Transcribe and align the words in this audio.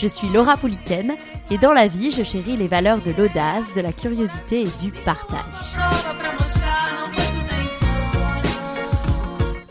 Je 0.00 0.06
suis 0.06 0.28
Laura 0.28 0.56
Pouliken 0.56 1.16
et 1.50 1.58
dans 1.58 1.72
la 1.72 1.88
vie, 1.88 2.12
je 2.12 2.22
chéris 2.22 2.56
les 2.56 2.68
valeurs 2.68 3.02
de 3.02 3.10
l'audace, 3.10 3.74
de 3.74 3.80
la 3.80 3.92
curiosité 3.92 4.60
et 4.60 4.70
du 4.80 4.92
partage. 4.92 5.40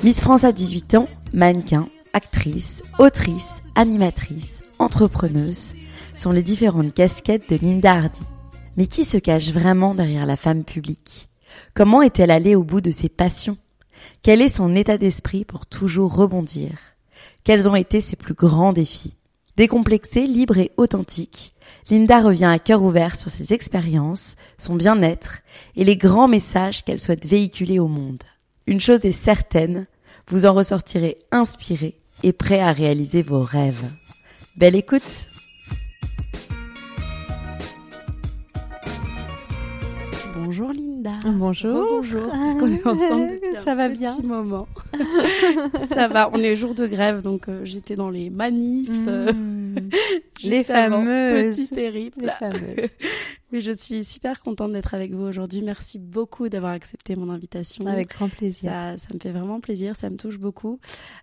Miss 0.04 0.20
France 0.20 0.44
à 0.44 0.52
18 0.52 0.96
ans, 0.96 1.08
mannequin, 1.32 1.88
actrice, 2.12 2.84
autrice, 3.00 3.62
animatrice, 3.76 4.64
entrepreneuse 4.80 5.74
sont 6.18 6.32
les 6.32 6.44
différentes 6.44 6.94
casquettes 6.94 7.50
de 7.50 7.56
Linda 7.56 7.94
Hardy. 7.94 8.24
Mais 8.76 8.88
qui 8.88 9.06
se 9.06 9.18
cache 9.18 9.52
vraiment 9.52 9.96
derrière 9.96 10.26
la 10.26 10.36
femme 10.36 10.66
publique? 10.66 11.30
Comment 11.74 12.02
est-elle 12.02 12.32
allée 12.32 12.56
au 12.56 12.64
bout 12.64 12.82
de 12.82 12.92
ses 12.92 13.10
passions? 13.10 13.58
Quel 14.24 14.42
est 14.42 14.50
son 14.50 14.76
état 14.76 14.98
d'esprit 14.98 15.46
pour 15.46 15.66
toujours 15.66 16.14
rebondir? 16.14 16.72
Quels 17.46 17.70
ont 17.70 17.76
été 17.76 18.02
ses 18.02 18.18
plus 18.18 18.34
grands 18.34 18.74
défis? 18.74 19.17
Décomplexée, 19.58 20.28
libre 20.28 20.60
et 20.60 20.72
authentique, 20.78 21.56
Linda 21.90 22.22
revient 22.22 22.46
à 22.46 22.60
cœur 22.60 22.84
ouvert 22.84 23.16
sur 23.16 23.32
ses 23.32 23.54
expériences, 23.54 24.36
son 24.60 24.76
bien-être 24.76 25.40
et 25.76 25.84
les 25.84 25.98
grands 25.98 26.28
messages 26.28 26.86
qu'elle 26.86 27.00
souhaite 27.00 27.26
véhiculer 27.26 27.80
au 27.80 27.88
monde. 27.88 28.22
Une 28.68 28.80
chose 28.80 29.04
est 29.04 29.12
certaine, 29.12 29.88
vous 30.28 30.46
en 30.46 30.54
ressortirez 30.54 31.18
inspiré 31.32 31.96
et 32.22 32.34
prêt 32.34 32.60
à 32.60 32.72
réaliser 32.72 33.24
vos 33.24 33.42
rêves. 33.42 33.90
Belle 34.58 34.76
écoute 34.76 35.02
Bonjour 40.36 40.72
Linda. 40.72 40.87
Bonjour. 41.26 41.86
Bonjour. 41.90 42.28
Parce 42.30 42.54
qu'on 42.56 42.72
est 42.72 42.86
ensemble 42.86 43.32
depuis 43.42 43.64
Ça 43.64 43.72
un 43.72 43.76
va 43.76 43.90
petit 43.90 44.00
bien 44.00 44.18
moment. 44.24 44.68
Ça 45.86 46.08
va. 46.08 46.30
On 46.34 46.38
est 46.38 46.56
jour 46.56 46.76
de 46.76 46.88
grève, 46.88 47.22
donc 47.22 47.48
euh, 47.50 47.62
j'étais 47.64 47.96
dans 47.96 48.10
les 48.10 48.30
manifs. 48.30 48.90
euh, 49.08 49.32
Mmh. 50.44 50.50
Les 50.50 50.64
fameuses. 50.64 51.56
Petit 51.56 51.68
périple. 51.68 52.22
Les 52.22 52.32
fameuses. 52.32 52.90
Mais 53.52 53.62
je 53.62 53.72
suis 53.72 54.04
super 54.04 54.42
contente 54.42 54.74
d'être 54.74 54.94
avec 54.94 55.12
vous 55.14 55.24
aujourd'hui. 55.24 55.62
Merci 55.62 56.00
beaucoup 56.00 56.50
d'avoir 56.50 56.74
accepté 56.74 57.16
mon 57.16 57.30
invitation. 57.30 57.86
Avec 57.88 58.10
grand 58.10 58.30
plaisir. 58.30 58.70
Ça, 58.72 58.98
ça 58.98 59.08
me 59.14 59.20
fait 59.20 59.32
vraiment 59.32 59.60
plaisir, 59.60 59.96
ça 59.96 60.10
me 60.10 60.18
touche 60.18 60.38
beaucoup. 60.38 60.80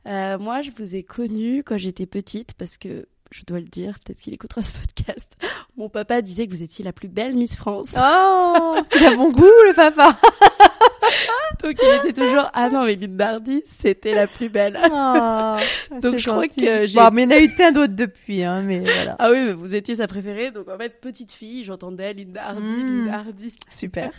Euh, 0.06 0.38
moi, 0.38 0.62
je 0.62 0.70
vous 0.76 0.96
ai 0.96 1.02
connu 1.02 1.62
quand 1.62 1.76
j'étais 1.78 2.06
petite 2.06 2.54
parce 2.54 2.76
que, 2.76 3.06
je 3.36 3.42
dois 3.44 3.58
le 3.58 3.66
dire, 3.66 3.98
peut-être 4.04 4.20
qu'il 4.20 4.32
écoutera 4.32 4.62
ce 4.62 4.70
podcast. 4.72 5.36
Mon 5.76 5.88
papa 5.88 6.22
disait 6.22 6.46
que 6.46 6.52
vous 6.52 6.62
étiez 6.62 6.84
la 6.84 6.92
plus 6.92 7.08
belle 7.08 7.34
Miss 7.34 7.56
France. 7.56 7.96
Oh, 7.98 8.76
il 8.96 9.04
a 9.04 9.16
bon 9.16 9.32
goût 9.32 9.42
le 9.42 9.74
papa. 9.74 10.16
Donc 11.62 11.76
il 11.82 12.08
était 12.10 12.20
toujours, 12.20 12.50
ah 12.52 12.68
non, 12.68 12.84
mais 12.84 12.94
Linda 12.94 13.30
Hardy, 13.30 13.62
c'était 13.64 14.14
la 14.14 14.26
plus 14.26 14.50
belle. 14.50 14.78
Oh, 14.84 15.56
Donc, 16.02 16.18
je 16.18 16.30
crois 16.30 16.46
que 16.48 16.86
j'ai- 16.86 16.98
Bon, 16.98 17.10
mais 17.12 17.22
il 17.24 17.30
y 17.30 17.34
en 17.34 17.36
a 17.38 17.40
eu 17.40 17.48
plein 17.48 17.72
d'autres 17.72 17.94
depuis, 17.94 18.42
hein, 18.42 18.62
mais 18.62 18.80
voilà. 18.80 19.16
Ah 19.18 19.30
oui, 19.30 19.38
mais 19.46 19.52
vous 19.54 19.74
étiez 19.74 19.96
sa 19.96 20.06
préférée. 20.06 20.50
Donc 20.50 20.68
en 20.68 20.76
fait, 20.76 21.00
petite 21.00 21.32
fille, 21.32 21.64
j'entendais 21.64 22.12
Linda 22.12 22.42
Hardy, 22.48 22.60
Mm. 22.72 22.98
Linda 23.06 23.18
Hardy. 23.18 23.52
Super. 23.68 24.10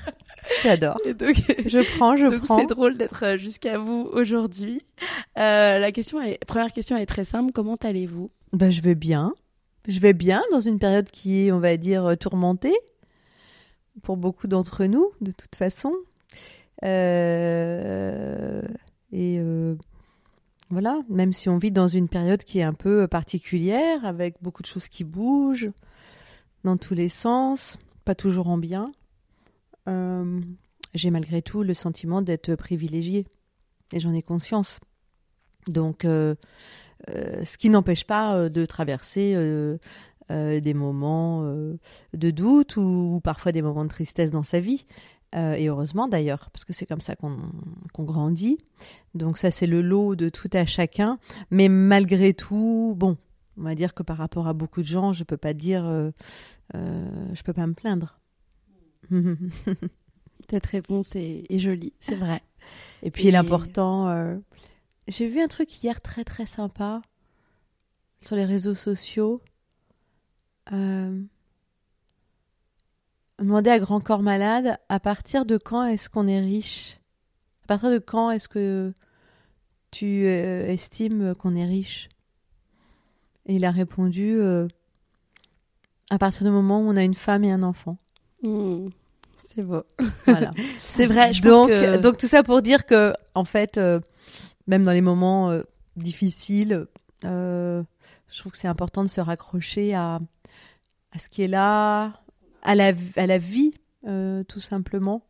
J'adore. 0.63 0.97
Donc, 1.05 1.35
Je 1.65 1.97
prends, 1.97 2.15
je 2.15 2.25
donc 2.27 2.41
prends. 2.41 2.59
c'est 2.59 2.65
drôle 2.67 2.97
d'être 2.97 3.23
euh, 3.23 3.37
jusqu'à 3.37 3.77
vous 3.77 4.09
aujourd'hui. 4.11 4.81
Euh, 5.37 5.77
la 5.79 5.91
question, 5.91 6.21
est, 6.21 6.43
première 6.45 6.71
question 6.71 6.97
est 6.97 7.05
très 7.05 7.25
simple. 7.25 7.51
Comment 7.53 7.77
allez-vous? 7.83 8.31
Ben, 8.55 8.71
je 8.71 8.81
vais 8.81 8.95
bien. 8.95 9.33
Je 9.85 9.99
vais 9.99 10.13
bien 10.13 10.41
dans 10.49 10.61
une 10.61 10.79
période 10.79 11.11
qui 11.11 11.45
est, 11.45 11.51
on 11.51 11.59
va 11.59 11.75
dire, 11.75 12.05
euh, 12.05 12.15
tourmentée 12.15 12.73
pour 14.01 14.15
beaucoup 14.15 14.47
d'entre 14.47 14.85
nous, 14.85 15.11
de 15.19 15.31
toute 15.31 15.55
façon. 15.55 15.93
Euh, 16.85 18.61
et 19.11 19.39
euh, 19.39 19.75
voilà, 20.69 21.01
même 21.09 21.33
si 21.33 21.49
on 21.49 21.57
vit 21.57 21.73
dans 21.73 21.89
une 21.89 22.07
période 22.07 22.45
qui 22.45 22.59
est 22.59 22.63
un 22.63 22.73
peu 22.73 23.09
particulière, 23.09 24.05
avec 24.05 24.35
beaucoup 24.41 24.61
de 24.61 24.67
choses 24.67 24.87
qui 24.87 25.03
bougent 25.03 25.71
dans 26.63 26.77
tous 26.77 26.93
les 26.93 27.09
sens, 27.09 27.77
pas 28.05 28.15
toujours 28.15 28.47
en 28.47 28.57
bien, 28.57 28.89
j'ai 30.93 31.11
malgré 31.11 31.41
tout 31.41 31.61
le 31.61 31.73
sentiment 31.73 32.21
d'être 32.21 32.55
privilégiée. 32.55 33.25
Et 33.91 33.99
j'en 33.99 34.13
ai 34.13 34.21
conscience. 34.21 34.79
Donc, 35.67 36.05
ce 37.07 37.57
qui 37.57 37.69
n'empêche 37.69 38.05
pas 38.05 38.35
euh, 38.35 38.49
de 38.49 38.65
traverser 38.65 39.33
euh, 39.35 39.77
euh, 40.31 40.59
des 40.59 40.73
moments 40.73 41.43
euh, 41.43 41.77
de 42.13 42.31
doute 42.31 42.77
ou, 42.77 43.15
ou 43.15 43.19
parfois 43.19 43.51
des 43.51 43.61
moments 43.61 43.83
de 43.83 43.89
tristesse 43.89 44.31
dans 44.31 44.43
sa 44.43 44.59
vie. 44.59 44.85
Euh, 45.35 45.53
et 45.53 45.67
heureusement 45.67 46.07
d'ailleurs, 46.07 46.49
parce 46.51 46.65
que 46.65 46.73
c'est 46.73 46.85
comme 46.85 47.01
ça 47.01 47.15
qu'on 47.15 48.03
grandit. 48.03 48.57
Donc 49.13 49.37
ça, 49.37 49.51
c'est 49.51 49.67
le 49.67 49.81
lot 49.81 50.15
de 50.15 50.29
tout 50.29 50.49
à 50.53 50.65
chacun. 50.65 51.19
Mais 51.51 51.67
malgré 51.67 52.33
tout, 52.33 52.95
bon, 52.97 53.17
on 53.57 53.63
va 53.63 53.75
dire 53.75 53.93
que 53.93 54.03
par 54.03 54.17
rapport 54.17 54.47
à 54.47 54.53
beaucoup 54.53 54.81
de 54.81 54.87
gens, 54.87 55.13
je 55.13 55.23
peux 55.23 55.37
pas 55.37 55.53
dire, 55.53 55.85
euh, 55.85 56.11
euh, 56.75 57.33
je 57.33 57.43
peux 57.43 57.53
pas 57.53 57.67
me 57.67 57.73
plaindre. 57.73 58.19
Cette 60.49 60.65
réponse 60.67 61.15
est, 61.15 61.45
est 61.49 61.59
jolie, 61.59 61.93
c'est 61.99 62.15
vrai. 62.15 62.41
Et 63.03 63.11
puis 63.11 63.29
l'important, 63.29 64.09
euh, 64.09 64.37
j'ai 65.07 65.27
vu 65.27 65.41
un 65.41 65.47
truc 65.47 65.83
hier 65.83 66.01
très 66.01 66.23
très 66.23 66.45
sympa 66.45 67.01
sur 68.21 68.35
les 68.35 68.45
réseaux 68.45 68.75
sociaux. 68.75 69.41
Euh, 70.71 71.21
on 73.39 73.43
demandait 73.43 73.71
à 73.71 73.79
Grand 73.79 73.99
Corps 73.99 74.23
Malade 74.23 74.77
à 74.89 74.99
partir 74.99 75.45
de 75.45 75.57
quand 75.57 75.85
est-ce 75.85 76.09
qu'on 76.09 76.27
est 76.27 76.39
riche? 76.39 76.97
À 77.63 77.67
partir 77.67 77.91
de 77.91 77.99
quand 77.99 78.31
est-ce 78.31 78.47
que 78.47 78.93
tu 79.91 80.25
euh, 80.25 80.67
estimes 80.67 81.35
qu'on 81.35 81.55
est 81.55 81.65
riche? 81.65 82.09
Et 83.45 83.55
il 83.55 83.65
a 83.65 83.71
répondu 83.71 84.39
euh, 84.39 84.67
à 86.09 86.17
partir 86.17 86.45
du 86.45 86.51
moment 86.51 86.79
où 86.79 86.89
on 86.89 86.95
a 86.95 87.03
une 87.03 87.13
femme 87.13 87.43
et 87.43 87.51
un 87.51 87.61
enfant. 87.61 87.97
Mm, 88.43 88.87
c'est 89.43 89.63
beau. 89.63 89.83
Voilà. 90.25 90.51
C'est 90.79 91.05
vrai. 91.05 91.33
Je 91.33 91.41
donc, 91.41 91.69
pense 91.69 91.79
que... 91.79 91.97
donc 91.97 92.17
tout 92.17 92.27
ça 92.27 92.43
pour 92.43 92.61
dire 92.61 92.85
que, 92.85 93.13
en 93.33 93.45
fait, 93.45 93.77
euh, 93.77 93.99
même 94.67 94.83
dans 94.83 94.91
les 94.91 95.01
moments 95.01 95.51
euh, 95.51 95.63
difficiles, 95.95 96.87
euh, 97.23 97.83
je 98.29 98.39
trouve 98.39 98.51
que 98.51 98.57
c'est 98.57 98.67
important 98.67 99.03
de 99.03 99.09
se 99.09 99.21
raccrocher 99.21 99.93
à, 99.93 100.19
à 101.11 101.19
ce 101.19 101.29
qui 101.29 101.43
est 101.43 101.47
là, 101.47 102.21
à 102.61 102.75
la, 102.75 102.93
à 103.15 103.27
la 103.27 103.37
vie, 103.37 103.73
euh, 104.07 104.43
tout 104.43 104.59
simplement, 104.59 105.23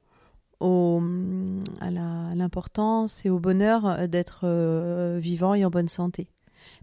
à 0.62 1.92
l'importance 2.34 3.24
et 3.24 3.30
au 3.30 3.40
bonheur 3.40 4.08
d'être 4.08 4.48
vivant 5.20 5.54
et 5.54 5.64
en 5.64 5.70
bonne 5.70 5.90
santé. 5.90 6.28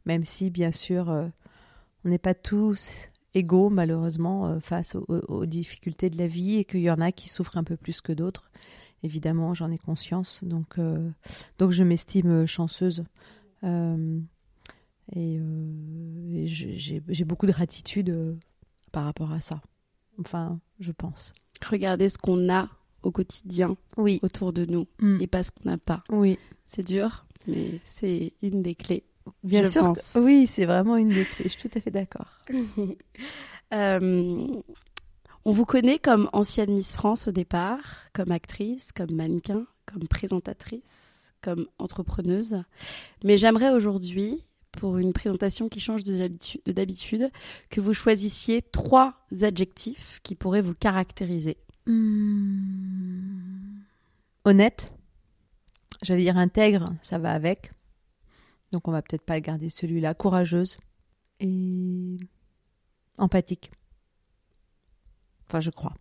Même 0.07 0.25
si, 0.25 0.51
bien 0.51 0.71
sûr, 0.71 1.09
on 1.09 2.09
n'est 2.09 2.19
pas 2.19 2.35
tous 2.35 2.93
égaux, 3.35 3.71
malheureusement, 3.71 4.61
face 4.61 4.95
aux 5.09 5.47
difficultés 5.47 6.11
de 6.11 6.19
la 6.19 6.29
vie 6.29 6.59
et 6.59 6.65
qu'il 6.65 6.83
y 6.83 6.91
en 6.93 7.01
a 7.01 7.11
qui 7.11 7.29
souffrent 7.29 7.57
un 7.57 7.65
peu 7.65 7.77
plus 7.77 8.01
que 8.01 8.13
d'autres. 8.13 8.53
Évidemment, 9.03 9.53
j'en 9.55 9.71
ai 9.71 9.79
conscience. 9.79 10.41
Donc, 10.45 10.79
euh, 10.79 11.11
donc 11.59 11.71
je 11.73 11.83
m'estime 11.83 12.43
euh, 12.43 12.47
chanceuse. 12.47 13.05
Euh, 13.65 14.19
et 15.15 15.39
euh, 15.41 16.45
j'ai 16.47 17.25
beaucoup 17.25 17.47
de 17.47 17.53
gratitude 17.53 18.39
par 18.93 19.05
rapport 19.05 19.33
à 19.33 19.41
ça. 19.41 19.61
Enfin, 20.21 20.61
je 20.81 20.93
pense. 20.93 21.33
Regardez 21.69 22.09
ce 22.09 22.19
qu'on 22.19 22.49
a 22.53 22.69
au 23.03 23.11
quotidien 23.11 23.77
Oui. 23.97 24.21
autour 24.23 24.53
de 24.53 24.65
nous 24.65 24.87
Mm. 25.01 25.21
et 25.21 25.27
pas 25.27 25.43
ce 25.43 25.51
qu'on 25.51 25.69
n'a 25.69 25.79
pas. 25.79 26.05
Oui. 26.11 26.39
C'est 26.67 26.87
dur, 26.87 27.27
mais 27.49 27.81
c'est 27.85 28.33
une 28.43 28.63
des 28.63 28.75
clés. 28.75 29.05
Bien 29.45 29.65
je 29.65 29.69
sûr. 29.71 29.83
pense. 29.83 30.13
que- 30.13 30.19
Oui, 30.21 30.47
c'est 30.47 30.65
vraiment 30.67 30.97
une 30.97 31.09
des 31.09 31.25
clés. 31.25 31.45
Je 31.49 31.59
suis 31.59 31.69
tout 31.69 31.77
à 31.79 31.81
fait 31.81 31.91
d'accord. 31.91 32.29
Euh, 33.75 34.47
on 35.45 35.53
vous 35.53 35.65
connaît 35.65 35.99
comme 35.99 36.31
ancienne 36.33 36.73
Miss 36.73 36.93
France 36.93 37.29
au 37.29 37.33
départ, 37.33 37.81
comme 38.13 38.31
actrice, 38.31 38.93
comme 38.93 39.13
mannequin, 39.13 39.67
comme 39.87 40.07
présentatrice, 40.07 41.33
comme 41.41 41.67
entrepreneuse. 41.79 42.63
Mais 43.25 43.37
j'aimerais 43.37 43.71
aujourd'hui, 43.71 44.45
pour 44.71 44.99
une 44.99 45.13
présentation 45.13 45.69
qui 45.69 45.81
change 45.81 46.05
de 46.05 46.17
d'habitu- 46.17 46.61
de 46.65 46.73
d'habitude, 46.73 47.31
que 47.71 47.81
vous 47.81 47.93
choisissiez 47.95 48.63
trois 48.63 49.15
adjectifs 49.43 50.21
qui 50.23 50.35
pourraient 50.35 50.63
vous 50.63 50.75
caractériser. 50.75 51.57
Honnête. 54.45 54.95
J'allais 56.03 56.23
dire 56.23 56.39
intègre, 56.39 56.95
ça 57.03 57.19
va 57.19 57.33
avec. 57.33 57.73
Donc 58.73 58.89
on 58.89 58.93
va 58.93 59.03
peut-être 59.03 59.25
pas 59.25 59.41
garder 59.41 59.69
celui-là. 59.69 60.15
Courageuse 60.15 60.79
et 61.41 62.17
empathique. 63.19 63.73
Enfin, 65.53 65.61
je 65.61 65.69
crois. 65.71 65.93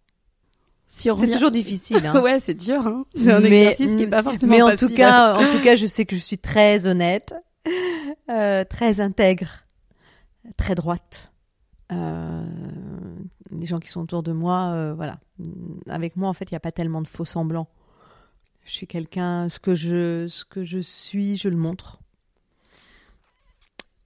Si 0.88 1.04
C'est 1.04 1.10
revient- 1.12 1.34
toujours 1.34 1.52
difficile. 1.52 2.06
hein. 2.06 2.20
ouais, 2.22 2.40
c'est 2.40 2.54
dur. 2.54 2.88
Hein 2.88 3.06
c'est 3.14 3.30
un 3.32 3.42
Mais- 3.42 3.64
exercice 3.72 3.98
qui 3.98 4.04
est 4.04 4.08
pas 4.08 4.24
forcément 4.24 4.52
Mais 4.56 4.62
en 4.62 4.68
facile. 4.70 4.88
tout 4.88 4.94
cas, 4.94 5.36
en 5.36 5.52
tout 5.52 5.62
cas, 5.62 5.76
je 5.76 5.86
sais 5.88 6.06
que 6.06 6.16
je 6.16 6.22
suis 6.22 6.38
très 6.38 6.86
honnête, 6.88 7.36
euh, 8.30 8.64
très 8.64 9.02
intègre, 9.02 9.50
très 10.56 10.74
droite. 10.76 11.32
Euh, 11.92 12.46
les 13.52 13.66
gens 13.66 13.80
qui 13.80 13.90
sont 13.90 14.00
autour 14.02 14.24
de 14.24 14.32
moi, 14.32 14.72
euh, 14.74 14.94
voilà. 14.94 15.20
Avec 15.90 16.16
moi, 16.16 16.30
en 16.30 16.34
fait, 16.34 16.50
il 16.50 16.54
n'y 16.54 16.58
a 16.58 16.62
pas 16.62 16.72
tellement 16.72 17.02
de 17.02 17.08
faux 17.10 17.26
semblants. 17.26 17.68
Je 18.64 18.72
suis 18.72 18.88
quelqu'un, 18.88 19.50
ce 19.50 19.60
que 19.60 19.76
je, 19.76 20.28
ce 20.30 20.46
que 20.46 20.64
je 20.64 20.80
suis, 20.80 21.36
je 21.36 21.50
le 21.50 21.58
montre. 21.58 22.00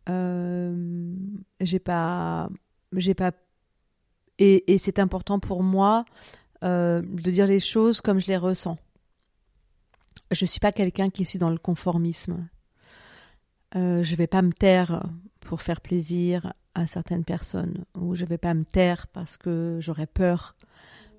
Euh, 0.09 1.13
j'ai 1.61 1.79
pas, 1.79 2.49
j'ai 2.93 3.13
pas, 3.13 3.31
et, 4.39 4.77
c'est 4.77 4.99
important 4.99 5.39
pour 5.39 5.63
moi 5.63 6.05
euh, 6.63 7.01
de 7.01 7.31
dire 7.31 7.47
les 7.47 7.59
choses 7.59 8.01
comme 8.01 8.19
je 8.19 8.27
les 8.27 8.37
ressens. 8.37 8.77
Je 10.31 10.45
suis 10.45 10.59
pas 10.59 10.71
quelqu'un 10.71 11.09
qui 11.09 11.25
suis 11.25 11.39
dans 11.39 11.49
le 11.49 11.57
conformisme. 11.57 12.47
Euh, 13.75 14.03
je 14.03 14.15
vais 14.15 14.27
pas 14.27 14.41
me 14.41 14.51
taire 14.51 15.05
pour 15.41 15.61
faire 15.61 15.81
plaisir 15.81 16.53
à 16.73 16.87
certaines 16.87 17.23
personnes 17.23 17.85
ou 17.95 18.15
je 18.15 18.25
vais 18.25 18.37
pas 18.37 18.53
me 18.53 18.65
taire 18.65 19.07
parce 19.07 19.37
que 19.37 19.77
j'aurais 19.79 20.07
peur 20.07 20.53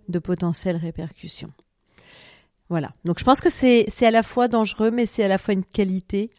de 0.09 0.19
potentielles 0.19 0.77
répercussions. 0.77 1.53
Voilà. 2.69 2.93
Donc 3.05 3.19
je 3.19 3.25
pense 3.25 3.41
que 3.41 3.51
c'est 3.51 4.07
à 4.07 4.11
la 4.11 4.23
fois 4.23 4.49
dangereux 4.49 4.91
mais 4.91 5.07
c'est 5.07 5.25
à 5.25 5.29
la 5.29 5.39
fois 5.39 5.55
une 5.55 5.65
qualité 5.65 6.31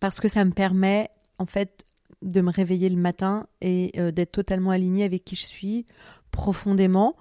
parce 0.00 0.20
que 0.20 0.28
ça 0.28 0.44
me 0.44 0.52
permet 0.52 1.10
en 1.38 1.46
fait 1.46 1.84
de 2.22 2.40
me 2.40 2.50
réveiller 2.50 2.88
le 2.88 2.96
matin 2.96 3.46
et 3.60 3.92
euh, 3.98 4.10
d'être 4.10 4.32
totalement 4.32 4.70
alignée 4.70 5.04
avec 5.04 5.24
qui 5.24 5.36
je 5.36 5.46
suis 5.46 5.86
profondément. 6.30 7.16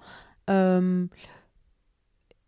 Euh, 0.49 1.05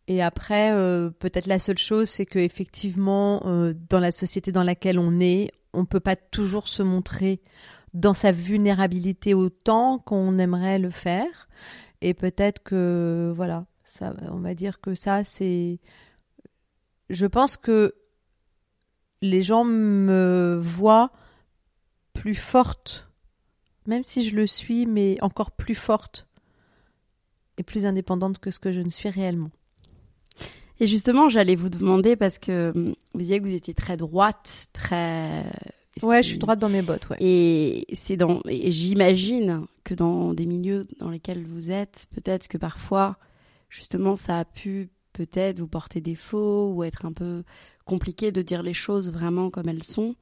et 0.08 0.22
après, 0.22 0.72
euh, 0.72 1.10
peut-être 1.10 1.48
la 1.48 1.60
seule 1.60 1.78
chose, 1.78 2.10
c'est 2.10 2.26
que 2.26 2.40
effectivement, 2.40 3.42
dans 3.90 4.00
la 4.00 4.12
société 4.12 4.52
dans 4.52 4.64
laquelle 4.64 5.00
on 5.00 5.20
est, 5.20 5.52
on 5.74 5.86
peut 5.86 6.00
pas 6.00 6.16
toujours 6.16 6.68
se 6.68 6.82
montrer 6.82 7.42
dans 7.94 8.14
sa 8.14 8.32
vulnérabilité 8.32 9.34
autant 9.34 10.00
qu'on 10.00 10.40
aimerait 10.40 10.80
le 10.80 10.90
faire. 10.90 11.50
Et 12.02 12.14
peut-être 12.14 12.64
que 12.64 13.34
voilà, 13.36 13.66
ça, 13.84 14.14
on 14.32 14.40
va 14.40 14.54
dire 14.54 14.80
que 14.80 14.96
ça, 14.96 15.24
c'est. 15.24 15.80
Je 17.10 17.26
pense 17.26 17.58
que 17.58 17.96
les 19.22 19.42
gens 19.42 19.64
me 19.64 20.60
voient 20.62 21.12
plus 22.18 22.36
forte, 22.36 23.08
même 23.86 24.04
si 24.04 24.28
je 24.28 24.36
le 24.36 24.48
suis, 24.48 24.86
mais 24.86 25.18
encore 25.22 25.52
plus 25.52 25.76
forte 25.76 26.28
et 27.58 27.64
plus 27.64 27.86
indépendante 27.86 28.40
que 28.40 28.50
ce 28.50 28.60
que 28.60 28.72
je 28.72 28.82
ne 28.82 28.90
suis 28.90 29.10
réellement. 29.10 29.50
Et 30.80 30.88
justement, 30.88 31.30
j'allais 31.30 31.56
vous 31.56 31.70
demander 31.70 32.16
parce 32.16 32.40
que 32.40 32.72
hum, 32.76 32.96
vous 33.14 33.20
disiez 33.20 33.40
que 33.40 33.46
vous 33.46 33.54
étiez 33.54 33.74
très 33.74 33.98
droite, 33.98 34.68
très. 34.74 35.46
Ouais, 36.04 36.22
je 36.22 36.30
suis 36.30 36.38
droite 36.38 36.60
dans 36.60 36.70
mes 36.70 36.82
bottes, 36.84 37.10
ouais. 37.10 37.18
Et 37.20 37.86
c'est 37.94 38.18
dans. 38.18 38.42
Et 38.48 38.72
j'imagine 38.72 39.66
que 39.84 39.94
dans 39.94 40.34
des 40.34 40.46
milieux 40.46 40.86
dans 41.00 41.10
lesquels 41.10 41.46
vous 41.46 41.72
êtes, 41.72 42.08
peut-être 42.14 42.48
que 42.48 42.58
parfois, 42.58 43.18
justement, 43.70 44.16
ça 44.16 44.40
a 44.40 44.46
pu 44.46 44.90
peut-être 45.14 45.60
vous 45.60 45.68
porter 45.68 46.02
défaut 46.02 46.72
ou 46.74 46.84
être 46.84 47.06
un 47.06 47.14
peu 47.14 47.44
compliqué 47.86 48.32
de 48.32 48.42
dire 48.42 48.62
les 48.62 48.74
choses 48.74 49.12
vraiment 49.12 49.50
comme 49.50 49.70
elles 49.70 49.84
sont. 49.84 50.16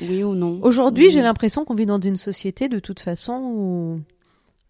Oui 0.00 0.22
ou 0.24 0.34
non 0.34 0.60
Aujourd'hui, 0.62 1.08
Ou- 1.08 1.10
j'ai 1.10 1.22
l'impression 1.22 1.64
qu'on 1.64 1.74
vit 1.74 1.86
dans 1.86 2.00
une 2.00 2.16
société, 2.16 2.68
de 2.68 2.78
toute 2.78 3.00
façon, 3.00 3.32
où 3.54 4.00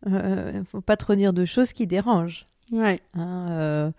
euh, 0.08 0.62
faut 0.64 0.80
pas 0.80 0.96
trop 0.96 1.14
dire 1.14 1.32
de 1.32 1.44
choses 1.44 1.72
qui 1.72 1.86
dérangent. 1.86 2.46
Ouais. 2.72 3.00
Hein, 3.14 3.48
euh, 3.50 3.90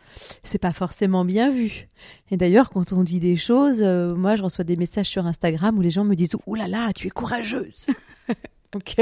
c'est 0.44 0.58
pas 0.58 0.72
forcément 0.72 1.26
bien 1.26 1.50
vu. 1.50 1.88
Et 2.32 2.38
d'ailleurs, 2.38 2.70
quand 2.70 2.94
on 2.94 3.04
dit 3.04 3.20
des 3.20 3.36
choses, 3.36 3.82
euh, 3.82 4.16
moi, 4.16 4.36
je 4.38 4.44
reçois 4.44 4.64
des 4.64 4.78
messages 4.78 5.08
sur 5.10 5.28
Instagram 5.28 5.78
où 5.78 5.82
les 5.82 5.90
gens 5.90 6.06
me 6.06 6.16
disent 6.16 6.36
"Ouh 6.48 6.56
là 6.56 6.68
là, 6.68 6.94
tu 6.94 7.08
es 7.08 7.10
courageuse." 7.10 7.86
ok. 8.76 8.98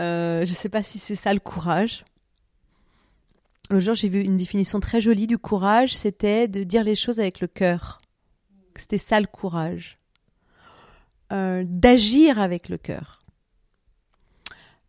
Euh, 0.00 0.44
je 0.46 0.52
sais 0.54 0.68
pas 0.68 0.82
si 0.84 0.98
c'est 0.98 1.16
ça 1.16 1.32
le 1.34 1.40
courage. 1.40 2.04
Le 3.70 3.80
jour, 3.80 3.94
j'ai 3.94 4.08
vu 4.08 4.20
une 4.22 4.36
définition 4.36 4.78
très 4.78 5.00
jolie 5.00 5.26
du 5.26 5.38
courage. 5.38 5.96
C'était 5.96 6.46
de 6.48 6.62
dire 6.62 6.84
les 6.84 6.94
choses 6.94 7.18
avec 7.18 7.40
le 7.40 7.46
cœur. 7.48 8.00
C'était 8.76 8.98
ça 8.98 9.20
le 9.20 9.26
courage. 9.26 9.98
Euh, 11.32 11.64
d'agir 11.66 12.38
avec 12.38 12.68
le 12.68 12.76
cœur. 12.76 13.20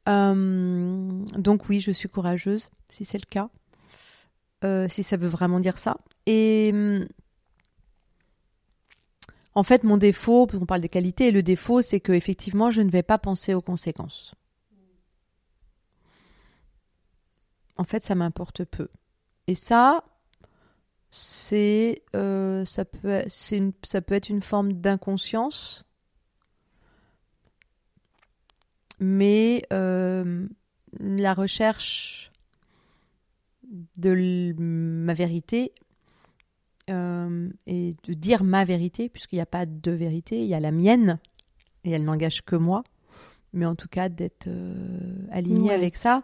Euh, 0.07 1.23
donc 1.37 1.69
oui, 1.69 1.79
je 1.79 1.91
suis 1.91 2.09
courageuse, 2.09 2.69
si 2.89 3.05
c'est 3.05 3.17
le 3.17 3.25
cas, 3.29 3.49
Euh, 4.63 4.87
si 4.89 5.03
ça 5.03 5.17
veut 5.17 5.27
vraiment 5.27 5.59
dire 5.59 5.77
ça. 5.77 5.97
Et 6.25 6.71
hum, 6.73 7.07
en 9.53 9.63
fait, 9.63 9.83
mon 9.83 9.97
défaut, 9.97 10.47
on 10.53 10.65
parle 10.65 10.81
des 10.81 10.89
qualités, 10.89 11.27
et 11.27 11.31
le 11.31 11.43
défaut, 11.43 11.81
c'est 11.81 11.99
que 11.99 12.11
effectivement, 12.11 12.71
je 12.71 12.81
ne 12.81 12.89
vais 12.89 13.03
pas 13.03 13.17
penser 13.17 13.53
aux 13.53 13.61
conséquences. 13.61 14.33
En 17.77 17.83
fait, 17.83 18.03
ça 18.03 18.15
m'importe 18.15 18.63
peu. 18.65 18.89
Et 19.47 19.55
ça, 19.55 20.03
c'est 21.11 22.03
ça 22.13 22.85
peut 22.85 24.15
être 24.15 24.29
une 24.29 24.41
forme 24.41 24.73
d'inconscience 24.73 25.85
mais 28.99 29.63
euh, 29.73 30.47
la 30.99 31.33
recherche 31.33 32.31
de 33.97 34.53
ma 34.57 35.13
vérité 35.13 35.71
euh, 36.89 37.49
et 37.65 37.91
de 38.03 38.13
dire 38.13 38.43
ma 38.43 38.63
vérité, 38.63 39.09
puisqu'il 39.09 39.35
n'y 39.37 39.41
a 39.41 39.45
pas 39.47 39.65
de 39.65 39.91
vérité, 39.91 40.39
il 40.41 40.47
y 40.47 40.53
a 40.53 40.59
la 40.59 40.71
mienne, 40.71 41.19
et 41.83 41.91
elle 41.91 42.03
n'engage 42.03 42.43
que 42.43 42.55
moi, 42.55 42.83
mais 43.53 43.65
en 43.65 43.75
tout 43.75 43.87
cas 43.87 44.09
d'être 44.09 44.47
euh, 44.47 45.25
alignée 45.31 45.69
Ouais. 45.69 45.73
avec 45.75 45.97
ça, 45.97 46.23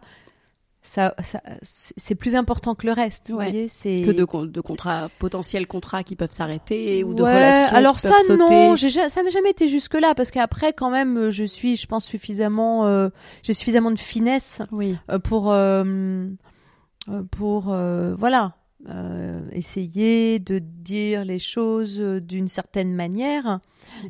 ça, 0.84 1.14
ça 1.24 1.42
c'est 1.62 2.16
plus 2.16 2.34
important 2.36 2.74
que 2.74 2.88
le 2.88 2.94
reste. 2.94 3.30
Vous 3.30 3.38
Ouais. 3.38 3.52
voyez, 3.52 3.68
c'est 3.68 4.02
Que 4.06 4.12
de, 4.12 4.26
con- 4.26 4.46
de 4.46 4.62
contrats, 4.62 5.10
potentiels 5.20 5.68
contrats 5.68 6.04
qui 6.04 6.16
peuvent 6.16 6.32
s'arrêter 6.32 7.04
ou 7.04 7.14
de 7.14 7.22
Ouais, 7.22 7.36
relations 7.36 7.76
alors 7.76 7.96
qui 7.96 8.02
ça 8.02 8.14
peuvent 8.28 8.38
non, 8.38 8.76
ça 8.76 9.24
m'a 9.24 9.30
jamais 9.30 9.52
été 9.52 9.68
jusque 9.68 9.94
là 9.94 10.16
parce 10.16 10.32
qu'après 10.32 10.74
quand 10.74 10.90
même 10.90 11.18
euh, 11.18 11.30
je 11.32 11.44
suis, 11.44 11.76
je 11.78 11.86
pense 11.86 12.06
suffisamment, 12.06 12.88
euh, 12.88 13.10
j'ai 13.44 13.54
suffisamment 13.54 13.92
de 13.92 14.00
finesse 14.00 14.62
Oui. 14.72 14.98
euh, 15.12 15.20
pour 15.20 15.52
euh, 15.52 16.26
pour 17.32 17.72
euh, 17.72 18.16
voilà 18.16 18.56
essayer 19.52 20.40
de 20.40 20.58
dire 20.60 21.24
les 21.26 21.38
choses 21.40 22.00
d'une 22.00 22.48
certaine 22.48 22.96
manière, 22.96 23.60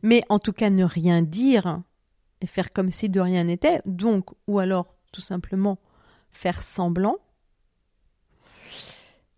mais 0.04 0.24
en 0.30 0.40
tout 0.40 0.54
cas 0.54 0.70
ne 0.70 0.86
rien 0.86 1.22
dire 1.22 1.82
et 2.42 2.46
faire 2.48 2.70
comme 2.70 2.92
si 2.92 3.10
de 3.10 3.20
rien 3.20 3.44
n'était. 3.44 3.82
Donc 3.86 4.30
ou 4.48 4.60
alors 4.60 4.96
tout 5.12 5.20
simplement 5.22 5.78
faire 6.32 6.64
semblant. 6.64 7.18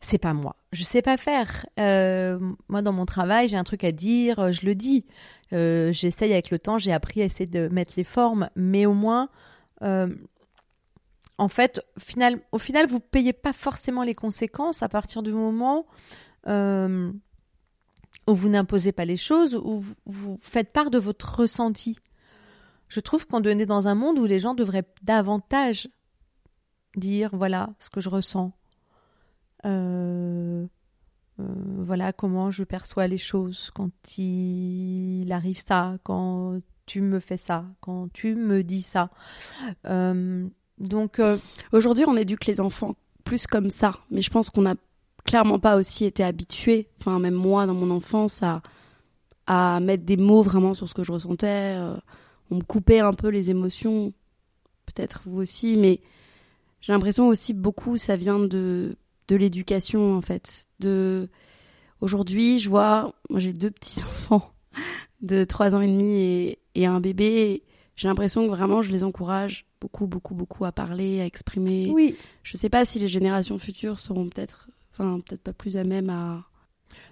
C'est 0.03 0.17
pas 0.17 0.33
moi. 0.33 0.57
Je 0.73 0.83
sais 0.83 1.01
pas 1.01 1.15
faire. 1.15 1.65
Euh, 1.79 2.37
moi, 2.67 2.81
dans 2.81 2.91
mon 2.91 3.05
travail, 3.05 3.47
j'ai 3.47 3.55
un 3.55 3.63
truc 3.63 3.85
à 3.85 3.93
dire, 3.93 4.37
euh, 4.39 4.51
je 4.51 4.65
le 4.65 4.75
dis. 4.75 5.05
Euh, 5.53 5.93
J'essaye 5.93 6.33
avec 6.33 6.51
le 6.51 6.59
temps, 6.59 6.77
j'ai 6.77 6.91
appris 6.91 7.21
à 7.21 7.25
essayer 7.25 7.49
de 7.49 7.69
mettre 7.69 7.93
les 7.95 8.03
formes, 8.03 8.49
mais 8.55 8.85
au 8.85 8.93
moins, 8.93 9.29
en 11.37 11.47
fait, 11.47 11.81
au 12.51 12.59
final, 12.59 12.87
vous 12.87 12.99
payez 12.99 13.33
pas 13.33 13.53
forcément 13.53 14.03
les 14.03 14.15
conséquences 14.15 14.83
à 14.83 14.89
partir 14.89 15.23
du 15.23 15.31
moment 15.31 15.85
où 16.45 18.35
vous 18.35 18.49
n'imposez 18.49 18.91
pas 18.91 19.05
les 19.05 19.17
choses, 19.17 19.55
où 19.55 19.79
vous, 19.79 19.95
vous 20.05 20.39
faites 20.41 20.71
part 20.71 20.89
de 20.89 20.97
votre 20.97 21.39
ressenti. 21.39 21.97
Je 22.87 22.99
trouve 22.99 23.25
qu'on 23.25 23.41
est 23.43 23.65
dans 23.65 23.87
un 23.87 23.95
monde 23.95 24.19
où 24.19 24.25
les 24.25 24.39
gens 24.39 24.53
devraient 24.53 24.85
davantage 25.01 25.89
dire 26.95 27.29
voilà 27.33 27.69
ce 27.79 27.89
que 27.89 28.01
je 28.01 28.09
ressens. 28.09 28.51
Euh, 29.65 30.65
euh, 31.39 31.43
voilà 31.77 32.13
comment 32.13 32.51
je 32.51 32.63
perçois 32.63 33.07
les 33.07 33.17
choses 33.17 33.71
quand 33.73 33.91
il 34.17 35.31
arrive 35.31 35.57
ça, 35.57 35.97
quand 36.03 36.59
tu 36.85 37.01
me 37.01 37.19
fais 37.19 37.37
ça, 37.37 37.65
quand 37.81 38.11
tu 38.13 38.35
me 38.35 38.63
dis 38.63 38.81
ça. 38.81 39.09
Euh, 39.87 40.47
donc 40.79 41.21
aujourd'hui, 41.71 42.05
on 42.07 42.15
éduque 42.17 42.45
les 42.45 42.59
enfants 42.59 42.95
plus 43.23 43.47
comme 43.47 43.69
ça, 43.69 43.99
mais 44.11 44.21
je 44.21 44.29
pense 44.29 44.49
qu'on 44.49 44.63
n'a 44.63 44.75
clairement 45.23 45.59
pas 45.59 45.77
aussi 45.77 46.05
été 46.05 46.23
habitué, 46.23 46.89
enfin 46.99 47.19
même 47.19 47.35
moi 47.35 47.65
dans 47.65 47.73
mon 47.73 47.89
enfance, 47.89 48.43
à, 48.43 48.61
à 49.47 49.79
mettre 49.79 50.03
des 50.03 50.17
mots 50.17 50.41
vraiment 50.41 50.73
sur 50.73 50.89
ce 50.89 50.93
que 50.93 51.03
je 51.03 51.11
ressentais. 51.13 51.77
on 52.51 52.55
me 52.55 52.63
coupait 52.63 52.99
un 52.99 53.13
peu 53.13 53.29
les 53.29 53.49
émotions, 53.49 54.13
peut-être 54.85 55.21
vous 55.25 55.39
aussi, 55.39 55.77
mais 55.77 56.01
j'ai 56.83 56.91
l'impression 56.91 57.29
aussi 57.29 57.53
beaucoup 57.53 57.97
ça 57.97 58.15
vient 58.15 58.39
de 58.39 58.95
de 59.27 59.35
l'éducation 59.35 60.15
en 60.15 60.21
fait. 60.21 60.67
De 60.79 61.29
aujourd'hui, 62.01 62.59
je 62.59 62.69
vois, 62.69 63.13
moi 63.29 63.39
j'ai 63.39 63.53
deux 63.53 63.71
petits 63.71 63.99
enfants 64.03 64.51
de 65.21 65.43
3 65.45 65.75
ans 65.75 65.81
et 65.81 65.87
demi 65.87 66.57
et, 66.75 66.85
un 66.85 66.99
bébé. 66.99 67.63
J'ai 67.95 68.07
l'impression 68.07 68.45
que 68.45 68.49
vraiment 68.49 68.81
je 68.81 68.91
les 68.91 69.03
encourage 69.03 69.65
beaucoup, 69.79 70.07
beaucoup, 70.07 70.35
beaucoup 70.35 70.65
à 70.65 70.71
parler, 70.71 71.21
à 71.21 71.25
exprimer. 71.25 71.89
Oui. 71.93 72.15
Je 72.43 72.57
sais 72.57 72.69
pas 72.69 72.85
si 72.85 72.99
les 72.99 73.07
générations 73.07 73.57
futures 73.57 73.99
seront 73.99 74.27
peut-être, 74.27 74.69
enfin 74.91 75.19
peut-être 75.19 75.43
pas 75.43 75.53
plus 75.53 75.77
à 75.77 75.83
même 75.83 76.09
à. 76.09 76.43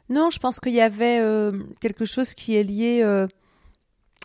Non, 0.10 0.30
je 0.30 0.40
pense 0.40 0.60
qu'il 0.60 0.74
y 0.74 0.82
avait 0.82 1.20
euh, 1.22 1.51
quelque 1.80 2.06
chose 2.06 2.34
qui 2.34 2.56
est 2.56 2.63
lié. 2.63 3.01
Euh, 3.04 3.28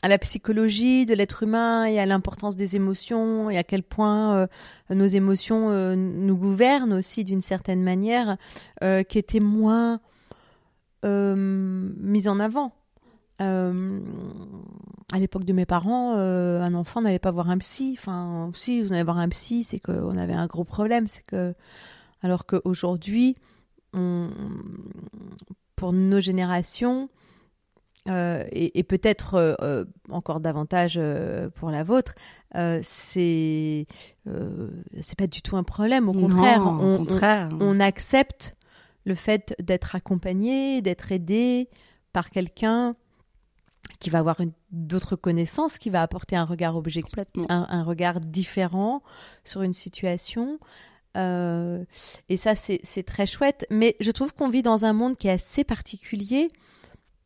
à 0.06 0.08
la 0.08 0.18
psychologie 0.18 1.04
de 1.04 1.14
l'être 1.14 1.42
humain 1.42 1.84
et 1.84 1.98
à 1.98 2.06
l'importance 2.06 2.54
des 2.54 2.76
émotions 2.76 3.50
et 3.50 3.58
à 3.58 3.64
quel 3.64 3.82
point 3.82 4.36
euh, 4.36 4.46
nos 4.94 5.06
émotions 5.06 5.70
euh, 5.70 5.96
nous 5.96 6.36
gouvernent 6.36 6.92
aussi 6.92 7.24
d'une 7.24 7.40
certaine 7.40 7.82
manière, 7.82 8.36
euh, 8.84 9.02
qui 9.02 9.18
était 9.18 9.40
moins 9.40 9.98
mise 11.02 12.28
en 12.28 12.38
avant. 12.40 12.72
à 13.38 13.68
l'époque 15.18 15.44
de 15.44 15.52
mes 15.52 15.66
parents, 15.66 16.14
un 16.14 16.74
enfant 16.74 17.00
n'allait 17.00 17.20
pas 17.20 17.30
voir 17.30 17.48
un 17.48 17.58
psy. 17.58 17.96
Enfin, 17.96 18.50
si 18.54 18.82
vous 18.82 18.92
allez 18.92 19.04
voir 19.04 19.18
un 19.18 19.28
psy, 19.28 19.62
c'est 19.62 19.78
qu'on 19.78 20.16
avait 20.16 20.34
un 20.34 20.46
gros 20.46 20.64
problème. 20.64 21.06
C'est 21.06 21.24
que, 21.24 21.54
alors 22.22 22.44
qu'aujourd'hui, 22.44 23.36
pour 25.76 25.92
nos 25.92 26.20
générations, 26.20 27.08
euh, 28.08 28.44
et, 28.52 28.82
peut-être 28.82 29.34
euh, 29.34 29.54
euh, 29.60 29.84
encore 30.10 30.40
davantage 30.40 31.00
pour 31.54 31.70
la 31.70 31.82
vôtre, 31.82 32.14
c'est 32.82 33.86
c'est 35.00 35.18
pas 35.18 35.26
du 35.26 35.42
tout 35.42 35.56
un 35.56 35.62
problème. 35.62 36.08
Au 36.08 36.12
contraire, 36.12 36.62
on, 36.66 36.98
contraire. 36.98 37.48
On, 37.60 37.80
accepte 37.80 38.56
le 39.04 39.14
fait 39.14 39.54
d'être 39.60 39.94
accompagné, 39.94 40.82
d'être 40.82 41.12
aidé 41.12 41.68
par 42.12 42.30
quelqu'un 42.30 42.96
qui 44.00 44.10
va 44.10 44.18
avoir 44.18 44.38
d'autres 44.72 45.16
connaissances, 45.16 45.78
qui 45.78 45.90
va 45.90 46.02
apporter 46.02 46.34
un 46.36 46.44
regard 46.44 46.76
objectif, 46.76 47.18
un, 47.48 47.66
un, 47.68 47.84
regard 47.84 48.20
différent 48.20 49.02
sur 49.44 49.62
une 49.62 49.74
situation. 49.74 50.58
et 51.14 52.36
ça, 52.36 52.54
c'est 52.56 53.06
très 53.06 53.26
chouette. 53.26 53.66
Mais 53.70 53.96
je 54.00 54.10
trouve 54.10 54.32
qu'on 54.32 54.48
vit 54.48 54.62
dans 54.62 54.84
un 54.84 54.92
monde 54.92 55.16
qui 55.16 55.28
est 55.28 55.32
assez 55.32 55.64
particulier 55.64 56.50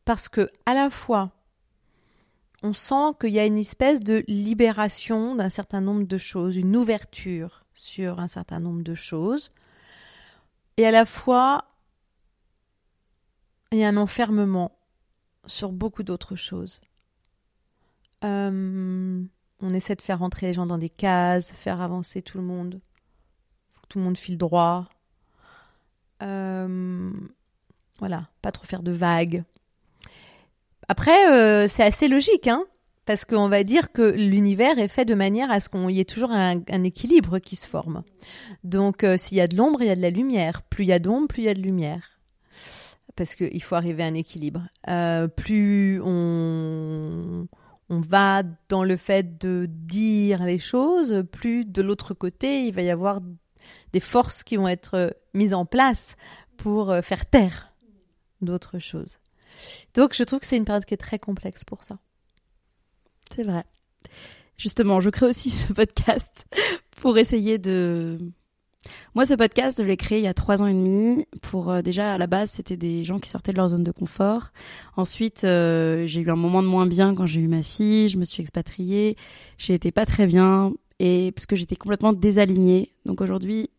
parce 0.05 0.29
que 0.29 0.49
à 0.65 0.73
la 0.73 0.89
fois 0.89 1.31
on 2.63 2.73
sent 2.73 3.15
qu'il 3.19 3.31
y 3.31 3.39
a 3.39 3.45
une 3.45 3.57
espèce 3.57 4.01
de 4.01 4.23
libération 4.27 5.35
d'un 5.35 5.49
certain 5.49 5.81
nombre 5.81 6.03
de 6.03 6.17
choses, 6.17 6.55
une 6.55 6.75
ouverture 6.75 7.65
sur 7.73 8.19
un 8.19 8.27
certain 8.27 8.59
nombre 8.59 8.83
de 8.83 8.93
choses, 8.93 9.51
et 10.77 10.85
à 10.85 10.91
la 10.91 11.05
fois 11.05 11.65
il 13.71 13.79
y 13.79 13.83
a 13.83 13.87
un 13.87 13.97
enfermement 13.97 14.77
sur 15.47 15.71
beaucoup 15.71 16.03
d'autres 16.03 16.35
choses. 16.35 16.81
Euh, 18.23 19.23
on 19.61 19.69
essaie 19.69 19.95
de 19.95 20.01
faire 20.01 20.19
rentrer 20.19 20.47
les 20.47 20.53
gens 20.53 20.65
dans 20.65 20.77
des 20.77 20.89
cases, 20.89 21.51
faire 21.51 21.81
avancer 21.81 22.21
tout 22.21 22.37
le 22.37 22.43
monde, 22.43 22.79
tout 23.89 23.99
le 23.99 24.05
monde 24.05 24.17
file 24.17 24.37
droit. 24.37 24.87
Euh, 26.21 27.11
voilà, 27.99 28.27
pas 28.41 28.51
trop 28.51 28.65
faire 28.65 28.83
de 28.83 28.91
vagues. 28.91 29.43
Après, 30.87 31.29
euh, 31.29 31.67
c'est 31.67 31.83
assez 31.83 32.07
logique, 32.07 32.47
hein, 32.47 32.65
parce 33.05 33.25
qu'on 33.25 33.49
va 33.49 33.63
dire 33.63 33.91
que 33.91 34.01
l'univers 34.01 34.77
est 34.79 34.87
fait 34.87 35.05
de 35.05 35.15
manière 35.15 35.51
à 35.51 35.59
ce 35.59 35.69
qu'il 35.69 35.91
y 35.91 35.99
ait 35.99 36.05
toujours 36.05 36.31
un, 36.31 36.61
équilibre 36.83 37.39
qui 37.39 37.55
se 37.55 37.67
forme. 37.67 38.03
Donc, 38.63 39.03
euh, 39.03 39.17
s'il 39.17 39.37
y 39.37 39.41
a 39.41 39.47
de 39.47 39.55
l'ombre, 39.55 39.81
il 39.81 39.87
y 39.87 39.91
a 39.91 39.95
de 39.95 40.01
la 40.01 40.09
lumière. 40.09 40.61
Plus 40.63 40.85
il 40.85 40.87
y 40.87 40.93
a 40.93 40.99
d'ombre, 40.99 41.27
plus 41.27 41.43
il 41.43 41.45
y 41.45 41.49
a 41.49 41.53
de 41.53 41.61
lumière. 41.61 42.19
Parce 43.15 43.35
qu'il 43.35 43.61
faut 43.61 43.75
arriver 43.75 44.03
à 44.03 44.07
un 44.07 44.13
équilibre. 44.13 44.61
Euh, 44.87 45.27
plus 45.27 46.01
on, 46.03 47.47
on 47.89 47.99
va 47.99 48.43
dans 48.69 48.83
le 48.83 48.97
fait 48.97 49.37
de 49.37 49.67
dire 49.69 50.43
les 50.43 50.59
choses, 50.59 51.23
plus 51.31 51.65
de 51.65 51.81
l'autre 51.81 52.13
côté, 52.13 52.65
il 52.65 52.73
va 52.73 52.81
y 52.81 52.89
avoir 52.89 53.19
des 53.93 53.99
forces 53.99 54.43
qui 54.43 54.55
vont 54.55 54.67
être 54.67 55.15
mises 55.33 55.53
en 55.53 55.65
place 55.65 56.15
pour 56.57 56.95
faire 57.03 57.25
taire 57.25 57.73
d'autres 58.41 58.79
choses. 58.79 59.20
Donc 59.93 60.13
je 60.13 60.23
trouve 60.23 60.39
que 60.39 60.45
c'est 60.45 60.57
une 60.57 60.65
période 60.65 60.85
qui 60.85 60.93
est 60.93 60.97
très 60.97 61.19
complexe 61.19 61.63
pour 61.63 61.83
ça. 61.83 61.99
C'est 63.33 63.43
vrai. 63.43 63.63
Justement, 64.57 64.99
je 64.99 65.09
crée 65.09 65.25
aussi 65.25 65.49
ce 65.51 65.73
podcast 65.73 66.45
pour 66.97 67.17
essayer 67.17 67.57
de... 67.57 68.19
Moi, 69.13 69.27
ce 69.27 69.35
podcast, 69.35 69.79
je 69.79 69.87
l'ai 69.87 69.97
créé 69.97 70.19
il 70.19 70.23
y 70.23 70.27
a 70.27 70.33
trois 70.33 70.61
ans 70.61 70.67
et 70.67 70.73
demi. 70.73 71.25
Pour 71.41 71.69
euh, 71.69 71.81
déjà 71.83 72.13
à 72.13 72.17
la 72.17 72.25
base, 72.25 72.51
c'était 72.51 72.77
des 72.77 73.03
gens 73.03 73.19
qui 73.19 73.29
sortaient 73.29 73.51
de 73.51 73.57
leur 73.57 73.69
zone 73.69 73.83
de 73.83 73.91
confort. 73.91 74.51
Ensuite, 74.97 75.43
euh, 75.43 76.07
j'ai 76.07 76.21
eu 76.21 76.31
un 76.31 76.35
moment 76.35 76.63
de 76.63 76.67
moins 76.67 76.87
bien 76.87 77.13
quand 77.13 77.27
j'ai 77.27 77.41
eu 77.41 77.47
ma 77.47 77.61
fille. 77.61 78.09
Je 78.09 78.17
me 78.17 78.25
suis 78.25 78.41
expatriée. 78.41 79.17
J'ai 79.57 79.75
été 79.75 79.91
pas 79.91 80.05
très 80.05 80.25
bien 80.25 80.73
et 80.97 81.31
parce 81.31 81.47
que 81.47 81.55
j'étais 81.55 81.75
complètement 81.75 82.13
désalignée. 82.13 82.93
Donc 83.05 83.21
aujourd'hui, 83.21 83.69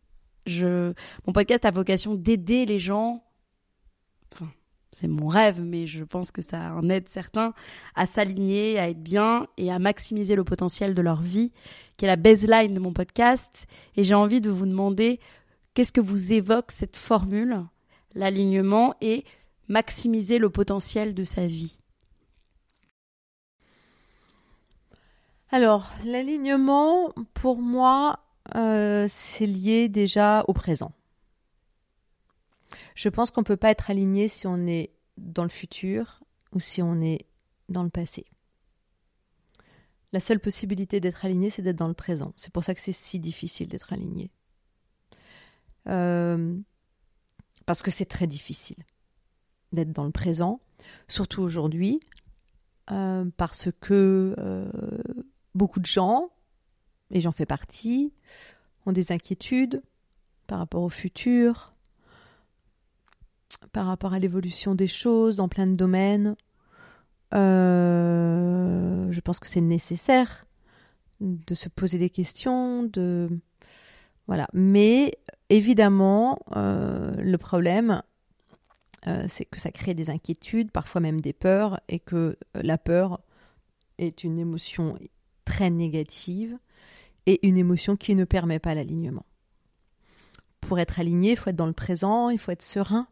je 0.47 0.93
mon 1.27 1.33
podcast 1.33 1.65
a 1.65 1.71
vocation 1.71 2.15
d'aider 2.15 2.67
les 2.67 2.81
gens 2.81 3.23
c'est 4.95 5.09
mon 5.09 5.27
rêve, 5.27 5.61
mais 5.63 5.87
je 5.87 6.05
pense 6.05 6.31
que 6.31 6.43
ça 6.43 6.75
en 6.75 6.89
aide 6.89 7.09
certains 7.09 7.55
à 7.95 8.07
s'aligner, 8.07 8.79
à 8.79 8.91
être 8.91 9.03
bien 9.03 9.47
et 9.57 9.73
à 9.73 9.79
maximiser 9.79 10.37
le 10.37 10.45
potentiel 10.45 10.95
de 10.95 11.03
leur 11.03 11.21
vie, 11.21 11.53
qui 11.97 12.05
est 12.05 12.09
la 12.09 12.17
baseline 12.17 12.75
de 12.75 12.81
mon 12.81 12.93
podcast. 12.93 13.67
Et 13.97 14.05
j'ai 14.05 14.15
envie 14.15 14.41
de 14.41 14.51
vous 14.51 14.67
demander 14.67 15.19
qu'est-ce 15.75 15.93
que 15.93 16.01
vous 16.01 16.33
évoque 16.33 16.71
cette 16.73 16.97
formule, 16.97 17.65
l'alignement 18.15 18.95
et 19.01 19.25
maximiser 19.69 20.39
le 20.39 20.51
potentiel 20.51 21.15
de 21.15 21.25
sa 21.25 21.47
vie? 21.47 21.79
Alors, 25.51 25.91
l'alignement, 26.05 27.13
pour 27.35 27.59
moi, 27.59 28.21
euh, 28.55 29.07
c'est 29.09 29.47
lié 29.47 29.89
déjà 29.89 30.45
au 30.49 30.53
présent. 30.53 30.93
Je 32.95 33.09
pense 33.09 33.31
qu'on 33.31 33.41
ne 33.41 33.47
peut 33.47 33.57
pas 33.57 33.71
être 33.71 33.91
aligné 33.91 34.29
si 34.29 34.47
on 34.47 34.67
est 34.67 34.93
dans 35.17 35.43
le 35.43 35.49
futur 35.49 36.23
ou 36.53 36.61
si 36.61 36.83
on 36.83 37.01
est 37.01 37.27
dans 37.69 37.83
le 37.83 37.91
passé. 37.91 38.27
La 40.13 40.21
seule 40.21 40.41
possibilité 40.41 41.01
d'être 41.01 41.25
aligné, 41.25 41.49
c'est 41.49 41.63
d'être 41.63 41.77
dans 41.77 41.89
le 41.89 41.95
présent. 41.95 42.35
C'est 42.37 42.53
pour 42.53 42.65
ça 42.65 42.75
que 42.75 42.81
c'est 42.81 42.93
si 42.93 43.19
difficile 43.19 43.69
d'être 43.69 43.93
aligné. 43.93 44.31
Euh, 45.89 46.59
parce 47.67 47.83
que 47.83 47.91
c'est 47.91 48.05
très 48.05 48.27
difficile 48.27 48.77
d'être 49.73 49.93
dans 49.93 50.05
le 50.05 50.11
présent, 50.11 50.61
surtout 51.09 51.41
aujourd'hui, 51.41 51.99
euh, 52.91 53.25
parce 53.39 53.71
que 53.81 54.35
euh, 54.39 54.71
beaucoup 55.55 55.81
de 55.81 55.87
gens, 55.87 56.31
et 57.11 57.21
j'en 57.21 57.33
fais 57.33 57.47
partie, 57.47 58.13
ont 58.85 58.93
des 58.93 59.13
inquiétudes 59.13 59.83
par 60.47 60.59
rapport 60.59 60.83
au 60.83 60.91
futur, 60.91 61.72
par 63.73 63.87
rapport 63.87 64.13
à 64.13 64.19
l'évolution 64.19 64.75
des 64.75 64.87
choses 64.87 65.37
dans 65.37 65.49
plein 65.49 65.67
de 65.67 65.75
domaines. 65.75 66.37
Euh, 67.35 69.11
je 69.11 69.21
pense 69.21 69.39
que 69.39 69.47
c'est 69.47 69.61
nécessaire 69.61 70.47
de 71.21 71.55
se 71.55 71.69
poser 71.69 71.99
des 71.99 72.11
questions, 72.11 72.83
de 72.83 73.29
voilà. 74.27 74.49
Mais 74.53 75.19
évidemment, 75.51 76.39
euh, 76.57 77.15
le 77.17 77.39
problème, 77.39 78.03
euh, 79.07 79.25
c'est 79.29 79.45
que 79.45 79.61
ça 79.61 79.71
crée 79.71 79.95
des 79.95 80.11
inquiétudes, 80.11 80.71
parfois 80.71 81.01
même 81.01 81.21
des 81.21 81.33
peurs, 81.33 81.81
et 81.89 81.99
que 81.99 82.37
la 82.55 82.79
peur 82.79 83.21
est 83.99 84.25
une 84.25 84.39
émotion 84.39 84.99
très 85.45 85.71
négative 85.71 86.59
et 87.27 87.47
une 87.47 87.57
émotion 87.57 87.97
qui 87.97 88.15
ne 88.15 88.25
permet 88.25 88.59
pas 88.59 88.75
l'alignement. 88.75 89.27
Pour 90.61 90.79
être 90.79 91.01
aligné, 91.01 91.33
il 91.33 91.37
faut 91.37 91.51
être 91.51 91.57
dans 91.57 91.67
le 91.67 91.73
présent, 91.73 92.31
il 92.31 92.39
faut 92.39 92.53
être 92.53 92.63
serein, 92.63 93.07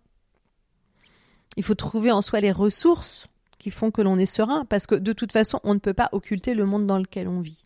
il 1.57 1.63
faut 1.65 1.75
trouver 1.75 2.11
en 2.13 2.23
soi 2.23 2.41
les 2.41 2.53
ressources 2.53 3.27
qui 3.59 3.71
font 3.71 3.91
que 3.91 4.01
l'on 4.03 4.19
est 4.19 4.27
serein, 4.27 4.65
parce 4.65 4.87
que 4.87 4.95
de 4.95 5.13
toute 5.13 5.33
façon, 5.33 5.61
on 5.65 5.75
ne 5.75 5.79
peut 5.81 5.93
pas 5.93 6.09
occulter 6.13 6.55
le 6.55 6.65
monde 6.65 6.87
dans 6.87 6.99
lequel 6.99 7.29
on 7.29 7.41
vit. 7.41 7.65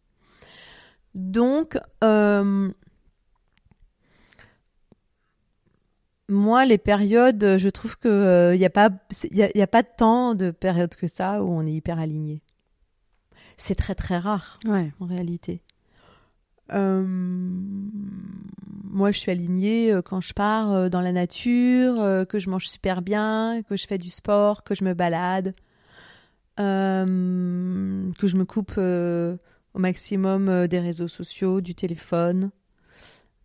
Donc, 1.14 1.78
euh, 2.02 2.70
moi, 6.28 6.64
les 6.64 6.78
périodes, 6.78 7.58
je 7.58 7.68
trouve 7.68 7.96
que 7.98 8.52
il 8.54 8.58
n'y 8.58 8.64
a 8.64 8.70
pas, 8.70 8.90
y 9.30 9.62
a, 9.62 9.66
pas 9.66 9.82
tant 9.82 10.34
de 10.34 10.50
périodes 10.50 10.94
que 10.96 11.06
ça 11.06 11.42
où 11.42 11.48
on 11.50 11.66
est 11.66 11.72
hyper 11.72 11.98
aligné. 12.00 12.42
C'est 13.56 13.76
très 13.76 13.94
très 13.94 14.18
rare 14.18 14.58
Ouais. 14.64 14.92
en 14.98 15.06
réalité. 15.06 15.62
Euh, 16.72 17.04
moi, 17.06 19.12
je 19.12 19.18
suis 19.18 19.30
alignée 19.30 19.92
euh, 19.92 20.02
quand 20.02 20.20
je 20.20 20.32
pars 20.32 20.72
euh, 20.72 20.88
dans 20.88 21.00
la 21.00 21.12
nature, 21.12 21.96
que 22.28 22.38
je 22.38 22.48
mange 22.48 22.66
super 22.66 23.02
bien, 23.02 23.62
que 23.68 23.76
je 23.76 23.86
fais 23.86 23.98
du 23.98 24.10
sport, 24.10 24.64
que 24.64 24.74
je 24.74 24.84
me 24.84 24.94
balade, 24.94 25.54
que 26.56 26.64
je 28.22 28.36
me 28.36 28.44
coupe 28.44 28.78
au 28.78 29.78
maximum 29.78 30.68
des 30.68 30.78
réseaux 30.78 31.08
sociaux, 31.08 31.60
du 31.60 31.74
téléphone, 31.74 32.50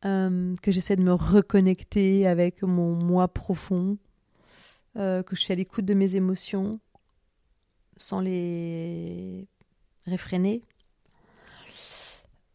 que 0.04 0.72
j'essaie 0.72 0.96
de 0.96 1.02
me 1.02 1.14
reconnecter 1.14 2.28
avec 2.28 2.62
mon 2.62 2.96
moi 2.96 3.28
profond, 3.28 3.98
que 4.96 5.24
je 5.32 5.40
suis 5.40 5.54
à 5.54 5.56
l'écoute 5.56 5.86
de 5.86 5.96
mes 5.96 6.16
émotions 6.16 6.80
sans 7.98 8.22
les 8.22 9.48
réfréner. 10.06 10.62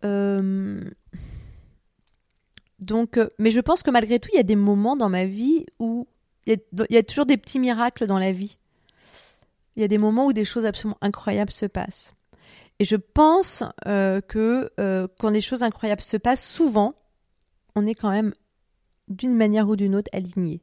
Euh, 0.05 0.83
donc, 2.81 3.17
euh, 3.17 3.29
mais 3.39 3.51
je 3.51 3.61
pense 3.61 3.83
que 3.83 3.91
malgré 3.91 4.19
tout, 4.19 4.29
il 4.33 4.37
y 4.37 4.41
a 4.41 4.45
des 4.45 4.57
moments 4.57 4.97
dans 4.97 5.09
ma 5.09 5.27
vie 5.27 5.67
où 5.79 6.07
il 6.47 6.59
y, 6.91 6.97
a, 6.97 7.03
toujours 7.03 7.25
des 7.25 7.39
petits 7.39 7.59
miracles 7.59 8.07
dans 8.07 8.19
la 8.19 8.33
vie. 8.33 8.59
Il 9.77 9.83
y 9.83 9.85
a 9.85 9.89
des 9.89 9.99
moments 9.99 10.27
où 10.27 10.33
des 10.33 10.45
choses 10.45 10.67
absolument 10.67 10.99
incroyables 11.01 11.53
se 11.53 11.67
passent. 11.67 12.15
Et 12.81 12.85
je 12.85 12.97
pense 12.97 13.63
euh, 13.87 14.21
que 14.21 14.71
quand 15.19 15.31
des 15.31 15.41
choses 15.41 15.63
incroyables 15.63 16.03
se 16.03 16.19
passent, 16.19 16.47
souvent, 16.47 16.95
on 17.75 17.87
est 17.87 17.95
quand 17.95 18.11
même 18.11 18.33
d'une 19.09 19.35
manière 19.35 19.69
ou 19.69 19.77
d'une 19.77 19.95
autre 19.95 20.11
aligné. 20.13 20.61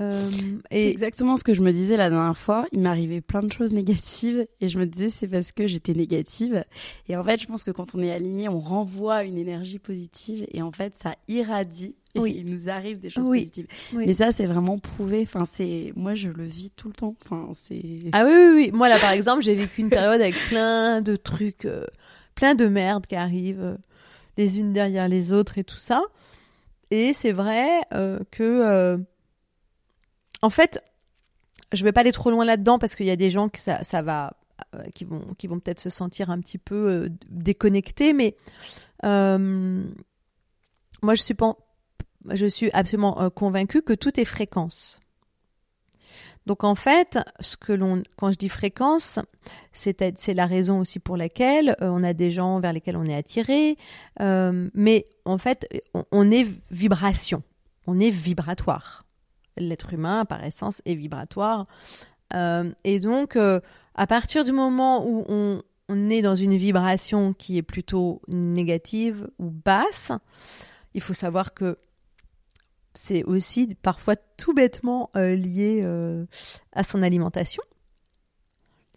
Euh, 0.00 0.30
C'est 0.70 0.90
exactement 0.90 1.36
ce 1.36 1.42
que 1.44 1.54
je 1.54 1.60
me 1.62 1.72
disais 1.72 1.96
la 1.96 2.08
dernière 2.10 2.36
fois. 2.36 2.66
Il 2.72 2.80
m'arrivait 2.80 3.20
plein 3.20 3.42
de 3.42 3.52
choses 3.52 3.72
négatives 3.72 4.46
et 4.60 4.68
je 4.68 4.78
me 4.78 4.86
disais 4.86 5.08
c'est 5.08 5.26
parce 5.28 5.50
que 5.52 5.66
j'étais 5.66 5.92
négative. 5.94 6.64
Et 7.08 7.16
en 7.16 7.24
fait, 7.24 7.40
je 7.40 7.46
pense 7.46 7.64
que 7.64 7.70
quand 7.70 7.94
on 7.94 8.00
est 8.00 8.12
aligné, 8.12 8.48
on 8.48 8.58
renvoie 8.60 9.24
une 9.24 9.36
énergie 9.38 9.78
positive 9.78 10.46
et 10.52 10.62
en 10.62 10.70
fait, 10.72 10.94
ça 11.02 11.14
irradie 11.26 11.94
et 12.14 12.20
Oui. 12.20 12.34
il 12.38 12.46
nous 12.46 12.68
arrive 12.68 12.98
des 13.00 13.10
choses 13.10 13.28
Oui. 13.28 13.40
positives. 13.40 13.66
Oui. 13.92 14.04
Mais 14.06 14.14
ça, 14.14 14.30
c'est 14.32 14.46
vraiment 14.46 14.78
prouvé. 14.78 15.22
Enfin, 15.22 15.44
c'est 15.46 15.92
moi, 15.96 16.14
je 16.14 16.28
le 16.28 16.44
vis 16.44 16.70
tout 16.70 16.88
le 16.88 16.94
temps. 16.94 17.14
Enfin, 17.24 17.48
c'est 17.54 17.82
Ah 18.12 18.24
oui, 18.24 18.32
oui, 18.32 18.52
oui. 18.54 18.70
Moi, 18.72 18.88
là, 18.88 18.98
par 18.98 19.10
exemple, 19.10 19.42
j'ai 19.42 19.54
vécu 19.56 19.80
une 19.80 19.90
période 19.90 20.20
avec 20.20 20.34
plein 20.48 21.02
de 21.02 21.16
trucs, 21.16 21.64
euh, 21.64 21.84
plein 22.34 22.54
de 22.54 22.66
merde 22.68 23.06
qui 23.06 23.16
arrivent 23.16 23.60
euh, 23.62 23.76
les 24.36 24.58
unes 24.60 24.72
derrière 24.72 25.08
les 25.08 25.32
autres 25.32 25.58
et 25.58 25.64
tout 25.64 25.76
ça. 25.76 26.02
Et 26.90 27.12
c'est 27.12 27.32
vrai 27.32 27.66
que, 28.30 28.98
en 30.42 30.50
fait, 30.50 30.82
je 31.72 31.84
vais 31.84 31.92
pas 31.92 32.00
aller 32.00 32.12
trop 32.12 32.30
loin 32.30 32.44
là-dedans 32.44 32.78
parce 32.78 32.94
qu'il 32.94 33.06
y 33.06 33.10
a 33.10 33.16
des 33.16 33.30
gens 33.30 33.48
euh, 34.74 34.82
qui 34.94 35.04
vont, 35.04 35.60
peut-être 35.60 35.80
se 35.80 35.90
sentir 35.90 36.30
un 36.30 36.40
petit 36.40 36.58
peu 36.58 36.88
euh, 36.90 37.08
déconnectés, 37.28 38.12
mais 38.12 38.36
euh, 39.04 39.84
moi, 41.02 41.14
je 41.14 42.46
suis 42.46 42.70
absolument 42.72 43.30
convaincue 43.30 43.82
que 43.82 43.92
tout 43.92 44.18
est 44.18 44.24
fréquence. 44.24 45.00
Donc 46.46 46.64
en 46.64 46.74
fait, 46.74 47.18
ce 47.40 47.58
que 47.58 47.74
l'on, 47.74 48.02
quand 48.16 48.32
je 48.32 48.38
dis 48.38 48.48
fréquence, 48.48 49.18
c'est 49.72 50.00
la 50.28 50.46
raison 50.46 50.80
aussi 50.80 50.98
pour 50.98 51.18
laquelle 51.18 51.76
on 51.80 52.02
a 52.02 52.14
des 52.14 52.30
gens 52.30 52.58
vers 52.58 52.72
lesquels 52.72 52.96
on 52.96 53.04
est 53.04 53.14
attiré, 53.14 53.76
mais 54.18 55.04
en 55.26 55.36
fait, 55.36 55.68
on 56.10 56.30
est 56.30 56.46
vibration, 56.70 57.42
on 57.86 58.00
est 58.00 58.08
vibratoire. 58.08 59.04
L'être 59.58 59.92
humain, 59.92 60.24
par 60.24 60.44
essence, 60.44 60.82
est 60.84 60.94
vibratoire, 60.94 61.66
Euh, 62.34 62.70
et 62.84 63.00
donc 63.00 63.36
euh, 63.36 63.60
à 63.94 64.06
partir 64.06 64.44
du 64.44 64.52
moment 64.52 65.06
où 65.06 65.24
on, 65.28 65.62
est 66.10 66.20
dans 66.20 66.34
une 66.34 66.56
vibration 66.56 67.32
qui 67.32 67.56
est 67.56 67.62
plutôt 67.62 68.20
négative 68.28 69.30
ou 69.38 69.50
basse, 69.50 70.12
il 70.92 71.00
faut 71.00 71.14
savoir 71.14 71.54
que 71.54 71.78
c'est 72.92 73.24
aussi 73.24 73.74
parfois 73.80 74.16
tout 74.36 74.52
bêtement 74.52 75.08
euh, 75.16 75.34
lié 75.34 75.82
à 76.72 76.84
son 76.84 77.02
alimentation. 77.02 77.62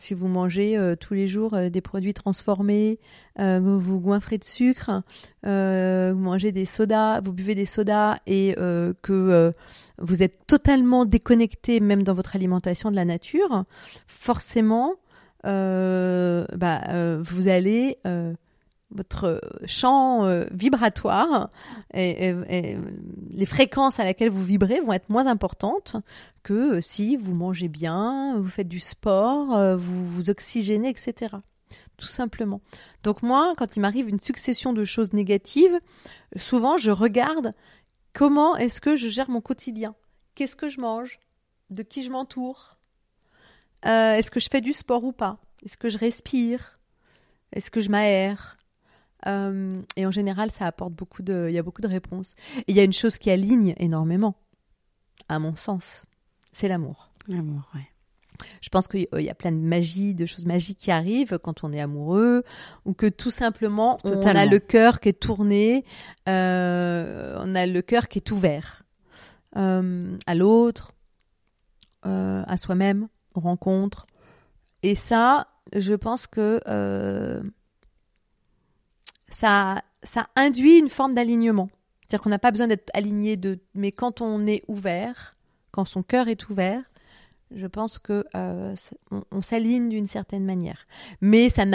Si 0.01 0.15
vous 0.15 0.27
mangez 0.27 0.79
euh, 0.79 0.95
tous 0.95 1.13
les 1.13 1.27
jours 1.27 1.53
euh, 1.53 1.69
des 1.69 1.79
produits 1.79 2.15
transformés, 2.15 2.97
euh, 3.39 3.59
vous 3.59 3.99
goinfrez 3.99 4.39
de 4.39 4.43
sucre, 4.43 5.03
vous 5.43 6.19
mangez 6.19 6.51
des 6.51 6.65
sodas, 6.65 7.21
vous 7.21 7.33
buvez 7.33 7.53
des 7.53 7.67
sodas 7.67 8.17
et 8.25 8.55
que 9.03 9.53
vous 9.99 10.23
êtes 10.23 10.47
totalement 10.47 11.05
déconnecté 11.05 11.79
même 11.79 12.01
dans 12.03 12.15
votre 12.15 12.35
alimentation 12.35 12.89
de 12.89 12.95
la 12.95 13.05
nature, 13.05 13.65
forcément, 14.07 14.95
bah, 15.43 17.19
vous 17.19 17.47
allez 17.47 17.97
votre 18.93 19.41
champ 19.65 20.25
euh, 20.25 20.45
vibratoire 20.51 21.49
et, 21.93 22.33
les 23.29 23.45
fréquences 23.45 23.99
à 23.99 24.05
laquelle 24.05 24.29
vous 24.29 24.43
vibrez 24.43 24.79
vont 24.81 24.93
être 24.93 25.09
moins 25.09 25.27
importantes 25.27 25.95
que 26.43 26.77
euh, 26.77 26.81
si 26.81 27.15
vous 27.15 27.33
mangez 27.33 27.67
bien, 27.67 28.37
vous 28.37 28.49
faites 28.49 28.67
du 28.67 28.79
sport, 28.79 29.55
euh, 29.55 29.75
vous 29.75 30.05
vous 30.05 30.29
oxygénez, 30.29 30.89
etc. 30.89 31.35
Tout 31.97 32.07
simplement. 32.07 32.61
Donc 33.03 33.23
moi, 33.23 33.53
quand 33.57 33.75
il 33.75 33.79
m'arrive 33.79 34.09
une 34.09 34.19
succession 34.19 34.73
de 34.73 34.83
choses 34.83 35.13
négatives, 35.13 35.79
souvent 36.35 36.77
je 36.77 36.91
regarde 36.91 37.51
comment 38.13 38.55
est-ce 38.57 38.81
que 38.81 38.95
je 38.95 39.09
gère 39.09 39.29
mon 39.29 39.41
quotidien. 39.41 39.95
Qu'est-ce 40.35 40.55
que 40.55 40.69
je 40.69 40.81
mange? 40.81 41.19
De 41.69 41.83
qui 41.83 42.03
je 42.03 42.09
m'entoure? 42.09 42.77
Est-ce 43.83 44.29
que 44.29 44.39
je 44.39 44.49
fais 44.51 44.61
du 44.61 44.73
sport 44.73 45.03
ou 45.03 45.11
pas? 45.11 45.39
Est-ce 45.63 45.77
que 45.77 45.89
je 45.89 45.97
respire? 45.97 46.79
Est-ce 47.51 47.71
que 47.71 47.81
je 47.81 47.89
m'aère? 47.89 48.57
Euh, 49.27 49.81
et 49.95 50.05
en 50.05 50.11
général, 50.11 50.51
ça 50.51 50.65
apporte 50.65 50.93
beaucoup 50.93 51.21
de, 51.21 51.47
il 51.49 51.53
y 51.53 51.59
a 51.59 51.63
beaucoup 51.63 51.81
de 51.81 51.87
réponses. 51.87 52.35
Et 52.59 52.71
il 52.71 52.75
y 52.75 52.79
a 52.79 52.83
une 52.83 52.93
chose 52.93 53.17
qui 53.17 53.29
aligne 53.29 53.75
énormément, 53.77 54.35
à 55.29 55.39
mon 55.39 55.55
sens, 55.55 56.03
c'est 56.51 56.67
l'amour. 56.67 57.09
l'amour. 57.27 57.69
Ouais. 57.75 57.87
Je 58.61 58.69
pense 58.69 58.87
qu'il 58.87 59.07
y 59.13 59.29
a 59.29 59.35
plein 59.35 59.51
de 59.51 59.57
magie, 59.57 60.13
de 60.13 60.25
choses 60.25 60.45
magiques 60.45 60.79
qui 60.79 60.91
arrivent 60.91 61.37
quand 61.43 61.63
on 61.63 61.71
est 61.71 61.81
amoureux, 61.81 62.43
ou 62.85 62.93
que 62.93 63.07
tout 63.07 63.31
simplement 63.31 63.99
on 64.03 64.21
a 64.21 64.45
le 64.45 64.59
cœur 64.59 64.99
qui 64.99 65.09
est 65.09 65.19
tourné, 65.19 65.85
euh, 66.27 67.35
on 67.39 67.55
a 67.55 67.65
le 67.65 67.81
cœur 67.81 68.07
qui 68.07 68.19
est 68.19 68.31
ouvert 68.31 68.83
euh, 69.57 70.17
à 70.25 70.35
l'autre, 70.35 70.93
euh, 72.05 72.43
à 72.47 72.57
soi-même, 72.57 73.07
aux 73.35 73.41
rencontres. 73.41 74.07
Et 74.83 74.95
ça, 74.95 75.47
je 75.75 75.93
pense 75.93 76.27
que 76.27 76.59
euh, 76.67 77.43
ça, 79.31 79.81
ça 80.03 80.27
induit 80.35 80.77
une 80.77 80.89
forme 80.89 81.13
d'alignement. 81.15 81.69
C'est-à-dire 82.01 82.23
qu'on 82.23 82.29
n'a 82.29 82.39
pas 82.39 82.51
besoin 82.51 82.67
d'être 82.67 82.91
aligné 82.93 83.37
de, 83.37 83.59
mais 83.73 83.91
quand 83.91 84.21
on 84.21 84.45
est 84.45 84.63
ouvert, 84.67 85.35
quand 85.71 85.85
son 85.85 86.03
cœur 86.03 86.27
est 86.27 86.49
ouvert, 86.49 86.83
je 87.55 87.67
pense 87.67 87.99
que 87.99 88.25
euh, 88.35 88.73
on, 89.31 89.41
s'aligne 89.41 89.89
d'une 89.89 90.07
certaine 90.07 90.45
manière. 90.45 90.87
Mais 91.19 91.49
ça, 91.49 91.65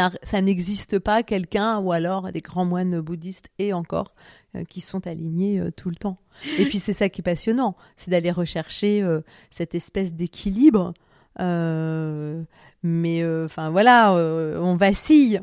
n'existe 0.41 0.99
pas 0.99 1.23
quelqu'un 1.23 1.79
ou 1.79 1.93
alors 1.93 2.33
des 2.33 2.41
grands 2.41 2.65
moines 2.65 3.01
bouddhistes 3.01 3.49
et 3.59 3.73
encore 3.73 4.15
euh, 4.55 4.65
qui 4.65 4.81
sont 4.81 5.07
alignés 5.07 5.61
euh, 5.61 5.71
tout 5.71 5.91
le 5.91 5.97
temps. 5.97 6.19
Et 6.59 6.65
puis 6.67 6.79
c'est 6.79 6.93
ça 6.93 7.09
qui 7.09 7.21
est 7.21 7.25
passionnant, 7.25 7.77
c'est 7.97 8.11
d'aller 8.11 8.31
rechercher 8.31 9.03
cette 9.51 9.75
espèce 9.75 10.15
d'équilibre. 10.15 10.93
Mais 11.39 12.05
enfin 13.45 13.71
voilà, 13.71 14.13
on 14.13 14.77
vacille 14.77 15.41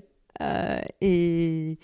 et 1.01 1.79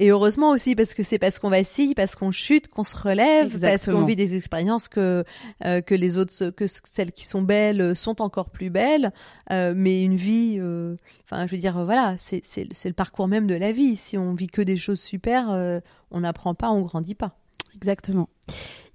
et 0.00 0.10
heureusement 0.10 0.50
aussi 0.50 0.74
parce 0.74 0.94
que 0.94 1.02
c'est 1.02 1.18
parce 1.18 1.38
qu'on 1.38 1.50
vacille, 1.50 1.94
parce 1.94 2.16
qu'on 2.16 2.30
chute, 2.30 2.68
qu'on 2.68 2.84
se 2.84 2.96
relève, 2.96 3.60
parce 3.60 3.84
qu'on 3.84 4.04
vit 4.04 4.16
des 4.16 4.34
expériences 4.34 4.88
que 4.88 5.24
euh, 5.64 5.82
que 5.82 5.94
les 5.94 6.16
autres, 6.16 6.50
que 6.50 6.64
celles 6.66 7.12
qui 7.12 7.26
sont 7.26 7.42
belles 7.42 7.94
sont 7.94 8.22
encore 8.22 8.48
plus 8.48 8.70
belles. 8.70 9.12
Euh, 9.52 9.74
mais 9.76 10.02
une 10.02 10.16
vie, 10.16 10.56
euh, 10.58 10.96
enfin, 11.24 11.46
je 11.46 11.52
veux 11.54 11.60
dire, 11.60 11.84
voilà, 11.84 12.16
c'est 12.18 12.40
c'est 12.44 12.88
le 12.88 12.94
parcours 12.94 13.28
même 13.28 13.46
de 13.46 13.54
la 13.54 13.72
vie. 13.72 13.94
Si 13.94 14.16
on 14.16 14.32
vit 14.32 14.46
que 14.46 14.62
des 14.62 14.78
choses 14.78 15.00
super, 15.00 15.50
euh, 15.50 15.80
on 16.10 16.20
n'apprend 16.20 16.54
pas, 16.54 16.70
on 16.70 16.80
grandit 16.80 17.14
pas. 17.14 17.36
Exactement. 17.76 18.28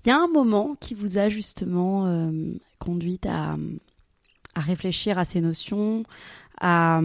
Il 0.06 0.10
y 0.10 0.12
a 0.12 0.18
un 0.18 0.28
moment 0.28 0.76
qui 0.80 0.94
vous 0.94 1.18
a 1.18 1.30
justement 1.30 2.06
euh, 2.08 2.32
conduite 2.80 3.26
à, 3.26 3.56
à 4.56 4.62
réfléchir 4.62 5.20
à 5.20 5.26
ces 5.26 5.42
notions, 5.42 6.04
à, 6.60 7.02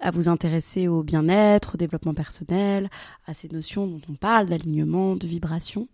à 0.00 0.10
vous 0.10 0.28
intéresser 0.28 0.86
au 0.86 1.02
bien-être, 1.02 1.74
au 1.74 1.78
développement 1.78 2.14
personnel, 2.14 2.90
à 3.26 3.34
ces 3.34 3.48
notions 3.48 3.86
dont 3.86 4.00
on 4.10 4.14
parle, 4.14 4.46
d'alignement, 4.46 5.16
de 5.16 5.26
vibration. 5.26 5.88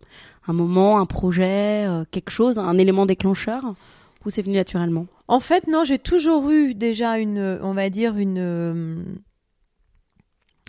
Un 0.47 0.53
moment, 0.53 0.99
un 0.99 1.05
projet, 1.05 1.85
euh, 1.87 2.03
quelque 2.11 2.31
chose, 2.31 2.59
un 2.59 2.77
élément 2.77 3.05
déclencheur, 3.05 3.75
ou 4.25 4.29
c'est 4.29 4.41
venu 4.41 4.55
naturellement? 4.55 5.07
En 5.29 5.39
fait, 5.39 5.67
non, 5.67 5.85
j'ai 5.85 5.99
toujours 5.99 6.49
eu 6.49 6.73
déjà 6.73 7.17
une, 7.17 7.59
on 7.61 7.73
va 7.73 7.89
dire 7.89 8.17
une, 8.17 8.39
euh, 8.39 9.03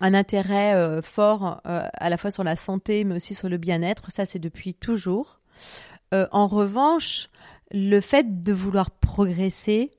un 0.00 0.14
intérêt 0.14 0.74
euh, 0.74 1.02
fort 1.02 1.60
euh, 1.66 1.88
à 1.92 2.08
la 2.08 2.16
fois 2.16 2.30
sur 2.30 2.44
la 2.44 2.54
santé, 2.54 3.02
mais 3.02 3.16
aussi 3.16 3.34
sur 3.34 3.48
le 3.48 3.56
bien-être. 3.56 4.12
Ça, 4.12 4.26
c'est 4.26 4.38
depuis 4.38 4.74
toujours. 4.74 5.40
Euh, 6.14 6.28
en 6.30 6.46
revanche, 6.46 7.30
le 7.72 8.00
fait 8.00 8.40
de 8.42 8.52
vouloir 8.52 8.92
progresser, 8.92 9.90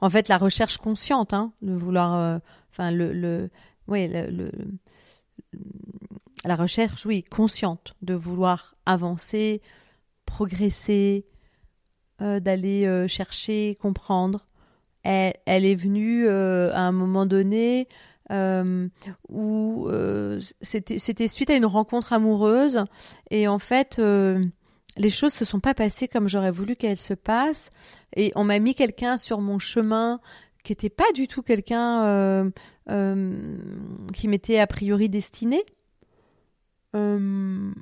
en 0.00 0.10
fait, 0.10 0.28
la 0.28 0.38
recherche 0.38 0.78
consciente, 0.78 1.32
hein, 1.32 1.52
de 1.62 1.72
vouloir, 1.72 2.14
euh, 2.14 2.38
enfin, 2.70 2.90
le, 2.90 3.12
le, 3.12 3.50
le, 3.88 4.50
la 6.44 6.56
recherche, 6.56 7.06
oui, 7.06 7.22
consciente, 7.22 7.94
de 8.02 8.14
vouloir 8.14 8.76
avancer, 8.84 9.62
progresser, 10.26 11.26
euh, 12.20 12.40
d'aller 12.40 12.86
euh, 12.86 13.08
chercher, 13.08 13.76
comprendre. 13.80 14.46
Elle, 15.02 15.64
est 15.64 15.76
venue 15.76 16.28
à 16.28 16.80
un 16.80 16.90
moment 16.90 17.26
donné 17.26 17.86
où 19.28 19.88
c'était 20.60 21.28
suite 21.28 21.48
à 21.48 21.54
une 21.54 21.64
rencontre 21.64 22.12
amoureuse 22.12 22.84
et 23.30 23.46
en 23.46 23.60
fait 23.60 24.00
les 24.96 25.10
choses 25.10 25.32
se 25.32 25.44
sont 25.44 25.60
pas 25.60 25.74
passées 25.74 26.08
comme 26.08 26.28
j'aurais 26.28 26.50
voulu 26.50 26.76
qu'elles 26.76 26.98
se 26.98 27.14
passent. 27.14 27.70
Et 28.14 28.32
on 28.34 28.44
m'a 28.44 28.58
mis 28.58 28.74
quelqu'un 28.74 29.16
sur 29.16 29.40
mon 29.40 29.58
chemin 29.58 30.20
qui 30.64 30.72
était 30.72 30.90
pas 30.90 31.10
du 31.14 31.28
tout 31.28 31.42
quelqu'un 31.42 32.04
euh, 32.04 32.50
euh, 32.90 33.58
qui 34.12 34.28
m'était 34.28 34.58
a 34.58 34.66
priori 34.66 35.08
destiné. 35.08 35.64
Euh, 36.94 37.72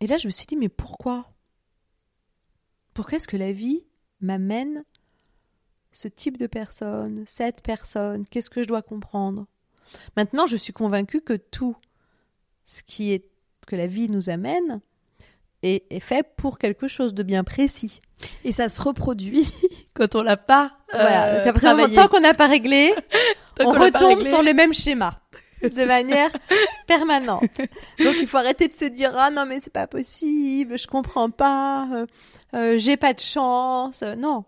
et 0.00 0.06
là 0.06 0.18
je 0.18 0.26
me 0.26 0.30
suis 0.30 0.46
dit 0.46 0.56
mais 0.56 0.68
pourquoi? 0.68 1.32
Pourquoi 2.94 3.16
est-ce 3.16 3.28
que 3.28 3.36
la 3.36 3.52
vie 3.52 3.86
m'amène 4.20 4.84
ce 5.92 6.08
type 6.08 6.36
de 6.36 6.46
personne, 6.46 7.24
cette 7.26 7.62
personne, 7.62 8.24
qu'est-ce 8.28 8.50
que 8.50 8.62
je 8.62 8.68
dois 8.68 8.82
comprendre? 8.82 9.46
Maintenant, 10.16 10.46
je 10.46 10.56
suis 10.56 10.72
convaincue 10.72 11.20
que 11.20 11.34
tout 11.34 11.76
ce 12.64 12.82
qui 12.82 13.12
est 13.12 13.28
que 13.66 13.76
la 13.76 13.86
vie 13.86 14.08
nous 14.08 14.30
amène 14.30 14.80
est, 15.62 15.84
est 15.90 16.00
fait 16.00 16.26
pour 16.36 16.58
quelque 16.58 16.88
chose 16.88 17.14
de 17.14 17.22
bien 17.22 17.44
précis. 17.44 18.00
Et 18.44 18.52
ça 18.52 18.68
se 18.68 18.80
reproduit 18.82 19.48
quand 19.94 20.14
on 20.14 20.22
l'a 20.22 20.36
pas 20.36 20.72
voilà. 20.92 21.26
euh, 21.26 21.38
Donc 21.44 21.46
après, 21.48 21.94
tant 21.94 22.08
qu'on 22.08 22.20
n'a 22.20 22.34
pas 22.34 22.46
réglé, 22.46 22.92
on 23.60 23.70
retombe 23.72 24.18
réglé. 24.18 24.28
sur 24.28 24.42
le 24.42 24.52
même 24.52 24.74
schéma 24.74 25.20
de 25.62 25.84
manière 25.84 26.30
permanente. 26.86 27.44
Donc 28.02 28.16
il 28.20 28.26
faut 28.26 28.38
arrêter 28.38 28.68
de 28.68 28.72
se 28.74 28.84
dire 28.86 29.12
ah 29.16 29.30
non 29.30 29.46
mais 29.46 29.60
c'est 29.62 29.72
pas 29.72 29.86
possible, 29.86 30.78
je 30.78 30.86
comprends 30.86 31.30
pas, 31.30 31.86
euh, 31.94 32.06
euh, 32.54 32.74
j'ai 32.78 32.96
pas 32.96 33.12
de 33.14 33.20
chance. 33.20 34.02
Euh, 34.02 34.14
Non. 34.16 34.44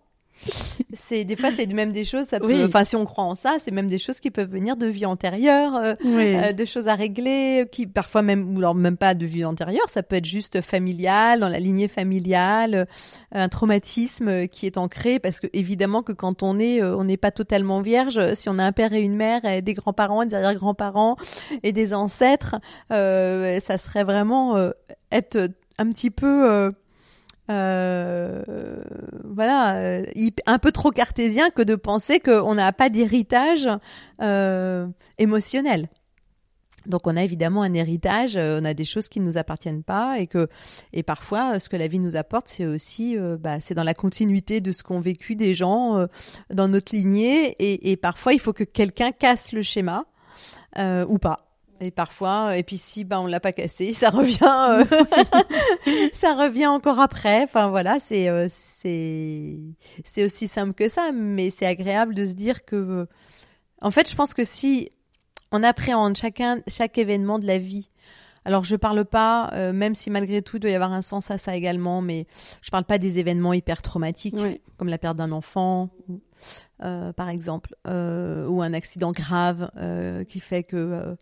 C'est 0.93 1.23
des 1.23 1.35
fois 1.35 1.49
c'est 1.51 1.65
même 1.67 1.91
des 1.91 2.03
choses 2.03 2.25
ça 2.25 2.39
peut 2.39 2.47
Oui. 2.47 2.63
enfin 2.63 2.83
si 2.83 2.95
on 2.95 3.05
croit 3.05 3.23
en 3.23 3.35
ça, 3.35 3.55
c'est 3.59 3.71
même 3.71 3.87
des 3.87 3.97
choses 3.97 4.19
qui 4.19 4.29
peuvent 4.31 4.49
venir 4.49 4.75
de 4.77 4.85
vie 4.87 5.05
antérieure, 5.05 5.75
euh, 5.75 5.95
Oui. 6.03 6.35
euh, 6.35 6.51
de 6.53 6.65
choses 6.65 6.87
à 6.87 6.95
régler 6.95 7.67
qui 7.71 7.87
parfois 7.87 8.21
même 8.21 8.55
ou 8.55 8.59
alors 8.59 8.75
même 8.75 8.97
pas 8.97 9.13
de 9.15 9.25
vie 9.25 9.45
antérieure, 9.45 9.87
ça 9.89 10.03
peut 10.03 10.15
être 10.17 10.25
juste 10.25 10.61
familial, 10.61 11.39
dans 11.39 11.49
la 11.49 11.59
lignée 11.59 11.87
familiale, 11.87 12.75
euh, 12.75 12.85
un 13.31 13.49
traumatisme 13.49 14.47
qui 14.47 14.65
est 14.65 14.77
ancré 14.77 15.19
parce 15.19 15.39
que 15.39 15.47
évidemment 15.53 16.03
que 16.03 16.11
quand 16.11 16.43
on 16.43 16.59
est 16.59 16.81
euh, 16.81 16.95
on 16.95 17.03
n'est 17.05 17.17
pas 17.17 17.31
totalement 17.31 17.81
vierge, 17.81 18.33
si 18.35 18.49
on 18.49 18.59
a 18.59 18.63
un 18.63 18.71
père 18.71 18.93
et 18.93 19.01
une 19.01 19.15
mère, 19.15 19.43
et 19.45 19.61
des 19.61 19.73
grands-parents, 19.73 20.25
des 20.25 20.35
arrière-grands-parents 20.35 21.15
et 21.63 21.71
des 21.71 21.93
ancêtres, 21.93 22.55
euh, 22.91 23.59
ça 23.59 23.77
serait 23.77 24.03
vraiment 24.03 24.55
être 25.11 25.49
un 25.79 25.89
petit 25.89 26.11
peu 26.11 26.71
euh, 27.49 28.41
voilà, 29.25 29.75
euh, 29.75 30.05
un 30.45 30.59
peu 30.59 30.71
trop 30.71 30.91
cartésien 30.91 31.49
que 31.49 31.61
de 31.61 31.75
penser 31.75 32.19
qu'on 32.19 32.55
n'a 32.55 32.71
pas 32.71 32.89
d'héritage 32.89 33.67
euh, 34.21 34.87
émotionnel. 35.17 35.89
Donc 36.85 37.07
on 37.07 37.15
a 37.15 37.23
évidemment 37.23 37.61
un 37.61 37.73
héritage, 37.73 38.35
on 38.35 38.65
a 38.65 38.73
des 38.73 38.83
choses 38.83 39.07
qui 39.07 39.21
ne 39.21 39.25
nous 39.25 39.37
appartiennent 39.37 39.83
pas 39.83 40.19
et 40.19 40.27
que 40.27 40.49
et 40.91 41.01
parfois 41.01 41.57
ce 41.57 41.69
que 41.69 41.77
la 41.77 41.87
vie 41.87 41.99
nous 41.99 42.17
apporte 42.17 42.49
c'est 42.49 42.65
aussi 42.65 43.15
bah, 43.39 43.61
c'est 43.61 43.73
dans 43.73 43.85
la 43.85 43.93
continuité 43.93 44.59
de 44.59 44.73
ce 44.73 44.83
qu'ont 44.83 44.99
vécu 44.99 45.37
des 45.37 45.55
gens 45.55 46.05
dans 46.49 46.67
notre 46.67 46.93
lignée 46.93 47.51
et, 47.51 47.89
et 47.89 47.95
parfois 47.95 48.33
il 48.33 48.39
faut 48.39 48.51
que 48.51 48.65
quelqu'un 48.65 49.13
casse 49.13 49.53
le 49.53 49.61
schéma 49.61 50.03
ou 50.77 51.19
pas. 51.19 51.52
Et 51.81 51.91
parfois, 51.91 52.55
et 52.57 52.63
puis 52.63 52.77
si 52.77 53.03
bah, 53.03 53.19
on 53.19 53.25
l'a 53.27 53.39
pas 53.39 53.51
cassé, 53.51 53.93
ça 53.93 54.09
revient, 54.09 54.37
euh, 54.43 54.85
ça 56.13 56.33
revient 56.35 56.67
encore 56.67 56.99
après. 56.99 57.43
Enfin 57.43 57.67
voilà, 57.69 57.99
c'est 57.99 58.29
euh, 58.29 58.47
c'est 58.49 59.57
c'est 60.05 60.23
aussi 60.23 60.47
simple 60.47 60.73
que 60.73 60.87
ça, 60.87 61.11
mais 61.13 61.49
c'est 61.49 61.65
agréable 61.65 62.15
de 62.15 62.25
se 62.25 62.33
dire 62.33 62.63
que, 62.63 62.75
euh, 62.75 63.05
en 63.81 63.91
fait, 63.91 64.09
je 64.09 64.15
pense 64.15 64.33
que 64.33 64.45
si 64.45 64.89
on 65.51 65.61
appréhende 65.63 66.15
chacun 66.15 66.61
chaque 66.67 66.97
événement 66.97 67.39
de 67.39 67.45
la 67.47 67.57
vie. 67.57 67.89
Alors 68.45 68.65
je 68.65 68.75
parle 68.75 69.05
pas, 69.05 69.49
euh, 69.53 69.71
même 69.71 69.95
si 69.95 70.09
malgré 70.09 70.41
tout 70.41 70.57
il 70.57 70.59
doit 70.59 70.71
y 70.71 70.75
avoir 70.75 70.91
un 70.91 71.01
sens 71.01 71.31
à 71.31 71.37
ça 71.37 71.55
également, 71.55 72.01
mais 72.01 72.27
je 72.61 72.71
parle 72.71 72.83
pas 72.83 72.97
des 72.97 73.17
événements 73.17 73.53
hyper 73.53 73.81
traumatiques 73.81 74.35
Oui. 74.37 74.59
comme 74.75 74.89
la 74.89 74.97
perte 74.97 75.15
d'un 75.15 75.31
enfant, 75.31 75.89
euh, 76.83 77.13
par 77.13 77.29
exemple, 77.29 77.73
euh, 77.87 78.45
ou 78.47 78.61
un 78.61 78.73
accident 78.73 79.13
grave 79.13 79.71
euh, 79.77 80.25
qui 80.25 80.41
fait 80.41 80.63
que 80.63 80.75
euh, 80.75 80.91
euh, 81.03 81.15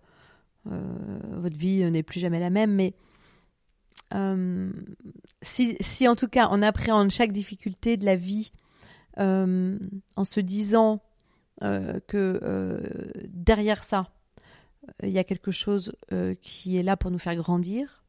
votre 0.65 1.58
vie 1.58 1.89
n'est 1.89 2.04
plus 2.04 2.19
jamais 2.19 2.39
la 2.39 2.50
même. 2.50 2.74
Mais 2.74 2.93
euh, 4.13 4.71
si, 5.41 6.08
en 6.08 6.15
tout 6.15 6.28
cas 6.28 6.50
on 6.52 6.62
appréhende 6.62 7.12
chaque 7.12 7.32
difficulté 7.32 7.97
de 7.97 8.06
la 8.06 8.15
vie 8.15 8.52
euh, 9.19 9.78
en 10.15 10.24
se 10.26 10.39
disant 10.39 11.02
euh, 11.63 12.00
que 12.08 12.39
euh, 12.43 13.12
derrière 13.28 13.84
ça, 13.84 14.12
euh, 15.04 15.08
il 15.08 15.12
y 15.12 15.19
a 15.19 15.24
quelque 15.24 15.52
chose 15.52 15.93
euh, 16.12 16.36
qui 16.41 16.78
est 16.78 16.84
là 16.84 16.97
pour 16.97 17.12
nous 17.12 17.19
faire 17.19 17.36
grandir, 17.36 18.04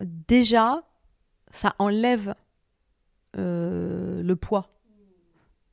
déjà, 0.00 0.82
ça 1.50 1.74
enlève 1.78 2.34
euh, 3.36 4.22
le 4.22 4.36
poids 4.36 4.70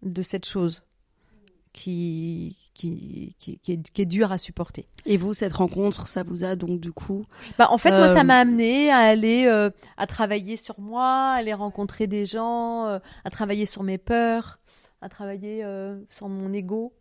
de 0.01 0.21
cette 0.21 0.45
chose 0.45 0.83
qui, 1.73 2.68
qui, 2.79 3.35
qui, 3.39 3.59
qui 3.59 3.73
est, 3.73 3.89
qui 3.91 4.01
est 4.01 4.05
dure 4.05 4.31
à 4.31 4.37
supporter. 4.37 4.87
Et 5.05 5.17
vous, 5.17 5.33
cette 5.33 5.51
rencontre, 5.51 6.07
ça 6.07 6.23
vous 6.23 6.45
a 6.45 6.55
donc 6.55 6.79
du 6.79 6.93
coup 6.93 7.25
Bah, 7.57 7.67
en 7.71 7.77
fait, 7.77 7.91
moi, 7.91 8.07
Euh, 8.07 8.15
ça 8.15 8.23
m'a 8.23 8.37
amené 8.37 8.89
à 8.89 8.99
aller 8.99 9.47
euh, 9.47 9.69
à 9.97 10.07
travailler 10.07 10.55
sur 10.55 10.79
moi, 10.79 11.33
à 11.33 11.39
aller 11.39 11.53
rencontrer 11.53 12.07
des 12.07 12.25
gens, 12.25 12.85
euh, 12.87 12.99
à 13.25 13.29
travailler 13.29 13.65
sur 13.65 13.83
mes 13.83 13.97
peurs, 13.97 14.59
à 15.01 15.09
travailler 15.09 15.63
euh, 15.65 15.99
sur 16.09 16.29
mon 16.29 16.53
ego. 16.53 16.93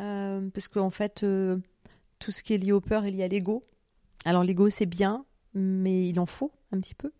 Euh, 0.00 0.48
parce 0.54 0.68
qu'en 0.68 0.90
fait, 0.90 1.24
euh, 1.24 1.58
tout 2.18 2.32
ce 2.32 2.42
qui 2.42 2.54
est 2.54 2.58
lié 2.58 2.72
aux 2.72 2.80
peurs 2.80 3.04
est 3.04 3.10
lié 3.10 3.24
à 3.24 3.28
l'ego. 3.28 3.64
Alors, 4.24 4.44
l'ego, 4.44 4.70
c'est 4.70 4.86
bien, 4.86 5.26
mais 5.52 6.08
il 6.08 6.18
en 6.18 6.26
faut 6.26 6.52
un 6.72 6.80
petit 6.80 6.94
peu. 6.94 7.12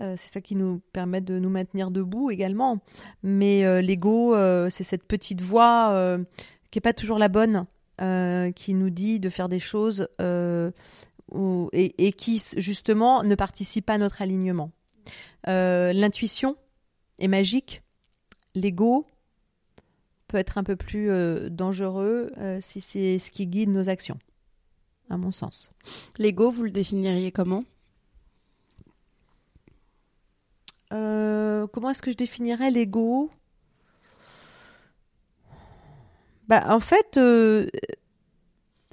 Euh, 0.00 0.14
c'est 0.16 0.32
ça 0.32 0.40
qui 0.40 0.56
nous 0.56 0.80
permet 0.92 1.20
de 1.20 1.38
nous 1.38 1.48
maintenir 1.50 1.90
debout 1.90 2.30
également. 2.30 2.78
Mais 3.22 3.64
euh, 3.64 3.80
l'ego, 3.80 4.34
euh, 4.34 4.68
c'est 4.70 4.84
cette 4.84 5.04
petite 5.04 5.40
voix 5.40 5.90
euh, 5.92 6.18
qui 6.76 6.78
n'est 6.78 6.92
pas 6.92 6.92
toujours 6.92 7.18
la 7.18 7.28
bonne, 7.28 7.64
euh, 8.02 8.52
qui 8.52 8.74
nous 8.74 8.90
dit 8.90 9.18
de 9.18 9.30
faire 9.30 9.48
des 9.48 9.60
choses 9.60 10.08
euh, 10.20 10.70
et, 11.72 12.06
et 12.06 12.12
qui 12.12 12.42
justement 12.58 13.22
ne 13.22 13.34
participe 13.34 13.86
pas 13.86 13.94
à 13.94 13.98
notre 13.98 14.20
alignement. 14.20 14.70
Euh, 15.48 15.94
L'intuition 15.94 16.54
est 17.18 17.28
magique, 17.28 17.82
l'ego 18.54 19.06
peut 20.28 20.36
être 20.36 20.58
un 20.58 20.64
peu 20.64 20.76
plus 20.76 21.08
dangereux 21.48 22.30
si 22.60 22.82
c'est 22.82 23.18
ce 23.18 23.30
qui 23.30 23.46
guide 23.46 23.70
nos 23.70 23.88
actions, 23.88 24.18
à 25.08 25.16
mon 25.16 25.32
sens. 25.32 25.70
l'ego, 26.18 26.50
vous 26.50 26.64
le 26.64 26.70
définiriez 26.70 27.32
comment? 27.32 27.64
Comment 30.90 31.88
est-ce 31.88 32.02
que 32.02 32.10
je 32.10 32.16
définirais 32.18 32.70
l'ego? 32.70 33.30
Bah, 36.48 36.64
En 36.68 36.80
fait, 36.80 37.16
euh, 37.16 37.66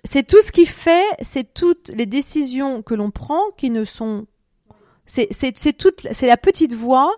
c'est 0.03 0.27
tout 0.27 0.41
ce 0.41 0.51
qui 0.51 0.65
fait, 0.65 1.05
c'est 1.21 1.53
toutes 1.53 1.89
les 1.93 2.05
décisions 2.05 2.81
que 2.81 2.93
l'on 2.93 3.11
prend 3.11 3.41
qui 3.57 3.69
ne 3.69 3.85
sont. 3.85 4.25
C'est, 5.05 5.77
toute, 5.77 6.07
c'est 6.11 6.27
la 6.27 6.37
petite 6.37 6.73
voix 6.73 7.13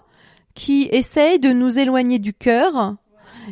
qui 0.56 0.90
essaye 0.92 1.40
de 1.40 1.50
nous 1.54 1.78
éloigner 1.80 2.18
du 2.20 2.34
cœur 2.34 2.96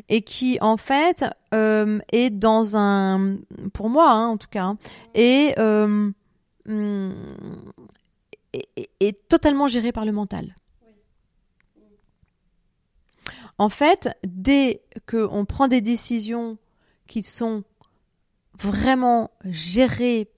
et 0.10 0.22
qui, 0.24 0.58
en 0.62 0.76
fait, 0.78 1.24
euh, 1.54 2.00
est 2.12 2.30
dans 2.32 2.76
un. 2.76 3.38
Pour 3.74 3.90
moi, 3.90 4.10
hein, 4.12 4.28
en 4.30 4.38
tout 4.38 4.48
cas, 4.50 4.74
est, 5.14 5.58
euh, 5.60 6.12
est- 8.54 8.90
est 9.00 9.28
totalement 9.28 9.68
géré 9.68 9.92
par 9.92 10.06
le 10.06 10.12
mental. 10.12 10.56
En 13.60 13.70
fait, 13.70 14.10
dès 14.26 14.82
qu'on 15.08 15.46
prend 15.46 15.68
des 15.68 15.82
décisions 15.82 16.58
qui 17.14 17.22
sont 17.22 17.64
vraiment 18.58 19.30
gérées 19.46 20.32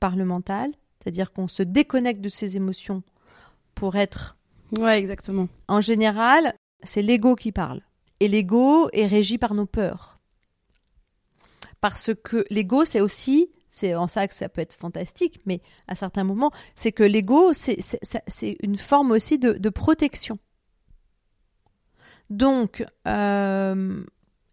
par 0.00 0.16
le 0.16 0.24
mental, 0.24 0.72
c'est-à-dire 0.98 1.32
qu'on 1.32 1.46
se 1.46 1.62
déconnecte 1.62 2.20
de 2.20 2.28
ses 2.28 2.56
émotions 2.56 3.04
pour 3.76 3.94
être, 3.94 4.36
Ouais, 4.76 4.98
exactement. 4.98 5.46
en 5.68 5.80
général, 5.80 6.54
c'est 6.82 7.00
l'ego 7.00 7.36
qui 7.36 7.52
parle. 7.52 7.80
Et 8.18 8.26
l'ego 8.26 8.88
est 8.92 9.06
régi 9.06 9.38
par 9.38 9.54
nos 9.54 9.66
peurs. 9.66 10.18
Parce 11.80 12.10
que 12.12 12.44
l'ego, 12.50 12.84
c'est 12.84 13.00
aussi 13.00 13.48
C'est 13.68 13.94
en 13.94 14.08
ça 14.08 14.26
que 14.26 14.34
ça 14.34 14.48
peut 14.48 14.62
être 14.62 14.74
fantastique, 14.74 15.38
mais 15.46 15.60
à 15.86 15.94
certains 15.94 16.24
moments, 16.24 16.50
c'est 16.74 16.90
que 16.90 17.04
l'ego, 17.04 17.52
c'est 17.52 17.78
une 18.60 18.76
forme 18.76 19.12
aussi 19.12 19.38
de, 19.38 19.68
protection. 19.68 20.40
Donc, 22.30 22.84
euh, 23.06 24.04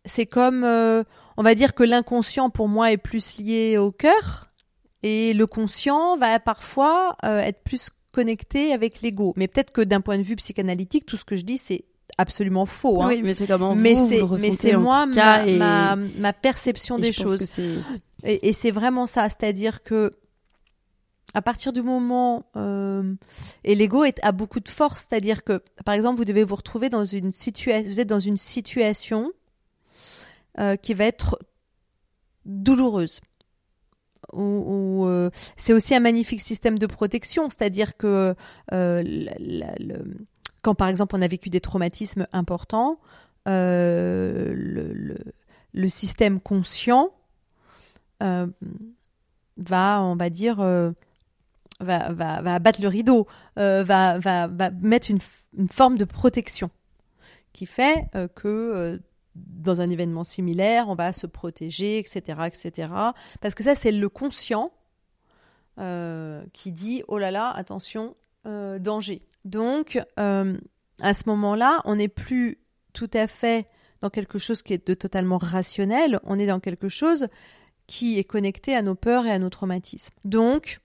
c'est 0.10 0.26
comme, 0.26 0.64
euh, 0.64 1.04
on 1.38 1.44
va 1.44 1.56
dire 1.56 1.74
que 1.74 1.84
l'inconscient 1.84 2.50
pour 2.50 2.68
moi 2.68 2.92
est 2.92 2.98
plus 2.98 3.38
lié 3.38 3.78
au 3.78 3.92
cœur, 3.92 4.48
et 5.04 5.34
le 5.34 5.48
conscient 5.48 6.18
va 6.18 6.40
parfois 6.40 7.16
euh, 7.24 7.40
être 7.40 7.64
plus 7.64 7.90
connecté 8.12 8.74
avec 8.74 9.02
l'ego. 9.02 9.34
Mais 9.38 9.48
peut-être 9.48 9.72
que 9.72 9.82
d'un 9.82 10.02
point 10.02 10.18
de 10.18 10.24
vue 10.24 10.36
psychanalytique, 10.36 11.06
tout 11.06 11.18
ce 11.18 11.24
que 11.24 11.36
je 11.36 11.44
dis, 11.44 11.58
c'est 11.58 11.86
absolument 12.18 12.66
faux. 12.66 13.02
Hein. 13.02 13.08
Oui, 13.08 13.22
mais 13.24 13.34
c'est 13.34 13.48
comment 13.48 13.76
mais 13.76 13.94
vous, 13.94 14.38
mais 14.40 14.52
c'est 14.52 14.76
moi 14.76 15.06
ma, 15.06 15.96
ma, 15.96 16.34
perception 16.34 16.98
et 16.98 17.02
des 17.02 17.12
choses. 17.14 17.60
Et, 18.24 18.50
et, 18.50 18.54
c'est 18.54 18.72
vraiment 18.72 19.08
ça, 19.08 19.30
c'est-à-dire 19.30 19.84
que 19.84 20.12
à 21.34 21.42
partir 21.42 21.74
du 21.74 21.82
moment 21.82 22.46
euh, 22.56 23.14
et 23.64 23.76
l'ego 23.76 24.04
est 24.04 24.20
a 24.24 24.32
beaucoup 24.32 24.60
de 24.60 24.70
force, 24.70 25.08
c'est-à-dire 25.10 25.44
que 25.44 25.62
par 25.86 25.94
exemple 25.94 26.18
vous 26.18 26.26
devez 26.26 26.44
vous 26.44 26.56
retrouver 26.56 26.90
dans 26.90 27.06
une 27.06 27.32
situation, 27.32 27.90
vous 27.90 28.00
êtes 28.00 28.08
dans 28.08 28.20
une 28.20 28.38
situation 28.38 29.32
euh, 30.58 30.76
qui 30.76 30.96
va 30.96 31.06
être 31.06 31.40
douloureuse. 32.46 33.22
Ou, 34.34 35.06
euh, 35.06 35.30
c'est 35.58 35.74
aussi 35.74 35.94
un 35.96 36.00
magnifique 36.00 36.42
système 36.42 36.80
de 36.80 36.86
protection, 36.88 37.50
c'est-à-dire 37.50 37.96
que 37.98 38.36
euh, 38.74 39.26
quand 40.62 40.76
par 40.76 40.88
exemple 40.88 41.16
on 41.16 41.22
a 41.22 41.28
vécu 41.28 41.50
des 41.50 41.62
traumatismes 41.62 42.26
importants, 42.34 43.00
le, 43.46 45.16
système 45.88 46.40
conscient 46.40 47.12
va, 48.20 50.02
on 50.02 50.16
va 50.16 50.30
dire, 50.30 50.58
va, 50.58 52.12
va, 52.12 52.54
abattre 52.54 52.82
le 52.82 52.88
rideau, 52.88 53.28
va, 53.56 54.20
va, 54.20 54.48
va, 54.48 54.70
mettre 54.82 55.12
une, 55.12 55.20
forme 55.70 55.98
de 55.98 56.06
protection 56.06 56.70
qui 57.54 57.66
fait 57.66 58.10
que 58.36 59.00
dans 59.36 59.82
un 59.82 59.90
événement 59.90 60.24
similaire, 60.24 60.90
on 60.90 60.96
va 60.96 61.14
se 61.14 61.28
protéger, 61.28 61.98
etc., 62.00 62.42
etc. 62.48 62.94
Parce 63.42 63.56
que 63.56 63.64
ça, 63.64 63.76
c'est 63.76 63.92
le 63.92 64.10
conscient 64.10 64.72
qui 66.52 66.74
dit, 66.74 67.04
oh 67.08 67.18
là 67.18 67.32
là, 67.32 67.52
attention, 67.52 68.14
danger. 68.44 69.22
Donc, 69.46 70.00
euh, 70.20 70.58
à 71.02 71.14
ce 71.14 71.24
moment-là, 71.28 71.82
on 71.86 71.96
n'est 71.96 72.08
plus 72.10 72.60
tout 72.94 73.10
à 73.14 73.28
fait 73.28 73.68
dans 74.02 74.10
quelque 74.10 74.38
chose 74.38 74.62
qui 74.62 74.74
est 74.74 74.88
de 74.88 74.94
totalement 74.94 75.38
rationnel, 75.38 76.20
on 76.24 76.40
est 76.40 76.48
dans 76.48 76.60
quelque 76.60 76.90
chose 76.90 77.28
qui 77.88 78.20
est 78.20 78.24
connecté 78.24 78.76
à 78.76 78.82
nos 78.82 78.96
peurs 78.96 79.26
et 79.26 79.32
à 79.32 79.40
nos 79.40 79.50
traumatismes. 79.50 80.16
Donc, 80.24 80.80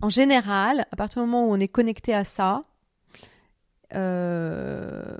en 0.00 0.10
général, 0.10 0.86
à 0.92 0.96
partir 0.96 1.22
du 1.22 1.28
moment 1.28 1.48
où 1.48 1.52
on 1.52 1.60
est 1.60 1.68
connecté 1.68 2.14
à 2.14 2.24
ça, 2.24 2.64
euh, 3.94 5.16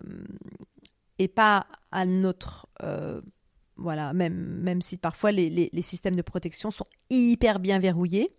et 1.19 1.29
pas 1.29 1.67
à 1.97 2.07
notre... 2.07 2.69
Euh, 2.83 3.21
voilà, 3.77 4.13
même, 4.13 4.35
même 4.35 4.81
si 4.81 4.97
parfois 4.97 5.33
les, 5.33 5.51
les, 5.51 5.83
systèmes 5.83 6.17
de 6.17 6.23
protection 6.23 6.71
sont 6.71 6.87
hyper 7.11 7.59
bien 7.59 7.79
verrouillés, 7.79 8.35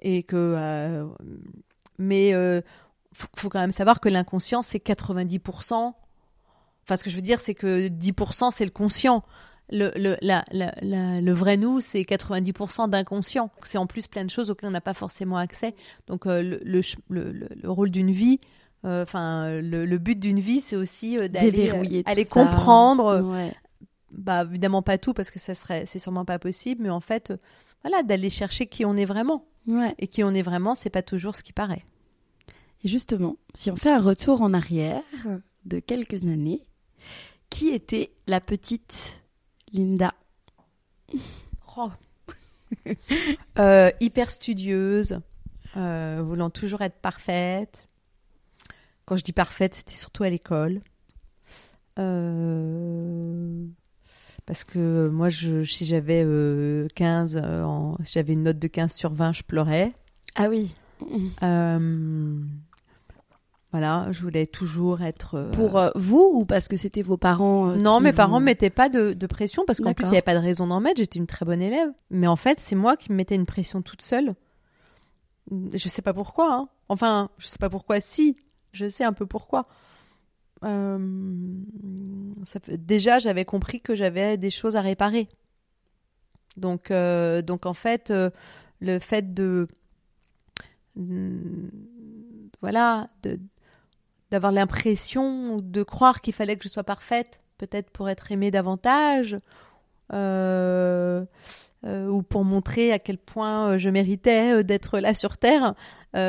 et 0.00 0.22
que... 0.22 1.06
mais 1.98 2.32
faut, 3.12 3.28
faut 3.36 3.48
quand 3.48 3.60
même 3.60 3.72
savoir 3.72 4.00
que 4.00 4.08
l'inconscient, 4.08 4.62
c'est 4.62 4.84
90%. 4.84 5.92
Enfin, 6.84 6.96
ce 6.96 7.04
que 7.04 7.10
je 7.10 7.16
veux 7.16 7.22
dire, 7.22 7.40
c'est 7.40 7.54
que 7.54 7.88
10%, 7.88 8.50
c'est 8.50 8.64
le 8.64 8.70
conscient. 8.70 9.24
Le, 9.70 9.90
le, 9.96 10.16
la, 10.20 10.44
le 10.52 11.32
vrai 11.32 11.56
nous, 11.56 11.80
c'est 11.80 12.02
90% 12.02 12.90
d'inconscient. 12.90 13.50
C'est 13.62 13.78
en 13.78 13.86
plus 13.86 14.06
plein 14.06 14.24
de 14.24 14.30
choses 14.30 14.50
auxquelles 14.50 14.68
on 14.68 14.72
n'a 14.72 14.82
pas 14.82 14.92
forcément 14.92 15.38
accès. 15.38 15.74
Donc, 16.06 16.26
euh, 16.26 16.42
le, 16.42 16.82
le, 17.08 17.70
rôle 17.70 17.90
d'une 17.90 18.10
vie, 18.10 18.40
euh, 18.42 18.46
enfin, 18.84 19.60
le, 19.60 19.98
but 19.98 20.18
d'une 20.18 20.40
vie, 20.40 20.60
c'est 20.60 20.76
aussi 20.76 21.18
euh, 21.18 21.28
d'aller 21.28 21.70
aller 22.06 22.24
comprendre. 22.24 23.52
Bah, 24.12 24.44
évidemment 24.44 24.82
pas 24.82 24.96
tout 24.96 25.12
parce 25.12 25.30
que 25.30 25.40
ça 25.40 25.56
serait, 25.56 25.86
c'est 25.86 25.98
sûrement 25.98 26.24
pas 26.24 26.38
possible, 26.38 26.84
mais 26.84 26.90
en 26.90 27.00
fait, 27.00 27.32
voilà, 27.82 28.04
d'aller 28.04 28.30
chercher 28.30 28.66
qui 28.66 28.84
on 28.84 28.96
est 28.96 29.04
vraiment. 29.04 29.46
Et 29.98 30.06
qui 30.06 30.22
on 30.22 30.34
est 30.34 30.42
vraiment, 30.42 30.74
c'est 30.74 30.90
pas 30.90 31.02
toujours 31.02 31.34
ce 31.36 31.42
qui 31.42 31.52
paraît. 31.52 31.84
Et 32.84 32.88
justement, 32.88 33.36
si 33.54 33.70
on 33.70 33.76
fait 33.76 33.90
un 33.90 34.00
retour 34.00 34.42
en 34.42 34.52
arrière 34.52 35.02
de 35.64 35.78
quelques 35.78 36.24
années, 36.24 36.62
qui 37.48 37.68
était 37.68 38.12
la 38.26 38.40
petite 38.40 39.20
Linda? 39.72 40.14
Oh. 41.76 41.90
euh, 43.58 43.90
Hyper 44.00 44.30
studieuse, 44.30 45.20
euh, 45.76 46.22
voulant 46.24 46.50
toujours 46.50 46.82
être 46.82 47.00
parfaite. 47.00 47.83
Quand 49.04 49.16
je 49.16 49.24
dis 49.24 49.32
parfaite, 49.32 49.74
c'était 49.74 49.94
surtout 49.94 50.22
à 50.22 50.30
l'école. 50.30 50.80
Euh, 51.98 53.66
parce 54.46 54.64
que 54.64 55.08
moi, 55.08 55.28
je, 55.28 55.64
si 55.64 55.84
j'avais 55.84 56.26
15, 56.94 57.42
j'avais 58.02 58.32
une 58.32 58.42
note 58.42 58.58
de 58.58 58.68
15 58.68 58.92
sur 58.92 59.12
20, 59.12 59.32
je 59.32 59.42
pleurais. 59.42 59.92
Ah 60.34 60.48
oui. 60.48 60.74
Voilà, 63.74 64.06
je 64.12 64.22
voulais 64.22 64.46
toujours 64.46 65.02
être. 65.02 65.34
Euh, 65.34 65.50
Pour 65.50 65.78
euh, 65.78 65.90
vous 65.96 66.30
ou 66.32 66.44
parce 66.44 66.68
que 66.68 66.76
c'était 66.76 67.02
vos 67.02 67.16
parents 67.16 67.70
euh, 67.70 67.74
Non, 67.74 67.98
mes 67.98 68.12
parents 68.12 68.38
ne 68.38 68.44
mettaient 68.44 68.70
pas 68.70 68.88
de, 68.88 69.26
pression 69.26 69.64
parce 69.66 69.80
qu'en 69.80 69.94
plus 69.94 70.04
il 70.04 70.10
n'y 70.10 70.16
avait 70.16 70.22
pas 70.22 70.34
de 70.34 70.38
raison 70.38 70.68
d'en 70.68 70.78
mettre. 70.78 70.98
J'étais 70.98 71.18
une 71.18 71.26
très 71.26 71.44
bonne 71.44 71.60
élève, 71.60 71.88
mais 72.08 72.28
en 72.28 72.36
fait 72.36 72.60
c'est 72.60 72.76
moi 72.76 72.96
qui 72.96 73.10
me 73.10 73.16
mettais 73.16 73.34
une 73.34 73.46
pression 73.46 73.82
toute 73.82 74.00
seule. 74.00 74.36
Je 75.50 75.88
sais 75.88 76.02
pas 76.02 76.14
pourquoi. 76.14 76.54
Hein. 76.54 76.68
Enfin, 76.88 77.30
je 77.36 77.48
sais 77.48 77.58
pas 77.58 77.68
pourquoi. 77.68 77.98
Si, 78.00 78.36
je 78.74 78.88
sais 78.88 79.04
un 79.04 79.12
peu 79.12 79.26
pourquoi. 79.26 79.62
Ça 80.62 80.98
Déjà, 82.68 83.18
j'avais 83.18 83.44
compris 83.44 83.80
que 83.80 83.94
j'avais 83.94 84.36
des 84.38 84.50
choses 84.50 84.76
à 84.76 84.80
réparer. 84.80 85.28
Donc, 86.56 86.90
donc 86.90 87.66
en 87.66 87.74
fait, 87.74 88.12
le 88.80 88.98
fait 88.98 89.34
de 89.34 89.68
voilà, 92.60 93.06
de, 93.22 93.38
d'avoir 94.30 94.52
l'impression 94.52 95.58
de 95.58 95.82
croire 95.82 96.20
qu'il 96.20 96.34
fallait 96.34 96.56
que 96.56 96.64
je 96.64 96.68
sois 96.68 96.84
parfaite, 96.84 97.40
peut-être 97.58 97.90
pour 97.90 98.08
être 98.08 98.32
aimée 98.32 98.50
davantage, 98.50 99.38
euh, 100.12 101.24
euh, 101.86 102.06
ou 102.08 102.22
pour 102.22 102.44
montrer 102.44 102.92
à 102.92 102.98
quel 102.98 103.18
point 103.18 103.70
euh, 103.70 103.78
je 103.78 103.88
méritais 103.88 104.64
d'être 104.64 104.98
là 104.98 105.14
sur 105.14 105.36
Terre, 105.36 105.74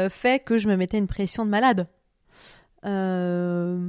fait 0.09 0.43
que 0.43 0.57
je 0.57 0.67
me 0.67 0.75
mettais 0.75 0.97
une 0.97 1.07
pression 1.07 1.45
de 1.45 1.49
malade. 1.51 1.87
Mais 2.85 3.85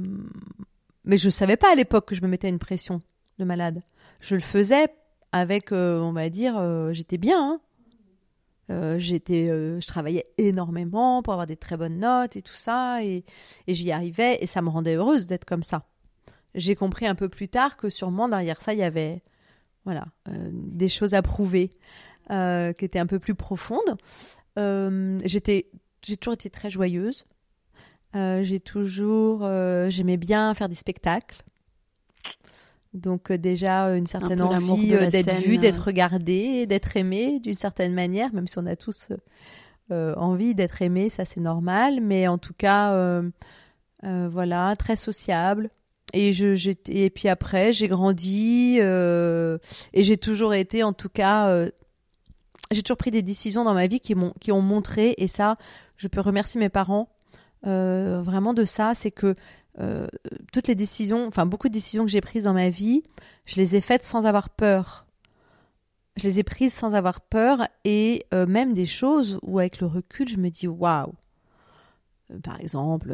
je 1.17 1.27
ne 1.27 1.31
savais 1.31 1.57
pas 1.57 1.71
à 1.71 1.75
l'époque 1.75 2.07
que 2.07 2.15
je 2.15 2.21
me 2.21 2.27
mettais 2.27 2.49
une 2.49 2.59
pression 2.59 3.01
de 3.39 3.45
malade. 3.45 3.79
Je 4.19 4.35
le 4.35 4.41
faisais 4.41 4.87
avec, 5.31 5.71
on 5.71 6.11
va 6.11 6.29
dire, 6.29 6.61
j'étais 6.93 7.17
bien. 7.17 7.53
Hein. 7.53 7.61
Euh, 8.69 8.99
j'étais, 8.99 9.47
euh, 9.49 9.79
je 9.79 9.87
travaillais 9.87 10.25
énormément 10.37 11.23
pour 11.23 11.33
avoir 11.33 11.47
des 11.47 11.55
très 11.55 11.77
bonnes 11.77 11.99
notes 11.99 12.35
et 12.35 12.41
tout 12.41 12.55
ça, 12.55 13.03
et, 13.03 13.23
j'y 13.67 13.91
arrivais, 13.91 14.37
et 14.41 14.47
ça 14.47 14.61
me 14.61 14.69
rendait 14.69 14.95
heureuse 14.95 15.27
d'être 15.27 15.45
comme 15.45 15.63
ça. 15.63 15.85
J'ai 16.53 16.75
compris 16.75 17.07
un 17.07 17.15
peu 17.15 17.29
plus 17.29 17.47
tard 17.47 17.77
que 17.77 17.89
sûrement 17.89 18.27
derrière 18.27 18.61
ça, 18.61 18.73
il 18.73 18.79
y 18.79 18.83
avait 18.83 19.21
voilà, 19.85 20.05
euh, 20.27 20.49
des 20.51 20.89
choses 20.89 21.13
à 21.13 21.21
prouver 21.21 21.71
qui 22.29 22.85
étaient 22.85 22.99
un 22.99 23.05
peu 23.05 23.19
plus 23.19 23.35
profondes. 23.35 23.97
j'étais, 24.57 25.69
j'ai 26.05 26.17
toujours 26.17 26.33
été 26.33 26.49
très 26.49 26.69
joyeuse. 26.69 27.25
J'ai 28.13 28.59
toujours, 28.59 29.41
j'aimais 29.89 30.17
bien 30.17 30.53
faire 30.53 30.69
des 30.69 30.75
spectacles. 30.75 31.43
Donc 32.97 33.31
euh, 33.31 33.37
déjà 33.37 33.85
une 33.95 34.07
certaine 34.07 34.41
envie 34.41 34.93
euh, 34.95 35.09
d'être 35.09 35.35
vu, 35.35 35.57
d'être 35.57 35.81
euh. 35.81 35.85
regardé, 35.85 36.65
d'être 36.65 36.97
aimé 36.97 37.39
d'une 37.39 37.53
certaine 37.53 37.93
manière, 37.93 38.33
même 38.33 38.47
si 38.47 38.57
on 38.57 38.65
a 38.65 38.75
tous 38.75 39.07
envie 39.89 40.53
d'être 40.53 40.81
aimé, 40.81 41.09
ça 41.09 41.23
c'est 41.23 41.39
normal, 41.39 41.99
mais 42.01 42.27
en 42.27 42.37
tout 42.37 42.53
cas, 42.53 43.21
voilà, 44.03 44.75
très 44.75 44.95
sociable. 44.95 45.69
Et, 46.13 46.31
je, 46.31 46.71
et 46.87 47.09
puis 47.09 47.27
après, 47.27 47.73
j'ai 47.73 47.87
grandi 47.87 48.79
et 48.79 49.59
j'ai 50.03 50.17
toujours 50.17 50.53
été, 50.53 50.83
en 50.83 50.91
tout 50.91 51.09
cas, 51.09 51.67
j'ai 52.71 52.83
toujours 52.83 52.97
pris 52.97 53.11
des 53.11 53.21
décisions 53.21 53.63
dans 53.63 53.73
ma 53.73 53.87
vie 53.87 54.01
qui, 54.01 54.13
m'ont, 54.13 54.33
qui 54.41 54.51
ont 54.51 54.61
montré, 54.61 55.15
et 55.17 55.29
ça, 55.29 55.57
je 55.95 56.09
peux 56.09 56.21
remercier 56.21 56.59
mes 56.59 56.69
parents 56.69 57.07
vraiment 57.63 58.53
de 58.53 58.65
ça, 58.65 58.93
c'est 58.95 59.11
que 59.11 59.35
euh, 59.79 60.07
toutes 60.51 60.67
les 60.67 60.75
décisions, 60.75 61.27
enfin 61.27 61.45
beaucoup 61.45 61.67
de 61.67 61.73
décisions 61.73 62.05
que 62.05 62.11
j'ai 62.11 62.21
prises 62.21 62.45
dans 62.45 62.53
ma 62.53 62.69
vie, 62.69 63.03
je 63.45 63.55
les 63.55 63.75
ai 63.75 63.81
faites 63.81 64.03
sans 64.03 64.25
avoir 64.25 64.49
peur. 64.49 65.05
Je 66.15 66.23
les 66.23 66.39
ai 66.39 66.43
prises 66.43 66.73
sans 66.73 66.95
avoir 66.95 67.21
peur 67.21 67.67
et 67.85 68.25
euh, 68.33 68.47
même 68.47 68.73
des 68.73 68.87
choses 68.87 69.39
où 69.43 69.59
avec 69.59 69.79
le 69.79 69.87
recul, 69.87 70.27
je 70.27 70.37
me 70.37 70.49
dis 70.49 70.67
waouh. 70.67 71.13
Euh, 72.31 72.39
par 72.39 72.59
exemple, 72.59 73.13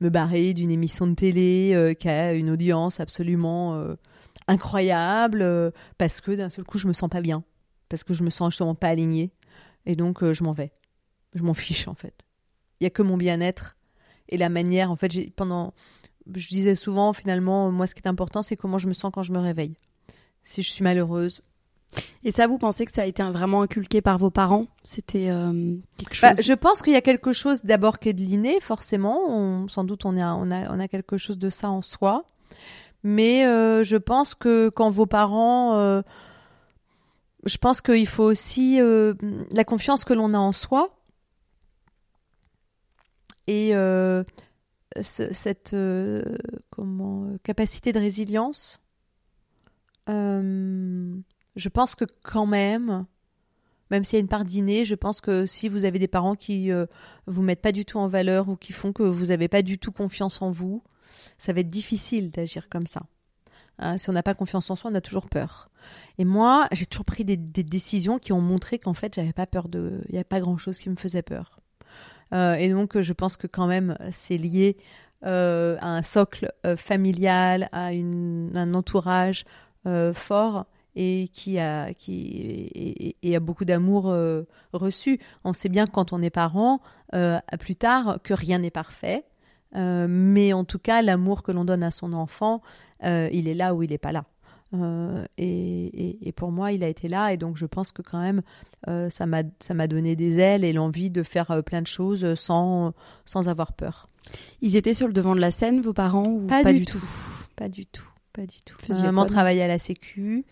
me 0.00 0.10
barrer 0.10 0.52
d'une 0.52 0.70
émission 0.70 1.06
de 1.06 1.14
télé 1.14 1.96
qui 1.98 2.08
a 2.08 2.34
une 2.34 2.50
audience 2.50 3.00
absolument 3.00 3.82
incroyable 4.46 5.72
parce 5.96 6.20
que 6.20 6.32
d'un 6.32 6.50
seul 6.50 6.64
coup, 6.64 6.78
je 6.78 6.86
me 6.86 6.92
sens 6.92 7.08
pas 7.08 7.22
bien 7.22 7.44
parce 7.92 8.04
que 8.04 8.14
je 8.14 8.24
me 8.24 8.30
sens 8.30 8.52
justement 8.52 8.74
pas 8.74 8.88
alignée. 8.88 9.32
Et 9.84 9.96
donc, 9.96 10.22
euh, 10.22 10.32
je 10.32 10.44
m'en 10.44 10.52
vais. 10.52 10.72
Je 11.34 11.42
m'en 11.42 11.54
fiche, 11.54 11.88
en 11.88 11.94
fait. 11.94 12.14
Il 12.82 12.84
y 12.84 12.86
a 12.86 12.90
que 12.90 13.02
mon 13.02 13.16
bien-être 13.16 13.76
et 14.28 14.36
la 14.36 14.48
manière. 14.48 14.90
En 14.90 14.96
fait, 14.96 15.30
pendant. 15.36 15.72
Je 16.34 16.48
disais 16.48 16.74
souvent, 16.74 17.12
finalement, 17.12 17.70
moi, 17.70 17.86
ce 17.86 17.94
qui 17.94 18.00
est 18.00 18.08
important, 18.08 18.42
c'est 18.42 18.56
comment 18.56 18.78
je 18.78 18.88
me 18.88 18.92
sens 18.92 19.12
quand 19.14 19.22
je 19.22 19.32
me 19.32 19.38
réveille. 19.38 19.76
Si 20.42 20.64
je 20.64 20.68
suis 20.70 20.82
malheureuse, 20.82 21.42
Et 22.24 22.32
ça, 22.32 22.48
vous 22.48 22.58
pensez 22.58 22.84
que 22.86 22.90
ça 22.90 23.02
a 23.02 23.04
été 23.06 23.22
vraiment 23.22 23.62
inculqué 23.62 24.00
par 24.02 24.18
vos 24.18 24.30
parents? 24.30 24.64
C'était 24.82 25.28
euh, 25.30 25.76
quelque 25.96 26.14
chose? 26.14 26.30
Bah, 26.30 26.34
je 26.42 26.52
pense 26.54 26.82
qu'il 26.82 26.92
y 26.92 26.96
a 26.96 27.00
quelque 27.02 27.32
chose 27.32 27.62
d'abord 27.62 28.00
qui 28.00 28.08
est 28.08 28.14
de 28.14 28.22
l'inné, 28.22 28.58
forcément. 28.60 29.20
On- 29.28 29.68
sans 29.68 29.84
doute, 29.84 30.04
on 30.04 30.18
a, 30.18 30.34
on, 30.34 30.50
a, 30.50 30.74
on 30.74 30.80
a 30.80 30.88
quelque 30.88 31.18
chose 31.18 31.38
de 31.38 31.50
ça 31.50 31.70
en 31.70 31.82
soi. 31.82 32.24
Mais 33.04 33.46
euh, 33.46 33.84
je 33.84 33.96
pense 33.96 34.34
que 34.34 34.70
quand 34.70 34.90
vos 34.90 35.06
parents. 35.06 35.76
euh, 35.76 36.02
je 37.44 37.56
pense 37.58 37.80
qu'il 37.80 38.06
faut 38.06 38.24
aussi 38.24 38.80
euh, 38.80 39.14
la 39.52 39.64
confiance 39.64 40.04
que 40.04 40.14
l'on 40.14 40.32
a 40.34 40.38
en 40.38 40.52
soi. 40.52 40.96
Et 43.46 43.74
euh, 43.74 44.24
ce- 45.02 45.32
cette 45.32 45.74
euh, 45.74 46.22
euh, 46.78 47.38
capacité 47.42 47.92
de 47.92 47.98
résilience. 47.98 48.80
Je 51.54 51.68
pense 51.68 51.94
que 51.94 52.04
quand 52.22 52.46
même, 52.46 53.04
même 53.90 54.04
s'il 54.04 54.16
y 54.16 54.20
a 54.20 54.20
une 54.20 54.28
part 54.28 54.44
d'inné, 54.44 54.84
je 54.84 54.94
pense 54.94 55.20
que 55.20 55.46
si 55.46 55.68
vous 55.68 55.84
avez 55.84 55.98
des 55.98 56.08
parents 56.08 56.34
qui 56.34 56.70
euh, 56.70 56.86
vous 57.26 57.42
mettent 57.42 57.60
pas 57.60 57.72
du 57.72 57.84
tout 57.84 57.98
en 57.98 58.08
valeur 58.08 58.48
ou 58.48 58.56
qui 58.56 58.72
font 58.72 58.92
que 58.92 59.02
vous 59.02 59.26
n'avez 59.26 59.48
pas 59.48 59.62
du 59.62 59.78
tout 59.78 59.92
confiance 59.92 60.40
en 60.40 60.50
vous, 60.50 60.82
ça 61.38 61.52
va 61.52 61.60
être 61.60 61.68
difficile 61.68 62.30
d'agir 62.30 62.68
comme 62.68 62.86
ça. 62.86 63.02
Hein, 63.78 63.98
si 63.98 64.08
on 64.08 64.12
n'a 64.12 64.22
pas 64.22 64.34
confiance 64.34 64.70
en 64.70 64.76
soi, 64.76 64.90
on 64.90 64.94
a 64.94 65.00
toujours 65.00 65.28
peur. 65.28 65.70
Et 66.18 66.24
moi, 66.24 66.68
j'ai 66.72 66.86
toujours 66.86 67.04
pris 67.04 67.24
des, 67.24 67.36
des 67.36 67.64
décisions 67.64 68.18
qui 68.18 68.32
ont 68.32 68.40
montré 68.40 68.78
qu'en 68.78 68.94
fait, 68.94 69.14
j'avais 69.14 69.32
pas 69.32 69.46
peur 69.46 69.68
de, 69.68 70.02
il 70.08 70.14
n'y 70.14 70.20
a 70.20 70.24
pas 70.24 70.40
grand 70.40 70.56
chose 70.56 70.78
qui 70.78 70.88
me 70.88 70.96
faisait 70.96 71.22
peur. 71.22 71.60
Euh, 72.32 72.54
et 72.54 72.70
donc, 72.70 73.00
je 73.00 73.12
pense 73.12 73.36
que 73.36 73.46
quand 73.46 73.66
même, 73.66 73.96
c'est 74.10 74.38
lié 74.38 74.76
euh, 75.24 75.76
à 75.80 75.88
un 75.88 76.02
socle 76.02 76.52
euh, 76.66 76.76
familial, 76.76 77.68
à 77.72 77.86
un 77.86 78.74
entourage 78.74 79.44
fort 80.14 80.66
et 80.94 81.28
qui 81.32 81.58
a, 81.58 81.88
beaucoup 83.40 83.64
d'amour 83.64 84.14
reçu. 84.72 85.18
On 85.42 85.52
sait 85.52 85.68
bien 85.68 85.88
quand 85.88 86.12
on 86.12 86.22
est 86.22 86.30
parent, 86.30 86.80
plus 87.58 87.74
tard, 87.74 88.18
que 88.22 88.32
rien 88.32 88.60
n'est 88.60 88.70
parfait. 88.70 89.24
Mais 89.74 90.52
en 90.52 90.64
tout 90.64 90.78
cas, 90.78 91.02
l'amour 91.02 91.42
que 91.42 91.50
l'on 91.50 91.64
donne 91.64 91.82
à 91.82 91.90
son 91.90 92.12
enfant, 92.12 92.62
il 93.02 93.48
est 93.48 93.54
là 93.54 93.74
ou 93.74 93.82
il 93.82 93.90
n'est 93.90 93.98
pas 93.98 94.12
là. 94.12 94.24
Euh, 94.74 95.26
et, 95.36 95.46
et- 96.08 96.28
et 96.28 96.32
pour 96.32 96.50
moi, 96.50 96.72
il 96.72 96.82
a 96.82 96.88
été 96.88 97.06
là, 97.08 97.32
et 97.32 97.36
donc 97.36 97.56
je 97.56 97.66
pense 97.66 97.92
que 97.92 98.00
quand 98.02 98.20
même, 98.20 98.42
euh, 98.88 99.10
ça 99.10 99.26
m'a 99.26 99.86
donné 99.86 100.16
des 100.16 100.38
ailes 100.38 100.64
et 100.64 100.72
l'envie 100.72 101.10
de 101.10 101.22
faire 101.22 101.50
euh, 101.50 101.62
plein 101.62 101.82
de 101.82 101.86
choses 101.86 102.34
sans, 102.36 102.94
sans 103.26 103.48
avoir 103.48 103.72
peur. 103.74 104.08
Ils 104.62 104.76
étaient 104.76 104.94
sur 104.94 105.06
le 105.08 105.12
devant 105.12 105.34
de 105.34 105.40
la 105.40 105.50
scène, 105.50 105.80
vos 105.82 105.92
parents 105.92 106.26
ou 106.26 106.46
Pas, 106.46 106.62
pas, 106.62 106.72
du, 106.72 106.80
du 106.80 106.86
tout. 106.86 107.04
Pas 107.56 107.68
du 107.68 107.84
tout. 107.86 108.06
Pas 108.32 108.46
du 108.46 108.56
tout. 108.64 108.76
Maman 109.02 109.22
travaillait 109.26 109.62
à 109.62 109.68
la 109.68 109.78
Sécu. 109.78 110.46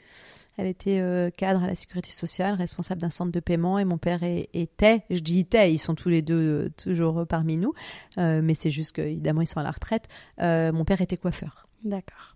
Elle 0.59 0.67
était 0.67 0.99
euh, 1.01 1.31
cadre 1.31 1.63
à 1.65 1.67
la 1.69 1.75
sécurité 1.75 2.11
sociale, 2.11 2.55
responsable 2.55 3.01
d'un 3.01 3.09
centre 3.09 3.33
de 3.33 3.41
paiement, 3.41 3.79
et 3.79 3.87
mon 3.87 3.97
père 3.97 4.19
était, 4.23 5.03
je 5.09 5.21
dis 5.21 5.39
était, 5.39 5.73
ils 5.73 5.79
sont 5.79 5.95
tous 5.95 6.11
les 6.11 6.21
deux 6.21 6.69
toujours 6.77 7.25
parmi 7.27 7.57
nous, 7.57 7.73
mais 8.19 8.53
c'est 8.55 8.71
juste 8.71 8.95
qu'évidemment 8.97 9.41
ils 9.41 9.47
sont 9.47 9.61
à 9.61 9.63
la 9.63 9.71
retraite. 9.71 10.09
Mon 10.39 10.85
père 10.85 11.01
était 11.01 11.17
coiffeur. 11.17 11.67
D'accord. 11.85 12.35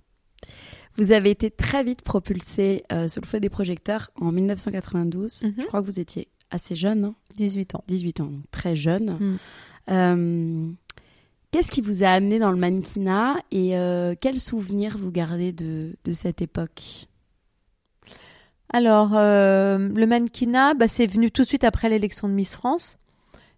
Vous 0.97 1.13
avez 1.13 1.31
été 1.31 1.51
très 1.51 1.83
vite 1.83 2.03
propulsé 2.03 2.85
euh, 2.93 3.09
sous 3.09 3.21
le 3.21 3.27
feu 3.27 3.41
des 3.41 3.49
projecteurs 3.49 4.11
en 4.21 4.33
1992. 4.33 5.43
Mhm. 5.43 5.55
Je 5.59 5.67
crois 5.67 5.81
que 5.81 5.87
vous 5.87 6.01
étiez 6.01 6.29
assez 6.51 6.77
jeune, 6.77 7.05
hein, 7.05 7.15
18 7.37 7.75
ans. 7.75 7.85
18 7.89 8.21
ans, 8.21 8.31
très 8.51 8.77
jeune. 8.77 9.19
Mm. 9.19 9.39
Euh, 9.91 10.73
Qu'est-ce 11.55 11.71
qui 11.71 11.83
vous 11.83 12.03
a 12.03 12.09
amené 12.09 12.41
dans 12.41 12.51
le 12.51 12.57
mannequinat 12.57 13.37
et 13.53 13.79
euh, 13.79 14.17
quels 14.21 14.41
souvenirs 14.41 14.99
vous 14.99 15.13
gardez 15.13 15.53
de, 15.53 15.95
de 16.05 16.13
cette 16.13 16.43
époque? 16.43 17.07
Alors, 18.73 19.13
euh, 19.15 19.79
le 19.79 20.05
mannequinat, 20.05 20.75
bah, 20.75 20.89
c'est 20.89 21.07
venu 21.07 21.31
tout 21.31 21.43
de 21.43 21.47
suite 21.47 21.63
après 21.63 21.89
l'élection 21.89 22.27
de 22.27 22.33
Miss 22.33 22.57
France. 22.57 22.99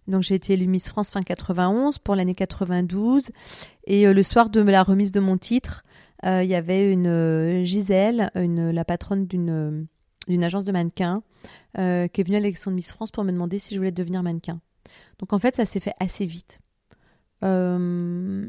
Donc, 0.07 0.21
j'ai 0.21 0.35
été 0.35 0.53
élue 0.53 0.67
Miss 0.67 0.89
France 0.89 1.09
fin 1.09 1.23
91 1.23 1.97
pour 1.97 2.13
l'année 2.13 2.35
92. 2.35 3.31
Et 3.87 4.05
euh, 4.05 4.13
le 4.13 4.21
soir 4.21 4.51
de 4.51 4.61
la 4.61 4.83
remise 4.83 5.11
de 5.11 5.19
mon 5.19 5.39
titre, 5.39 5.83
il 6.23 6.45
y 6.45 6.55
avait 6.55 6.91
une 6.91 7.07
euh, 7.07 7.63
Gisèle, 7.63 8.31
la 8.35 8.85
patronne 8.85 9.27
d'une 9.27 9.49
euh, 9.49 9.83
d'une 10.27 10.43
agence 10.43 10.63
de 10.63 10.71
mannequins, 10.71 11.23
euh, 11.77 12.07
qui 12.07 12.21
est 12.21 12.23
venue 12.23 12.37
à 12.37 12.39
l'élection 12.39 12.71
de 12.71 12.75
Miss 12.75 12.91
France 12.91 13.11
pour 13.11 13.23
me 13.23 13.31
demander 13.31 13.59
si 13.59 13.73
je 13.73 13.79
voulais 13.79 13.91
devenir 13.91 14.23
mannequin. 14.23 14.59
Donc, 15.19 15.33
en 15.33 15.39
fait, 15.39 15.55
ça 15.55 15.65
s'est 15.65 15.79
fait 15.79 15.93
assez 15.99 16.25
vite. 16.25 16.59
Euh, 17.43 18.45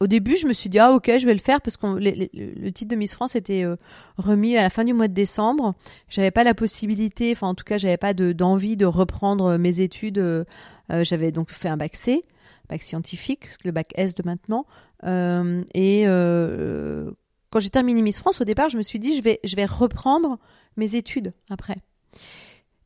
au 0.00 0.06
début, 0.06 0.36
je 0.36 0.46
me 0.46 0.52
suis 0.52 0.70
dit, 0.70 0.78
ah 0.78 0.92
ok, 0.92 1.10
je 1.18 1.26
vais 1.26 1.34
le 1.34 1.40
faire 1.40 1.60
parce 1.60 1.76
que 1.76 1.86
le 1.86 2.70
titre 2.70 2.90
de 2.90 2.96
Miss 2.96 3.14
France 3.14 3.36
était 3.36 3.64
euh, 3.64 3.76
remis 4.16 4.56
à 4.56 4.62
la 4.62 4.70
fin 4.70 4.84
du 4.84 4.94
mois 4.94 5.08
de 5.08 5.14
décembre. 5.14 5.74
J'avais 6.08 6.30
pas 6.30 6.44
la 6.44 6.54
possibilité, 6.54 7.32
enfin 7.32 7.48
en 7.48 7.54
tout 7.54 7.64
cas, 7.64 7.76
j'avais 7.78 7.98
pas 7.98 8.14
de- 8.14 8.32
d'envie 8.32 8.76
de, 8.76 8.86
reprendre 8.86 9.44
euh, 9.44 9.58
mes 9.58 9.80
études. 9.80 10.18
euh, 10.18 10.44
euh, 10.90 11.04
j'avais 11.04 11.32
donc 11.32 11.50
fait 11.50 11.68
un 11.68 11.76
bac 11.76 11.94
C, 11.96 12.24
bac 12.68 12.82
scientifique, 12.82 13.48
le 13.64 13.72
bac 13.72 13.92
S 13.94 14.14
de 14.14 14.22
maintenant. 14.24 14.66
Euh, 15.04 15.64
et 15.74 16.04
euh, 16.06 17.10
quand 17.50 17.60
j'ai 17.60 17.70
terminé 17.70 18.02
Miss 18.02 18.20
France, 18.20 18.40
au 18.40 18.44
départ, 18.44 18.68
je 18.68 18.76
me 18.76 18.82
suis 18.82 18.98
dit, 18.98 19.16
je 19.16 19.22
vais, 19.22 19.40
je 19.44 19.56
vais 19.56 19.64
reprendre 19.64 20.38
mes 20.76 20.94
études 20.94 21.32
après. 21.48 21.76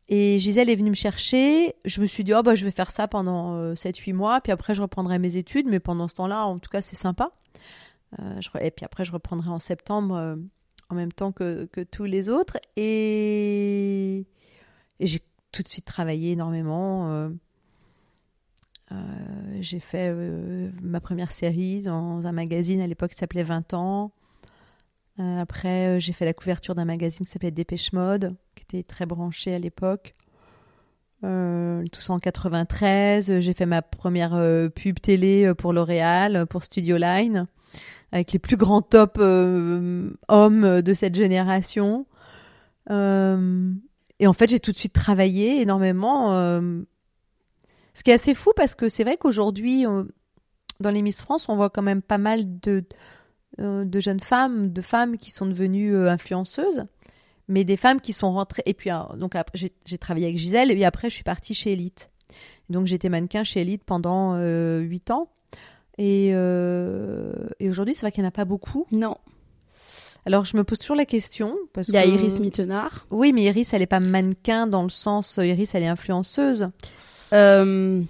Et 0.08 0.38
Gisèle 0.38 0.68
est 0.68 0.76
venue 0.76 0.90
me 0.90 0.94
chercher. 0.94 1.74
Je 1.84 2.00
me 2.00 2.06
suis 2.06 2.24
dit, 2.24 2.34
oh, 2.34 2.42
bah, 2.42 2.54
je 2.54 2.64
vais 2.64 2.70
faire 2.70 2.90
ça 2.90 3.08
pendant 3.08 3.54
euh, 3.54 3.74
7-8 3.74 4.12
mois, 4.12 4.40
puis 4.40 4.52
après, 4.52 4.74
je 4.74 4.82
reprendrai 4.82 5.18
mes 5.18 5.36
études. 5.36 5.66
Mais 5.66 5.80
pendant 5.80 6.08
ce 6.08 6.14
temps-là, 6.14 6.46
en 6.46 6.58
tout 6.58 6.70
cas, 6.70 6.82
c'est 6.82 6.96
sympa. 6.96 7.32
Euh, 8.20 8.40
et 8.60 8.70
puis 8.70 8.84
après, 8.84 9.04
je 9.04 9.12
reprendrai 9.12 9.50
en 9.50 9.58
septembre, 9.58 10.36
en 10.90 10.94
même 10.94 11.12
temps 11.12 11.32
que, 11.32 11.64
que 11.72 11.80
tous 11.80 12.04
les 12.04 12.28
autres. 12.28 12.58
Et 12.76 14.26
j'ai 15.00 15.20
tout 15.52 15.62
de 15.62 15.68
suite 15.68 15.84
travaillé 15.84 16.32
énormément. 16.32 17.30
Euh, 18.94 19.58
j'ai 19.60 19.80
fait 19.80 20.12
euh, 20.12 20.70
ma 20.82 21.00
première 21.00 21.32
série 21.32 21.80
dans 21.80 22.26
un 22.26 22.32
magazine 22.32 22.80
à 22.80 22.86
l'époque 22.86 23.10
qui 23.10 23.16
s'appelait 23.16 23.42
20 23.42 23.74
ans. 23.74 24.12
Euh, 25.20 25.38
après, 25.40 26.00
j'ai 26.00 26.12
fait 26.12 26.24
la 26.24 26.34
couverture 26.34 26.74
d'un 26.74 26.84
magazine 26.84 27.24
qui 27.24 27.32
s'appelait 27.32 27.50
Dépêche 27.50 27.92
Mode, 27.92 28.34
qui 28.56 28.64
était 28.64 28.82
très 28.82 29.06
branché 29.06 29.54
à 29.54 29.58
l'époque. 29.58 30.14
Tout 31.22 32.00
ça 32.00 32.12
en 32.12 32.18
93. 32.18 33.40
J'ai 33.40 33.54
fait 33.54 33.64
ma 33.64 33.80
première 33.80 34.38
pub 34.74 35.00
télé 35.00 35.54
pour 35.56 35.72
L'Oréal, 35.72 36.44
pour 36.50 36.62
Studio 36.62 36.98
Line, 36.98 37.46
avec 38.12 38.32
les 38.32 38.38
plus 38.38 38.58
grands 38.58 38.82
top 38.82 39.16
euh, 39.18 40.10
hommes 40.28 40.82
de 40.82 40.92
cette 40.92 41.14
génération. 41.14 42.04
Et 42.90 44.26
en 44.26 44.32
fait, 44.34 44.50
j'ai 44.50 44.60
tout 44.60 44.72
de 44.72 44.76
suite 44.76 44.92
travaillé 44.92 45.62
énormément. 45.62 46.60
Euh, 47.94 47.98
ce 47.98 48.02
qui 48.02 48.10
est 48.10 48.14
assez 48.14 48.34
fou 48.34 48.52
parce 48.56 48.74
que 48.74 48.88
c'est 48.88 49.04
vrai 49.04 49.16
qu'aujourd'hui, 49.16 49.86
on- 49.86 50.06
dans 50.80 50.90
les 50.90 51.02
Miss 51.02 51.22
France, 51.22 51.48
on 51.48 51.56
voit 51.56 51.70
quand 51.70 51.82
même 51.82 52.02
pas 52.02 52.18
mal 52.18 52.58
de, 52.60 52.84
euh, 53.60 53.84
de 53.84 54.00
jeunes 54.00 54.20
femmes, 54.20 54.72
de 54.72 54.80
femmes 54.82 55.16
qui 55.16 55.30
sont 55.30 55.46
devenues 55.46 55.94
euh, 55.94 56.10
influenceuses, 56.10 56.84
mais 57.48 57.64
des 57.64 57.76
femmes 57.76 58.00
qui 58.00 58.12
sont 58.12 58.32
rentrées. 58.32 58.62
Et 58.66 58.74
puis, 58.74 58.90
euh, 58.90 58.98
donc 59.16 59.34
j'ai 59.54 59.98
travaillé 59.98 60.26
avec 60.26 60.36
Gisèle, 60.38 60.70
et 60.70 60.74
puis 60.74 60.84
après, 60.84 61.08
je 61.10 61.14
suis 61.14 61.24
partie 61.24 61.54
chez 61.54 61.72
Elite. 61.72 62.10
Donc, 62.70 62.86
j'étais 62.86 63.08
mannequin 63.10 63.44
chez 63.44 63.60
Elite 63.60 63.84
pendant 63.84 64.34
euh, 64.36 64.80
8 64.80 65.10
ans. 65.10 65.28
Et, 65.98 66.30
euh, 66.34 67.32
et 67.60 67.68
aujourd'hui, 67.70 67.94
c'est 67.94 68.00
vrai 68.00 68.10
qu'il 68.10 68.22
n'y 68.22 68.26
en 68.26 68.30
a 68.30 68.32
pas 68.32 68.46
beaucoup. 68.46 68.86
Non. 68.90 69.16
Alors, 70.26 70.44
je 70.46 70.56
me 70.56 70.64
pose 70.64 70.78
toujours 70.78 70.96
la 70.96 71.04
question. 71.04 71.54
Parce 71.74 71.88
Il 71.88 71.94
y 71.94 71.98
a 71.98 72.02
que... 72.04 72.08
Iris 72.08 72.40
Mittenard. 72.40 73.06
Oui, 73.10 73.32
mais 73.34 73.42
Iris, 73.42 73.74
elle 73.74 73.80
n'est 73.80 73.86
pas 73.86 74.00
mannequin 74.00 74.66
dans 74.66 74.82
le 74.82 74.88
sens. 74.88 75.38
euh, 75.38 75.46
Iris, 75.46 75.74
elle 75.74 75.82
est 75.82 75.86
influenceuse. 75.88 76.70
Euh, 77.34 78.02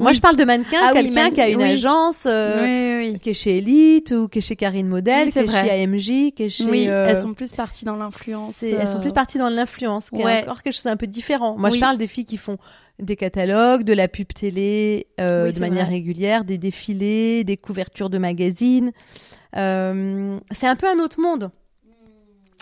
Moi, 0.00 0.12
je 0.12 0.20
parle 0.20 0.36
de 0.36 0.44
mannequin, 0.44 0.78
Ah 0.82 0.92
quelqu'un 0.92 1.30
qui 1.30 1.40
a 1.40 1.48
une 1.48 1.58
oui. 1.58 1.70
agence, 1.70 2.24
euh, 2.26 3.16
qui 3.18 3.30
est 3.30 3.34
chez 3.34 3.58
Elite 3.58 4.10
ou 4.10 4.28
qui 4.28 4.38
est 4.38 4.42
chez 4.42 4.56
Karine 4.56 4.88
Model, 4.88 5.30
qui 5.30 5.38
est 5.38 5.44
vrai. 5.44 5.62
chez 5.64 5.70
AMJ, 5.82 6.32
qui 6.34 6.42
est 6.42 6.48
chez. 6.48 6.64
Oui, 6.64 6.88
euh, 6.88 7.06
elles 7.08 7.16
sont 7.16 7.34
plus 7.34 7.52
parties 7.52 7.84
dans 7.84 7.96
l'influence. 7.96 8.62
elles 8.62 8.88
sont 8.88 9.00
plus 9.00 9.12
parties 9.12 9.38
dans 9.38 9.48
l'influence, 9.48 10.10
qui 10.10 10.22
ouais. 10.22 10.40
est 10.40 10.42
encore 10.42 10.62
quelque 10.62 10.74
chose 10.74 10.84
d'un 10.84 10.96
peu 10.96 11.06
différent. 11.06 11.56
Moi, 11.56 11.70
je 11.70 11.78
parle 11.78 11.98
des 11.98 12.08
filles 12.08 12.24
qui 12.24 12.36
font 12.36 12.58
des 12.98 13.16
catalogues, 13.16 13.84
de 13.84 13.92
la 13.92 14.08
pub 14.08 14.32
télé 14.32 15.06
de 15.18 15.58
manière 15.60 15.86
vrai. 15.86 15.94
régulière, 15.94 16.44
des 16.44 16.58
défilés, 16.58 17.44
des 17.44 17.56
couvertures 17.56 18.10
de 18.10 18.18
magazines. 18.18 18.92
C'est 19.54 19.60
un 20.66 20.76
peu 20.76 20.88
un 20.88 20.98
autre 20.98 21.20
monde. 21.20 21.50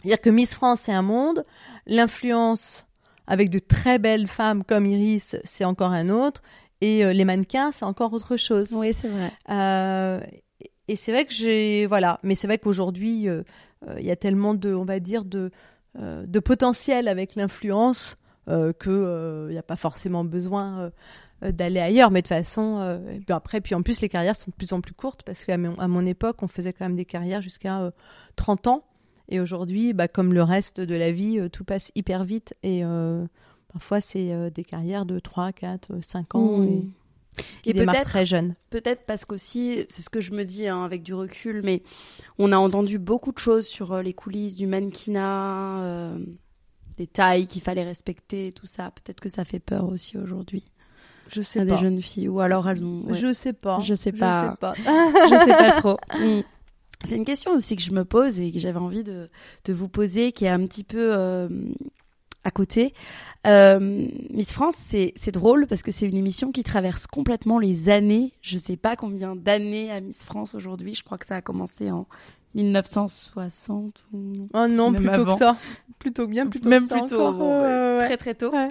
C'est-à-dire 0.03 0.21
que 0.21 0.31
Miss 0.31 0.55
France, 0.55 0.81
c'est 0.85 0.93
un 0.93 1.03
monde. 1.03 1.45
L'influence 1.87 2.87
avec 3.27 3.51
de 3.51 3.59
très 3.59 3.99
belles 3.99 4.27
femmes 4.27 4.65
comme 4.65 4.87
Iris, 4.87 5.37
c'est 5.45 5.65
encore 5.65 5.93
un 5.93 6.09
autre. 6.09 6.43
Et 6.81 7.05
euh, 7.05 7.13
les 7.13 7.25
mannequins, 7.25 7.73
c'est 7.73 7.85
encore 7.85 8.13
autre 8.13 8.37
chose. 8.37 8.73
Oui, 8.73 8.95
c'est 8.95 9.09
vrai. 9.09 9.31
Euh, 9.51 10.21
et 10.89 10.97
c'est 10.97 11.13
vrai 11.13 11.25
que 11.25 11.33
j'ai 11.33 11.87
voilà, 11.87 12.19
mais 12.23 12.35
c'est 12.35 12.47
vrai 12.47 12.59
qu'aujourd'hui 12.59 13.29
euh, 13.29 13.43
euh, 13.89 13.97
il 13.99 14.07
y 14.07 14.11
a 14.11 14.17
tellement 14.17 14.55
de, 14.55 14.75
on 14.75 14.85
va 14.85 15.01
dire 15.01 15.25
de 15.25 15.51
euh, 15.99 16.25
de 16.27 16.39
potentiel 16.39 17.09
avec 17.09 17.35
l'influence 17.35 18.17
euh, 18.49 18.73
que 18.73 19.47
il 19.49 19.53
n'y 19.53 19.59
a 19.59 19.63
pas 19.63 19.77
forcément 19.77 20.25
besoin 20.25 20.91
d'aller 21.43 21.81
ailleurs. 21.81 22.11
Mais 22.11 22.23
de 22.23 22.27
toute 22.29 22.37
façon, 22.37 23.01
puis 23.25 23.33
après, 23.33 23.61
puis 23.61 23.75
en 23.75 23.83
plus, 23.83 24.01
les 24.01 24.09
carrières 24.09 24.37
sont 24.37 24.51
de 24.51 24.57
plus 24.57 24.73
en 24.73 24.81
plus 24.81 24.93
courtes 24.93 25.23
parce 25.23 25.45
qu'à 25.45 25.57
mon, 25.57 25.79
à 25.79 25.89
mon 25.89 26.05
époque, 26.07 26.43
on 26.43 26.49
faisait 26.49 26.73
quand 26.73 26.85
même 26.85 26.97
des 26.97 27.05
carrières 27.05 27.43
jusqu'à 27.43 27.93
30 28.37 28.67
ans. 28.67 28.85
Et 29.31 29.41
aujourd'hui, 29.41 29.93
bah, 29.93 30.09
comme 30.09 30.35
le 30.35 30.43
reste 30.43 30.81
de 30.81 30.95
la 30.95 31.13
vie, 31.13 31.41
tout 31.51 31.65
passe 31.65 31.91
hyper 31.95 32.25
vite. 32.25 32.55
Et 32.63 32.83
parfois, 33.73 34.01
c'est 34.01 34.51
des 34.51 34.65
carrières 34.65 35.07
de 35.07 35.19
3, 35.19 35.53
4, 35.53 36.03
5 36.03 36.35
ans. 36.35 36.59
Mmh. 36.59 36.65
Et 36.65 36.83
Et 37.65 37.75
peut-être 37.75 38.03
très 38.03 38.27
jeune. 38.27 38.55
Peut-être 38.71 39.05
parce 39.07 39.25
qu'aussi, 39.25 39.85
c'est 39.89 40.03
ce 40.03 40.11
que 40.11 40.21
je 40.21 40.33
me 40.33 40.45
dis 40.45 40.69
hein, 40.69 40.85
avec 40.85 41.03
du 41.03 41.15
recul, 41.15 41.63
mais 41.65 41.83
on 42.39 42.53
a 42.53 42.57
entendu 42.57 42.99
beaucoup 42.99 43.33
de 43.33 43.39
choses 43.39 43.67
sur 43.67 43.93
euh, 43.93 44.03
les 44.03 44.13
coulisses 44.13 44.57
du 44.57 44.67
mannequinat, 44.67 45.81
euh, 45.83 46.19
des 46.97 47.07
tailles 47.07 47.47
qu'il 47.47 47.63
fallait 47.63 47.85
respecter, 47.85 48.53
tout 48.53 48.67
ça. 48.67 48.91
Peut-être 48.91 49.21
que 49.21 49.29
ça 49.29 49.45
fait 49.45 49.61
peur 49.61 49.89
aussi 49.89 50.19
aujourd'hui. 50.19 50.65
Je 51.29 51.43
sais 51.43 51.61
à 51.61 51.65
pas. 51.65 51.75
des 51.75 51.79
jeunes 51.79 52.03
filles, 52.03 52.29
ou 52.29 52.41
alors 52.41 52.69
elles 52.69 52.85
ont. 52.85 53.05
ouais. 53.05 53.15
Je 53.15 53.33
sais 53.33 53.53
pas. 53.53 53.81
Je 53.81 53.95
sais 53.95 54.13
pas. 54.13 54.43
Je 54.45 54.51
sais 54.51 54.57
pas. 54.57 54.75
je 55.31 55.45
sais 55.45 55.57
pas 55.57 55.73
trop. 55.81 55.97
Mm. 56.19 56.41
C'est 57.05 57.17
une 57.17 57.25
question 57.25 57.53
aussi 57.53 57.77
que 57.77 57.83
je 57.83 57.93
me 57.93 58.05
pose 58.05 58.41
et 58.41 58.53
que 58.53 58.59
j'avais 58.59 58.79
envie 58.79 59.05
de, 59.05 59.27
vous 59.69 59.89
poser, 59.89 60.33
qui 60.33 60.45
est 60.45 60.51
un 60.51 60.67
petit 60.67 60.85
peu 60.85 61.13
euh, 61.17 61.49
à 62.45 62.51
côté. 62.51 62.93
Euh, 63.47 63.79
Miss 64.31 64.53
France, 64.53 64.77
c'est 64.77 65.31
drôle 65.31 65.67
parce 65.67 65.83
que 65.83 65.91
c'est 65.91 66.07
une 66.07 66.17
émission 66.17 66.53
qui 66.53 66.63
traverse 66.63 67.07
complètement 67.07 67.59
les 67.59 67.89
années. 67.89 68.33
Je 68.43 68.59
sais 68.59 68.77
pas 68.77 68.97
combien 68.97 69.35
d'années 69.35 69.91
à 69.91 70.01
Miss 70.01 70.25
France 70.25 70.55
aujourd'hui. 70.55 70.95
Je 70.95 71.03
crois 71.03 71.17
que 71.17 71.27
ça 71.27 71.37
a 71.37 71.43
commencé 71.43 71.91
en 71.91 72.07
1960 72.55 74.05
ou 74.13 74.49
Oh 74.55 74.67
non, 74.69 74.91
Même 74.91 75.03
plutôt 75.03 75.21
avant. 75.23 75.33
que 75.33 75.39
ça. 75.39 75.57
Plutôt 75.99 76.27
bien, 76.27 76.47
plutôt 76.47 76.69
même 76.69 76.85
que 76.85 76.89
ça 76.89 76.97
plus 76.97 77.07
tôt, 77.07 77.21
encore. 77.21 77.33
bon, 77.35 77.61
ouais, 77.61 77.99
ouais. 77.99 78.05
très 78.07 78.17
très 78.17 78.35
tôt. 78.35 78.51
Ouais. 78.53 78.69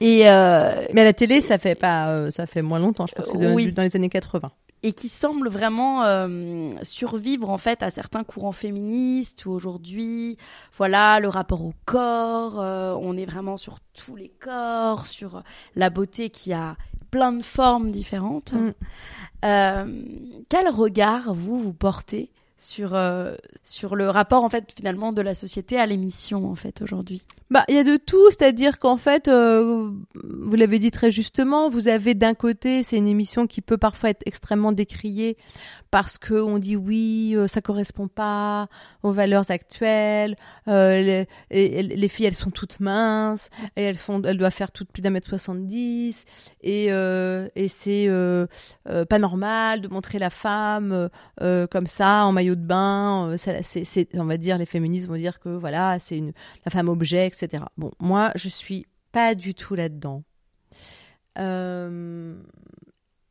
Et 0.00 0.28
euh, 0.28 0.86
Mais 0.94 1.02
à 1.02 1.04
la 1.04 1.12
télé, 1.12 1.40
ça 1.42 1.58
fait 1.58 1.74
pas, 1.74 2.08
euh, 2.08 2.30
ça 2.30 2.46
fait 2.46 2.62
moins 2.62 2.78
longtemps. 2.78 3.06
Je 3.06 3.12
crois 3.12 3.24
que 3.24 3.30
c'est 3.30 3.52
Oui. 3.54 3.72
dans 3.72 3.82
les 3.82 3.94
années 3.96 4.08
80. 4.08 4.50
et 4.82 4.92
qui 4.94 5.10
semble 5.10 5.50
vraiment 5.50 6.04
euh, 6.04 6.70
survivre 6.82 7.50
en 7.50 7.58
fait 7.58 7.82
à 7.82 7.90
certains 7.90 8.24
courants 8.24 8.52
féministes 8.52 9.44
où 9.44 9.50
aujourd'hui, 9.50 10.38
voilà, 10.78 11.20
le 11.20 11.28
rapport 11.28 11.62
au 11.62 11.74
corps, 11.84 12.58
euh, 12.58 12.96
on 12.98 13.14
est 13.18 13.26
vraiment 13.26 13.58
sur 13.58 13.76
tous 13.92 14.16
les 14.16 14.30
corps, 14.40 15.06
sur 15.06 15.42
la 15.76 15.90
beauté 15.90 16.30
qui 16.30 16.54
a 16.54 16.76
plein 17.10 17.32
de 17.32 17.42
formes 17.42 17.90
différentes. 17.90 18.54
Mm. 18.54 18.72
Euh, 19.44 20.02
quel 20.48 20.68
regard 20.68 21.34
vous 21.34 21.58
vous 21.62 21.74
portez 21.74 22.30
sur 22.60 22.94
euh, 22.94 23.34
sur 23.64 23.96
le 23.96 24.10
rapport 24.10 24.44
en 24.44 24.50
fait 24.50 24.70
finalement 24.76 25.12
de 25.12 25.22
la 25.22 25.34
société 25.34 25.78
à 25.78 25.86
l'émission 25.86 26.50
en 26.50 26.54
fait 26.54 26.82
aujourd'hui. 26.82 27.22
Bah, 27.50 27.64
il 27.68 27.74
y 27.74 27.78
a 27.78 27.84
de 27.84 27.96
tout, 27.96 28.30
c'est-à-dire 28.30 28.78
qu'en 28.78 28.96
fait, 28.98 29.26
euh, 29.26 29.90
vous 30.14 30.56
l'avez 30.56 30.78
dit 30.78 30.90
très 30.92 31.10
justement, 31.10 31.68
vous 31.68 31.88
avez 31.88 32.14
d'un 32.14 32.34
côté, 32.34 32.84
c'est 32.84 32.96
une 32.96 33.08
émission 33.08 33.46
qui 33.46 33.60
peut 33.60 33.78
parfois 33.78 34.10
être 34.10 34.22
extrêmement 34.26 34.72
décriée 34.72 35.36
parce 35.90 36.18
que 36.18 36.34
on 36.34 36.58
dit 36.58 36.76
oui, 36.76 37.32
euh, 37.36 37.48
ça 37.48 37.60
correspond 37.60 38.08
pas 38.08 38.68
aux 39.02 39.12
valeurs 39.12 39.50
actuelles, 39.50 40.36
euh, 40.68 41.24
les, 41.50 42.08
filles 42.08 42.26
elles 42.26 42.34
sont 42.34 42.50
toutes 42.50 42.80
minces 42.80 43.50
et 43.76 43.82
elles 43.82 43.96
font, 43.96 44.22
elles 44.22 44.38
doivent 44.38 44.52
faire 44.52 44.72
toutes 44.72 44.92
plus 44.92 45.02
d'un 45.02 45.10
mètre 45.10 45.28
70 45.28 46.24
et 46.62 46.92
euh, 46.92 47.48
c'est 47.68 48.08
pas 49.08 49.18
normal 49.18 49.80
de 49.80 49.88
montrer 49.88 50.18
la 50.18 50.30
femme 50.30 51.08
comme 51.70 51.86
ça 51.86 52.24
en 52.26 52.32
maillot 52.32 52.54
de 52.54 52.64
bain, 52.64 53.36
on 54.14 54.24
va 54.24 54.36
dire 54.36 54.58
les 54.58 54.66
féministes 54.66 55.08
vont 55.08 55.16
dire 55.16 55.40
que 55.40 55.48
voilà 55.48 55.98
c'est 55.98 56.22
la 56.64 56.70
femme 56.70 56.88
objet, 56.88 57.26
etc. 57.26 57.64
Bon, 57.76 57.92
moi, 58.00 58.32
je 58.34 58.48
suis 58.48 58.86
pas 59.12 59.34
du 59.34 59.54
tout 59.54 59.74
là-dedans. 59.74 60.22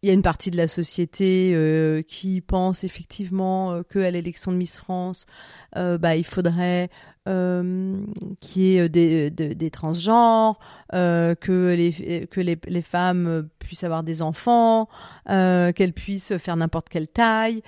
Il 0.01 0.07
y 0.07 0.11
a 0.11 0.13
une 0.13 0.21
partie 0.21 0.49
de 0.49 0.55
la 0.55 0.69
société 0.69 1.51
euh, 1.53 2.01
qui 2.01 2.39
pense 2.39 2.85
effectivement 2.85 3.73
euh, 3.73 3.83
qu'à 3.83 4.09
l'élection 4.11 4.51
de 4.53 4.57
Miss 4.57 4.77
France, 4.77 5.25
euh, 5.75 5.97
bah, 5.97 6.15
il 6.15 6.23
faudrait 6.23 6.89
euh, 7.27 7.99
qu'il 8.39 8.61
y 8.61 8.77
ait 8.77 8.87
des, 8.87 9.29
de- 9.29 9.51
des 9.51 9.69
transgenres, 9.69 10.57
que, 10.91 11.75
les, 11.75 12.27
que 12.27 12.39
les, 12.39 12.57
les 12.65 12.81
femmes 12.81 13.49
puissent 13.59 13.83
avoir 13.83 14.03
des 14.03 14.21
enfants, 14.21 14.87
qu'elles 15.27 15.93
puissent 15.93 16.37
faire 16.37 16.55
n'importe 16.55 16.87
quelle 16.89 17.07
taille. 17.09 17.61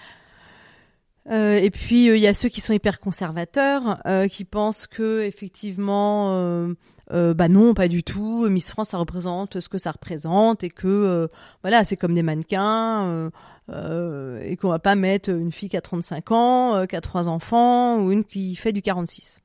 Et 1.29 1.69
puis 1.69 2.07
il 2.07 2.17
y 2.17 2.27
a 2.27 2.34
ceux 2.34 2.49
qui 2.49 2.61
sont 2.61 2.73
hyper 2.73 2.99
conservateurs, 2.99 4.01
qui 4.32 4.43
pensent 4.45 4.88
que 4.88 5.21
effectivement, 5.21 6.67
euh, 7.12 7.34
bah 7.34 7.47
non, 7.47 7.74
pas 7.74 7.88
du 7.88 8.04
tout. 8.04 8.47
Miss 8.49 8.70
France, 8.70 8.89
ça 8.89 8.97
représente 8.97 9.60
ce 9.60 9.68
que 9.70 9.78
ça 9.78 9.91
représente 9.91 10.64
et 10.64 10.70
que 10.70 10.88
euh, 10.88 11.28
voilà, 11.64 11.84
c'est 11.84 11.97
comme 11.97 12.14
des 12.14 12.24
mannequins 12.24 13.06
euh, 13.08 13.30
euh, 13.70 14.41
et 14.43 14.56
qu'on 14.58 14.70
va 14.70 14.80
pas 14.80 14.95
mettre 14.95 15.30
une 15.30 15.52
fille 15.52 15.70
qui 15.70 15.78
a 15.78 15.82
35 15.82 16.32
ans, 16.32 16.86
qui 16.88 16.95
a 16.95 17.02
trois 17.02 17.28
enfants 17.28 17.97
ou 17.99 18.12
une 18.12 18.24
qui 18.24 18.56
fait 18.56 18.72
du 18.74 18.82
46. 18.82 19.39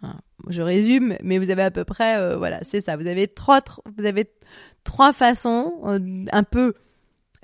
Voilà. 0.00 0.16
Je 0.48 0.62
résume, 0.62 1.16
mais 1.22 1.38
vous 1.38 1.50
avez 1.50 1.62
à 1.62 1.70
peu 1.70 1.84
près, 1.84 2.36
voilà, 2.36 2.58
c'est 2.62 2.80
ça. 2.80 2.96
Vous 2.96 3.06
avez 3.06 3.28
trois, 3.28 3.60
tr- 3.60 3.78
vous 3.96 4.04
avez 4.04 4.28
trois 4.82 5.12
façons, 5.12 5.74
un 6.32 6.42
peu, 6.42 6.74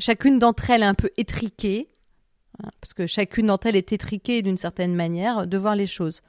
chacune 0.01 0.41
d'entre 0.41 0.71
elles 0.71 0.83
un 0.83 0.95
peu 0.95 1.11
étriquée. 1.17 1.89
Voilà, 2.59 2.73
parce 2.81 2.95
que 2.95 3.07
chacune 3.07 3.47
d'entre 3.47 3.69
elles 3.69 3.77
est 3.77 3.93
étriquée 3.93 4.43
d'une 4.43 4.57
certaine 4.59 4.97
manière 4.97 5.47
de 5.47 5.57
voir 5.57 5.77
les 5.77 5.87
choses. 5.87 6.23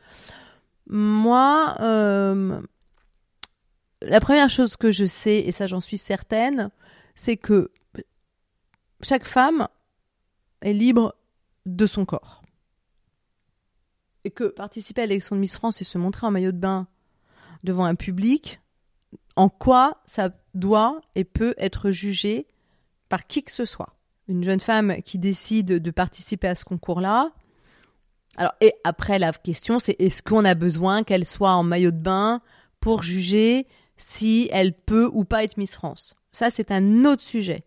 Moi, 0.87 1.75
la 4.01 4.19
première 4.19 4.49
chose 4.49 4.75
que 4.75 4.91
je 4.91 5.05
sais, 5.05 5.39
et 5.39 5.51
ça 5.51 5.67
j'en 5.67 5.81
suis 5.81 5.97
certaine, 5.97 6.69
c'est 7.15 7.37
que 7.37 7.71
chaque 9.01 9.25
femme 9.25 9.67
est 10.61 10.73
libre 10.73 11.15
de 11.65 11.85
son 11.85 12.05
corps. 12.05 12.43
Et 14.25 14.31
que 14.31 14.45
participer 14.45 15.03
à 15.03 15.05
l'élection 15.05 15.35
de 15.35 15.41
Miss 15.41 15.55
France 15.55 15.81
et 15.81 15.85
se 15.85 15.97
montrer 15.97 16.27
en 16.27 16.31
maillot 16.31 16.51
de 16.51 16.57
bain 16.57 16.87
devant 17.63 17.85
un 17.85 17.95
public, 17.95 18.59
en 19.35 19.49
quoi 19.49 20.01
ça 20.05 20.29
doit 20.53 21.01
et 21.15 21.23
peut 21.23 21.55
être 21.57 21.91
jugé 21.91 22.47
par 23.07 23.27
qui 23.27 23.43
que 23.43 23.51
ce 23.51 23.65
soit 23.65 23.95
une 24.29 24.43
jeune 24.43 24.59
femme 24.59 25.01
qui 25.01 25.17
décide 25.17 25.79
de 25.79 25.91
participer 25.91 26.47
à 26.47 26.55
ce 26.55 26.63
concours-là. 26.63 27.31
Alors, 28.37 28.53
et 28.61 28.75
après, 28.83 29.17
la 29.17 29.33
question, 29.33 29.79
c'est 29.79 29.95
est-ce 29.99 30.21
qu'on 30.21 30.45
a 30.45 30.53
besoin 30.53 31.03
qu'elle 31.03 31.27
soit 31.27 31.51
en 31.51 31.63
maillot 31.63 31.91
de 31.91 31.97
bain 31.97 32.41
pour 32.79 33.01
juger 33.01 33.67
si 33.99 34.49
elle 34.51 34.73
peut 34.73 35.09
ou 35.13 35.25
pas 35.25 35.43
être 35.43 35.57
Miss 35.57 35.75
France 35.75 36.15
Ça, 36.31 36.49
c'est 36.49 36.71
un 36.71 37.05
autre 37.05 37.21
sujet. 37.21 37.65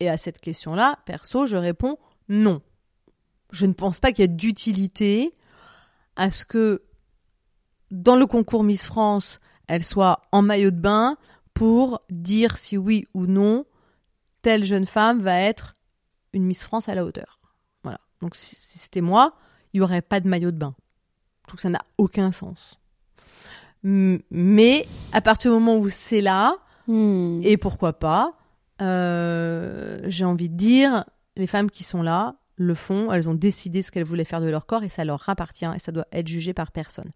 Et 0.00 0.10
à 0.10 0.16
cette 0.16 0.40
question-là, 0.40 0.98
perso, 1.06 1.46
je 1.46 1.56
réponds 1.56 1.98
non. 2.28 2.60
Je 3.50 3.64
ne 3.64 3.72
pense 3.72 4.00
pas 4.00 4.12
qu'il 4.12 4.22
y 4.22 4.24
ait 4.24 4.28
d'utilité 4.28 5.34
à 6.16 6.30
ce 6.30 6.44
que 6.44 6.82
dans 7.90 8.16
le 8.16 8.26
concours 8.26 8.64
Miss 8.64 8.86
France, 8.86 9.40
elle 9.66 9.84
soit 9.84 10.20
en 10.32 10.42
maillot 10.42 10.70
de 10.70 10.80
bain 10.80 11.16
pour 11.54 12.02
dire 12.10 12.58
si 12.58 12.76
oui 12.76 13.06
ou 13.14 13.26
non 13.26 13.64
telle 14.42 14.64
jeune 14.64 14.86
femme 14.86 15.22
va 15.22 15.40
être 15.40 15.76
une 16.32 16.44
Miss 16.44 16.62
France 16.62 16.88
à 16.88 16.94
la 16.94 17.04
hauteur. 17.04 17.40
Voilà. 17.82 18.00
Donc 18.20 18.36
si 18.36 18.56
c'était 18.56 19.00
moi, 19.00 19.34
il 19.72 19.78
n'y 19.78 19.84
aurait 19.84 20.02
pas 20.02 20.20
de 20.20 20.28
maillot 20.28 20.50
de 20.50 20.58
bain. 20.58 20.74
Que 21.46 21.60
ça 21.60 21.70
n'a 21.70 21.82
aucun 21.96 22.30
sens. 22.30 22.78
Mais 24.30 24.86
à 25.12 25.20
partir 25.20 25.50
du 25.50 25.54
moment 25.58 25.76
où 25.78 25.88
c'est 25.88 26.20
là, 26.20 26.56
Hmm. 26.88 27.40
et 27.44 27.58
pourquoi 27.58 27.92
pas, 27.92 28.32
euh, 28.80 30.00
j'ai 30.06 30.24
envie 30.24 30.48
de 30.48 30.56
dire, 30.56 31.04
les 31.36 31.46
femmes 31.46 31.70
qui 31.70 31.84
sont 31.84 32.00
là 32.02 32.36
le 32.56 32.74
font, 32.74 33.12
elles 33.12 33.28
ont 33.28 33.34
décidé 33.34 33.82
ce 33.82 33.90
qu'elles 33.92 34.04
voulaient 34.04 34.24
faire 34.24 34.40
de 34.40 34.48
leur 34.48 34.64
corps 34.64 34.82
et 34.82 34.88
ça 34.88 35.04
leur 35.04 35.28
appartient 35.28 35.66
et 35.66 35.78
ça 35.78 35.92
doit 35.92 36.06
être 36.12 36.26
jugé 36.26 36.54
par 36.54 36.72
personne. 36.72 37.10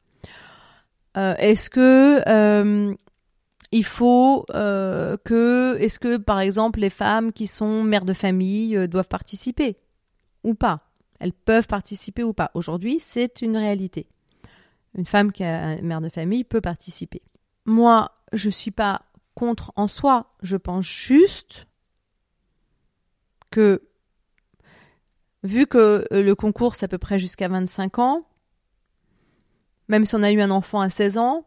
Euh, 1.17 1.35
est-ce 1.39 1.71
que 1.71 2.21
euh, 2.29 2.95
il 3.73 3.85
faut 3.85 4.45
que, 4.51 5.77
est-ce 5.81 5.99
que 5.99 6.19
par 6.19 6.41
exemple 6.41 6.81
les 6.81 6.91
femmes 6.91 7.33
qui 7.33 7.47
sont 7.47 7.83
mères 7.83 8.05
de 8.05 8.13
famille 8.13 8.87
doivent 8.89 9.09
participer 9.09 9.79
ou 10.45 10.55
pas? 10.55 10.81
Elles 11.19 11.33
peuvent 11.33 11.67
participer 11.67 12.23
ou 12.23 12.35
pas 12.35 12.51
Aujourd'hui, 12.55 12.99
c'est 13.01 13.41
une 13.41 13.57
réalité. 13.57 14.07
Une 14.95 15.07
femme 15.07 15.33
qui 15.33 15.45
a 15.45 15.79
une 15.79 15.87
mère 15.87 16.01
de 16.01 16.09
famille 16.09 16.45
peut 16.45 16.61
participer. 16.61 17.23
Moi, 17.65 18.11
je 18.33 18.51
suis 18.51 18.71
pas 18.71 19.03
contre 19.35 19.73
en 19.77 19.89
soi. 19.89 20.35
Je 20.43 20.57
pense 20.57 20.85
juste 20.85 21.67
que, 23.51 23.83
vu 25.43 25.67
que 25.67 26.07
euh, 26.13 26.23
le 26.23 26.35
concours, 26.35 26.75
c'est 26.75 26.85
à 26.85 26.89
peu 26.89 26.99
près 26.99 27.19
jusqu'à 27.19 27.49
25 27.49 27.99
ans, 27.99 28.27
même 29.89 30.05
si 30.05 30.15
on 30.15 30.23
a 30.23 30.33
eu 30.33 30.41
un 30.41 30.51
enfant 30.51 30.81
à 30.81 30.91
16 30.91 31.19
ans, 31.19 31.45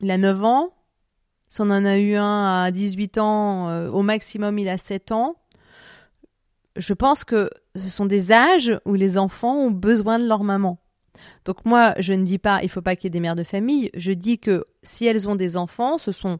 il 0.00 0.10
a 0.10 0.18
9 0.18 0.44
ans, 0.44 0.74
si 1.48 1.60
on 1.60 1.70
en 1.70 1.84
a 1.84 1.98
eu 1.98 2.14
un 2.14 2.62
à 2.64 2.70
18 2.70 3.18
ans, 3.18 3.68
euh, 3.68 3.90
au 3.90 4.02
maximum, 4.02 4.58
il 4.58 4.68
a 4.68 4.78
7 4.78 5.12
ans, 5.12 5.36
je 6.76 6.94
pense 6.94 7.24
que 7.24 7.50
ce 7.74 7.88
sont 7.88 8.06
des 8.06 8.32
âges 8.32 8.78
où 8.84 8.94
les 8.94 9.18
enfants 9.18 9.56
ont 9.56 9.70
besoin 9.70 10.18
de 10.18 10.26
leur 10.26 10.44
maman. 10.44 10.78
Donc 11.44 11.64
moi, 11.64 11.94
je 11.98 12.12
ne 12.12 12.24
dis 12.24 12.38
pas 12.38 12.60
il 12.62 12.68
faut 12.68 12.82
pas 12.82 12.96
qu'il 12.96 13.04
y 13.04 13.08
ait 13.08 13.10
des 13.10 13.20
mères 13.20 13.36
de 13.36 13.44
famille, 13.44 13.90
je 13.94 14.12
dis 14.12 14.38
que 14.38 14.66
si 14.82 15.06
elles 15.06 15.28
ont 15.28 15.36
des 15.36 15.56
enfants, 15.56 15.98
ce 15.98 16.12
sont 16.12 16.38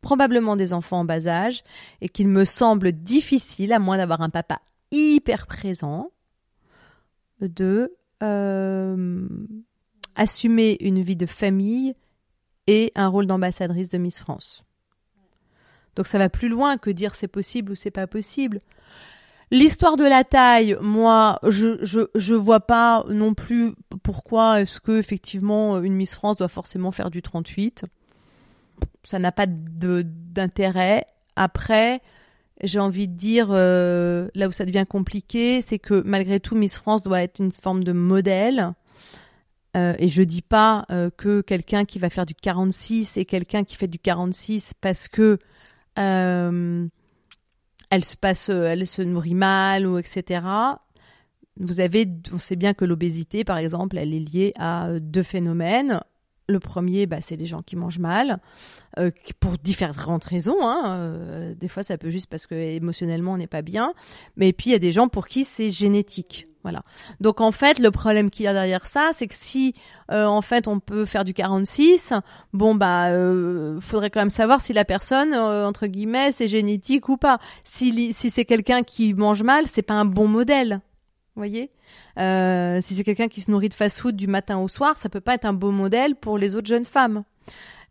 probablement 0.00 0.56
des 0.56 0.72
enfants 0.72 1.00
en 1.00 1.04
bas 1.04 1.26
âge 1.26 1.64
et 2.00 2.08
qu'il 2.08 2.28
me 2.28 2.44
semble 2.44 2.92
difficile, 2.92 3.72
à 3.72 3.78
moins 3.78 3.96
d'avoir 3.96 4.20
un 4.20 4.30
papa 4.30 4.60
hyper 4.92 5.46
présent, 5.46 6.10
de 7.40 7.92
euh, 8.22 9.28
assumer 10.14 10.76
une 10.80 11.02
vie 11.02 11.16
de 11.16 11.26
famille 11.26 11.94
et 12.66 12.92
un 12.94 13.08
rôle 13.08 13.26
d'ambassadrice 13.26 13.90
de 13.90 13.98
Miss 13.98 14.20
France. 14.20 14.64
Donc 15.96 16.06
ça 16.06 16.18
va 16.18 16.28
plus 16.28 16.48
loin 16.48 16.76
que 16.76 16.90
dire 16.90 17.14
c'est 17.14 17.28
possible 17.28 17.72
ou 17.72 17.74
c'est 17.74 17.90
pas 17.90 18.06
possible. 18.06 18.60
L'histoire 19.52 19.96
de 19.96 20.04
la 20.04 20.24
taille, 20.24 20.76
moi, 20.80 21.38
je, 21.46 21.78
je, 21.82 22.00
je 22.16 22.34
vois 22.34 22.60
pas 22.60 23.04
non 23.08 23.32
plus 23.32 23.74
pourquoi 24.02 24.60
est-ce 24.60 24.80
que 24.80 24.98
effectivement 24.98 25.80
une 25.80 25.94
Miss 25.94 26.14
France 26.14 26.36
doit 26.36 26.48
forcément 26.48 26.90
faire 26.90 27.10
du 27.10 27.22
38. 27.22 27.84
Ça 29.04 29.20
n'a 29.20 29.30
pas 29.30 29.46
d'intérêt. 29.46 31.06
Après, 31.36 32.00
j'ai 32.62 32.80
envie 32.80 33.06
de 33.06 33.14
dire, 33.14 33.48
euh, 33.50 34.28
là 34.34 34.48
où 34.48 34.52
ça 34.52 34.64
devient 34.64 34.86
compliqué, 34.88 35.62
c'est 35.62 35.78
que 35.78 36.02
malgré 36.04 36.40
tout, 36.40 36.56
Miss 36.56 36.78
France 36.78 37.02
doit 37.02 37.22
être 37.22 37.38
une 37.38 37.52
forme 37.52 37.84
de 37.84 37.92
modèle. 37.92 38.72
Euh, 39.76 39.94
et 39.98 40.08
je 40.08 40.22
dis 40.22 40.42
pas 40.42 40.86
euh, 40.90 41.10
que 41.16 41.42
quelqu'un 41.42 41.84
qui 41.84 41.98
va 41.98 42.08
faire 42.08 42.24
du 42.24 42.34
46 42.34 43.18
et 43.18 43.26
quelqu'un 43.26 43.62
qui 43.62 43.76
fait 43.76 43.88
du 43.88 43.98
46 43.98 44.72
parce 44.80 45.06
que 45.06 45.38
elle 47.90 48.04
se 48.04 48.16
passe, 48.16 48.48
elle 48.48 48.86
se 48.86 49.02
nourrit 49.02 49.34
mal 49.34 49.86
ou 49.86 49.98
etc. 49.98 50.42
Vous 51.58 51.80
avez, 51.80 52.06
on 52.32 52.38
sait 52.38 52.56
bien 52.56 52.74
que 52.74 52.84
l'obésité, 52.84 53.44
par 53.44 53.58
exemple, 53.58 53.96
elle 53.96 54.12
est 54.12 54.20
liée 54.20 54.52
à 54.56 54.90
deux 55.00 55.22
phénomènes. 55.22 56.00
Le 56.48 56.60
premier, 56.60 57.06
bah, 57.06 57.20
c'est 57.20 57.36
des 57.36 57.46
gens 57.46 57.62
qui 57.62 57.74
mangent 57.74 57.98
mal, 57.98 58.38
euh, 58.98 59.10
pour 59.40 59.58
différentes 59.58 60.24
raisons. 60.24 60.58
Hein. 60.62 60.82
Euh, 60.86 61.54
des 61.54 61.66
fois, 61.66 61.82
ça 61.82 61.98
peut 61.98 62.10
juste 62.10 62.28
parce 62.28 62.46
que 62.46 62.54
émotionnellement, 62.54 63.32
on 63.32 63.36
n'est 63.38 63.48
pas 63.48 63.62
bien. 63.62 63.94
Mais 64.36 64.52
puis, 64.52 64.70
il 64.70 64.72
y 64.72 64.76
a 64.76 64.78
des 64.78 64.92
gens 64.92 65.08
pour 65.08 65.26
qui 65.26 65.44
c'est 65.44 65.70
génétique. 65.70 66.46
Donc 67.20 67.40
en 67.40 67.52
fait, 67.52 67.78
le 67.78 67.90
problème 67.90 68.30
qu'il 68.30 68.44
y 68.44 68.48
a 68.48 68.52
derrière 68.52 68.86
ça, 68.86 69.10
c'est 69.12 69.26
que 69.26 69.34
si 69.34 69.74
euh, 70.10 70.24
en 70.24 70.42
fait 70.42 70.68
on 70.68 70.80
peut 70.80 71.04
faire 71.04 71.24
du 71.24 71.34
46, 71.34 72.12
bon 72.52 72.74
bah 72.74 73.08
euh, 73.08 73.80
faudrait 73.80 74.10
quand 74.10 74.20
même 74.20 74.30
savoir 74.30 74.60
si 74.60 74.72
la 74.72 74.84
personne 74.84 75.34
euh, 75.34 75.66
entre 75.66 75.86
guillemets 75.86 76.32
c'est 76.32 76.48
génétique 76.48 77.08
ou 77.08 77.16
pas. 77.16 77.38
Si 77.64 78.12
si 78.12 78.30
c'est 78.30 78.44
quelqu'un 78.44 78.82
qui 78.82 79.14
mange 79.14 79.42
mal, 79.42 79.66
c'est 79.66 79.82
pas 79.82 79.94
un 79.94 80.04
bon 80.04 80.28
modèle. 80.28 80.80
Voyez? 81.34 81.70
Si 82.18 82.94
c'est 82.94 83.04
quelqu'un 83.04 83.28
qui 83.28 83.42
se 83.42 83.50
nourrit 83.50 83.68
de 83.68 83.74
fast-food 83.74 84.16
du 84.16 84.26
matin 84.26 84.58
au 84.58 84.68
soir, 84.68 84.96
ça 84.96 85.08
peut 85.08 85.20
pas 85.20 85.34
être 85.34 85.44
un 85.44 85.52
beau 85.52 85.70
modèle 85.70 86.16
pour 86.16 86.38
les 86.38 86.54
autres 86.54 86.66
jeunes 86.66 86.86
femmes. 86.86 87.24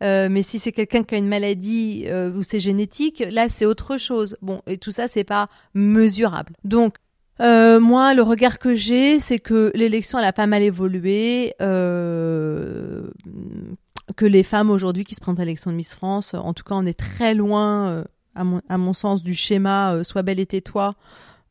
Mais 0.02 0.42
si 0.42 0.60
c'est 0.60 0.72
quelqu'un 0.72 1.04
qui 1.04 1.16
a 1.16 1.18
une 1.18 1.28
maladie 1.28 2.06
euh, 2.08 2.34
ou 2.34 2.44
c'est 2.44 2.60
génétique, 2.60 3.24
là 3.30 3.48
c'est 3.50 3.66
autre 3.66 3.98
chose. 3.98 4.38
Bon, 4.42 4.62
et 4.68 4.78
tout 4.78 4.92
ça 4.92 5.08
c'est 5.08 5.24
pas 5.24 5.48
mesurable. 5.74 6.54
Donc 6.64 6.96
euh, 7.42 7.80
moi, 7.80 8.14
le 8.14 8.22
regard 8.22 8.60
que 8.60 8.76
j'ai, 8.76 9.20
c'est 9.20 9.40
que 9.40 9.72
l'élection, 9.76 10.20
elle 10.20 10.26
a 10.26 10.34
pas 10.34 10.48
mal 10.48 10.64
évolué. 10.64 11.54
Euh, 11.62 13.10
que 14.16 14.26
les 14.26 14.44
femmes 14.44 14.70
aujourd'hui 14.70 15.04
qui 15.04 15.16
se 15.16 15.22
prennent 15.22 15.40
à 15.40 15.46
l'élection 15.46 15.72
de 15.72 15.76
Miss 15.76 15.94
France, 15.94 16.34
en 16.34 16.54
tout 16.54 16.64
cas, 16.64 16.76
on 16.76 16.86
est 16.86 16.98
très 16.98 17.34
loin, 17.34 17.90
euh, 17.90 18.04
à, 18.36 18.44
mon, 18.44 18.62
à, 18.70 18.78
mon, 18.78 18.94
sens, 18.94 19.24
du 19.24 19.34
schéma 19.34 20.04
Sois 20.04 20.24
belle 20.24 20.40
et 20.40 20.46
tais-toi, 20.46 20.94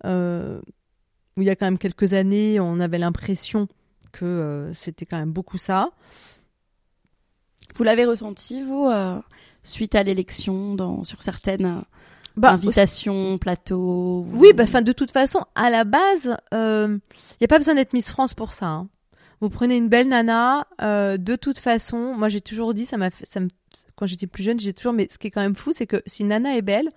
où 0.04 1.42
il 1.42 1.44
y 1.44 1.50
a 1.50 1.56
quand 1.56 1.66
même 1.66 1.78
quelques 1.78 2.14
années, 2.14 2.60
on 2.60 2.80
avait 2.80 2.98
l'impression 2.98 3.68
que 4.12 4.70
c'était 4.72 5.04
quand 5.04 5.18
même 5.18 5.32
beaucoup 5.32 5.58
ça. 5.58 5.90
Vous 7.74 7.82
l'avez 7.82 8.04
ressenti, 8.04 8.62
vous, 8.62 8.88
suite 9.62 9.94
à 9.94 10.02
l'élection, 10.04 11.02
sur 11.02 11.22
certaines 11.22 11.84
bah, 12.36 12.52
Invitation, 12.52 13.38
plateau. 13.38 14.26
Oui, 14.32 14.52
bah, 14.52 14.66
fin, 14.66 14.82
de 14.82 14.92
toute 14.92 15.10
façon, 15.10 15.44
à 15.54 15.70
la 15.70 15.84
base, 15.84 16.36
il 16.52 16.56
euh, 16.56 16.88
n'y 17.40 17.44
a 17.44 17.48
pas 17.48 17.58
besoin 17.58 17.74
d'être 17.74 17.92
Miss 17.92 18.10
France 18.10 18.34
pour 18.34 18.54
ça. 18.54 18.66
Hein. 18.66 18.88
Vous 19.40 19.50
prenez 19.50 19.76
une 19.76 19.88
belle 19.88 20.08
nana, 20.08 20.66
euh, 20.82 21.16
de 21.16 21.36
toute 21.36 21.58
façon, 21.58 22.14
moi 22.16 22.28
j'ai 22.28 22.40
toujours 22.40 22.74
dit, 22.74 22.86
ça 22.86 22.96
m'a 22.96 23.10
ça 23.10 23.40
me, 23.40 23.48
quand 23.96 24.06
j'étais 24.06 24.26
plus 24.26 24.42
jeune, 24.42 24.58
j'ai 24.58 24.72
toujours, 24.72 24.92
mais 24.92 25.08
ce 25.10 25.18
qui 25.18 25.28
est 25.28 25.30
quand 25.30 25.40
même 25.40 25.54
fou, 25.54 25.72
c'est 25.72 25.86
que 25.86 26.02
si 26.06 26.22
une 26.22 26.28
nana 26.28 26.56
est 26.56 26.62
belle, 26.62 26.88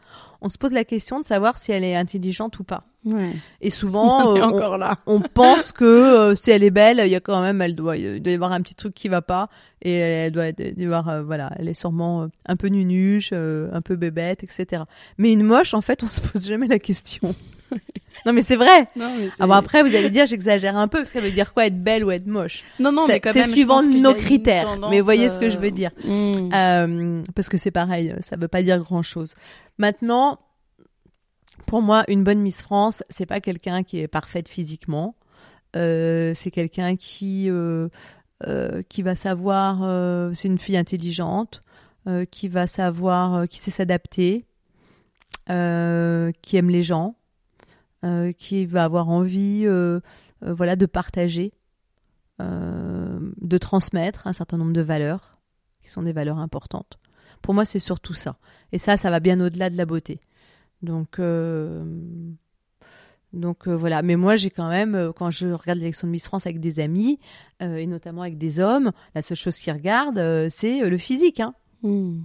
on 0.41 0.49
se 0.49 0.57
pose 0.57 0.71
la 0.71 0.83
question 0.83 1.19
de 1.19 1.25
savoir 1.25 1.57
si 1.57 1.71
elle 1.71 1.83
est 1.83 1.95
intelligente 1.95 2.59
ou 2.59 2.63
pas. 2.63 2.83
Ouais. 3.05 3.33
Et 3.61 3.69
souvent, 3.71 4.31
on, 4.31 4.37
euh, 4.37 4.41
encore 4.41 4.73
on, 4.73 4.77
là. 4.77 4.97
on 5.05 5.19
pense 5.19 5.71
que 5.71 5.85
euh, 5.85 6.35
si 6.35 6.51
elle 6.51 6.63
est 6.63 6.71
belle, 6.71 7.01
il 7.03 7.11
y 7.11 7.15
a 7.15 7.19
quand 7.19 7.41
même, 7.41 7.61
elle 7.61 7.75
doit, 7.75 7.97
il 7.97 8.21
doit 8.21 8.31
y 8.31 8.35
avoir 8.35 8.51
un 8.51 8.61
petit 8.61 8.75
truc 8.75 8.93
qui 8.93 9.09
va 9.09 9.21
pas, 9.21 9.49
et 9.81 9.93
elle, 9.93 10.31
doit 10.31 10.47
y 10.49 10.85
avoir, 10.85 11.09
euh, 11.09 11.23
voilà, 11.23 11.51
elle 11.57 11.67
est 11.67 11.73
sûrement 11.73 12.29
un 12.45 12.55
peu 12.55 12.67
nunuche, 12.67 13.33
un 13.33 13.81
peu 13.81 13.95
bébête, 13.95 14.43
etc. 14.43 14.83
Mais 15.17 15.31
une 15.31 15.43
moche, 15.43 15.73
en 15.73 15.81
fait, 15.81 16.03
on 16.03 16.07
se 16.07 16.21
pose 16.21 16.47
jamais 16.47 16.67
la 16.67 16.79
question. 16.79 17.35
non 18.25 18.33
mais 18.33 18.41
c'est 18.41 18.55
vrai. 18.55 18.87
Non, 18.95 19.15
mais 19.17 19.29
ah 19.39 19.47
bon 19.47 19.53
après 19.53 19.83
vous 19.83 19.95
allez 19.95 20.09
dire 20.09 20.25
j'exagère 20.25 20.77
un 20.77 20.87
peu 20.87 20.99
parce 20.99 21.09
que 21.11 21.19
ça 21.19 21.25
veut 21.25 21.31
dire 21.31 21.53
quoi 21.53 21.65
être 21.65 21.81
belle 21.81 22.03
ou 22.03 22.11
être 22.11 22.27
moche? 22.27 22.63
Non 22.79 22.91
non 22.91 23.07
mais 23.07 23.21
c'est 23.23 23.43
suivant 23.43 23.81
nos 23.83 24.13
critères. 24.13 24.65
Tendance, 24.65 24.89
mais 24.91 24.99
voyez 24.99 25.29
ce 25.29 25.39
que 25.39 25.49
je 25.49 25.57
veux 25.57 25.71
dire. 25.71 25.91
Mm. 26.03 26.51
Euh, 26.53 27.23
parce 27.35 27.49
que 27.49 27.57
c'est 27.57 27.71
pareil, 27.71 28.13
ça 28.21 28.37
veut 28.37 28.47
pas 28.47 28.61
dire 28.63 28.79
grand 28.79 29.01
chose. 29.01 29.35
Maintenant, 29.77 30.39
pour 31.65 31.81
moi, 31.81 32.03
une 32.07 32.23
bonne 32.23 32.39
Miss 32.39 32.61
France, 32.61 33.03
c'est 33.09 33.25
pas 33.25 33.41
quelqu'un 33.41 33.83
qui 33.83 33.99
est 33.99 34.07
parfaite 34.07 34.47
physiquement. 34.47 35.15
Euh, 35.75 36.33
c'est 36.35 36.51
quelqu'un 36.51 36.95
qui 36.95 37.49
euh, 37.49 37.89
euh, 38.47 38.81
qui 38.87 39.01
va 39.01 39.15
savoir. 39.15 39.83
euh, 39.83 40.31
c'est 40.33 40.47
une 40.47 40.59
fille 40.59 40.77
intelligente, 40.77 41.61
euh, 42.07 42.25
qui 42.25 42.47
va 42.47 42.67
savoir, 42.67 43.35
euh, 43.35 43.45
qui 43.45 43.59
sait 43.59 43.71
s'adapter, 43.71 44.45
euh, 45.49 46.31
qui 46.41 46.55
aime 46.57 46.69
les 46.69 46.83
gens, 46.83 47.15
euh, 47.15 47.26
qui 48.37 48.65
va 48.65 48.83
avoir 48.83 49.09
envie, 49.09 49.63
euh, 49.65 49.99
euh, 50.43 50.53
voilà, 50.53 50.75
de 50.75 50.85
partager, 50.85 51.53
euh, 52.41 53.19
de 53.41 53.57
transmettre 53.57 54.27
un 54.27 54.33
certain 54.33 54.57
nombre 54.57 54.73
de 54.73 54.81
valeurs 54.81 55.37
qui 55.81 55.89
sont 55.89 56.03
des 56.03 56.13
valeurs 56.13 56.37
importantes. 56.39 56.99
Pour 57.41 57.53
moi, 57.53 57.65
c'est 57.65 57.79
surtout 57.79 58.13
ça. 58.13 58.37
Et 58.71 58.79
ça, 58.79 58.97
ça 58.97 59.09
va 59.09 59.19
bien 59.19 59.39
au-delà 59.39 59.69
de 59.69 59.77
la 59.77 59.85
beauté. 59.85 60.19
Donc, 60.81 61.19
euh, 61.19 61.83
donc 63.33 63.67
euh, 63.67 63.75
voilà. 63.75 64.01
Mais 64.01 64.15
moi, 64.15 64.35
j'ai 64.35 64.49
quand 64.49 64.69
même, 64.69 64.95
euh, 64.95 65.11
quand 65.11 65.31
je 65.31 65.47
regarde 65.47 65.79
l'élection 65.79 66.07
de 66.07 66.11
Miss 66.11 66.27
France 66.27 66.45
avec 66.45 66.59
des 66.59 66.79
amis, 66.79 67.19
euh, 67.61 67.77
et 67.77 67.87
notamment 67.87 68.21
avec 68.21 68.37
des 68.37 68.59
hommes, 68.59 68.91
la 69.15 69.21
seule 69.21 69.37
chose 69.37 69.57
qu'ils 69.57 69.73
regardent, 69.73 70.19
euh, 70.19 70.47
c'est 70.51 70.81
euh, 70.83 70.89
le 70.89 70.97
physique. 70.97 71.39
Hein. 71.39 71.53
Mm. 71.83 72.19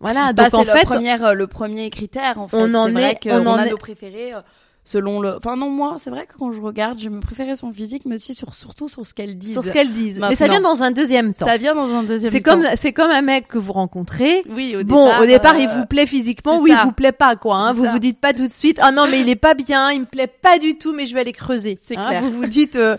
Voilà. 0.00 0.32
Bah, 0.32 0.44
donc 0.50 0.54
en 0.54 0.58
c'est 0.64 0.72
le 0.72 0.78
fait, 0.78 0.84
premier, 0.84 1.22
euh, 1.22 1.34
le 1.34 1.46
premier 1.46 1.88
critère 1.90 2.38
en 2.40 2.48
fait. 2.48 2.56
on 2.56 2.74
en 2.74 2.90
vrai 2.90 3.12
est- 3.12 3.22
qu'on 3.28 3.46
on 3.46 3.50
en 3.50 3.54
a 3.58 3.66
est- 3.66 3.70
nos 3.70 3.76
préférés 3.76 4.34
euh, 4.34 4.40
selon 4.84 5.20
le. 5.20 5.36
Enfin 5.36 5.56
non 5.56 5.70
moi 5.70 5.94
c'est 5.98 6.10
vrai 6.10 6.26
que 6.26 6.34
quand 6.38 6.52
je 6.52 6.60
regarde, 6.60 6.98
je 6.98 7.08
me 7.08 7.20
préférais 7.20 7.54
son 7.54 7.72
physique, 7.72 8.02
mais 8.06 8.16
aussi 8.16 8.34
sur 8.34 8.54
surtout 8.54 8.88
sur 8.88 9.06
ce 9.06 9.14
qu'elle 9.14 9.38
dit. 9.38 9.52
sur 9.52 9.62
ce 9.62 9.70
qu'elles 9.70 9.92
disent. 9.92 10.18
Mais 10.20 10.34
ça 10.34 10.48
vient 10.48 10.60
dans 10.60 10.82
un 10.82 10.90
deuxième 10.90 11.34
temps. 11.34 11.46
Ça 11.46 11.56
vient 11.56 11.74
dans 11.74 11.88
un 11.94 12.02
deuxième. 12.02 12.32
C'est 12.32 12.40
temps. 12.40 12.52
comme, 12.52 12.66
c'est 12.76 12.92
comme 12.92 13.10
un 13.10 13.22
mec 13.22 13.48
que 13.48 13.58
vous 13.58 13.72
rencontrez. 13.72 14.42
Oui 14.50 14.74
au 14.76 14.82
Bon, 14.84 15.06
départ. 15.06 15.22
au 15.22 15.26
départ, 15.26 15.54
euh, 15.54 15.60
il 15.60 15.68
vous 15.68 15.86
plaît 15.86 16.06
physiquement 16.06 16.56
c'est 16.56 16.62
ou 16.62 16.66
il 16.66 16.76
ça. 16.76 16.84
vous 16.84 16.92
plaît 16.92 17.12
pas, 17.12 17.36
quoi. 17.36 17.56
Hein. 17.56 17.68
C'est 17.72 17.78
Vous 17.78 17.84
ça. 17.84 17.92
vous 17.92 17.98
dites 18.00 18.20
pas 18.20 18.32
tout 18.32 18.46
de 18.46 18.52
suite, 18.52 18.78
ah 18.82 18.90
non, 18.92 19.06
mais 19.10 19.20
il 19.20 19.28
est 19.28 19.36
pas 19.36 19.54
bien, 19.54 19.90
il 19.92 20.00
me 20.00 20.06
plaît 20.06 20.26
pas 20.26 20.58
du 20.58 20.76
tout, 20.78 20.92
mais 20.92 21.06
je 21.06 21.14
vais 21.14 21.20
aller 21.20 21.32
creuser. 21.32 21.78
C'est 21.82 21.96
Hein, 21.96 22.06
clair. 22.08 22.22
Vous 22.22 22.30
vous 22.32 22.46
dites, 22.46 22.76
euh, 22.76 22.96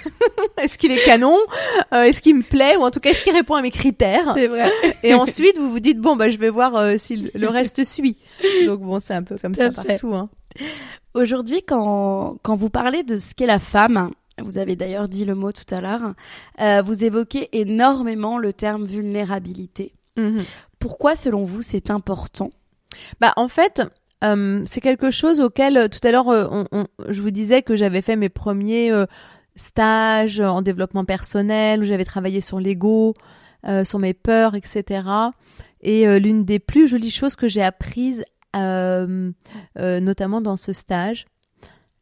est-ce 0.58 0.78
qu'il 0.78 0.90
est 0.92 1.02
canon 1.04 1.36
Euh, 1.92 2.02
Est-ce 2.04 2.22
qu'il 2.22 2.34
me 2.36 2.42
plaît 2.42 2.76
Ou 2.76 2.82
en 2.82 2.90
tout 2.90 3.00
cas, 3.00 3.10
est-ce 3.10 3.22
qu'il 3.22 3.32
répond 3.34 3.54
à 3.54 3.62
mes 3.62 3.70
critères? 3.70 4.32
C'est 4.34 4.46
vrai. 4.46 4.70
Et 5.02 5.14
ensuite, 5.14 5.58
vous 5.58 5.70
vous 5.70 5.80
dites, 5.80 6.00
bon, 6.00 6.16
bah, 6.16 6.30
je 6.30 6.38
vais 6.38 6.50
voir 6.50 6.76
euh, 6.76 6.94
si 6.98 7.30
le- 7.34 7.48
reste 7.48 7.84
suit. 7.84 8.16
Donc 8.66 8.80
bon, 8.80 8.98
c'est 9.00 9.14
un 9.14 9.22
peu 9.22 9.36
comme 9.40 9.54
ça 9.54 9.70
fait. 9.70 9.86
partout. 9.88 10.14
Hein. 10.14 10.28
Aujourd'hui, 11.16 11.62
quand, 11.62 12.36
quand 12.42 12.56
vous 12.56 12.68
parlez 12.68 13.02
de 13.02 13.16
ce 13.16 13.34
qu'est 13.34 13.46
la 13.46 13.58
femme, 13.58 14.10
vous 14.38 14.58
avez 14.58 14.76
d'ailleurs 14.76 15.08
dit 15.08 15.24
le 15.24 15.34
mot 15.34 15.50
tout 15.50 15.74
à 15.74 15.80
l'heure, 15.80 16.12
euh, 16.60 16.82
vous 16.82 17.04
évoquez 17.04 17.48
énormément 17.58 18.36
le 18.36 18.52
terme 18.52 18.84
vulnérabilité. 18.84 19.94
Mhm. 20.18 20.44
Pourquoi, 20.78 21.16
selon 21.16 21.44
vous, 21.44 21.62
c'est 21.62 21.90
important? 21.90 22.50
Bah, 23.18 23.32
en 23.36 23.48
fait, 23.48 23.82
euh, 24.24 24.62
c'est 24.66 24.82
quelque 24.82 25.10
chose 25.10 25.40
auquel 25.40 25.78
euh, 25.78 25.88
tout 25.88 26.06
à 26.06 26.10
l'heure, 26.10 26.28
euh, 26.28 26.64
je 27.08 27.22
vous 27.22 27.30
disais 27.30 27.62
que 27.62 27.76
j'avais 27.76 28.02
fait 28.02 28.16
mes 28.16 28.28
premiers 28.28 28.92
stages 29.54 30.40
en 30.40 30.60
développement 30.60 31.06
personnel, 31.06 31.80
où 31.80 31.84
j'avais 31.86 32.04
travaillé 32.04 32.42
sur 32.42 32.60
l'ego, 32.60 33.14
sur 33.84 33.98
mes 33.98 34.12
peurs, 34.12 34.54
etc. 34.54 35.02
Et 35.80 36.18
l'une 36.20 36.44
des 36.44 36.58
plus 36.58 36.86
jolies 36.86 37.10
choses 37.10 37.36
que 37.36 37.48
j'ai 37.48 37.62
apprises, 37.62 38.22
euh, 38.56 39.32
euh, 39.78 40.00
notamment 40.00 40.40
dans 40.40 40.56
ce 40.56 40.72
stage, 40.72 41.26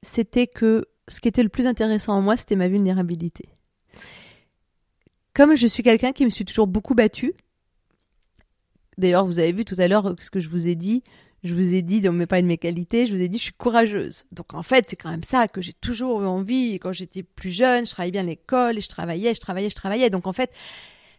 c'était 0.03 0.47
que 0.47 0.87
ce 1.09 1.21
qui 1.21 1.29
était 1.29 1.43
le 1.43 1.49
plus 1.49 1.67
intéressant 1.67 2.15
en 2.15 2.23
moi, 2.23 2.37
c'était 2.37 2.57
ma 2.57 2.69
vulnérabilité. 2.69 3.49
Comme 5.35 5.57
je 5.57 5.67
suis 5.67 5.83
quelqu'un 5.83 6.13
qui 6.13 6.25
me 6.25 6.31
suis 6.31 6.45
toujours 6.45 6.67
beaucoup 6.67 6.95
battue, 6.95 7.35
D'ailleurs, 8.99 9.27
vous 9.27 9.39
avez 9.39 9.53
vu 9.53 9.65
tout 9.65 9.77
à 9.79 9.89
l'heure 9.89 10.15
ce 10.19 10.31
que 10.31 10.41
je 10.41 10.49
vous 10.49 10.69
ai 10.69 10.75
dit. 10.75 11.03
Je 11.43 11.55
vous 11.55 11.75
ai 11.75 11.83
dit 11.83 12.01
dans 12.01 12.13
mes 12.13 12.27
pas 12.27 12.41
de 12.41 12.47
mes 12.47 12.57
qualités, 12.57 13.05
je 13.05 13.15
vous 13.15 13.21
ai 13.21 13.29
dit 13.29 13.37
je 13.37 13.45
suis 13.45 13.53
courageuse. 13.53 14.25
Donc 14.33 14.55
en 14.55 14.63
fait, 14.63 14.87
c'est 14.89 14.97
quand 14.97 15.11
même 15.11 15.25
ça 15.25 15.47
que 15.47 15.61
j'ai 15.61 15.75
toujours 15.75 16.23
eu 16.23 16.27
envie. 16.27 16.79
Quand 16.79 16.93
j'étais 16.93 17.23
plus 17.23 17.51
jeune, 17.51 17.85
je 17.85 17.91
travaillais 17.91 18.13
bien 18.13 18.23
à 18.23 18.27
l'école 18.27 18.79
et 18.79 18.81
je 18.81 18.89
travaillais, 18.89 19.35
je 19.35 19.41
travaillais, 19.41 19.69
je 19.69 19.75
travaillais. 19.75 20.09
Donc 20.09 20.27
en 20.27 20.33
fait, 20.33 20.51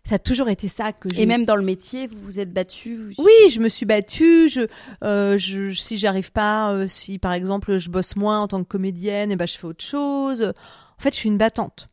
ça 0.07 0.15
a 0.15 0.19
toujours 0.19 0.49
été 0.49 0.67
ça 0.67 0.93
que 0.93 1.09
j'ai. 1.09 1.23
Et 1.23 1.25
même 1.25 1.45
dans 1.45 1.55
le 1.55 1.63
métier, 1.63 2.07
vous 2.07 2.19
vous 2.23 2.39
êtes 2.39 2.53
battue 2.53 3.15
Oui, 3.17 3.49
je 3.49 3.59
me 3.59 3.69
suis 3.69 3.85
battue. 3.85 4.49
Je, 4.49 4.61
euh, 5.03 5.37
je 5.37 5.71
si 5.71 5.97
j'arrive 5.97 6.31
pas, 6.31 6.73
euh, 6.73 6.87
si 6.87 7.17
par 7.17 7.33
exemple 7.33 7.77
je 7.77 7.89
bosse 7.89 8.15
moins 8.15 8.41
en 8.41 8.47
tant 8.47 8.63
que 8.63 8.67
comédienne, 8.67 9.31
et 9.31 9.33
eh 9.33 9.35
ben 9.35 9.47
je 9.47 9.57
fais 9.57 9.65
autre 9.65 9.83
chose. 9.83 10.53
En 10.97 11.01
fait, 11.01 11.13
je 11.13 11.19
suis 11.19 11.29
une 11.29 11.37
battante. 11.37 11.89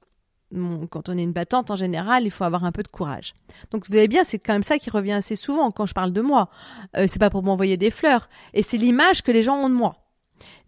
quand 0.90 1.08
on 1.08 1.16
est 1.16 1.22
une 1.22 1.32
battante, 1.32 1.70
en 1.70 1.76
général, 1.76 2.24
il 2.24 2.30
faut 2.30 2.44
avoir 2.44 2.64
un 2.64 2.72
peu 2.72 2.82
de 2.82 2.88
courage. 2.88 3.34
Donc, 3.70 3.86
vous 3.86 3.92
voyez 3.92 4.08
bien, 4.08 4.24
c'est 4.24 4.38
quand 4.38 4.52
même 4.52 4.62
ça 4.62 4.78
qui 4.78 4.90
revient 4.90 5.12
assez 5.12 5.36
souvent 5.36 5.70
quand 5.70 5.86
je 5.86 5.94
parle 5.94 6.12
de 6.12 6.20
moi. 6.20 6.50
Euh, 6.96 7.06
c'est 7.08 7.18
pas 7.18 7.30
pour 7.30 7.42
m'envoyer 7.42 7.76
des 7.76 7.90
fleurs, 7.90 8.28
et 8.52 8.62
c'est 8.62 8.76
l'image 8.76 9.22
que 9.22 9.32
les 9.32 9.42
gens 9.42 9.56
ont 9.56 9.70
de 9.70 9.74
moi. 9.74 9.96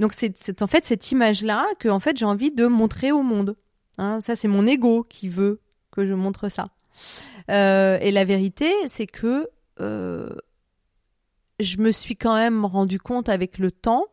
Donc, 0.01 0.12
c'est 0.14 0.62
en 0.62 0.66
fait 0.66 0.84
cette 0.84 1.11
image-là 1.11 1.66
que 1.78 1.88
en 1.88 2.01
fait 2.01 2.16
j'ai 2.16 2.24
envie 2.24 2.51
de 2.51 2.66
montrer 2.66 3.12
au 3.12 3.22
monde. 3.22 3.57
Hein, 3.99 4.20
ça, 4.20 4.34
c'est 4.34 4.49
mon 4.49 4.66
ego 4.66 5.05
qui 5.09 5.28
veut 5.28 5.61
que 5.92 6.07
je 6.07 6.14
montre 6.14 6.49
ça. 6.49 6.64
Euh, 7.51 7.99
et 8.01 8.11
la 8.11 8.24
vérité, 8.24 8.72
c'est 8.88 9.07
que 9.07 9.49
euh, 9.80 10.30
je 11.61 11.78
me 11.78 11.92
suis 11.92 12.16
quand 12.16 12.34
même 12.34 12.64
rendu 12.64 12.99
compte 12.99 13.28
avec 13.28 13.59
le 13.59 13.70
temps, 13.70 14.07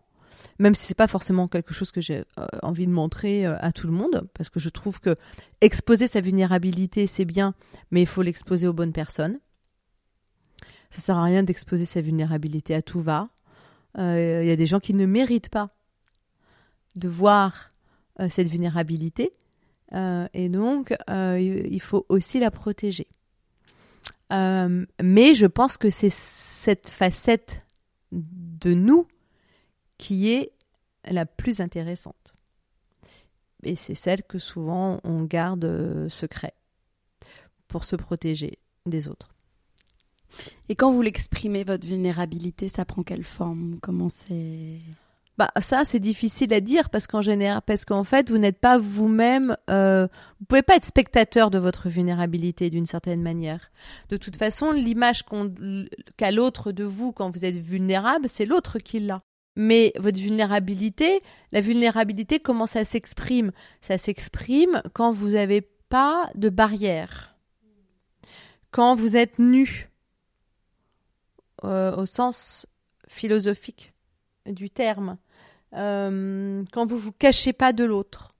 même 0.59 0.75
si 0.75 0.85
c'est 0.85 0.95
pas 0.95 1.07
forcément 1.07 1.47
quelque 1.47 1.73
chose 1.73 1.91
que 1.91 2.01
j'ai 2.01 2.23
euh, 2.39 2.45
envie 2.63 2.87
de 2.87 2.91
montrer 2.91 3.45
à 3.45 3.71
tout 3.71 3.87
le 3.87 3.93
monde, 3.93 4.27
parce 4.33 4.49
que 4.49 4.59
je 4.59 4.69
trouve 4.69 4.99
que 4.99 5.15
exposer 5.61 6.07
sa 6.07 6.21
vulnérabilité 6.21 7.07
c'est 7.07 7.25
bien, 7.25 7.53
mais 7.89 8.01
il 8.01 8.07
faut 8.07 8.21
l'exposer 8.21 8.67
aux 8.67 8.73
bonnes 8.73 8.93
personnes. 8.93 9.39
Ça 10.89 10.99
sert 10.99 11.17
à 11.17 11.23
rien 11.23 11.43
d'exposer 11.43 11.85
sa 11.85 12.01
vulnérabilité 12.01 12.75
à 12.75 12.81
tout 12.81 13.01
va. 13.01 13.29
Il 13.97 14.45
y 14.45 14.51
a 14.51 14.55
des 14.55 14.65
gens 14.65 14.79
qui 14.79 14.93
ne 14.93 15.05
méritent 15.05 15.49
pas 15.49 15.69
de 16.95 17.07
voir 17.07 17.71
cette 18.29 18.49
vulnérabilité, 18.49 19.31
et 19.93 20.49
donc 20.49 20.93
il 21.07 21.81
faut 21.81 22.05
aussi 22.09 22.39
la 22.39 22.51
protéger. 22.51 23.07
Euh, 24.31 24.85
mais 25.01 25.33
je 25.33 25.45
pense 25.45 25.77
que 25.77 25.89
c'est 25.89 26.11
cette 26.11 26.87
facette 26.87 27.63
de 28.11 28.73
nous 28.73 29.07
qui 29.97 30.31
est 30.31 30.51
la 31.05 31.25
plus 31.25 31.59
intéressante. 31.59 32.33
Et 33.63 33.75
c'est 33.75 33.95
celle 33.95 34.23
que 34.23 34.39
souvent 34.39 34.99
on 35.03 35.23
garde 35.23 35.65
euh, 35.65 36.09
secret 36.09 36.53
pour 37.67 37.85
se 37.85 37.95
protéger 37.95 38.59
des 38.85 39.07
autres. 39.07 39.29
Et 40.69 40.75
quand 40.75 40.91
vous 40.91 41.01
l'exprimez, 41.01 41.63
votre 41.63 41.85
vulnérabilité, 41.85 42.69
ça 42.69 42.85
prend 42.85 43.03
quelle 43.03 43.23
forme? 43.25 43.79
Comment 43.81 44.09
c'est? 44.09 44.79
Bah, 45.41 45.49
ça, 45.59 45.85
c'est 45.85 45.97
difficile 45.97 46.53
à 46.53 46.61
dire 46.61 46.91
parce 46.91 47.07
qu'en 47.07 47.23
général, 47.23 47.63
parce 47.65 47.83
qu'en 47.83 48.03
fait, 48.03 48.29
vous 48.29 48.37
n'êtes 48.37 48.59
pas 48.59 48.77
vous-même, 48.77 49.57
euh, 49.71 50.07
vous 50.39 50.45
pouvez 50.45 50.61
pas 50.61 50.75
être 50.75 50.85
spectateur 50.85 51.49
de 51.49 51.57
votre 51.57 51.89
vulnérabilité 51.89 52.69
d'une 52.69 52.85
certaine 52.85 53.23
manière. 53.23 53.71
De 54.09 54.17
toute 54.17 54.35
façon, 54.35 54.71
l'image 54.71 55.23
qu'a 56.15 56.29
l'autre 56.29 56.71
de 56.71 56.83
vous 56.83 57.11
quand 57.11 57.31
vous 57.31 57.43
êtes 57.43 57.57
vulnérable, 57.57 58.29
c'est 58.29 58.45
l'autre 58.45 58.77
qui 58.77 58.99
l'a. 58.99 59.23
Mais 59.55 59.93
votre 59.97 60.19
vulnérabilité, 60.19 61.23
la 61.51 61.61
vulnérabilité, 61.61 62.39
comment 62.39 62.67
ça 62.67 62.85
s'exprime? 62.85 63.51
Ça 63.81 63.97
s'exprime 63.97 64.83
quand 64.93 65.11
vous 65.11 65.29
n'avez 65.29 65.61
pas 65.89 66.29
de 66.35 66.49
barrière, 66.49 67.35
quand 68.69 68.93
vous 68.93 69.15
êtes 69.17 69.39
nu, 69.39 69.89
euh, 71.63 71.95
au 71.95 72.05
sens 72.05 72.67
philosophique 73.07 73.91
du 74.45 74.69
terme. 74.69 75.17
Euh, 75.73 76.63
quand 76.71 76.85
vous 76.85 76.97
vous 76.97 77.11
cachez 77.11 77.53
pas 77.53 77.73
de 77.73 77.83
l'autre, 77.83 78.33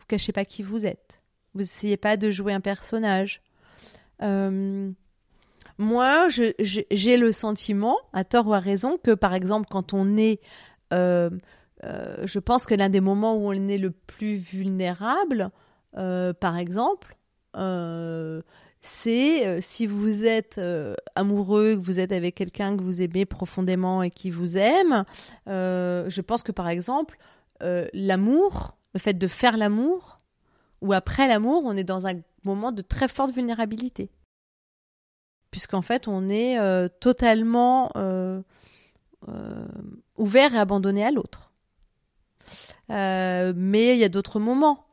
vous 0.00 0.06
cachez 0.06 0.32
pas 0.32 0.44
qui 0.44 0.62
vous 0.62 0.86
êtes. 0.86 1.22
Vous 1.54 1.62
essayez 1.62 1.96
pas 1.96 2.16
de 2.16 2.30
jouer 2.30 2.52
un 2.52 2.60
personnage. 2.60 3.42
Euh, 4.22 4.90
moi, 5.78 6.28
j'ai 6.28 7.16
le 7.16 7.32
sentiment, 7.32 7.96
à 8.12 8.24
tort 8.24 8.46
ou 8.48 8.54
à 8.54 8.60
raison, 8.60 8.98
que 9.02 9.12
par 9.12 9.34
exemple, 9.34 9.66
quand 9.70 9.92
on 9.92 10.16
est, 10.16 10.40
euh, 10.92 11.30
je 11.82 12.38
pense 12.38 12.66
que 12.66 12.74
l'un 12.74 12.88
des 12.88 13.00
moments 13.00 13.36
où 13.36 13.48
on 13.48 13.68
est 13.68 13.78
le 13.78 13.90
plus 13.90 14.36
vulnérable, 14.36 15.50
par 15.92 16.56
exemple, 16.58 17.16
c'est 18.84 19.46
euh, 19.46 19.60
si 19.62 19.86
vous 19.86 20.26
êtes 20.26 20.58
euh, 20.58 20.94
amoureux, 21.14 21.74
que 21.74 21.80
vous 21.80 22.00
êtes 22.00 22.12
avec 22.12 22.34
quelqu'un 22.34 22.76
que 22.76 22.82
vous 22.82 23.00
aimez 23.00 23.24
profondément 23.24 24.02
et 24.02 24.10
qui 24.10 24.30
vous 24.30 24.58
aime. 24.58 25.04
Euh, 25.48 26.04
je 26.10 26.20
pense 26.20 26.42
que 26.42 26.52
par 26.52 26.68
exemple, 26.68 27.16
l'amour, 27.94 28.76
le 28.92 29.00
fait 29.00 29.14
de 29.14 29.26
faire 29.26 29.56
l'amour, 29.56 30.20
ou 30.82 30.92
après 30.92 31.26
l'amour, 31.28 31.62
on 31.64 31.74
est 31.78 31.84
dans 31.84 32.06
un 32.06 32.20
moment 32.44 32.72
de 32.72 32.82
très 32.82 33.08
forte 33.08 33.30
vulnérabilité. 33.32 34.10
Puisqu'en 35.50 35.80
fait, 35.80 36.06
on 36.06 36.28
est 36.28 36.58
totalement 37.00 37.90
ouvert 40.18 40.54
et 40.54 40.58
abandonné 40.58 41.06
à 41.06 41.10
l'autre. 41.10 41.52
mais 42.90 43.94
il 43.94 43.98
y 43.98 44.04
a 44.04 44.10
d'autres 44.10 44.40
moments. 44.40 44.84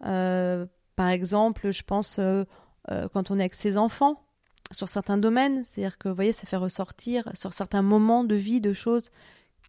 par 0.00 1.08
exemple, 1.10 1.70
je 1.70 1.82
pense 1.84 2.18
euh, 2.90 3.08
quand 3.12 3.30
on 3.30 3.38
est 3.38 3.42
avec 3.42 3.54
ses 3.54 3.76
enfants 3.76 4.22
sur 4.72 4.88
certains 4.88 5.18
domaines. 5.18 5.64
C'est-à-dire 5.64 5.98
que, 5.98 6.08
vous 6.08 6.14
voyez, 6.14 6.32
ça 6.32 6.46
fait 6.46 6.56
ressortir 6.56 7.28
sur 7.34 7.52
certains 7.52 7.82
moments 7.82 8.24
de 8.24 8.34
vie 8.34 8.60
de 8.60 8.72
choses 8.72 9.10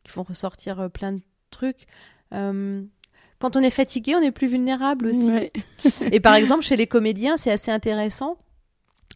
qui 0.03 0.11
font 0.11 0.23
ressortir 0.23 0.79
euh, 0.79 0.89
plein 0.89 1.13
de 1.13 1.21
trucs. 1.49 1.87
Euh, 2.33 2.83
quand 3.39 3.55
on 3.55 3.61
est 3.61 3.69
fatigué, 3.69 4.15
on 4.15 4.21
est 4.21 4.31
plus 4.31 4.47
vulnérable 4.47 5.07
aussi. 5.07 5.31
Et 6.11 6.19
par 6.19 6.35
exemple, 6.35 6.63
chez 6.63 6.75
les 6.75 6.87
comédiens, 6.87 7.37
c'est 7.37 7.51
assez 7.51 7.71
intéressant 7.71 8.37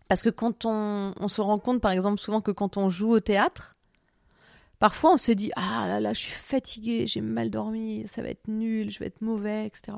parce 0.08 0.22
que 0.22 0.30
quand 0.30 0.66
on, 0.66 1.14
on, 1.20 1.28
se 1.28 1.42
rend 1.42 1.58
compte, 1.58 1.82
par 1.82 1.92
exemple, 1.92 2.20
souvent 2.20 2.42
que 2.42 2.52
quand 2.52 2.78
on 2.78 2.90
joue 2.90 3.12
au 3.12 3.20
théâtre, 3.20 3.78
parfois 4.78 5.14
on 5.14 5.18
se 5.18 5.32
dit 5.32 5.52
Ah 5.56 5.86
là 5.88 6.00
là, 6.00 6.14
je 6.14 6.20
suis 6.20 6.32
fatigué, 6.32 7.08
j'ai 7.08 7.22
mal 7.22 7.50
dormi, 7.50 8.04
ça 8.08 8.22
va 8.22 8.30
être 8.30 8.48
nul, 8.48 8.90
je 8.90 9.00
vais 9.00 9.08
être 9.08 9.22
mauvais, 9.22 9.66
etc. 9.66 9.94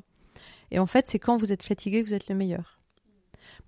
Et 0.72 0.80
en 0.80 0.86
fait, 0.86 1.08
c'est 1.08 1.20
quand 1.20 1.38
vous 1.38 1.52
êtes 1.52 1.64
fatigué 1.64 2.02
que 2.02 2.08
vous 2.08 2.14
êtes 2.14 2.30
le 2.30 2.36
meilleur. 2.36 2.80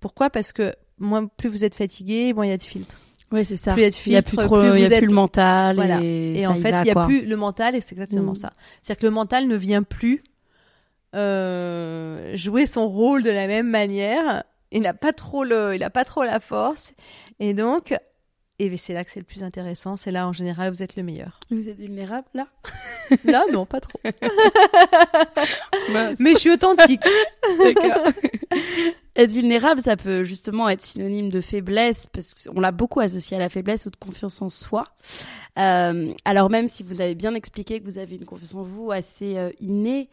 Pourquoi? 0.00 0.30
Parce 0.30 0.52
que 0.52 0.74
moins, 0.98 1.26
plus 1.26 1.48
vous 1.48 1.64
êtes 1.64 1.74
fatigué, 1.74 2.32
moins 2.32 2.46
il 2.46 2.50
y 2.50 2.52
a 2.52 2.56
de 2.56 2.62
filtres. 2.62 2.98
Oui, 3.32 3.44
c'est 3.44 3.56
ça. 3.56 3.72
Plus 3.72 3.82
il 3.82 3.84
y 3.84 3.86
a 3.86 3.90
de 3.90 3.94
filtres, 3.94 4.06
il 4.06 4.12
y 4.12 4.16
a 4.16 4.22
plus, 4.22 4.36
trop, 4.36 4.74
il 4.74 4.80
y 4.80 4.94
a 4.94 4.98
plus 4.98 5.06
le 5.08 5.14
mental. 5.14 5.78
Et, 6.02 6.46
en 6.46 6.54
fait, 6.54 6.70
il 6.70 6.82
n'y 6.82 6.90
a 6.90 7.04
plus 7.04 7.24
le 7.24 7.36
mental 7.36 7.74
et 7.74 7.80
c'est 7.80 7.94
exactement 7.94 8.32
mm. 8.32 8.36
ça. 8.36 8.52
C'est-à-dire 8.82 9.00
que 9.00 9.06
le 9.06 9.12
mental 9.12 9.48
ne 9.48 9.56
vient 9.56 9.82
plus 9.82 10.22
euh, 11.14 12.36
jouer 12.36 12.66
son 12.66 12.88
rôle 12.88 13.22
de 13.22 13.30
la 13.30 13.46
même 13.46 13.68
manière. 13.68 14.44
Il 14.70 14.82
n'a 14.82 14.94
pas 14.94 15.12
trop 15.12 15.44
le, 15.44 15.74
il 15.74 15.82
a 15.82 15.90
pas 15.90 16.04
trop 16.04 16.24
la 16.24 16.40
force. 16.40 16.94
Et 17.40 17.54
donc, 17.54 17.96
et 18.58 18.74
c'est 18.78 18.94
là 18.94 19.04
que 19.04 19.10
c'est 19.10 19.20
le 19.20 19.26
plus 19.26 19.42
intéressant. 19.42 19.96
C'est 19.96 20.10
là, 20.10 20.26
en 20.26 20.32
général, 20.32 20.72
vous 20.72 20.82
êtes 20.82 20.96
le 20.96 21.02
meilleur. 21.02 21.40
Vous 21.50 21.68
êtes 21.68 21.78
vulnérable, 21.78 22.26
là 22.32 22.46
Là, 23.24 23.44
non, 23.52 23.66
pas 23.66 23.80
trop. 23.80 24.00
Mais 26.18 26.32
je 26.32 26.38
suis 26.38 26.50
authentique. 26.50 27.02
D'accord. 27.58 28.12
Être 29.14 29.32
vulnérable, 29.32 29.80
ça 29.82 29.96
peut 29.96 30.24
justement 30.24 30.68
être 30.68 30.82
synonyme 30.82 31.28
de 31.28 31.40
faiblesse, 31.40 32.06
parce 32.12 32.46
qu'on 32.46 32.60
l'a 32.60 32.72
beaucoup 32.72 33.00
associé 33.00 33.36
à 33.36 33.40
la 33.40 33.48
faiblesse 33.48 33.86
ou 33.86 33.90
de 33.90 33.96
confiance 33.96 34.40
en 34.40 34.48
soi. 34.48 34.84
Euh, 35.58 36.12
alors 36.24 36.50
même 36.50 36.68
si 36.68 36.82
vous 36.82 37.00
avez 37.00 37.14
bien 37.14 37.34
expliqué 37.34 37.80
que 37.80 37.84
vous 37.84 37.98
avez 37.98 38.16
une 38.16 38.26
confiance 38.26 38.54
en 38.54 38.62
vous 38.62 38.90
assez 38.90 39.36
euh, 39.38 39.50
innée, 39.60 40.08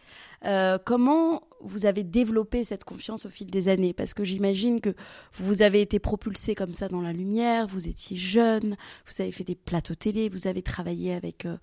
euh, 0.45 0.77
comment 0.83 1.43
vous 1.61 1.85
avez 1.85 2.03
développé 2.03 2.63
cette 2.63 2.83
confiance 2.83 3.25
au 3.25 3.29
fil 3.29 3.49
des 3.49 3.69
années? 3.69 3.93
Parce 3.93 4.13
que 4.13 4.23
j'imagine 4.23 4.81
que 4.81 4.93
vous 5.33 5.61
avez 5.61 5.81
été 5.81 5.99
propulsé 5.99 6.55
comme 6.55 6.73
ça 6.73 6.89
dans 6.89 7.01
la 7.01 7.13
lumière, 7.13 7.67
vous 7.67 7.87
étiez 7.87 8.17
jeune, 8.17 8.75
vous 9.07 9.21
avez 9.21 9.31
fait 9.31 9.45
des 9.45 9.55
plateaux 9.55 9.95
télé, 9.95 10.27
vous 10.29 10.47
avez 10.47 10.61
travaillé 10.61 11.13
avec, 11.13 11.45
euh, 11.45 11.55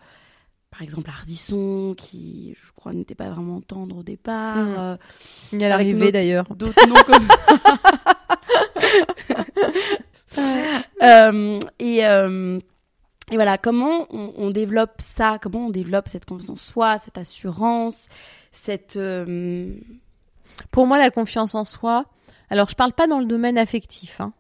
par 0.71 0.81
exemple, 0.83 1.11
Ardisson, 1.11 1.95
qui, 1.97 2.57
je 2.63 2.73
crois, 2.73 2.93
n'était 2.95 3.15
pas 3.15 3.29
vraiment 3.29 3.61
tendre 3.61 3.99
au 3.99 4.03
départ. 4.03 4.57
Mmh. 4.57 4.77
Euh, 4.79 4.97
Il 5.53 5.61
y 5.61 5.65
a 5.65 5.69
l'arrivée 5.69 6.13
d'ailleurs. 6.13 6.47
D'autres 6.55 6.87
noms 6.89 6.95
comme 7.07 7.29
et, 11.79 11.99
et 11.99 13.37
voilà, 13.37 13.59
comment 13.59 14.07
on, 14.11 14.33
on, 14.37 14.51
développe 14.51 15.01
ça? 15.01 15.39
Comment 15.41 15.67
on 15.67 15.71
développe 15.71 16.09
cette 16.09 16.25
confiance 16.25 16.51
en 16.51 16.57
soi, 16.57 16.99
cette 16.99 17.19
assurance? 17.19 18.09
Cette. 18.53 18.97
Euh, 18.97 19.75
Pour 20.71 20.87
moi, 20.87 20.99
la 20.99 21.11
confiance 21.11 21.55
en 21.55 21.65
soi. 21.65 22.07
Alors, 22.49 22.69
je 22.69 22.75
parle 22.75 22.93
pas 22.93 23.07
dans 23.07 23.21
le 23.21 23.27
domaine 23.27 23.59
affectif. 23.59 24.21
Hein. 24.21 24.33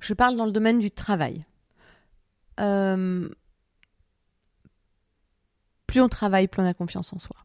Je 0.00 0.12
parle 0.14 0.36
dans 0.36 0.46
le 0.46 0.52
domaine 0.52 0.78
du 0.78 0.90
travail. 0.90 1.44
Euh, 2.60 3.28
plus 5.86 6.00
on 6.00 6.08
travaille, 6.08 6.48
plus 6.48 6.62
on 6.62 6.66
a 6.66 6.74
confiance 6.74 7.12
en 7.12 7.18
soi. 7.18 7.36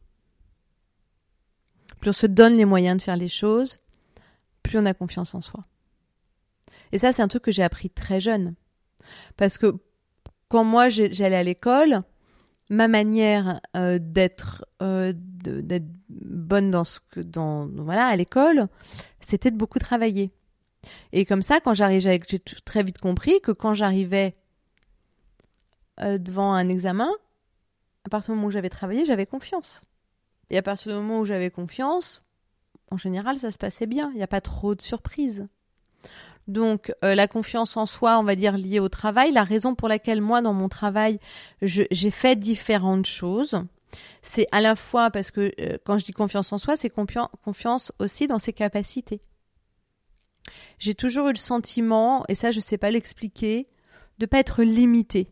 Plus 2.00 2.10
on 2.10 2.14
se 2.14 2.26
donne 2.26 2.56
les 2.56 2.64
moyens 2.64 2.96
de 2.96 3.02
faire 3.02 3.16
les 3.16 3.28
choses, 3.28 3.76
plus 4.62 4.78
on 4.78 4.86
a 4.86 4.94
confiance 4.94 5.34
en 5.34 5.40
soi. 5.40 5.64
Et 6.92 6.98
ça, 6.98 7.12
c'est 7.12 7.22
un 7.22 7.28
truc 7.28 7.42
que 7.42 7.52
j'ai 7.52 7.62
appris 7.62 7.90
très 7.90 8.20
jeune. 8.20 8.54
Parce 9.36 9.58
que 9.58 9.76
quand 10.48 10.64
moi 10.64 10.88
j'allais 10.88 11.36
à 11.36 11.42
l'école, 11.42 12.02
ma 12.70 12.88
manière 12.88 13.60
euh, 13.76 13.98
d'être 14.00 14.64
euh, 14.80 15.12
d'être 15.14 15.86
bonne 16.08 16.70
dans 16.70 16.84
ce 16.84 17.00
à 17.88 18.16
l'école, 18.16 18.68
c'était 19.20 19.50
de 19.50 19.56
beaucoup 19.56 19.78
travailler. 19.78 20.30
Et 21.12 21.24
comme 21.24 21.42
ça, 21.42 21.60
quand 21.60 21.74
j'arrivais, 21.74 22.20
j'ai 22.26 22.38
très 22.64 22.82
vite 22.82 22.98
compris 22.98 23.40
que 23.42 23.52
quand 23.52 23.74
j'arrivais 23.74 24.34
euh, 26.00 26.18
devant 26.18 26.52
un 26.52 26.68
examen, 26.68 27.10
à 28.04 28.08
partir 28.08 28.32
du 28.32 28.36
moment 28.36 28.48
où 28.48 28.50
j'avais 28.50 28.70
travaillé, 28.70 29.04
j'avais 29.04 29.26
confiance. 29.26 29.82
Et 30.50 30.58
à 30.58 30.62
partir 30.62 30.92
du 30.92 30.98
moment 30.98 31.20
où 31.20 31.24
j'avais 31.24 31.50
confiance, 31.50 32.22
en 32.90 32.96
général, 32.96 33.38
ça 33.38 33.50
se 33.50 33.58
passait 33.58 33.86
bien. 33.86 34.10
Il 34.12 34.16
n'y 34.16 34.22
a 34.22 34.28
pas 34.28 34.40
trop 34.40 34.74
de 34.74 34.82
surprises. 34.82 35.46
Donc 36.50 36.92
euh, 37.04 37.14
la 37.14 37.28
confiance 37.28 37.76
en 37.76 37.86
soi, 37.86 38.18
on 38.18 38.24
va 38.24 38.34
dire 38.34 38.58
liée 38.58 38.80
au 38.80 38.88
travail, 38.88 39.30
la 39.30 39.44
raison 39.44 39.76
pour 39.76 39.86
laquelle 39.86 40.20
moi 40.20 40.42
dans 40.42 40.52
mon 40.52 40.68
travail, 40.68 41.20
j'ai 41.62 42.10
fait 42.10 42.34
différentes 42.34 43.06
choses, 43.06 43.62
c'est 44.20 44.48
à 44.50 44.60
la 44.60 44.74
fois 44.74 45.12
parce 45.12 45.30
que 45.30 45.52
euh, 45.60 45.78
quand 45.84 45.96
je 45.96 46.04
dis 46.04 46.12
confiance 46.12 46.52
en 46.52 46.58
soi, 46.58 46.76
c'est 46.76 46.90
confiance 46.90 47.92
aussi 48.00 48.26
dans 48.26 48.40
ses 48.40 48.52
capacités. 48.52 49.20
J'ai 50.80 50.94
toujours 50.94 51.28
eu 51.28 51.32
le 51.32 51.38
sentiment, 51.38 52.24
et 52.26 52.34
ça 52.34 52.50
je 52.50 52.56
ne 52.56 52.62
sais 52.62 52.78
pas 52.78 52.90
l'expliquer, 52.90 53.68
de 54.18 54.26
pas 54.26 54.40
être 54.40 54.64
limité. 54.64 55.30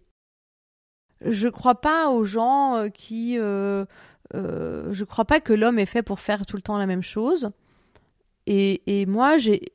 Je 1.20 1.48
crois 1.48 1.80
pas 1.80 2.10
aux 2.10 2.24
gens 2.24 2.76
euh, 2.76 2.88
qui, 2.90 3.40
euh, 3.40 3.84
je 4.32 5.02
crois 5.02 5.24
pas 5.24 5.40
que 5.40 5.52
l'homme 5.52 5.80
est 5.80 5.86
fait 5.86 6.04
pour 6.04 6.20
faire 6.20 6.46
tout 6.46 6.54
le 6.54 6.62
temps 6.62 6.78
la 6.78 6.86
même 6.86 7.02
chose. 7.02 7.50
Et 8.50 9.04
moi, 9.06 9.36
j'ai 9.36 9.74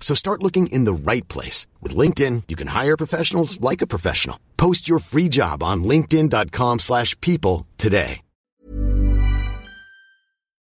So 0.00 0.14
start 0.14 0.42
looking 0.42 0.68
in 0.68 0.84
the 0.84 0.94
right 0.94 1.28
place. 1.28 1.66
With 1.82 1.94
LinkedIn, 1.94 2.44
you 2.48 2.56
can 2.56 2.68
hire 2.68 2.96
professionals 2.96 3.60
like 3.60 3.82
a 3.82 3.86
professional. 3.86 4.36
Post 4.56 4.88
your 4.88 5.00
free 5.00 5.28
job 5.28 5.62
on 5.62 5.84
linkedin.com 5.84 6.78
slash 6.78 7.14
people 7.20 7.66
today. 7.76 8.22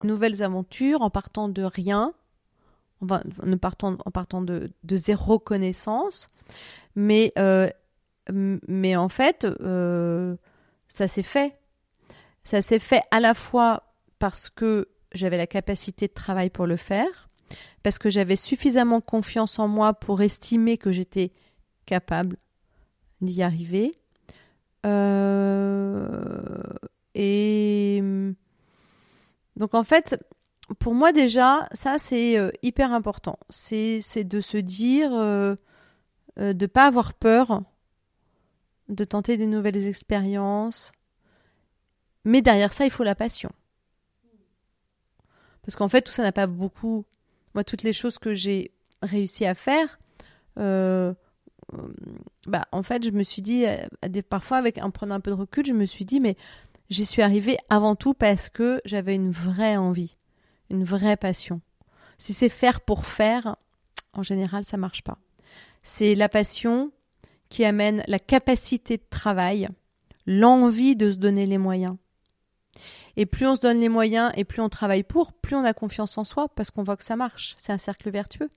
Nouvelles 0.01 0.41
aventures 0.41 1.01
en 1.01 1.09
partant 1.09 1.49
de 1.49 1.63
rien, 1.63 2.13
en, 3.01 3.57
partant, 3.57 3.97
en 4.05 4.11
partant 4.11 4.41
de, 4.41 4.71
de 4.85 4.95
zéro 4.95 5.39
connaissance. 5.39 6.29
Mais, 6.95 7.33
euh, 7.37 7.69
mais 8.31 8.95
en 8.95 9.09
fait, 9.09 9.45
euh, 9.45 10.37
ça 10.87 11.07
s'est 11.07 11.23
fait. 11.23 11.57
Ça 12.43 12.61
s'est 12.61 12.79
fait 12.79 13.01
à 13.11 13.19
la 13.19 13.33
fois 13.33 13.83
parce 14.19 14.49
que 14.49 14.87
j'avais 15.13 15.37
la 15.37 15.47
capacité 15.47 16.07
de 16.07 16.13
travail 16.13 16.49
pour 16.49 16.65
le 16.65 16.77
faire, 16.77 17.28
parce 17.83 17.99
que 17.99 18.09
j'avais 18.09 18.35
suffisamment 18.35 19.01
confiance 19.01 19.59
en 19.59 19.67
moi 19.67 19.93
pour 19.93 20.21
estimer 20.21 20.77
que 20.77 20.91
j'étais 20.91 21.31
capable 21.85 22.37
d'y 23.21 23.43
arriver. 23.43 23.99
Euh, 24.85 26.41
et 27.15 28.01
donc 29.55 29.73
en 29.73 29.83
fait, 29.83 30.17
pour 30.79 30.93
moi 30.93 31.11
déjà, 31.11 31.67
ça 31.73 31.97
c'est 31.97 32.37
euh, 32.37 32.51
hyper 32.61 32.93
important. 32.93 33.37
C'est 33.49 34.23
de 34.23 34.41
se 34.41 34.57
dire, 34.57 35.13
euh, 35.13 35.55
de 36.37 36.53
ne 36.53 36.65
pas 36.67 36.85
avoir 36.85 37.13
peur, 37.13 37.63
de 38.87 39.03
tenter 39.03 39.37
des 39.37 39.47
nouvelles 39.47 39.87
expériences. 39.87 40.91
Mais 42.25 42.41
derrière 42.41 42.73
ça, 42.73 42.85
il 42.85 42.91
faut 42.91 43.03
la 43.03 43.15
passion. 43.15 43.49
Parce 45.63 45.75
qu'en 45.75 45.89
fait, 45.89 46.01
tout 46.01 46.11
ça 46.11 46.23
n'a 46.23 46.31
pas 46.31 46.47
beaucoup. 46.47 47.05
Toutes 47.63 47.83
les 47.83 47.93
choses 47.93 48.17
que 48.17 48.33
j'ai 48.33 48.71
réussi 49.01 49.45
à 49.45 49.53
faire, 49.53 49.99
euh, 50.57 51.13
bah, 52.47 52.65
en 52.71 52.83
fait, 52.83 53.03
je 53.03 53.11
me 53.11 53.23
suis 53.23 53.41
dit, 53.41 53.65
euh, 53.65 53.77
parfois, 54.29 54.57
avec, 54.57 54.77
en 54.79 54.91
prenant 54.91 55.15
un 55.15 55.19
peu 55.19 55.31
de 55.31 55.35
recul, 55.35 55.65
je 55.65 55.73
me 55.73 55.85
suis 55.85 56.05
dit, 56.05 56.19
mais 56.19 56.35
j'y 56.89 57.05
suis 57.05 57.21
arrivée 57.21 57.57
avant 57.69 57.95
tout 57.95 58.13
parce 58.13 58.49
que 58.49 58.81
j'avais 58.85 59.15
une 59.15 59.31
vraie 59.31 59.77
envie, 59.77 60.17
une 60.69 60.83
vraie 60.83 61.17
passion. 61.17 61.61
Si 62.17 62.33
c'est 62.33 62.49
faire 62.49 62.81
pour 62.81 63.05
faire, 63.05 63.55
en 64.13 64.23
général, 64.23 64.65
ça 64.65 64.77
marche 64.77 65.03
pas. 65.03 65.17
C'est 65.83 66.15
la 66.15 66.29
passion 66.29 66.91
qui 67.49 67.63
amène 67.65 68.03
la 68.07 68.19
capacité 68.19 68.97
de 68.97 69.03
travail, 69.09 69.69
l'envie 70.25 70.95
de 70.95 71.11
se 71.11 71.17
donner 71.17 71.45
les 71.45 71.57
moyens. 71.57 71.95
Et 73.19 73.25
plus 73.25 73.45
on 73.45 73.57
se 73.57 73.59
donne 73.59 73.81
les 73.81 73.89
moyens 73.89 74.31
et 74.37 74.45
plus 74.45 74.61
on 74.61 74.69
travaille 74.69 75.03
pour, 75.03 75.33
plus 75.33 75.53
on 75.53 75.65
a 75.65 75.73
confiance 75.73 76.17
en 76.17 76.23
soi 76.23 76.47
parce 76.55 76.71
qu'on 76.71 76.83
voit 76.83 76.95
que 76.95 77.03
ça 77.03 77.17
marche. 77.17 77.53
C'est 77.57 77.73
un 77.73 77.77
cercle 77.77 78.09
vertueux. 78.09 78.49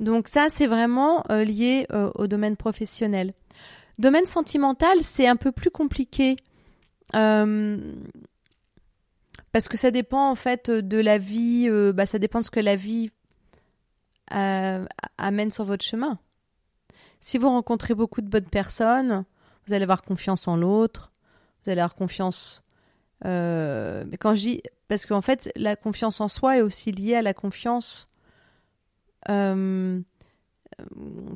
Donc 0.00 0.26
ça, 0.26 0.46
c'est 0.48 0.66
vraiment 0.66 1.22
euh, 1.30 1.44
lié 1.44 1.86
euh, 1.92 2.10
au 2.14 2.26
domaine 2.26 2.56
professionnel. 2.56 3.34
Domaine 3.98 4.24
sentimental, 4.24 5.02
c'est 5.02 5.28
un 5.28 5.36
peu 5.36 5.52
plus 5.52 5.70
compliqué 5.70 6.36
euh, 7.14 7.94
parce 9.52 9.68
que 9.68 9.76
ça 9.76 9.90
dépend 9.90 10.30
en 10.30 10.34
fait 10.34 10.70
de 10.70 10.96
la 10.96 11.18
vie. 11.18 11.68
bah, 11.92 12.06
ça 12.06 12.18
dépend 12.18 12.40
de 12.40 12.46
ce 12.46 12.50
que 12.50 12.58
la 12.58 12.76
vie 12.76 13.10
amène 14.28 15.50
sur 15.50 15.66
votre 15.66 15.84
chemin. 15.84 16.18
Si 17.20 17.36
vous 17.36 17.50
rencontrez 17.50 17.94
beaucoup 17.94 18.22
de 18.22 18.30
bonnes 18.30 18.48
personnes, 18.48 19.26
vous 19.66 19.74
allez 19.74 19.82
avoir 19.82 20.00
confiance 20.00 20.48
en 20.48 20.56
l'autre, 20.56 21.12
vous 21.62 21.70
allez 21.70 21.82
avoir 21.82 21.94
confiance 21.94 22.64
euh, 23.24 24.04
quand 24.20 24.34
je 24.34 24.58
parce 24.88 25.06
qu'en 25.06 25.22
fait, 25.22 25.50
la 25.56 25.76
confiance 25.76 26.20
en 26.20 26.28
soi 26.28 26.58
est 26.58 26.62
aussi 26.62 26.92
liée 26.92 27.14
à 27.14 27.22
la 27.22 27.32
confiance 27.32 28.10
euh, 29.28 30.00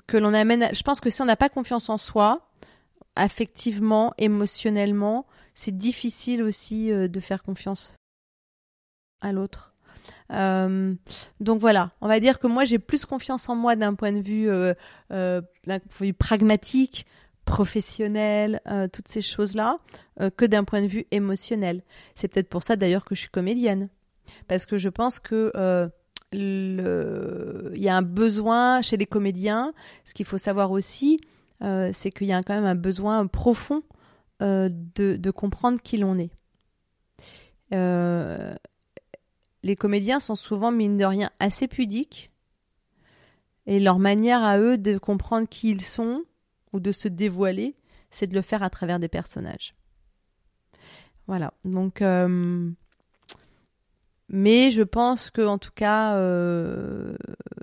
que 0.07 0.17
l'on 0.17 0.35
amène. 0.35 0.69
Je 0.75 0.83
pense 0.83 1.01
que 1.01 1.09
si 1.09 1.23
on 1.23 1.25
n'a 1.25 1.37
pas 1.37 1.49
confiance 1.49 1.89
en 1.89 1.97
soi, 1.97 2.51
affectivement, 3.15 4.13
émotionnellement, 4.19 5.27
c'est 5.55 5.77
difficile 5.77 6.43
aussi 6.43 6.93
euh, 6.93 7.09
de 7.09 7.21
faire 7.21 7.43
confiance 7.43 7.95
à 9.23 9.33
l'autre. 9.33 9.73
donc 10.29 11.61
voilà, 11.61 11.93
on 12.01 12.09
va 12.09 12.21
dire 12.21 12.39
que 12.39 12.47
moi 12.47 12.65
j'ai 12.65 12.79
plus 12.79 13.07
confiance 13.07 13.49
en 13.49 13.57
moi 13.57 13.77
d'un 13.77 13.95
point 13.95 14.13
de 14.13 14.21
vue, 14.21 14.47
d'un 15.09 15.45
point 15.65 15.79
de 15.79 16.07
vue 16.07 16.13
pragmatique, 16.13 17.07
professionnel, 17.47 18.61
euh, 18.67 18.89
toutes 18.93 19.09
ces 19.09 19.23
choses-là, 19.23 19.79
euh, 20.21 20.29
que 20.29 20.45
d'un 20.45 20.65
point 20.65 20.83
de 20.83 20.87
vue 20.87 21.07
émotionnel. 21.13 21.83
C'est 22.15 22.29
peut-être 22.29 22.51
pour 22.51 22.63
ça 22.63 22.77
d'ailleurs 22.77 23.07
que 23.07 23.15
je 23.15 23.21
suis 23.21 23.31
comédienne. 23.31 23.89
Parce 24.49 24.67
que 24.67 24.77
je 24.77 24.91
pense 24.91 25.19
que 25.21 25.53
euh, 25.55 25.89
il 26.33 27.81
y 27.81 27.89
a 27.89 27.97
un 27.97 28.03
besoin 28.03 28.83
chez 28.83 28.99
les 28.99 29.07
comédiens. 29.07 29.73
Ce 30.05 30.13
qu'il 30.13 30.27
faut 30.27 30.39
savoir 30.39 30.73
aussi, 30.73 31.21
c'est 31.61 32.11
qu'il 32.11 32.27
y 32.27 32.33
a 32.33 32.43
quand 32.43 32.55
même 32.55 32.67
un 32.67 32.75
besoin 32.75 33.27
profond 33.29 33.83
de, 34.41 34.69
de, 34.69 35.31
comprendre 35.31 35.81
qui 35.81 35.97
l'on 35.97 36.19
est. 36.19 36.33
les 39.63 39.77
comédiens 39.77 40.19
sont 40.21 40.35
souvent, 40.35 40.73
mine 40.73 40.97
de 40.97 41.05
rien, 41.05 41.31
assez 41.39 41.69
pudiques. 41.69 42.33
Et 43.67 43.79
leur 43.81 43.99
manière 43.99 44.43
à 44.43 44.59
eux 44.59 44.77
de 44.77 44.99
comprendre 44.99 45.49
qui 45.49 45.71
ils 45.71 45.85
sont, 45.85 46.25
ou 46.77 46.81
de 46.81 46.93
se 46.93 47.09
dévoiler, 47.09 47.75
c'est 48.11 48.27
de 48.27 48.35
le 48.35 48.43
faire 48.43 48.63
à 48.63 48.71
travers 48.71 49.01
des 49.01 49.09
personnages. 49.09 49.75
Voilà. 51.27 51.55
Donc, 51.65 52.03
euh, 52.03 52.71
mais 54.29 54.71
je 54.71 54.83
pense 54.83 55.31
que 55.31 55.41
en 55.41 55.57
tout 55.57 55.73
cas, 55.75 56.17
euh, 56.17 57.17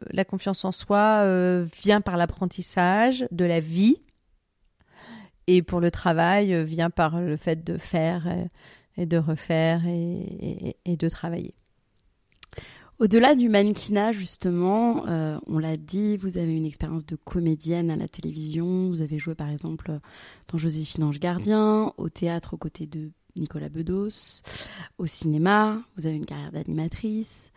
la 0.09 0.25
confiance 0.25 0.65
en 0.65 0.71
soi 0.71 1.21
euh, 1.23 1.65
vient 1.83 2.01
par 2.01 2.17
l'apprentissage 2.17 3.25
de 3.31 3.45
la 3.45 3.59
vie, 3.59 4.01
et 5.45 5.61
pour 5.61 5.79
le 5.79 5.91
travail 5.91 6.63
vient 6.63 6.89
par 6.89 7.19
le 7.19 7.37
fait 7.37 7.63
de 7.63 7.77
faire 7.77 8.27
et, 8.97 9.05
de 9.05 9.17
refaire 9.17 9.81
et 9.85 10.75
de 10.85 11.09
travailler. 11.09 11.53
Au-delà 12.99 13.35
du 13.35 13.49
mannequinat, 13.49 14.11
justement, 14.11 15.07
euh, 15.07 15.37
on 15.47 15.57
l'a 15.57 15.75
dit, 15.77 16.15
vous 16.17 16.37
avez 16.37 16.55
une 16.55 16.65
expérience 16.65 17.05
de 17.05 17.15
comédienne 17.15 17.89
à 17.89 17.95
la 17.95 18.07
télévision. 18.07 18.89
Vous 18.89 19.01
avez 19.01 19.19
joué, 19.19 19.35
par 19.35 19.49
exemple, 19.49 19.99
dans 20.47 20.57
Joséphine 20.57 21.03
Ange 21.03 21.19
Gardien, 21.19 21.93
au 21.97 22.09
théâtre 22.09 22.53
aux 22.53 22.57
côtés 22.57 22.85
de 22.85 23.11
Nicolas 23.35 23.69
Bedos, 23.69 24.41
au 24.97 25.05
cinéma. 25.05 25.81
Vous 25.97 26.05
avez 26.05 26.15
une 26.15 26.25
carrière 26.25 26.51
d'animatrice. 26.51 27.51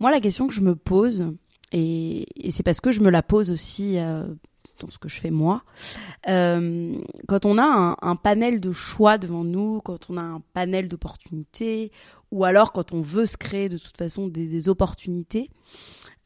Moi, 0.00 0.10
la 0.10 0.20
question 0.20 0.46
que 0.46 0.54
je 0.54 0.60
me 0.60 0.74
pose, 0.74 1.32
et, 1.72 2.26
c'est 2.50 2.62
parce 2.62 2.80
que 2.80 2.92
je 2.92 3.00
me 3.00 3.10
la 3.10 3.22
pose 3.22 3.50
aussi 3.50 3.98
euh, 3.98 4.26
dans 4.80 4.90
ce 4.90 4.98
que 4.98 5.08
je 5.08 5.20
fais 5.20 5.30
moi. 5.30 5.62
Euh, 6.28 6.98
quand 7.26 7.46
on 7.46 7.58
a 7.58 7.64
un, 7.64 7.96
un, 8.02 8.16
panel 8.16 8.60
de 8.60 8.72
choix 8.72 9.18
devant 9.18 9.44
nous, 9.44 9.80
quand 9.82 10.10
on 10.10 10.16
a 10.16 10.22
un 10.22 10.42
panel 10.52 10.88
d'opportunités, 10.88 11.90
ou 12.34 12.42
alors 12.44 12.72
quand 12.72 12.92
on 12.92 13.00
veut 13.00 13.26
se 13.26 13.36
créer 13.36 13.68
de 13.68 13.78
toute 13.78 13.96
façon 13.96 14.26
des, 14.26 14.68
opportunités, 14.68 15.50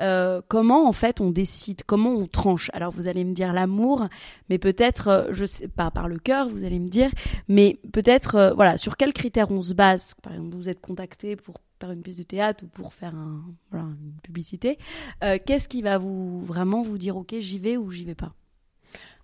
euh, 0.00 0.40
comment 0.48 0.88
en 0.88 0.92
fait 0.92 1.20
on 1.20 1.30
décide, 1.30 1.82
comment 1.86 2.14
on 2.14 2.26
tranche? 2.26 2.70
Alors 2.72 2.92
vous 2.92 3.08
allez 3.08 3.24
me 3.24 3.34
dire 3.34 3.52
l'amour, 3.52 4.08
mais 4.48 4.58
peut-être, 4.58 5.08
euh, 5.08 5.28
je 5.32 5.44
sais 5.44 5.68
pas 5.68 5.90
par 5.90 6.08
le 6.08 6.18
cœur, 6.18 6.48
vous 6.48 6.64
allez 6.64 6.78
me 6.78 6.88
dire, 6.88 7.10
mais 7.46 7.78
peut-être, 7.92 8.36
euh, 8.36 8.54
voilà, 8.54 8.78
sur 8.78 8.96
quels 8.96 9.12
critères 9.12 9.50
on 9.50 9.60
se 9.60 9.74
base? 9.74 10.14
Par 10.22 10.32
exemple, 10.32 10.56
vous 10.56 10.70
êtes 10.70 10.80
contacté 10.80 11.36
pour 11.36 11.56
faire 11.78 11.90
une 11.90 12.00
pièce 12.00 12.16
de 12.16 12.22
théâtre 12.22 12.64
ou 12.64 12.68
pour 12.68 12.94
faire 12.94 13.12
une 13.14 14.16
publicité. 14.22 14.78
Qu'est-ce 15.20 15.68
qui 15.68 15.82
va 15.82 15.98
vous 15.98 16.40
vraiment 16.40 16.80
vous 16.80 16.96
dire, 16.96 17.18
ok, 17.18 17.36
j'y 17.38 17.58
vais 17.58 17.76
ou 17.76 17.90
j'y 17.90 18.04
vais 18.04 18.16
pas? 18.16 18.32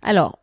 Alors, 0.03 0.39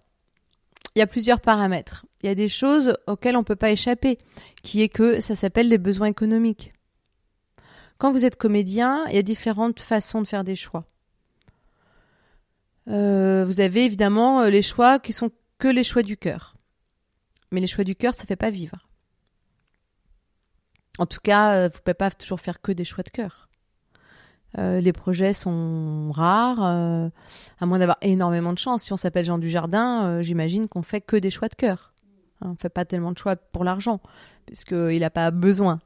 il 0.96 1.00
y 1.00 1.02
a 1.02 1.08
plusieurs 1.08 1.42
paramètres. 1.42 2.06
Il 2.22 2.28
y 2.28 2.30
a 2.30 2.36
des 2.36 2.50
choses 2.50 2.98
auxquelles 3.08 3.38
on 3.38 3.44
peut 3.44 3.56
pas 3.56 3.72
échapper, 3.72 4.18
qui 4.62 4.82
est 4.82 4.90
que 4.90 5.22
ça 5.22 5.36
s'appelle 5.36 5.70
les 5.70 5.78
besoins 5.78 6.08
économiques. 6.08 6.74
Quand 7.98 8.12
vous 8.12 8.26
êtes 8.26 8.36
comédien, 8.36 9.06
il 9.10 9.16
y 9.16 9.20
a 9.20 9.24
différentes 9.24 9.80
façons 9.80 10.22
de 10.22 10.28
faire 10.28 10.44
des 10.44 10.56
choix. 10.56 10.86
Euh, 12.88 13.46
vous 13.46 13.62
avez 13.62 13.86
évidemment 13.86 14.42
euh, 14.42 14.50
les 14.50 14.64
choix 14.64 15.00
qui 15.00 15.14
sont 15.14 15.32
que 15.60 15.68
les 15.68 15.84
choix 15.84 16.02
du 16.02 16.18
cœur. 16.18 16.56
Mais 17.52 17.62
les 17.62 17.68
choix 17.68 17.84
du 17.84 17.96
cœur, 17.96 18.14
ça 18.16 18.24
ne 18.24 18.28
fait 18.28 18.36
pas 18.36 18.50
vivre. 18.50 18.88
En 20.98 21.06
tout 21.06 21.20
cas, 21.22 21.54
euh, 21.54 21.68
vous 21.68 21.76
ne 21.76 21.82
pouvez 21.82 21.94
pas 21.94 22.12
toujours 22.12 22.40
faire 22.40 22.62
que 22.62 22.72
des 22.72 22.84
choix 22.84 23.04
de 23.04 23.10
cœur. 23.10 23.50
Les 24.58 24.94
projets 24.94 25.34
sont 25.34 26.12
rares, 26.12 26.62
à 26.62 27.66
moins 27.66 27.80
d'avoir 27.80 27.98
énormément 28.02 28.54
de 28.54 28.58
chance. 28.58 28.84
Si 28.84 28.94
on 28.94 28.98
s'appelle 28.98 29.26
Jean 29.26 29.38
Dujardin, 29.38 30.22
j'imagine 30.22 30.68
qu'on 30.68 30.82
fait 30.82 31.02
que 31.02 31.16
des 31.16 31.30
choix 31.30 31.48
de 31.48 31.56
cœur. 31.56 31.92
Hein, 32.42 32.52
on 32.54 32.56
fait 32.56 32.70
pas 32.70 32.86
tellement 32.86 33.12
de 33.12 33.18
choix 33.18 33.36
pour 33.36 33.64
l'argent, 33.64 34.00
puisqu'il 34.46 35.00
n'a 35.00 35.10
pas 35.10 35.32
besoin. 35.32 35.80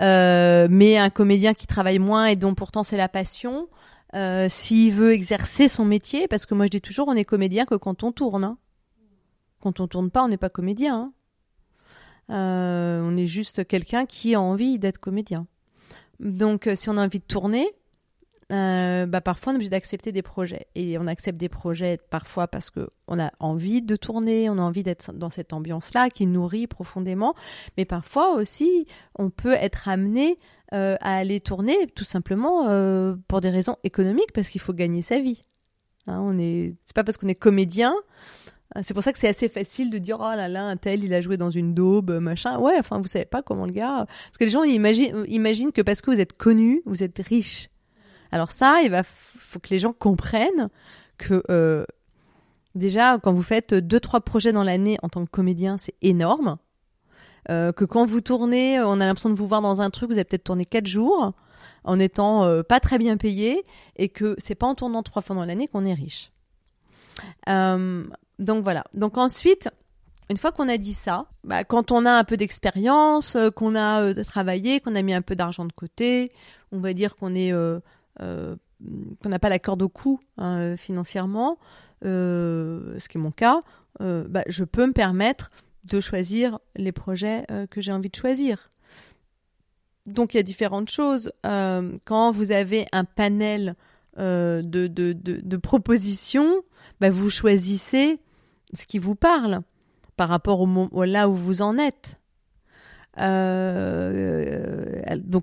Euh, 0.00 0.68
mais 0.70 0.98
un 0.98 1.10
comédien 1.10 1.54
qui 1.54 1.66
travaille 1.66 1.98
moins 1.98 2.26
et 2.26 2.36
dont 2.36 2.54
pourtant 2.54 2.84
c'est 2.84 2.96
la 2.96 3.08
passion, 3.08 3.68
euh, 4.14 4.46
s'il 4.50 4.92
veut 4.92 5.12
exercer 5.12 5.68
son 5.68 5.84
métier, 5.84 6.28
parce 6.28 6.46
que 6.46 6.54
moi 6.54 6.66
je 6.66 6.70
dis 6.70 6.80
toujours, 6.80 7.08
on 7.08 7.14
est 7.14 7.24
comédien 7.24 7.64
que 7.64 7.74
quand 7.74 8.02
on 8.02 8.12
tourne. 8.12 8.44
Hein. 8.44 8.58
Quand 9.60 9.80
on 9.80 9.88
tourne 9.88 10.10
pas, 10.10 10.22
on 10.22 10.28
n'est 10.28 10.36
pas 10.36 10.50
comédien. 10.50 10.94
Hein. 10.96 11.12
Euh, 12.30 13.00
on 13.02 13.16
est 13.16 13.26
juste 13.26 13.66
quelqu'un 13.66 14.04
qui 14.06 14.34
a 14.34 14.40
envie 14.40 14.78
d'être 14.78 14.98
comédien. 14.98 15.46
Donc 16.20 16.68
si 16.74 16.90
on 16.90 16.96
a 16.96 17.04
envie 17.04 17.20
de 17.20 17.24
tourner, 17.24 17.66
euh, 18.50 19.04
bah 19.04 19.20
parfois 19.20 19.52
on 19.52 19.54
est 19.54 19.56
obligé 19.56 19.70
d'accepter 19.70 20.10
des 20.10 20.22
projets. 20.22 20.66
Et 20.74 20.98
on 20.98 21.06
accepte 21.06 21.38
des 21.38 21.48
projets 21.48 21.98
parfois 22.10 22.48
parce 22.48 22.70
qu'on 22.70 23.20
a 23.20 23.30
envie 23.40 23.82
de 23.82 23.96
tourner, 23.96 24.48
on 24.48 24.58
a 24.58 24.62
envie 24.62 24.82
d'être 24.82 25.12
dans 25.12 25.30
cette 25.30 25.52
ambiance-là 25.52 26.08
qui 26.08 26.26
nourrit 26.26 26.66
profondément. 26.66 27.34
Mais 27.76 27.84
parfois 27.84 28.34
aussi, 28.34 28.86
on 29.18 29.28
peut 29.30 29.52
être 29.52 29.88
amené 29.88 30.38
euh, 30.72 30.96
à 31.00 31.16
aller 31.16 31.40
tourner 31.40 31.88
tout 31.94 32.04
simplement 32.04 32.68
euh, 32.68 33.16
pour 33.28 33.40
des 33.40 33.50
raisons 33.50 33.76
économiques 33.84 34.32
parce 34.32 34.48
qu'il 34.48 34.60
faut 34.60 34.74
gagner 34.74 35.02
sa 35.02 35.20
vie. 35.20 35.44
Hein, 36.06 36.20
on 36.22 36.38
est, 36.38 36.74
c'est 36.86 36.94
pas 36.94 37.04
parce 37.04 37.18
qu'on 37.18 37.28
est 37.28 37.34
comédien. 37.34 37.94
C'est 38.82 38.92
pour 38.92 39.02
ça 39.02 39.12
que 39.12 39.18
c'est 39.18 39.28
assez 39.28 39.48
facile 39.48 39.90
de 39.90 39.96
dire 39.96 40.18
oh 40.20 40.36
là 40.36 40.46
là 40.46 40.64
un 40.64 40.76
tel 40.76 41.02
il 41.02 41.14
a 41.14 41.22
joué 41.22 41.38
dans 41.38 41.48
une 41.48 41.72
daube 41.72 42.10
machin 42.20 42.58
ouais 42.58 42.74
enfin 42.78 43.00
vous 43.00 43.08
savez 43.08 43.24
pas 43.24 43.42
comment 43.42 43.64
le 43.64 43.72
gars 43.72 44.04
parce 44.06 44.38
que 44.38 44.44
les 44.44 44.50
gens 44.50 44.62
imaginent, 44.62 45.24
imaginent 45.26 45.72
que 45.72 45.80
parce 45.80 46.02
que 46.02 46.10
vous 46.10 46.20
êtes 46.20 46.34
connu 46.34 46.82
vous 46.84 47.02
êtes 47.02 47.18
riche 47.26 47.70
alors 48.32 48.52
ça, 48.52 48.82
il 48.82 49.02
faut 49.04 49.58
que 49.58 49.68
les 49.70 49.78
gens 49.78 49.92
comprennent 49.92 50.68
que 51.16 51.42
euh, 51.50 51.84
déjà 52.74 53.18
quand 53.18 53.32
vous 53.32 53.42
faites 53.42 53.74
deux 53.74 54.00
trois 54.00 54.20
projets 54.20 54.52
dans 54.52 54.62
l'année 54.62 54.98
en 55.02 55.08
tant 55.08 55.24
que 55.24 55.30
comédien, 55.30 55.78
c'est 55.78 55.94
énorme. 56.02 56.58
Euh, 57.50 57.72
que 57.72 57.84
quand 57.84 58.04
vous 58.04 58.20
tournez, 58.20 58.80
on 58.80 59.00
a 59.00 59.06
l'impression 59.06 59.30
de 59.30 59.34
vous 59.34 59.48
voir 59.48 59.62
dans 59.62 59.80
un 59.80 59.88
truc, 59.88 60.10
vous 60.10 60.16
avez 60.16 60.24
peut-être 60.24 60.44
tourné 60.44 60.66
quatre 60.66 60.86
jours 60.86 61.32
en 61.84 61.98
étant 61.98 62.44
euh, 62.44 62.62
pas 62.62 62.80
très 62.80 62.98
bien 62.98 63.16
payé 63.16 63.64
et 63.96 64.10
que 64.10 64.34
c'est 64.38 64.54
pas 64.54 64.66
en 64.66 64.74
tournant 64.74 65.02
trois 65.02 65.22
fois 65.22 65.34
dans 65.34 65.44
l'année 65.44 65.68
qu'on 65.68 65.86
est 65.86 65.94
riche. 65.94 66.30
donc 67.46 68.62
voilà. 68.62 68.84
Donc 68.92 69.16
ensuite, 69.16 69.70
une 70.28 70.36
fois 70.36 70.52
qu'on 70.52 70.68
a 70.68 70.76
dit 70.76 70.92
ça, 70.92 71.26
bah, 71.42 71.64
quand 71.64 71.90
on 71.90 72.04
a 72.04 72.12
un 72.12 72.24
peu 72.24 72.36
d'expérience, 72.36 73.38
qu'on 73.56 73.74
a 73.74 74.12
travaillé, 74.24 74.80
qu'on 74.80 74.94
a 74.94 75.00
mis 75.00 75.14
un 75.14 75.22
peu 75.22 75.34
d'argent 75.34 75.64
de 75.64 75.72
côté, 75.72 76.30
on 76.72 76.80
va 76.80 76.92
dire 76.92 77.16
qu'on 77.16 77.34
est 77.34 77.52
euh, 77.52 77.80
qu'on 78.18 79.28
n'a 79.28 79.38
pas 79.38 79.48
la 79.48 79.58
corde 79.58 79.82
au 79.82 79.88
cou 79.88 80.20
hein, 80.36 80.76
financièrement, 80.76 81.58
euh, 82.04 82.98
ce 82.98 83.08
qui 83.08 83.18
est 83.18 83.20
mon 83.20 83.30
cas, 83.30 83.62
euh, 84.00 84.26
bah, 84.28 84.44
je 84.46 84.64
peux 84.64 84.86
me 84.86 84.92
permettre 84.92 85.50
de 85.84 86.00
choisir 86.00 86.58
les 86.76 86.92
projets 86.92 87.46
que 87.70 87.80
j'ai 87.80 87.92
envie 87.92 88.10
de 88.10 88.16
choisir. 88.16 88.70
Donc 90.06 90.34
il 90.34 90.36
y 90.36 90.40
a 90.40 90.42
différentes 90.42 90.90
choses. 90.90 91.32
quand 91.42 92.32
vous 92.32 92.52
avez 92.52 92.86
un 92.92 93.04
panel 93.04 93.74
de, 94.16 94.62
de, 94.62 95.12
de, 95.14 95.56
propositions, 95.56 96.62
bah, 97.00 97.08
vous 97.10 97.30
choisissez 97.30 98.20
ce 98.74 98.86
qui 98.86 98.98
vous 98.98 99.14
parle 99.14 99.60
par 100.16 100.28
rapport 100.28 100.60
au, 100.60 101.04
là 101.04 101.30
où 101.30 101.34
vous 101.34 101.62
en 101.62 101.78
êtes. 101.78 102.18
donc 103.16 103.24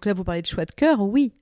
là, 0.06 0.14
vous 0.14 0.24
parlez 0.24 0.44
de 0.44 0.48
choix 0.48 0.66
de 0.66 0.72
cœur, 0.72 1.02
oui. 1.02 1.34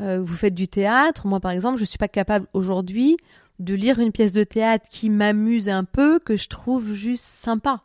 Euh, 0.00 0.20
vous 0.20 0.34
faites 0.34 0.54
du 0.54 0.68
théâtre. 0.68 1.26
Moi, 1.26 1.40
par 1.40 1.50
exemple, 1.50 1.76
je 1.76 1.82
ne 1.82 1.86
suis 1.86 1.98
pas 1.98 2.08
capable 2.08 2.46
aujourd'hui 2.52 3.16
de 3.58 3.74
lire 3.74 3.98
une 3.98 4.12
pièce 4.12 4.32
de 4.32 4.44
théâtre 4.44 4.86
qui 4.90 5.10
m'amuse 5.10 5.68
un 5.68 5.84
peu, 5.84 6.18
que 6.18 6.36
je 6.36 6.48
trouve 6.48 6.92
juste 6.92 7.24
sympa. 7.24 7.82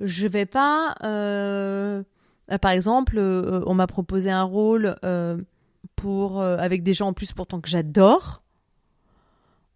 Je 0.00 0.26
vais 0.26 0.46
pas. 0.46 0.96
Euh, 1.04 2.02
euh, 2.50 2.58
par 2.58 2.72
exemple, 2.72 3.18
on 3.18 3.74
m'a 3.74 3.86
proposé 3.86 4.30
un 4.30 4.42
rôle 4.42 4.96
pour 5.96 6.42
avec 6.42 6.82
des 6.82 6.94
gens 6.94 7.08
en 7.08 7.12
plus 7.12 7.32
pourtant 7.32 7.60
que 7.60 7.68
j'adore. 7.68 8.42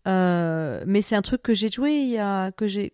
mais 0.07 1.03
c'est 1.03 1.17
un 1.17 1.23
truc 1.23 1.43
que 1.43 1.55
j'ai 1.55 1.71
joué 1.71 1.93
il 1.93 2.09
y 2.11 2.19
a 2.19 2.51
que 2.53 2.67
j'ai 2.67 2.91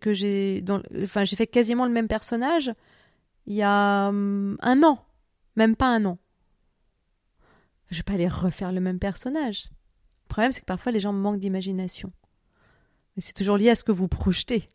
fait 1.37 1.47
quasiment 1.47 1.87
le 1.87 1.93
même 1.93 2.09
personnage 2.09 2.73
il 3.47 3.55
y 3.55 3.63
a 3.63 4.09
hum, 4.09 4.57
un 4.61 4.83
an, 4.83 5.05
même 5.57 5.77
pas 5.77 5.89
un 5.89 6.05
an 6.05 6.19
je 7.93 7.99
vais 7.99 8.03
pas 8.03 8.15
aller 8.15 8.29
refaire 8.29 8.73
le 8.73 8.81
même 8.81 8.99
personnage. 8.99 9.69
Le 10.25 10.29
problème, 10.29 10.53
c'est 10.53 10.61
que 10.61 10.67
parfois 10.67 10.93
les 10.93 11.01
gens 11.01 11.13
manquent 11.13 11.41
d'imagination. 11.41 12.11
C'est 13.19 13.35
toujours 13.35 13.59
lié 13.59 13.69
à 13.69 13.75
ce 13.75 13.85
que 13.85 13.93
vous 13.93 14.09
projetez. 14.09 14.69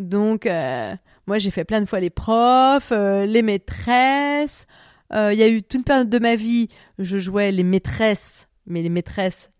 Donc, 0.00 0.46
euh, 0.46 0.94
moi, 1.26 1.38
j'ai 1.38 1.50
fait 1.50 1.64
plein 1.64 1.80
de 1.80 1.86
fois 1.86 2.00
les 2.00 2.10
profs, 2.10 2.90
euh, 2.92 3.24
les 3.24 3.42
maîtresses. 3.42 4.66
Euh, 5.12 5.32
il 5.32 5.38
y 5.38 5.42
a 5.42 5.48
eu 5.48 5.62
toute 5.62 5.74
une 5.74 5.84
période 5.84 6.10
de 6.10 6.18
ma 6.18 6.34
vie, 6.34 6.68
je 6.98 7.18
jouais 7.18 7.52
les 7.52 7.62
maîtresses, 7.62 8.48
mais 8.66 8.82
les 8.82 8.88
maîtresses 8.88 9.50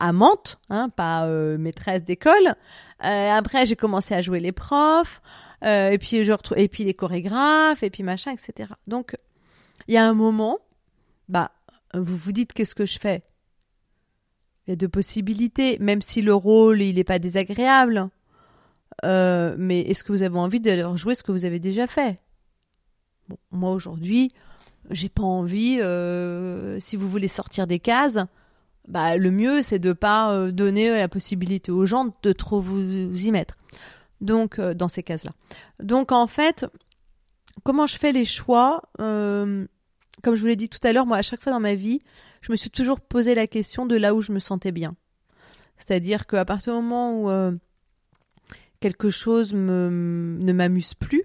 amantes, 0.00 0.58
hein, 0.70 0.88
pas 0.88 1.26
maîtresses 1.58 2.04
d'école. 2.04 2.54
après, 3.00 3.66
j'ai 3.66 3.76
commencé 3.76 4.14
à 4.14 4.22
jouer 4.22 4.40
les 4.40 4.52
profs, 4.52 5.20
et 5.62 5.98
puis 6.00 6.24
je 6.24 6.32
et 6.56 6.68
puis 6.68 6.84
les 6.84 6.94
chorégraphes, 6.94 7.82
et 7.82 7.90
puis 7.90 8.02
machin, 8.02 8.32
etc. 8.32 8.70
Donc, 8.86 9.16
il 9.88 9.94
y 9.94 9.98
a 9.98 10.06
un 10.06 10.14
moment, 10.14 10.58
bah, 11.28 11.50
vous 11.94 12.16
vous 12.16 12.32
dites 12.32 12.52
qu'est-ce 12.52 12.74
que 12.74 12.86
je 12.86 12.98
fais? 12.98 13.22
Il 14.66 14.70
y 14.70 14.74
a 14.74 14.76
deux 14.76 14.88
possibilités, 14.88 15.78
même 15.78 16.02
si 16.02 16.20
le 16.20 16.34
rôle 16.34 16.82
il 16.82 16.96
n'est 16.96 17.04
pas 17.04 17.18
désagréable. 17.18 18.10
Euh, 19.04 19.54
mais 19.58 19.80
est-ce 19.82 20.04
que 20.04 20.12
vous 20.12 20.22
avez 20.22 20.38
envie 20.38 20.60
de 20.60 20.70
leur 20.70 20.96
jouer 20.96 21.14
ce 21.14 21.22
que 21.22 21.32
vous 21.32 21.44
avez 21.44 21.58
déjà 21.58 21.86
fait? 21.86 22.20
Bon, 23.28 23.38
Moi 23.50 23.72
aujourd'hui, 23.72 24.32
j'ai 24.90 25.08
pas 25.08 25.22
envie. 25.22 25.78
Euh, 25.80 26.78
si 26.80 26.96
vous 26.96 27.08
voulez 27.08 27.28
sortir 27.28 27.66
des 27.66 27.78
cases, 27.78 28.18
bah 28.86 29.16
le 29.16 29.30
mieux 29.30 29.62
c'est 29.62 29.78
de 29.78 29.92
pas 29.92 30.34
euh, 30.34 30.52
donner 30.52 30.90
la 30.90 31.08
possibilité 31.08 31.70
aux 31.70 31.86
gens 31.86 32.14
de 32.22 32.32
trop 32.32 32.60
vous, 32.60 32.78
y 32.80 33.30
mettre. 33.30 33.56
Donc 34.20 34.60
dans 34.60 34.88
ces 34.88 35.02
cases-là. 35.02 35.30
Donc 35.80 36.10
en 36.12 36.26
fait, 36.26 36.66
comment 37.62 37.86
je 37.86 37.96
fais 37.96 38.12
les 38.12 38.24
choix? 38.24 38.82
Comme 40.22 40.34
je 40.34 40.40
vous 40.40 40.46
l'ai 40.46 40.56
dit 40.56 40.68
tout 40.68 40.78
à 40.82 40.92
l'heure, 40.92 41.06
moi, 41.06 41.16
à 41.16 41.22
chaque 41.22 41.42
fois 41.42 41.52
dans 41.52 41.60
ma 41.60 41.74
vie, 41.74 42.00
je 42.40 42.52
me 42.52 42.56
suis 42.56 42.70
toujours 42.70 43.00
posé 43.00 43.34
la 43.34 43.46
question 43.46 43.86
de 43.86 43.96
là 43.96 44.14
où 44.14 44.20
je 44.20 44.32
me 44.32 44.38
sentais 44.38 44.72
bien. 44.72 44.96
C'est-à-dire 45.76 46.26
qu'à 46.26 46.44
partir 46.44 46.74
du 46.74 46.82
moment 46.82 47.20
où 47.20 47.30
euh, 47.30 47.52
quelque 48.80 49.10
chose 49.10 49.54
ne 49.54 50.52
m'amuse 50.52 50.94
plus, 50.94 51.24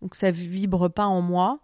ou 0.00 0.08
que 0.08 0.16
ça 0.16 0.30
vibre 0.30 0.88
pas 0.88 1.06
en 1.06 1.20
moi, 1.22 1.60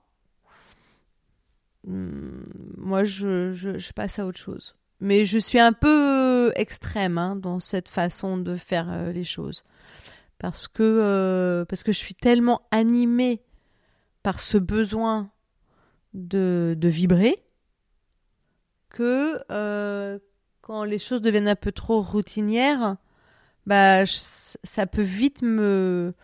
hmm, 1.86 2.42
moi, 2.76 3.04
je, 3.04 3.92
passe 3.92 4.18
à 4.18 4.26
autre 4.26 4.38
chose. 4.38 4.74
Mais 5.00 5.24
je 5.24 5.38
suis 5.38 5.60
un 5.60 5.72
peu 5.72 6.52
extrême 6.56 7.18
hein, 7.18 7.36
dans 7.36 7.60
cette 7.60 7.88
façon 7.88 8.38
de 8.38 8.56
faire 8.56 8.90
euh, 8.90 9.12
les 9.12 9.24
choses. 9.24 9.62
Parce 10.38 10.68
que, 10.68 10.82
euh, 10.82 11.64
parce 11.64 11.82
que 11.82 11.92
je 11.92 11.98
suis 11.98 12.14
tellement 12.14 12.62
animée 12.70 13.42
par 14.22 14.40
ce 14.40 14.58
besoin 14.58 15.30
de, 16.14 16.76
vibrer 16.82 17.42
que 18.88 19.40
euh, 19.50 20.18
quand 20.60 20.84
les 20.84 20.98
choses 20.98 21.22
deviennent 21.22 21.48
un 21.48 21.56
peu 21.56 21.72
trop 21.72 22.00
routinières, 22.00 22.96
bah, 23.66 24.04
ça 24.06 24.86
peut 24.86 25.02
vite 25.02 25.42
me 25.42 26.14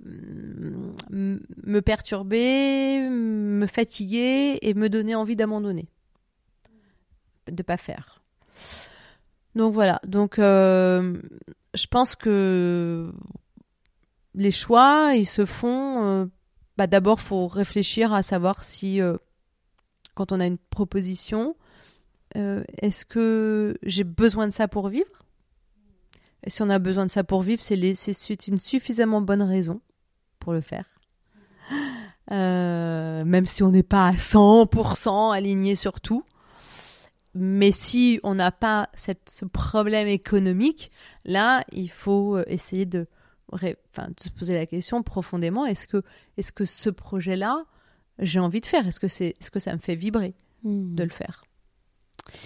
me 0.00 1.80
perturber, 1.80 3.08
me 3.08 3.66
fatiguer 3.66 4.58
et 4.60 4.74
me 4.74 4.88
donner 4.88 5.14
envie 5.14 5.36
d'abandonner, 5.36 5.88
de 7.50 7.62
pas 7.62 7.78
faire. 7.78 8.22
Donc 9.54 9.72
voilà. 9.72 10.00
Donc 10.06 10.38
euh, 10.38 11.20
je 11.74 11.86
pense 11.86 12.14
que 12.14 13.12
les 14.34 14.50
choix, 14.50 15.12
ils 15.14 15.26
se 15.26 15.46
font. 15.46 16.04
Euh, 16.04 16.26
bah 16.76 16.86
D'abord, 16.86 17.20
faut 17.20 17.46
réfléchir 17.46 18.12
à 18.12 18.22
savoir 18.22 18.64
si, 18.64 19.00
euh, 19.00 19.16
quand 20.14 20.32
on 20.32 20.40
a 20.40 20.46
une 20.46 20.58
proposition, 20.58 21.56
est-ce 22.34 23.04
que 23.04 23.78
j'ai 23.84 24.02
besoin 24.02 24.48
de 24.48 24.52
ça 24.52 24.66
pour 24.66 24.88
vivre? 24.88 25.24
Et 26.42 26.50
si 26.50 26.62
on 26.62 26.68
a 26.68 26.80
besoin 26.80 27.06
de 27.06 27.10
ça 27.10 27.22
pour 27.22 27.42
vivre, 27.42 27.62
c'est 27.62 28.48
une 28.48 28.58
suffisamment 28.58 29.20
bonne 29.20 29.42
raison 29.42 29.80
pour 30.40 30.52
le 30.52 30.60
faire. 30.60 30.86
même 32.30 33.46
si 33.46 33.62
on 33.62 33.70
n'est 33.70 33.84
pas 33.84 34.08
à 34.08 34.12
100% 34.14 35.32
aligné 35.32 35.76
sur 35.76 36.00
tout. 36.00 36.24
Mais 37.34 37.72
si 37.72 38.20
on 38.22 38.36
n'a 38.36 38.52
pas 38.52 38.88
cette, 38.94 39.28
ce 39.28 39.44
problème 39.44 40.06
économique, 40.06 40.92
là, 41.24 41.64
il 41.72 41.90
faut 41.90 42.36
euh, 42.36 42.44
essayer 42.46 42.86
de, 42.86 43.08
enfin, 43.52 44.08
de 44.08 44.20
se 44.20 44.28
poser 44.30 44.54
la 44.54 44.66
question 44.66 45.02
profondément 45.02 45.66
est-ce 45.66 45.86
que, 45.86 46.02
est-ce 46.36 46.52
que 46.52 46.64
ce 46.64 46.90
projet-là, 46.90 47.64
j'ai 48.18 48.40
envie 48.40 48.60
de 48.60 48.66
faire? 48.66 48.86
Est-ce 48.86 49.00
que, 49.00 49.08
c'est, 49.08 49.36
est-ce 49.40 49.50
que 49.50 49.60
ça 49.60 49.72
me 49.72 49.78
fait 49.78 49.94
vibrer 49.94 50.34
hmm. 50.62 50.94
de 50.94 51.02
le 51.02 51.10
faire? 51.10 51.44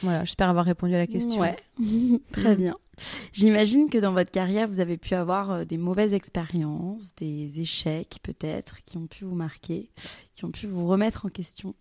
Voilà, 0.03 0.25
j'espère 0.25 0.49
avoir 0.49 0.65
répondu 0.65 0.95
à 0.95 0.99
la 0.99 1.07
question. 1.07 1.41
Ouais, 1.41 1.57
très 2.33 2.57
bien. 2.57 2.77
J'imagine 3.33 3.89
que 3.89 3.99
dans 3.99 4.13
votre 4.13 4.31
carrière, 4.31 4.67
vous 4.67 4.81
avez 4.81 4.97
pu 4.97 5.15
avoir 5.15 5.51
euh, 5.51 5.65
des 5.65 5.79
mauvaises 5.79 6.15
expériences, 6.15 7.15
des 7.15 7.61
échecs 7.61 8.19
peut-être, 8.23 8.83
qui 8.85 8.97
ont 8.97 9.07
pu 9.07 9.25
vous 9.25 9.37
marquer, 9.37 9.91
qui 10.35 10.45
ont 10.45 10.51
pu 10.51 10.67
vous 10.67 10.87
remettre 10.87 11.27
en 11.27 11.29
question. 11.29 11.75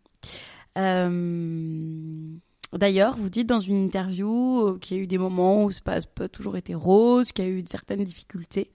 Euh, 0.78 2.38
D'ailleurs, 2.74 3.16
vous 3.16 3.30
dites 3.30 3.48
dans 3.48 3.60
une 3.60 3.78
interview 3.78 4.62
euh, 4.62 4.78
qu'il 4.80 4.98
y 4.98 5.00
a 5.00 5.04
eu 5.04 5.08
des 5.08 5.18
moments 5.18 5.64
où 5.64 5.72
ça 5.72 5.80
n'a 5.86 6.02
pas 6.02 6.28
toujours 6.28 6.58
été 6.58 6.76
rose, 6.76 7.32
qu'il 7.32 7.46
y 7.46 7.48
a 7.48 7.52
eu 7.52 7.64
certaines 7.66 8.04
difficultés. 8.04 8.72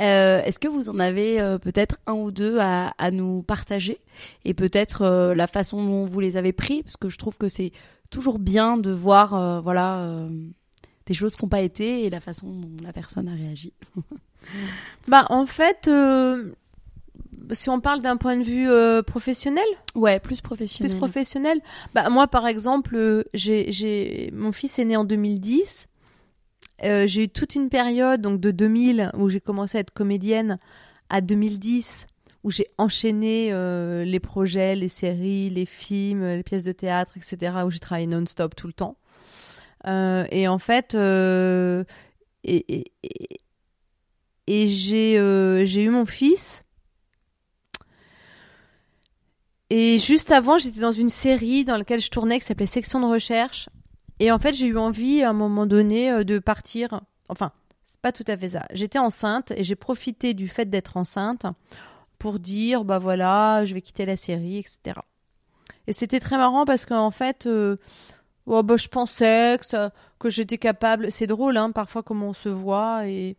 Euh, 0.00 0.42
est-ce 0.42 0.58
que 0.58 0.66
vous 0.66 0.88
en 0.88 0.98
avez 0.98 1.40
euh, 1.40 1.58
peut-être 1.58 1.98
un 2.06 2.14
ou 2.14 2.32
deux 2.32 2.58
à, 2.58 3.10
nous 3.12 3.42
partager? 3.42 4.00
Et 4.44 4.52
peut-être 4.52 5.32
la 5.34 5.46
façon 5.46 5.84
dont 5.84 6.04
vous 6.06 6.20
les 6.20 6.36
avez 6.36 6.52
pris? 6.52 6.82
Parce 6.82 6.96
que 6.96 7.08
je 7.08 7.18
trouve 7.18 7.36
que 7.36 7.48
c'est 7.48 7.72
toujours 8.10 8.38
bien 8.38 8.76
de 8.76 8.90
voir 8.90 9.62
voilà, 9.62 10.26
des 11.06 11.14
choses 11.14 11.36
qui 11.36 11.44
n'ont 11.44 11.48
pas 11.48 11.60
été 11.60 12.04
et 12.04 12.10
la 12.10 12.20
façon 12.20 12.50
dont 12.50 12.82
la 12.82 12.92
personne 12.92 13.28
a 13.28 13.34
réagi. 13.34 13.72
bah, 15.08 15.26
en 15.28 15.46
fait, 15.46 15.88
si 17.52 17.70
on 17.70 17.80
parle 17.80 18.00
d'un 18.00 18.16
point 18.16 18.36
de 18.36 18.42
vue 18.42 18.70
euh, 18.70 19.02
professionnel? 19.02 19.64
Ouais, 19.94 20.20
plus 20.20 20.40
professionnel. 20.40 20.90
Plus 20.90 20.98
professionnel. 20.98 21.60
Bah, 21.94 22.08
moi, 22.10 22.26
par 22.28 22.46
exemple, 22.46 22.96
euh, 22.96 23.24
j'ai, 23.34 24.30
mon 24.32 24.52
fils 24.52 24.78
est 24.78 24.84
né 24.84 24.96
en 24.96 25.04
2010. 25.04 25.88
Euh, 26.84 27.06
j'ai 27.06 27.24
eu 27.24 27.28
toute 27.28 27.54
une 27.54 27.68
période, 27.68 28.20
donc 28.20 28.40
de 28.40 28.50
2000, 28.50 29.12
où 29.16 29.28
j'ai 29.28 29.40
commencé 29.40 29.78
à 29.78 29.80
être 29.80 29.92
comédienne, 29.92 30.58
à 31.08 31.20
2010, 31.20 32.06
où 32.42 32.50
j'ai 32.50 32.66
enchaîné 32.78 33.52
les 34.04 34.20
projets, 34.20 34.74
les 34.74 34.88
séries, 34.88 35.50
les 35.50 35.66
films, 35.66 36.24
les 36.24 36.42
pièces 36.42 36.64
de 36.64 36.72
théâtre, 36.72 37.12
etc., 37.16 37.52
où 37.66 37.70
j'ai 37.70 37.80
travaillé 37.80 38.06
non-stop 38.06 38.54
tout 38.56 38.66
le 38.66 38.72
temps. 38.72 38.96
et 39.86 40.48
en 40.48 40.58
fait, 40.58 40.94
et, 40.94 41.84
et, 42.44 42.84
et 44.46 44.66
j'ai, 44.68 45.66
j'ai 45.66 45.82
eu 45.82 45.90
mon 45.90 46.06
fils 46.06 46.64
et 49.70 49.98
juste 49.98 50.32
avant, 50.32 50.58
j'étais 50.58 50.80
dans 50.80 50.90
une 50.90 51.08
série 51.08 51.64
dans 51.64 51.76
laquelle 51.76 52.00
je 52.00 52.10
tournais 52.10 52.40
qui 52.40 52.44
s'appelait 52.44 52.66
Section 52.66 53.00
de 53.00 53.06
recherche. 53.06 53.68
Et 54.18 54.32
en 54.32 54.40
fait, 54.40 54.52
j'ai 54.52 54.66
eu 54.66 54.76
envie 54.76 55.22
à 55.22 55.30
un 55.30 55.32
moment 55.32 55.64
donné 55.64 56.10
euh, 56.10 56.24
de 56.24 56.40
partir. 56.40 57.00
Enfin, 57.28 57.52
c'est 57.84 58.00
pas 58.00 58.10
tout 58.10 58.24
à 58.26 58.36
fait 58.36 58.50
ça. 58.50 58.66
J'étais 58.72 58.98
enceinte 58.98 59.52
et 59.52 59.62
j'ai 59.62 59.76
profité 59.76 60.34
du 60.34 60.48
fait 60.48 60.66
d'être 60.66 60.96
enceinte 60.96 61.46
pour 62.18 62.40
dire 62.40 62.84
bah 62.84 62.98
voilà, 62.98 63.64
je 63.64 63.72
vais 63.72 63.80
quitter 63.80 64.04
la 64.04 64.16
série, 64.16 64.58
etc. 64.58 65.00
Et 65.86 65.92
c'était 65.92 66.20
très 66.20 66.36
marrant 66.36 66.64
parce 66.64 66.84
qu'en 66.84 67.12
fait, 67.12 67.46
euh, 67.46 67.76
oh, 68.46 68.62
bah, 68.64 68.76
je 68.76 68.88
pensais 68.88 69.58
que, 69.58 69.88
que 70.18 70.28
j'étais 70.28 70.58
capable. 70.58 71.12
C'est 71.12 71.28
drôle, 71.28 71.56
hein, 71.56 71.70
parfois, 71.70 72.02
comment 72.02 72.30
on 72.30 72.34
se 72.34 72.48
voit. 72.48 73.06
Et 73.06 73.36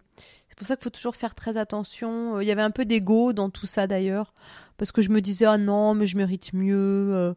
c'est 0.48 0.56
pour 0.56 0.66
ça 0.66 0.78
qu'il 0.78 0.86
faut 0.86 0.90
toujours 0.90 1.18
faire 1.18 1.36
très 1.36 1.58
attention. 1.58 2.40
Il 2.40 2.48
y 2.48 2.52
avait 2.52 2.62
un 2.62 2.72
peu 2.72 2.86
d'ego 2.86 3.34
dans 3.34 3.50
tout 3.50 3.68
ça 3.68 3.86
d'ailleurs 3.86 4.34
parce 4.82 4.92
que 4.92 5.04
je 5.04 5.12
me 5.12 5.22
disais 5.22 5.46
ah 5.46 5.60
non 5.60 5.94
mais 5.94 6.08
je 6.08 6.18
mérite 6.18 6.54
mieux 6.54 7.14
euh, 7.14 7.36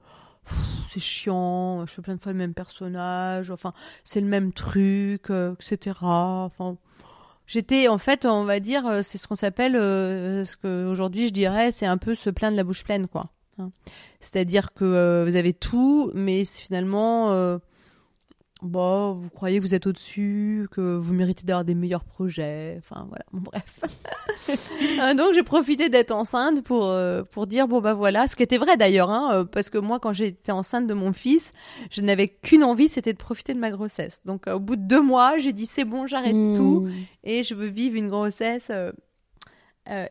c'est 0.90 0.98
chiant 0.98 1.84
je 1.84 1.92
fais 1.92 2.00
plein 2.00 2.14
de 2.14 2.20
fois 2.22 2.32
le 2.32 2.38
même 2.38 2.54
personnage 2.54 3.50
enfin 3.50 3.74
c'est 4.02 4.22
le 4.22 4.26
même 4.26 4.54
truc 4.54 5.28
euh, 5.28 5.54
etc 5.60 5.94
j'étais 7.46 7.88
en 7.88 7.98
fait 7.98 8.24
on 8.24 8.44
va 8.44 8.60
dire 8.60 8.86
euh, 8.86 9.02
c'est 9.02 9.18
ce 9.18 9.28
qu'on 9.28 9.34
s'appelle 9.34 9.74
ce 9.74 10.56
que 10.56 10.86
aujourd'hui 10.86 11.28
je 11.28 11.34
dirais 11.34 11.70
c'est 11.70 11.84
un 11.84 11.98
peu 11.98 12.14
se 12.14 12.30
plaindre 12.30 12.56
la 12.56 12.64
bouche 12.64 12.82
pleine 12.82 13.08
quoi 13.08 13.26
hein. 13.58 13.70
c'est-à-dire 14.20 14.72
que 14.72 15.26
vous 15.28 15.36
avez 15.36 15.52
tout 15.52 16.12
mais 16.14 16.46
finalement 16.46 17.58
bah, 18.64 19.14
vous 19.14 19.28
croyez 19.28 19.58
que 19.58 19.62
vous 19.62 19.74
êtes 19.74 19.86
au-dessus, 19.86 20.68
que 20.70 20.96
vous 20.96 21.12
méritez 21.12 21.44
d'avoir 21.44 21.66
des 21.66 21.74
meilleurs 21.74 22.04
projets. 22.04 22.76
Enfin, 22.78 23.06
voilà, 23.08 23.24
bon, 23.32 23.40
bref. 23.40 23.80
Euh, 25.00 25.14
donc, 25.14 25.32
j'ai 25.32 25.42
profité 25.42 25.88
d'être 25.88 26.10
enceinte 26.10 26.62
pour, 26.62 26.86
euh, 26.86 27.22
pour 27.22 27.46
dire, 27.46 27.66
bon, 27.66 27.80
bah 27.80 27.94
voilà, 27.94 28.28
ce 28.28 28.36
qui 28.36 28.42
était 28.42 28.58
vrai 28.58 28.76
d'ailleurs, 28.76 29.08
hein, 29.08 29.30
euh, 29.32 29.44
parce 29.44 29.70
que 29.70 29.78
moi, 29.78 29.98
quand 29.98 30.12
j'étais 30.12 30.52
enceinte 30.52 30.86
de 30.86 30.92
mon 30.92 31.12
fils, 31.12 31.52
je 31.90 32.02
n'avais 32.02 32.28
qu'une 32.28 32.62
envie, 32.62 32.88
c'était 32.88 33.12
de 33.12 33.18
profiter 33.18 33.54
de 33.54 33.58
ma 33.58 33.70
grossesse. 33.70 34.20
Donc, 34.24 34.46
au 34.46 34.60
bout 34.60 34.76
de 34.76 34.82
deux 34.82 35.00
mois, 35.00 35.38
j'ai 35.38 35.52
dit, 35.52 35.66
c'est 35.66 35.84
bon, 35.84 36.06
j'arrête 36.06 36.34
hmm. 36.34 36.54
tout 36.54 36.88
et 37.22 37.42
je 37.42 37.54
veux 37.54 37.68
vivre 37.68 37.96
une 37.96 38.08
grossesse 38.08 38.70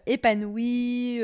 épanouie. 0.07 1.21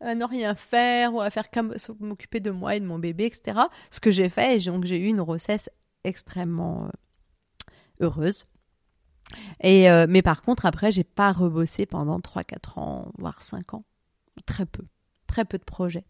à 0.00 0.14
ne 0.14 0.24
rien 0.24 0.54
faire 0.54 1.14
ou 1.14 1.20
à 1.20 1.30
faire 1.30 1.50
comme 1.50 1.74
m'occuper 2.00 2.40
de 2.40 2.50
moi 2.50 2.76
et 2.76 2.80
de 2.80 2.86
mon 2.86 2.98
bébé, 2.98 3.24
etc. 3.24 3.60
Ce 3.90 4.00
que 4.00 4.10
j'ai 4.10 4.28
fait, 4.28 4.56
et 4.56 4.60
donc 4.60 4.84
j'ai 4.84 4.98
eu 4.98 5.06
une 5.06 5.22
grossesse 5.22 5.70
extrêmement 6.06 6.86
euh, 6.86 6.86
heureuse. 8.00 8.46
Et, 9.60 9.90
euh, 9.90 10.06
mais 10.08 10.22
par 10.22 10.42
contre, 10.42 10.66
après, 10.66 10.92
j'ai 10.92 11.04
pas 11.04 11.32
rebossé 11.32 11.84
pendant 11.84 12.20
3-4 12.20 12.78
ans, 12.78 13.12
voire 13.18 13.42
5 13.42 13.74
ans. 13.74 13.84
Très 14.46 14.66
peu. 14.66 14.84
Très 15.26 15.44
peu 15.44 15.58
de 15.58 15.64
projets. 15.64 16.04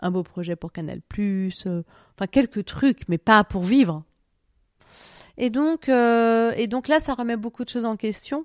Un 0.00 0.10
beau 0.10 0.22
projet 0.22 0.56
pour 0.56 0.72
Canal, 0.72 1.00
euh, 1.18 1.50
enfin 1.66 2.26
quelques 2.26 2.64
trucs, 2.64 3.08
mais 3.08 3.18
pas 3.18 3.44
pour 3.44 3.62
vivre. 3.62 4.04
Et 5.36 5.50
donc, 5.50 5.88
et 5.88 6.66
donc 6.66 6.88
là, 6.88 7.00
ça 7.00 7.14
remet 7.14 7.36
beaucoup 7.36 7.64
de 7.64 7.68
choses 7.70 7.84
en 7.84 7.96
question. 7.96 8.44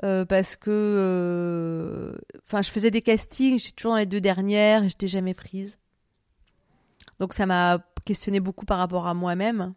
parce 0.00 0.56
que 0.56 2.14
enfin 2.46 2.60
je 2.60 2.70
faisais 2.70 2.90
des 2.90 3.02
castings, 3.02 3.58
j'étais 3.58 3.72
toujours 3.72 3.92
dans 3.92 3.98
les 3.98 4.06
deux 4.06 4.20
dernières, 4.20 4.88
j'étais 4.88 5.08
jamais 5.08 5.34
prise. 5.34 5.78
Donc 7.22 7.34
ça 7.34 7.46
m'a 7.46 7.78
questionné 8.04 8.40
beaucoup 8.40 8.64
par 8.66 8.78
rapport 8.78 9.06
à 9.06 9.14
moi-même 9.14 9.74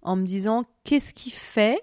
en 0.00 0.16
me 0.16 0.24
disant 0.24 0.64
qu'est-ce 0.84 1.12
qui 1.12 1.28
fait 1.30 1.82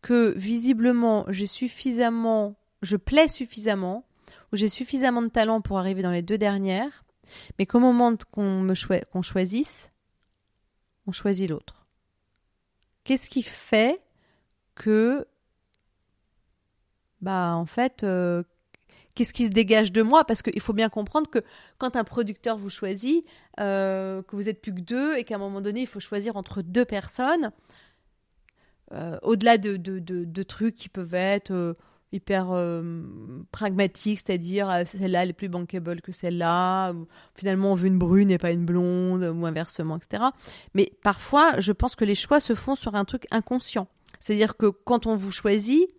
que 0.00 0.32
visiblement 0.38 1.26
j'ai 1.28 1.46
suffisamment, 1.46 2.56
je 2.80 2.96
plais 2.96 3.28
suffisamment, 3.28 4.06
ou 4.50 4.56
j'ai 4.56 4.70
suffisamment 4.70 5.20
de 5.20 5.28
talent 5.28 5.60
pour 5.60 5.78
arriver 5.78 6.00
dans 6.00 6.12
les 6.12 6.22
deux 6.22 6.38
dernières, 6.38 7.04
mais 7.58 7.66
qu'au 7.66 7.78
moment 7.78 8.14
qu'on 8.30 8.72
choisisse, 9.20 9.90
on 11.06 11.12
choisit 11.12 11.50
l'autre? 11.50 11.86
Qu'est-ce 13.04 13.28
qui 13.28 13.42
fait 13.42 14.00
que, 14.76 15.28
bah 17.20 17.54
en 17.54 17.66
fait, 17.66 18.02
euh, 18.02 18.42
qu'est-ce 19.18 19.34
qui 19.34 19.46
se 19.46 19.50
dégage 19.50 19.90
de 19.90 20.02
moi? 20.02 20.24
Parce 20.24 20.42
qu'il 20.42 20.60
faut 20.60 20.72
bien 20.72 20.88
comprendre 20.88 21.28
que 21.28 21.40
quand 21.78 21.96
un 21.96 22.04
producteur 22.04 22.56
vous 22.56 22.70
choisit, 22.70 23.26
euh, 23.58 24.22
que 24.22 24.36
vous 24.36 24.48
êtes 24.48 24.62
plus 24.62 24.72
que 24.72 24.80
deux 24.80 25.16
et 25.16 25.24
qu'à 25.24 25.34
un 25.34 25.38
moment 25.38 25.60
donné, 25.60 25.80
il 25.80 25.86
faut 25.88 25.98
choisir 25.98 26.36
entre 26.36 26.62
deux 26.62 26.84
personnes, 26.84 27.50
euh, 28.92 29.18
au-delà 29.22 29.58
de, 29.58 29.76
de, 29.76 30.42
trucs 30.44 30.76
qui 30.76 30.88
peuvent 30.88 31.14
être 31.14 31.50
euh, 31.50 31.74
hyper 32.12 32.46
pragmatiques, 33.50 34.20
c'est-à-dire 34.24 34.72
celle-là 34.86 35.24
elle 35.24 35.30
est 35.30 35.34
plus 35.34 35.48
bankable 35.48 36.00
que 36.00 36.12
celle-là, 36.12 36.94
finalement 37.34 37.72
on 37.72 37.74
veut 37.74 37.88
une 37.88 37.98
brune 37.98 38.30
et 38.30 38.38
pas 38.38 38.52
une 38.52 38.64
blonde, 38.64 39.24
ou 39.24 39.46
inversement, 39.46 39.96
etc. 39.96 40.22
Mais 40.74 40.92
parfois, 41.02 41.58
je 41.58 41.72
pense 41.72 41.96
que 41.96 42.04
les 42.04 42.14
choix 42.14 42.38
se 42.38 42.54
font 42.54 42.76
sur 42.76 42.94
un 42.94 43.04
truc 43.04 43.26
inconscient. 43.32 43.88
C'est-à-dire 44.20 44.56
que 44.56 44.66
quand 44.66 45.06
on 45.06 45.16
vous 45.16 45.32
choisit, 45.32 45.90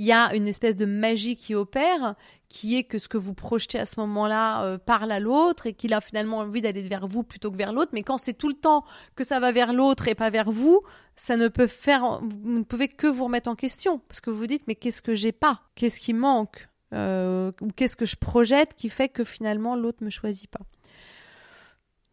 il 0.00 0.06
y 0.06 0.12
a 0.12 0.34
une 0.34 0.48
espèce 0.48 0.76
de 0.76 0.86
magie 0.86 1.36
qui 1.36 1.54
opère, 1.54 2.14
qui 2.48 2.78
est 2.78 2.84
que 2.84 2.98
ce 2.98 3.06
que 3.06 3.18
vous 3.18 3.34
projetez 3.34 3.78
à 3.78 3.84
ce 3.84 4.00
moment-là 4.00 4.64
euh, 4.64 4.78
parle 4.78 5.12
à 5.12 5.20
l'autre 5.20 5.66
et 5.66 5.74
qu'il 5.74 5.92
a 5.92 6.00
finalement 6.00 6.38
envie 6.38 6.62
d'aller 6.62 6.80
vers 6.80 7.06
vous 7.06 7.22
plutôt 7.22 7.50
que 7.50 7.58
vers 7.58 7.74
l'autre. 7.74 7.90
Mais 7.92 8.02
quand 8.02 8.16
c'est 8.16 8.32
tout 8.32 8.48
le 8.48 8.54
temps 8.54 8.86
que 9.14 9.24
ça 9.24 9.40
va 9.40 9.52
vers 9.52 9.74
l'autre 9.74 10.08
et 10.08 10.14
pas 10.14 10.30
vers 10.30 10.50
vous, 10.50 10.80
ça 11.16 11.36
ne 11.36 11.48
peut 11.48 11.66
faire, 11.66 12.18
vous 12.22 12.58
ne 12.60 12.62
pouvez 12.62 12.88
que 12.88 13.06
vous 13.06 13.24
remettre 13.24 13.50
en 13.50 13.54
question 13.54 13.98
parce 14.08 14.22
que 14.22 14.30
vous 14.30 14.38
vous 14.38 14.46
dites 14.46 14.62
mais 14.66 14.74
qu'est-ce 14.74 15.02
que 15.02 15.14
j'ai 15.14 15.32
pas, 15.32 15.60
qu'est-ce 15.74 16.00
qui 16.00 16.14
manque, 16.14 16.70
euh, 16.94 17.52
ou 17.60 17.68
qu'est-ce 17.68 17.94
que 17.94 18.06
je 18.06 18.16
projette 18.16 18.74
qui 18.76 18.88
fait 18.88 19.10
que 19.10 19.22
finalement 19.22 19.76
l'autre 19.76 20.02
me 20.02 20.08
choisit 20.08 20.48
pas? 20.48 20.64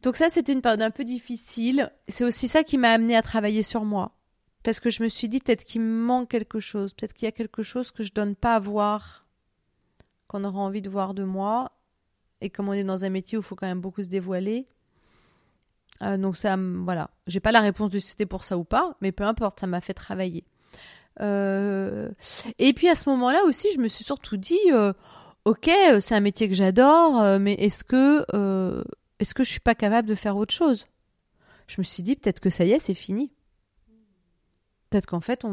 Donc 0.01 0.17
ça, 0.17 0.29
c'était 0.29 0.51
une 0.51 0.61
période 0.61 0.81
un 0.81 0.91
peu 0.91 1.05
difficile. 1.05 1.89
C'est 2.09 2.25
aussi 2.25 2.49
ça 2.49 2.63
qui 2.63 2.77
m'a 2.77 2.89
amené 2.89 3.15
à 3.15 3.21
travailler 3.21 3.63
sur 3.63 3.85
moi 3.85 4.16
parce 4.67 4.81
que 4.81 4.89
je 4.89 5.01
me 5.01 5.07
suis 5.07 5.29
dit 5.29 5.39
peut-être 5.39 5.63
qu'il 5.63 5.79
me 5.79 6.03
manque 6.03 6.27
quelque 6.27 6.59
chose, 6.59 6.91
peut-être 6.91 7.13
qu'il 7.13 7.25
y 7.25 7.29
a 7.29 7.31
quelque 7.31 7.63
chose 7.63 7.89
que 7.89 8.03
je 8.03 8.11
donne 8.11 8.35
pas 8.35 8.55
à 8.55 8.59
voir, 8.59 9.25
qu'on 10.27 10.43
aura 10.43 10.59
envie 10.59 10.81
de 10.81 10.89
voir 10.89 11.13
de 11.13 11.23
moi. 11.23 11.71
Et 12.41 12.49
comme 12.49 12.67
on 12.67 12.73
est 12.73 12.83
dans 12.83 13.05
un 13.05 13.09
métier 13.09 13.37
où 13.37 13.41
il 13.41 13.45
faut 13.45 13.55
quand 13.55 13.65
même 13.65 13.79
beaucoup 13.79 14.03
se 14.03 14.09
dévoiler, 14.09 14.67
euh, 16.01 16.17
donc 16.17 16.35
ça, 16.35 16.57
voilà, 16.57 17.11
j'ai 17.27 17.39
pas 17.39 17.53
la 17.53 17.61
réponse 17.61 17.91
du 17.91 18.01
c'était 18.01 18.25
pour 18.25 18.43
ça 18.43 18.57
ou 18.57 18.65
pas, 18.65 18.97
mais 18.99 19.13
peu 19.13 19.23
importe, 19.23 19.61
ça 19.61 19.67
m'a 19.67 19.79
fait 19.79 19.93
travailler. 19.93 20.43
Euh, 21.21 22.11
et 22.59 22.73
puis 22.73 22.89
à 22.89 22.95
ce 22.95 23.09
moment-là 23.09 23.45
aussi, 23.45 23.69
je 23.73 23.79
me 23.79 23.87
suis 23.87 24.03
surtout 24.03 24.35
dit, 24.35 24.59
euh, 24.73 24.91
ok, 25.45 25.71
c'est 26.01 26.13
un 26.13 26.19
métier 26.19 26.49
que 26.49 26.55
j'adore, 26.55 27.39
mais 27.39 27.53
est-ce 27.53 27.85
que, 27.85 28.83
est-ce 29.19 29.33
que 29.33 29.45
je 29.45 29.49
suis 29.49 29.61
pas 29.61 29.75
capable 29.75 30.09
de 30.09 30.15
faire 30.15 30.35
autre 30.35 30.53
chose? 30.53 30.87
Je 31.67 31.75
me 31.77 31.85
suis 31.85 32.03
dit 32.03 32.17
peut-être 32.17 32.41
que 32.41 32.49
ça 32.49 32.65
y 32.65 32.73
est, 32.73 32.79
c'est 32.79 32.93
fini. 32.93 33.31
Peut-être 34.89 35.05
qu'en 35.05 35.19
fait, 35.19 35.45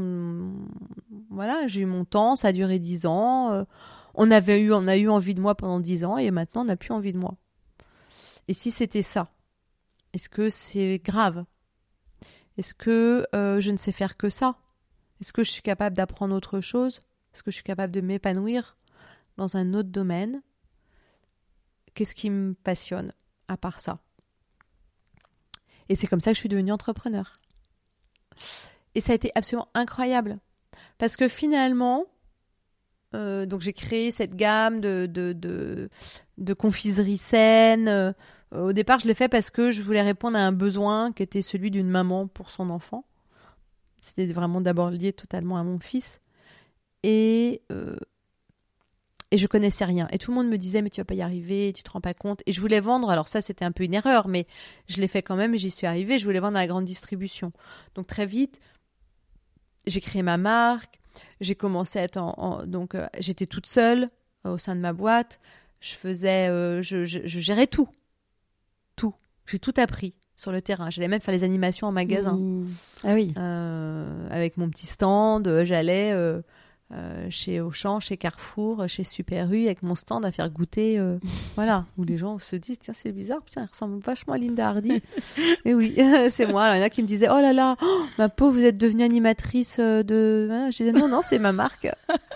voilà, 1.30 1.66
j'ai 1.66 1.80
eu 1.80 1.86
mon 1.86 2.04
temps, 2.04 2.36
ça 2.36 2.48
a 2.48 2.52
duré 2.52 2.78
dix 2.78 3.06
ans. 3.06 3.50
Euh, 3.50 3.64
on 4.14 4.30
avait 4.30 4.60
eu, 4.60 4.72
on 4.72 4.86
a 4.86 4.96
eu 4.96 5.08
envie 5.08 5.34
de 5.34 5.40
moi 5.40 5.56
pendant 5.56 5.80
dix 5.80 6.04
ans 6.04 6.18
et 6.18 6.30
maintenant 6.30 6.62
on 6.62 6.66
n'a 6.66 6.76
plus 6.76 6.92
envie 6.92 7.12
de 7.12 7.18
moi. 7.18 7.34
Et 8.46 8.52
si 8.52 8.70
c'était 8.70 9.02
ça, 9.02 9.32
est-ce 10.12 10.28
que 10.28 10.50
c'est 10.50 10.98
grave? 10.98 11.44
Est-ce 12.56 12.74
que 12.74 13.26
euh, 13.34 13.60
je 13.60 13.72
ne 13.72 13.76
sais 13.76 13.90
faire 13.90 14.16
que 14.16 14.30
ça? 14.30 14.56
Est-ce 15.20 15.32
que 15.32 15.42
je 15.42 15.50
suis 15.50 15.62
capable 15.62 15.96
d'apprendre 15.96 16.34
autre 16.34 16.60
chose? 16.60 17.00
Est-ce 17.32 17.42
que 17.42 17.50
je 17.50 17.56
suis 17.56 17.64
capable 17.64 17.92
de 17.92 18.00
m'épanouir 18.00 18.76
dans 19.36 19.56
un 19.56 19.74
autre 19.74 19.88
domaine? 19.88 20.42
Qu'est-ce 21.94 22.14
qui 22.14 22.30
me 22.30 22.54
passionne 22.54 23.12
à 23.48 23.56
part 23.56 23.80
ça? 23.80 23.98
Et 25.88 25.96
c'est 25.96 26.06
comme 26.06 26.20
ça 26.20 26.30
que 26.30 26.36
je 26.36 26.40
suis 26.40 26.48
devenue 26.48 26.72
entrepreneur. 26.72 27.32
Et 28.94 29.00
ça 29.00 29.12
a 29.12 29.14
été 29.14 29.30
absolument 29.34 29.68
incroyable. 29.74 30.38
Parce 30.98 31.16
que 31.16 31.28
finalement, 31.28 32.06
euh, 33.14 33.46
donc 33.46 33.60
j'ai 33.60 33.72
créé 33.72 34.10
cette 34.10 34.34
gamme 34.34 34.80
de, 34.80 35.06
de, 35.06 36.54
confiseries 36.54 37.16
saines. 37.16 37.88
Euh, 37.88 38.12
au 38.52 38.72
départ, 38.72 39.00
je 39.00 39.08
l'ai 39.08 39.14
fait 39.14 39.28
parce 39.28 39.50
que 39.50 39.70
je 39.70 39.82
voulais 39.82 40.02
répondre 40.02 40.36
à 40.36 40.40
un 40.40 40.52
besoin 40.52 41.12
qui 41.12 41.22
était 41.22 41.42
celui 41.42 41.70
d'une 41.70 41.88
maman 41.88 42.26
pour 42.26 42.50
son 42.50 42.70
enfant. 42.70 43.04
C'était 44.00 44.26
vraiment 44.26 44.60
d'abord 44.60 44.90
lié 44.90 45.12
totalement 45.12 45.56
à 45.56 45.64
mon 45.64 45.78
fils. 45.78 46.20
Et, 47.02 47.62
euh, 47.72 47.96
et 49.30 49.38
je 49.38 49.46
connaissais 49.46 49.84
rien. 49.84 50.08
Et 50.12 50.18
tout 50.18 50.30
le 50.30 50.36
monde 50.36 50.48
me 50.48 50.58
disait, 50.58 50.82
mais 50.82 50.90
tu 50.90 51.00
vas 51.00 51.04
pas 51.04 51.14
y 51.14 51.22
arriver, 51.22 51.72
tu 51.74 51.82
te 51.82 51.90
rends 51.90 52.00
pas 52.00 52.14
compte. 52.14 52.42
Et 52.46 52.52
je 52.52 52.60
voulais 52.60 52.80
vendre, 52.80 53.10
alors 53.10 53.28
ça 53.28 53.40
c'était 53.40 53.64
un 53.64 53.72
peu 53.72 53.84
une 53.84 53.94
erreur, 53.94 54.28
mais 54.28 54.46
je 54.86 55.00
l'ai 55.00 55.08
fait 55.08 55.22
quand 55.22 55.36
même 55.36 55.56
j'y 55.56 55.70
suis 55.70 55.86
arrivée. 55.86 56.18
Je 56.18 56.24
voulais 56.24 56.40
vendre 56.40 56.56
à 56.56 56.60
la 56.60 56.66
grande 56.66 56.84
distribution. 56.84 57.52
Donc 57.94 58.06
très 58.06 58.26
vite, 58.26 58.60
j'ai 59.86 60.00
créé 60.00 60.22
ma 60.22 60.36
marque, 60.36 61.00
j'ai 61.40 61.54
commencé 61.54 61.98
à 61.98 62.02
être 62.02 62.16
en, 62.16 62.66
donc 62.66 62.94
euh, 62.94 63.06
j'étais 63.18 63.46
toute 63.46 63.66
seule 63.66 64.10
euh, 64.46 64.54
au 64.54 64.58
sein 64.58 64.74
de 64.74 64.80
ma 64.80 64.92
boîte, 64.92 65.40
je 65.80 65.94
faisais, 65.94 66.48
euh, 66.48 66.82
je, 66.82 67.04
je, 67.04 67.26
gérais 67.26 67.66
tout, 67.66 67.88
tout, 68.96 69.14
j'ai 69.46 69.58
tout 69.58 69.74
appris 69.76 70.14
sur 70.36 70.50
le 70.50 70.62
terrain. 70.62 70.90
J'allais 70.90 71.08
même 71.08 71.20
faire 71.20 71.34
les 71.34 71.44
animations 71.44 71.86
en 71.86 71.92
magasin. 71.92 72.36
Mmh. 72.36 72.68
Ah 73.04 73.14
oui. 73.14 73.32
avec 74.30 74.56
mon 74.56 74.68
petit 74.70 74.86
stand, 74.86 75.64
j'allais 75.64 76.12
euh, 76.92 77.26
chez 77.30 77.60
Auchan, 77.60 77.98
chez 77.98 78.18
Carrefour, 78.18 78.86
chez 78.88 79.04
Super 79.04 79.50
U, 79.50 79.64
avec 79.64 79.82
mon 79.82 79.94
stand 79.94 80.24
à 80.24 80.30
faire 80.30 80.50
goûter, 80.50 80.98
euh, 80.98 81.16
voilà, 81.56 81.86
où 81.96 82.04
les 82.04 82.18
gens 82.18 82.38
se 82.38 82.56
disent 82.56 82.78
tiens 82.78 82.94
c'est 82.94 83.10
bizarre, 83.10 83.40
putain, 83.42 83.62
elle 83.62 83.68
ressemble 83.70 83.98
vachement 84.00 84.34
à 84.34 84.38
Linda 84.38 84.68
Hardy. 84.68 85.02
Mais 85.64 85.72
oui, 85.72 85.96
c'est 86.30 86.46
moi. 86.46 86.76
il 86.76 86.78
y 86.78 86.82
en 86.82 86.84
a 86.84 86.90
qui 86.90 87.02
me 87.02 87.08
disaient 87.08 87.28
oh 87.30 87.40
là 87.40 87.52
là, 87.52 87.76
oh, 87.82 88.02
ma 88.18 88.28
pauvre, 88.28 88.58
vous 88.58 88.64
êtes 88.64 88.76
devenue 88.76 89.02
animatrice 89.02 89.78
euh, 89.80 90.02
de. 90.02 90.48
Je 90.70 90.76
disais 90.76 90.92
non 90.92 91.08
non, 91.08 91.20
c'est 91.22 91.38
ma 91.38 91.52
marque. 91.52 91.88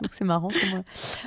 Donc 0.03 0.12
c'est 0.12 0.24
marrant 0.24 0.49
pour 0.49 0.68
moi. 0.70 0.82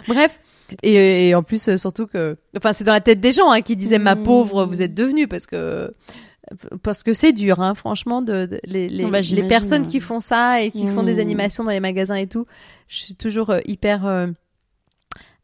Bref. 0.08 0.40
Et, 0.84 1.36
en 1.36 1.44
plus, 1.44 1.76
surtout 1.76 2.08
que, 2.08 2.38
enfin, 2.56 2.72
c'est 2.72 2.86
dans 2.86 2.94
la 2.94 3.02
tête 3.02 3.20
des 3.20 3.34
gens 3.34 3.52
hein, 3.52 3.60
qui 3.60 3.76
disaient 3.76 4.00
ma 4.00 4.16
mmh. 4.16 4.24
pauvre, 4.24 4.66
vous 4.66 4.82
êtes 4.82 4.94
devenue 4.94 5.28
parce 5.28 5.46
que 5.46 5.94
parce 6.84 7.04
que 7.04 7.14
c'est 7.14 7.34
dur, 7.34 7.62
hein, 7.62 7.76
franchement, 7.76 8.22
de, 8.22 8.60
les, 8.64 8.90
les, 8.90 9.06
bah, 9.06 9.22
les, 9.22 9.44
personnes 9.44 9.88
qui 9.88 10.00
font 10.00 10.20
ça 10.20 10.62
et 10.62 10.72
qui 10.72 10.88
font 10.88 11.04
des 11.04 11.16
mmh. 11.16 11.20
animations 11.20 11.64
dans 11.64 11.72
les 11.72 11.80
magasins 11.80 12.16
et 12.16 12.28
tout, 12.28 12.46
je 12.88 12.98
suis 12.98 13.16
toujours 13.16 13.52
euh, 13.52 13.60
hyper 13.66 14.06
euh, 14.06 14.28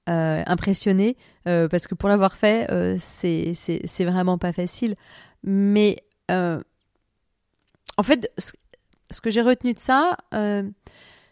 euh, 0.10 0.44
impressionnée 0.46 1.18
parce 1.46 1.88
que 1.88 1.96
pour 1.96 2.10
l'avoir 2.10 2.36
fait, 2.36 2.68
c'est 3.00 3.54
c'est 3.56 4.04
vraiment 4.04 4.38
pas 4.38 4.52
facile. 4.52 4.96
Mais 5.44 6.04
en 6.30 8.04
fait, 8.04 8.30
ce, 8.38 9.22
que 9.22 9.32
j'ai 9.32 9.42
retenu 9.42 9.74
de 9.74 9.80
ça, 9.80 10.18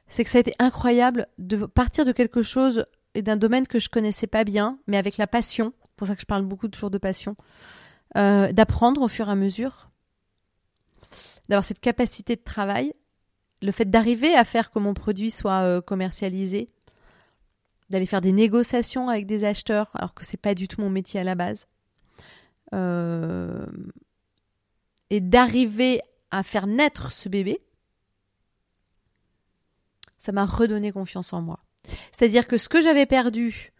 c'est 0.07 0.23
que 0.23 0.29
ça 0.29 0.37
a 0.37 0.41
été 0.41 0.53
incroyable 0.57 1.27
de 1.37 1.65
partir 1.65 2.05
de 2.05 2.13
quelque 2.13 2.43
chose 2.43 2.85
et 3.13 3.21
d'un 3.21 3.35
domaine 3.35 3.67
que 3.67 3.79
je 3.79 3.89
connaissais 3.89 4.27
pas 4.27 4.45
bien, 4.45 4.79
mais 4.87 4.95
avec 4.95 5.17
la 5.17 5.27
passion. 5.27 5.73
C'est 5.81 5.95
pour 5.97 6.07
ça 6.07 6.15
que 6.15 6.21
je 6.21 6.25
parle 6.25 6.43
beaucoup 6.43 6.69
toujours 6.69 6.91
de 6.91 6.97
passion. 6.97 7.35
Euh, 8.17 8.53
d'apprendre 8.53 9.01
au 9.01 9.07
fur 9.09 9.27
et 9.27 9.31
à 9.31 9.35
mesure, 9.35 9.89
d'avoir 11.49 11.65
cette 11.65 11.81
capacité 11.81 12.37
de 12.37 12.41
travail, 12.41 12.93
le 13.61 13.71
fait 13.73 13.89
d'arriver 13.89 14.33
à 14.35 14.45
faire 14.45 14.71
que 14.71 14.79
mon 14.79 14.93
produit 14.93 15.31
soit 15.31 15.63
euh, 15.63 15.81
commercialisé, 15.81 16.67
d'aller 17.89 18.05
faire 18.05 18.21
des 18.21 18.31
négociations 18.31 19.09
avec 19.09 19.25
des 19.25 19.43
acheteurs, 19.43 19.91
alors 19.95 20.13
que 20.13 20.23
c'est 20.23 20.37
pas 20.37 20.55
du 20.55 20.69
tout 20.69 20.79
mon 20.79 20.89
métier 20.89 21.19
à 21.19 21.25
la 21.25 21.35
base, 21.35 21.67
euh, 22.73 23.65
et 25.09 25.19
d'arriver 25.19 26.01
à 26.31 26.41
faire 26.43 26.67
naître 26.67 27.11
ce 27.11 27.27
bébé, 27.27 27.61
ça 30.17 30.31
m'a 30.31 30.45
redonné 30.45 30.93
confiance 30.93 31.33
en 31.33 31.41
moi. 31.41 31.59
C'est-à-dire 32.11 32.47
que 32.47 32.57
ce 32.57 32.69
que 32.69 32.81
j'avais 32.81 33.05
perdu 33.05 33.73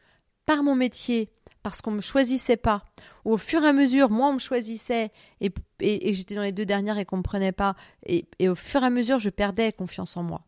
par 0.45 0.61
mon 0.61 0.75
métier, 0.75 1.31
parce 1.65 1.81
qu'on 1.81 1.89
me 1.89 2.01
choisissait 2.01 2.57
pas, 2.57 2.83
ou 3.25 3.33
au 3.33 3.37
fur 3.37 3.63
et 3.63 3.67
à 3.67 3.73
mesure, 3.73 4.11
moi 4.11 4.27
on 4.27 4.33
me 4.33 4.39
choisissait 4.39 5.11
et, 5.41 5.51
et, 5.79 6.13
j'étais 6.13 6.35
dans 6.35 6.43
les 6.43 6.51
deux 6.51 6.67
dernières 6.67 6.99
et 6.99 7.05
qu'on 7.05 7.17
me 7.17 7.23
prenait 7.23 7.51
pas, 7.51 7.75
et, 8.05 8.27
et, 8.37 8.49
au 8.49 8.53
fur 8.53 8.83
et 8.83 8.85
à 8.85 8.91
mesure 8.91 9.17
je 9.17 9.31
perdais 9.31 9.71
confiance 9.71 10.15
en 10.15 10.21
moi. 10.21 10.43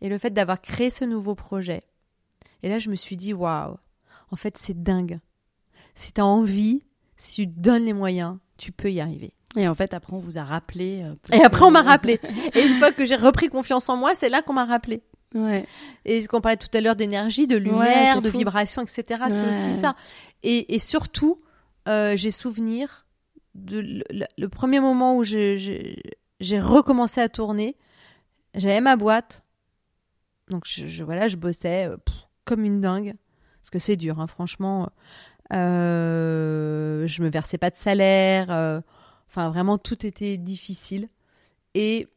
Et 0.00 0.08
le 0.08 0.16
fait 0.16 0.30
d'avoir 0.30 0.62
créé 0.62 0.88
ce 0.88 1.04
nouveau 1.04 1.34
projet, 1.34 1.82
et 2.62 2.70
là 2.70 2.78
je 2.78 2.88
me 2.88 2.94
suis 2.94 3.18
dit 3.18 3.34
waouh, 3.34 3.76
en 4.30 4.36
fait 4.36 4.56
c'est 4.56 4.82
dingue. 4.82 5.20
Si 5.94 6.14
tu 6.14 6.22
as 6.22 6.26
envie, 6.26 6.82
si 7.18 7.42
tu 7.42 7.46
donnes 7.46 7.84
les 7.84 7.92
moyens, 7.92 8.38
tu 8.56 8.72
peux 8.72 8.90
y 8.90 9.02
arriver. 9.02 9.34
Et 9.56 9.68
en 9.68 9.74
fait, 9.74 9.92
après, 9.92 10.14
on 10.14 10.18
vous 10.18 10.38
a 10.38 10.44
rappelé. 10.44 11.02
Euh, 11.02 11.14
et 11.36 11.42
après, 11.42 11.64
on 11.64 11.72
m'a 11.72 11.82
rappelé. 11.82 12.20
et 12.54 12.64
une 12.64 12.78
fois 12.78 12.92
que 12.92 13.04
j'ai 13.04 13.16
repris 13.16 13.48
confiance 13.48 13.88
en 13.88 13.96
moi, 13.96 14.14
c'est 14.14 14.28
là 14.28 14.42
qu'on 14.42 14.52
m'a 14.52 14.64
rappelé. 14.64 15.02
Ouais. 15.34 15.64
Et 16.04 16.26
qu'on 16.26 16.40
parlait 16.40 16.56
tout 16.56 16.68
à 16.74 16.80
l'heure 16.80 16.96
d'énergie, 16.96 17.46
de 17.46 17.56
lumière, 17.56 18.20
de 18.20 18.28
vibration, 18.28 18.82
etc. 18.82 19.22
C'est 19.28 19.48
aussi 19.48 19.72
ça. 19.72 19.94
Et, 20.42 20.74
et 20.74 20.78
surtout, 20.78 21.40
euh, 21.88 22.16
j'ai 22.16 22.30
souvenir 22.30 23.06
de 23.54 24.04
le, 24.36 24.48
premier 24.48 24.80
moment 24.80 25.16
où 25.16 25.24
j'ai 25.24 26.60
recommencé 26.60 27.20
à 27.20 27.28
tourner. 27.28 27.76
J'avais 28.54 28.80
ma 28.80 28.96
boîte. 28.96 29.42
Donc, 30.48 30.64
je, 30.66 31.04
voilà, 31.04 31.28
je 31.28 31.36
bossais 31.36 31.86
euh, 31.86 31.96
comme 32.44 32.64
une 32.64 32.80
dingue. 32.80 33.14
Parce 33.60 33.70
que 33.70 33.78
c'est 33.78 33.96
dur, 33.96 34.20
hein, 34.20 34.26
franchement. 34.26 34.90
Euh, 35.52 37.06
je 37.06 37.22
me 37.22 37.28
versais 37.28 37.58
pas 37.58 37.70
de 37.70 37.76
salaire. 37.76 38.50
Euh, 38.50 38.80
enfin, 39.28 39.48
vraiment, 39.50 39.78
tout 39.78 40.04
était 40.04 40.36
difficile. 40.36 41.06
Et 41.74 42.08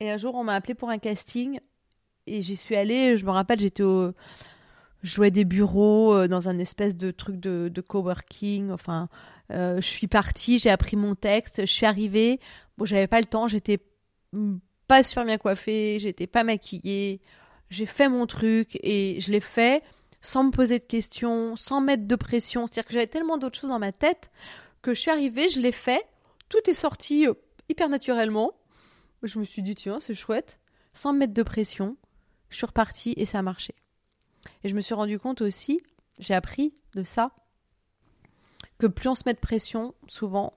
et 0.00 0.10
un 0.10 0.16
jour, 0.16 0.34
on 0.34 0.44
m'a 0.44 0.54
appelé 0.54 0.74
pour 0.74 0.90
un 0.90 0.98
casting 0.98 1.60
et 2.26 2.42
j'y 2.42 2.56
suis 2.56 2.76
allée. 2.76 3.16
Je 3.16 3.26
me 3.26 3.30
rappelle, 3.30 3.60
j'étais 3.60 3.82
au. 3.82 4.12
Je 5.02 5.14
jouais 5.14 5.30
des 5.30 5.44
bureaux 5.44 6.12
euh, 6.12 6.28
dans 6.28 6.48
un 6.48 6.58
espèce 6.58 6.96
de 6.96 7.10
truc 7.10 7.36
de, 7.36 7.80
coworking. 7.80 8.70
Enfin, 8.70 9.08
euh, 9.52 9.76
je 9.76 9.86
suis 9.86 10.08
partie, 10.08 10.58
j'ai 10.58 10.70
appris 10.70 10.96
mon 10.96 11.14
texte, 11.14 11.60
je 11.60 11.72
suis 11.72 11.86
arrivée. 11.86 12.40
Bon, 12.76 12.84
j'avais 12.84 13.06
pas 13.06 13.20
le 13.20 13.26
temps, 13.26 13.46
j'étais 13.48 13.78
pas 14.88 15.02
super 15.02 15.24
bien 15.24 15.38
coiffée, 15.38 15.98
j'étais 16.00 16.26
pas 16.26 16.44
maquillée. 16.44 17.20
J'ai 17.70 17.86
fait 17.86 18.08
mon 18.08 18.26
truc 18.26 18.78
et 18.82 19.20
je 19.20 19.30
l'ai 19.30 19.40
fait 19.40 19.82
sans 20.20 20.44
me 20.44 20.50
poser 20.50 20.78
de 20.78 20.84
questions, 20.84 21.54
sans 21.54 21.80
mettre 21.80 22.06
de 22.06 22.16
pression. 22.16 22.66
C'est-à-dire 22.66 22.88
que 22.88 22.94
j'avais 22.94 23.06
tellement 23.06 23.38
d'autres 23.38 23.58
choses 23.58 23.70
dans 23.70 23.78
ma 23.78 23.92
tête 23.92 24.30
que 24.82 24.94
je 24.94 25.00
suis 25.00 25.10
arrivée, 25.10 25.48
je 25.48 25.60
l'ai 25.60 25.72
fait, 25.72 26.04
tout 26.48 26.58
est 26.68 26.74
sorti 26.74 27.26
euh, 27.26 27.34
hyper 27.68 27.88
naturellement. 27.88 28.52
Je 29.22 29.38
me 29.38 29.44
suis 29.44 29.62
dit, 29.62 29.74
tiens, 29.74 30.00
c'est 30.00 30.14
chouette. 30.14 30.58
sans 30.94 31.12
mettre 31.12 31.34
de 31.34 31.42
pression. 31.42 31.96
Je 32.50 32.56
suis 32.56 32.66
repartie 32.66 33.14
et 33.16 33.26
ça 33.26 33.38
a 33.38 33.42
marché. 33.42 33.74
Et 34.64 34.68
je 34.68 34.74
me 34.74 34.80
suis 34.80 34.94
rendu 34.94 35.18
compte 35.18 35.40
aussi, 35.42 35.80
j'ai 36.18 36.34
appris 36.34 36.72
de 36.94 37.02
ça, 37.02 37.32
que 38.78 38.86
plus 38.86 39.08
on 39.08 39.14
se 39.14 39.22
met 39.26 39.34
de 39.34 39.38
pression, 39.38 39.94
souvent, 40.06 40.54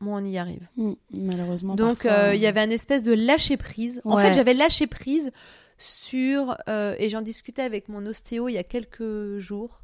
moins 0.00 0.22
on 0.22 0.24
y 0.24 0.38
arrive. 0.38 0.66
Mm, 0.76 0.92
malheureusement. 1.12 1.74
Donc 1.74 2.04
parfois, 2.04 2.28
euh, 2.28 2.34
il 2.34 2.40
y 2.40 2.46
avait 2.46 2.60
un 2.60 2.70
espèce 2.70 3.02
de 3.02 3.12
lâcher 3.12 3.56
prise. 3.56 4.00
En 4.04 4.16
fait, 4.16 4.32
j'avais 4.32 4.54
lâché 4.54 4.86
prise 4.86 5.32
sur 5.78 6.56
euh, 6.68 6.96
et 6.98 7.08
j'en 7.08 7.22
discutais 7.22 7.62
avec 7.62 7.88
mon 7.88 8.04
ostéo 8.06 8.48
il 8.48 8.54
y 8.54 8.58
a 8.58 8.64
quelques 8.64 9.38
jours. 9.38 9.82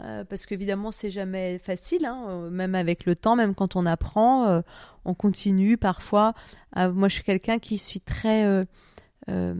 Euh, 0.00 0.24
parce 0.24 0.46
qu'évidemment, 0.46 0.90
c'est 0.92 1.10
jamais 1.10 1.58
facile, 1.58 2.06
hein, 2.06 2.26
euh, 2.28 2.50
même 2.50 2.74
avec 2.74 3.04
le 3.04 3.14
temps, 3.14 3.36
même 3.36 3.54
quand 3.54 3.76
on 3.76 3.84
apprend, 3.86 4.46
euh, 4.48 4.60
on 5.04 5.14
continue 5.14 5.76
parfois. 5.76 6.34
à- 6.72 6.88
moi, 6.90 7.08
je 7.08 7.14
suis 7.14 7.24
quelqu'un 7.24 7.58
qui 7.58 7.78
suis 7.78 8.00
très 8.00 8.44
euh, 8.46 8.64
euh, 9.28 9.54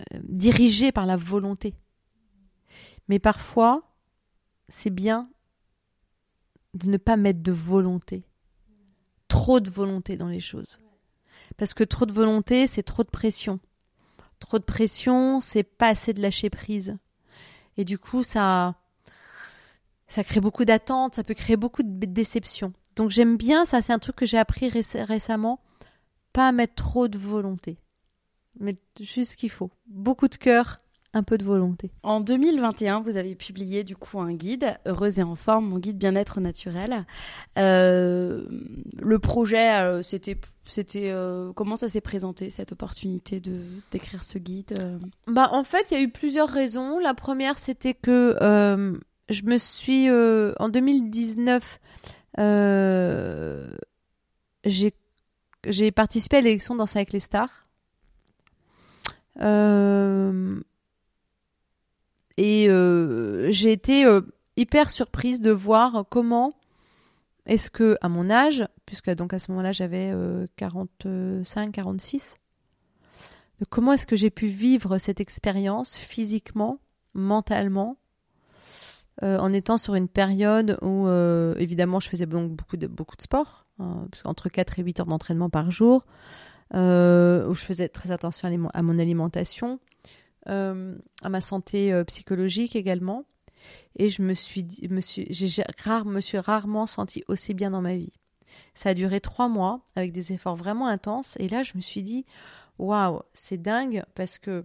euh, 0.00 0.18
dirigé 0.22 0.92
par 0.92 1.06
la 1.06 1.16
volonté. 1.16 1.74
Mais 3.08 3.18
parfois, 3.18 3.82
c'est 4.68 4.90
bien 4.90 5.28
de 6.74 6.88
ne 6.88 6.96
pas 6.96 7.16
mettre 7.16 7.42
de 7.42 7.52
volonté 7.52 8.24
trop 9.28 9.58
de 9.60 9.68
volonté 9.70 10.16
dans 10.16 10.28
les 10.28 10.40
choses. 10.40 10.78
Parce 11.56 11.74
que 11.74 11.82
trop 11.84 12.06
de 12.06 12.12
volonté, 12.12 12.66
c'est 12.66 12.82
trop 12.84 13.02
de 13.02 13.10
pression. 13.10 13.58
Trop 14.38 14.58
de 14.58 14.64
pression, 14.64 15.40
c'est 15.40 15.64
pas 15.64 15.88
assez 15.88 16.12
de 16.14 16.22
lâcher 16.22 16.50
prise. 16.50 16.96
Et 17.76 17.84
du 17.84 17.98
coup, 17.98 18.22
ça, 18.22 18.74
ça 20.06 20.24
crée 20.24 20.40
beaucoup 20.40 20.64
d'attentes, 20.64 21.14
ça 21.14 21.24
peut 21.24 21.34
créer 21.34 21.56
beaucoup 21.56 21.82
de 21.82 22.06
déceptions. 22.06 22.72
Donc 22.96 23.10
j'aime 23.10 23.36
bien, 23.36 23.64
ça 23.64 23.82
c'est 23.82 23.92
un 23.92 23.98
truc 23.98 24.16
que 24.16 24.26
j'ai 24.26 24.38
appris 24.38 24.68
réc- 24.68 25.02
récemment, 25.04 25.60
pas 26.32 26.52
mettre 26.52 26.74
trop 26.74 27.08
de 27.08 27.18
volonté. 27.18 27.78
Mais 28.60 28.76
juste 29.00 29.32
ce 29.32 29.36
qu'il 29.36 29.50
faut. 29.50 29.70
Beaucoup 29.86 30.28
de 30.28 30.36
cœur, 30.36 30.80
un 31.14 31.22
peu 31.22 31.38
de 31.38 31.44
volonté. 31.44 31.90
En 32.02 32.20
2021, 32.20 33.00
vous 33.00 33.16
avez 33.16 33.34
publié 33.34 33.84
du 33.84 33.96
coup 33.96 34.20
un 34.20 34.32
guide, 34.32 34.76
Heureuse 34.86 35.18
et 35.18 35.22
en 35.22 35.36
forme, 35.36 35.68
mon 35.68 35.78
guide 35.78 35.96
bien-être 35.96 36.40
naturel. 36.40 37.06
Euh, 37.58 38.44
le 39.00 39.18
projet, 39.18 39.80
euh, 39.80 40.02
c'était, 40.02 40.36
c'était 40.64 41.10
euh, 41.10 41.52
comment 41.54 41.76
ça 41.76 41.88
s'est 41.88 42.00
présenté 42.00 42.50
cette 42.50 42.72
opportunité 42.72 43.40
de 43.40 43.60
d'écrire 43.90 44.24
ce 44.24 44.38
guide 44.38 44.74
Bah, 45.26 45.48
en 45.52 45.64
fait, 45.64 45.86
il 45.90 45.94
y 45.94 46.00
a 46.00 46.02
eu 46.02 46.10
plusieurs 46.10 46.48
raisons. 46.48 46.98
La 46.98 47.14
première, 47.14 47.58
c'était 47.58 47.94
que 47.94 48.36
euh, 48.42 48.98
je 49.28 49.42
me 49.44 49.58
suis. 49.58 50.08
euh, 50.08 50.52
en 50.58 50.68
2019, 50.68 51.80
euh, 52.40 53.68
j'ai 54.64 54.92
j'ai 55.66 55.90
participé 55.92 56.36
à 56.38 56.40
l'élection 56.42 56.74
Danse 56.74 56.96
avec 56.96 57.12
les 57.12 57.20
stars. 57.20 57.66
Euh, 59.40 60.60
et 62.36 62.68
euh, 62.68 63.50
j'ai 63.50 63.72
été 63.72 64.04
euh, 64.04 64.20
hyper 64.56 64.90
surprise 64.90 65.40
de 65.40 65.50
voir 65.50 66.04
comment 66.08 66.52
est-ce 67.46 67.70
que, 67.70 67.96
à 68.00 68.08
mon 68.08 68.30
âge, 68.30 68.66
puisque 68.86 69.10
donc 69.10 69.32
à 69.34 69.38
ce 69.38 69.50
moment-là 69.50 69.72
j'avais 69.72 70.10
euh, 70.12 70.46
45, 70.56 71.72
46, 71.72 72.36
de 73.60 73.64
comment 73.64 73.92
est-ce 73.92 74.06
que 74.06 74.16
j'ai 74.16 74.30
pu 74.30 74.46
vivre 74.46 74.98
cette 74.98 75.20
expérience 75.20 75.96
physiquement, 75.96 76.78
mentalement, 77.12 77.96
euh, 79.22 79.38
en 79.38 79.52
étant 79.52 79.78
sur 79.78 79.94
une 79.94 80.08
période 80.08 80.76
où, 80.82 81.06
euh, 81.06 81.54
évidemment, 81.58 82.00
je 82.00 82.08
faisais 82.08 82.26
donc 82.26 82.50
beaucoup 82.50 82.76
de, 82.76 82.88
beaucoup 82.88 83.16
de 83.16 83.22
sport, 83.22 83.64
hein, 83.78 84.08
qu'entre 84.22 84.48
4 84.48 84.80
et 84.80 84.82
8 84.82 85.00
heures 85.00 85.06
d'entraînement 85.06 85.50
par 85.50 85.70
jour, 85.70 86.04
euh, 86.74 87.46
où 87.46 87.54
je 87.54 87.62
faisais 87.62 87.88
très 87.88 88.10
attention 88.10 88.48
à 88.72 88.82
mon 88.82 88.98
alimentation, 88.98 89.78
euh, 90.48 90.96
à 91.22 91.28
ma 91.28 91.40
santé 91.40 91.92
euh, 91.92 92.04
psychologique 92.04 92.76
également. 92.76 93.24
Et 93.96 94.10
je 94.10 94.20
me 94.22 94.34
suis, 94.34 94.66
me 94.90 95.00
suis, 95.00 95.26
j'ai 95.30 95.64
rare, 95.82 96.04
me 96.04 96.20
suis 96.20 96.38
rarement 96.38 96.86
sentie 96.86 97.24
aussi 97.28 97.54
bien 97.54 97.70
dans 97.70 97.80
ma 97.80 97.96
vie. 97.96 98.12
Ça 98.74 98.90
a 98.90 98.94
duré 98.94 99.20
trois 99.20 99.48
mois 99.48 99.80
avec 99.96 100.12
des 100.12 100.32
efforts 100.32 100.56
vraiment 100.56 100.86
intenses. 100.86 101.36
Et 101.40 101.48
là, 101.48 101.62
je 101.62 101.72
me 101.74 101.80
suis 101.80 102.02
dit, 102.02 102.24
waouh, 102.78 103.20
c'est 103.32 103.56
dingue 103.60 104.04
parce 104.14 104.38
que 104.38 104.64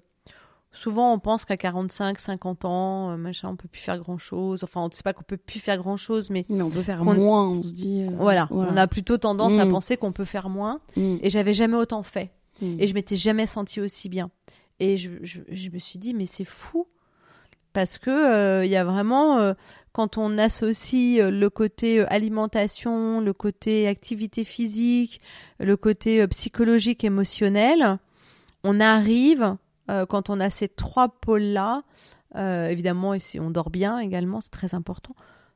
souvent 0.72 1.14
on 1.14 1.20
pense 1.20 1.46
qu'à 1.46 1.58
45, 1.58 2.20
50 2.20 2.66
ans, 2.66 3.12
euh, 3.12 3.18
machin, 3.18 3.50
on 3.50 3.56
peut 3.56 3.68
plus 3.68 3.82
faire 3.82 3.98
grand 4.00 4.18
chose. 4.18 4.64
Enfin, 4.64 4.82
on 4.82 4.90
ne 4.90 4.94
sait 4.94 5.02
pas 5.04 5.14
qu'on 5.14 5.24
peut 5.24 5.38
plus 5.38 5.60
faire 5.60 5.78
grand 5.78 5.98
chose, 5.98 6.30
mais 6.30 6.46
Mais 6.50 6.62
on 6.62 6.70
peut 6.70 6.84
faire 6.84 7.04
moins, 7.04 7.48
on 7.48 7.64
se 7.64 7.74
dit. 7.74 8.02
euh, 8.02 8.12
voilà, 8.18 8.48
on 8.52 8.76
a 8.78 8.88
plutôt 8.88 9.18
tendance 9.18 9.58
à 9.58 9.66
Mm. 9.66 9.70
penser 9.72 9.98
qu'on 9.98 10.12
peut 10.12 10.26
faire 10.26 10.50
moins. 10.50 10.82
Mm, 10.96 11.18
Et 11.22 11.30
j'avais 11.30 11.54
jamais 11.54 11.78
autant 11.78 12.04
fait. 12.04 12.32
mm. 12.62 12.76
Et 12.80 12.88
je 12.88 12.94
m'étais 12.94 13.16
jamais 13.16 13.46
sentie 13.48 13.82
aussi 13.82 14.10
bien. 14.10 14.30
Et 14.80 14.98
je, 14.98 15.12
je- 15.22 15.70
me 15.70 15.80
suis 15.80 16.00
dit, 16.00 16.14
mais 16.14 16.26
c'est 16.26 16.46
fou. 16.46 16.88
Parce 17.74 17.98
que 18.00 18.10
euh, 18.10 18.66
il 18.66 18.72
y 18.72 18.76
a 18.76 18.84
vraiment, 18.84 19.38
euh, 19.38 19.54
quand 19.92 20.18
on 20.18 20.40
associe 20.40 21.22
euh, 21.22 21.30
le 21.30 21.50
côté 21.52 22.02
alimentation, 22.08 23.22
le 23.22 23.32
côté 23.34 23.88
activité 23.88 24.44
physique, 24.44 25.22
le 25.60 25.78
côté 25.78 26.26
psychologique, 26.28 27.04
émotionnel, 27.04 28.00
on 28.64 28.80
arrive, 28.80 29.56
quand 30.10 30.30
on 30.30 30.40
a 30.40 30.50
ces 30.52 30.68
trois 30.68 31.10
pôles-là, 31.10 31.82
évidemment, 32.36 33.16
on 33.40 33.50
dort 33.50 33.70
bien 33.72 33.98
également, 34.00 34.40
c'est 34.42 34.52
très 34.52 34.76
important. 34.76 35.16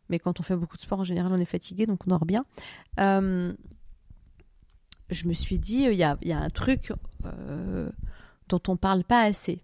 Mais 0.10 0.18
quand 0.20 0.40
on 0.40 0.44
fait 0.44 0.56
beaucoup 0.56 0.78
de 0.78 0.82
sport, 0.82 1.02
en 1.02 1.04
général, 1.04 1.32
on 1.34 1.40
est 1.40 1.46
fatigué, 1.46 1.86
donc 1.86 2.00
on 2.08 2.10
dort 2.10 2.26
bien. 2.26 2.44
Je 2.98 3.54
me 5.28 5.34
suis 5.34 5.60
dit, 5.60 5.84
il 5.84 5.94
y 5.96 6.04
a, 6.04 6.18
y 6.24 6.32
a 6.32 6.40
un 6.40 6.50
truc 6.50 6.92
dont 8.50 8.62
on 8.68 8.78
parle 8.78 9.04
pas 9.04 9.22
assez. 9.24 9.62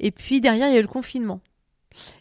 Et 0.00 0.10
puis 0.10 0.40
derrière, 0.40 0.68
il 0.68 0.74
y 0.74 0.76
a 0.76 0.80
eu 0.80 0.82
le 0.82 0.88
confinement. 0.88 1.40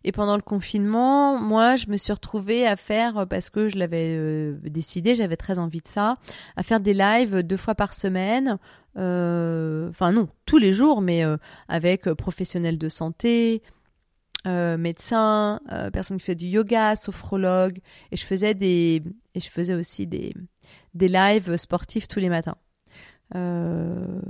Et 0.05 0.13
pendant 0.13 0.38
le 0.38 0.41
confinement, 0.41 1.38
moi, 1.38 1.76
je 1.76 1.88
me 1.89 1.97
suis 1.97 2.13
retrouvée 2.13 2.65
à 2.65 2.77
faire, 2.77 3.27
parce 3.27 3.49
que 3.49 3.67
je 3.67 3.77
l'avais 3.77 4.15
euh, 4.15 4.57
décidé, 4.63 5.15
j'avais 5.15 5.35
très 5.35 5.59
envie 5.59 5.81
de 5.81 5.88
ça, 5.88 6.17
à 6.55 6.63
faire 6.63 6.80
des 6.80 6.93
lives 6.93 7.39
deux 7.41 7.57
fois 7.57 7.76
par 7.76 7.93
semaine. 7.93 8.57
euh, 8.97 9.89
Enfin 9.89 10.13
non, 10.13 10.30
tous 10.45 10.57
les 10.59 10.72
jours, 10.72 11.01
mais 11.01 11.26
euh, 11.26 11.35
avec 11.67 12.07
euh, 12.07 12.15
professionnels 12.15 12.77
de 12.77 12.88
santé, 12.88 13.61
euh, 14.47 14.77
médecins, 14.77 15.59
euh, 15.73 15.91
personnes 15.91 16.17
qui 16.17 16.26
font 16.26 16.34
du 16.38 16.47
yoga, 16.47 16.95
sophrologues. 16.95 17.80
Et 18.11 18.15
je 18.15 18.26
faisais 18.26 18.53
des, 18.53 19.03
et 19.34 19.39
je 19.41 19.49
faisais 19.49 19.73
aussi 19.73 20.07
des, 20.07 20.34
des 20.93 21.09
lives 21.09 21.57
sportifs 21.57 22.07
tous 22.07 22.19
les 22.19 22.30
matins. 22.30 22.55
Euh, 23.35 24.22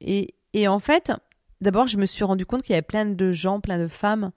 et, 0.00 0.34
et 0.54 0.68
en 0.68 0.78
fait, 0.78 1.12
d'abord, 1.60 1.86
je 1.86 1.96
me 1.96 2.06
suis 2.06 2.24
rendu 2.24 2.44
compte 2.44 2.62
qu'il 2.62 2.72
y 2.72 2.74
avait 2.74 2.82
plein 2.82 3.06
de 3.06 3.32
gens, 3.32 3.60
plein 3.60 3.78
de 3.78 3.88
femmes 3.88 4.32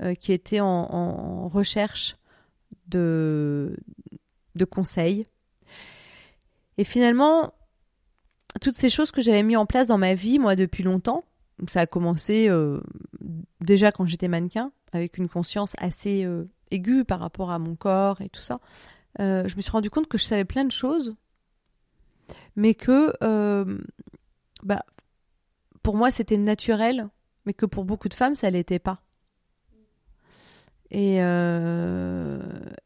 euh, 0.00 0.14
qui 0.14 0.32
étaient 0.32 0.60
en, 0.60 1.48
recherche 1.48 2.16
de, 2.86 3.76
conseils. 4.70 5.26
Et 6.76 6.84
finalement, 6.84 7.52
toutes 8.60 8.74
ces 8.74 8.90
choses 8.90 9.10
que 9.10 9.22
j'avais 9.22 9.42
mis 9.42 9.56
en 9.56 9.66
place 9.66 9.88
dans 9.88 9.98
ma 9.98 10.14
vie, 10.14 10.38
moi, 10.38 10.54
depuis 10.54 10.84
longtemps, 10.84 11.24
ça 11.66 11.80
a 11.80 11.86
commencé 11.86 12.48
euh, 12.48 12.80
déjà 13.60 13.90
quand 13.90 14.06
j'étais 14.06 14.28
mannequin, 14.28 14.70
avec 14.92 15.18
une 15.18 15.28
conscience 15.28 15.74
assez 15.78 16.24
euh, 16.24 16.44
aiguë 16.70 17.04
par 17.04 17.18
rapport 17.18 17.50
à 17.50 17.58
mon 17.58 17.74
corps 17.74 18.20
et 18.20 18.28
tout 18.28 18.40
ça. 18.40 18.60
Je 19.18 19.56
me 19.56 19.60
suis 19.60 19.72
rendu 19.72 19.90
compte 19.90 20.06
que 20.06 20.16
je 20.16 20.22
savais 20.22 20.44
plein 20.44 20.64
de 20.64 20.70
choses, 20.70 21.16
mais 22.54 22.74
que 22.74 23.12
bah, 24.62 24.84
pour 25.88 25.96
moi 25.96 26.10
c'était 26.10 26.36
naturel, 26.36 27.08
mais 27.46 27.54
que 27.54 27.64
pour 27.64 27.86
beaucoup 27.86 28.10
de 28.10 28.14
femmes 28.14 28.36
ça 28.36 28.50
l'était 28.50 28.78
pas. 28.78 29.00
Et, 30.90 31.22
euh, 31.22 32.42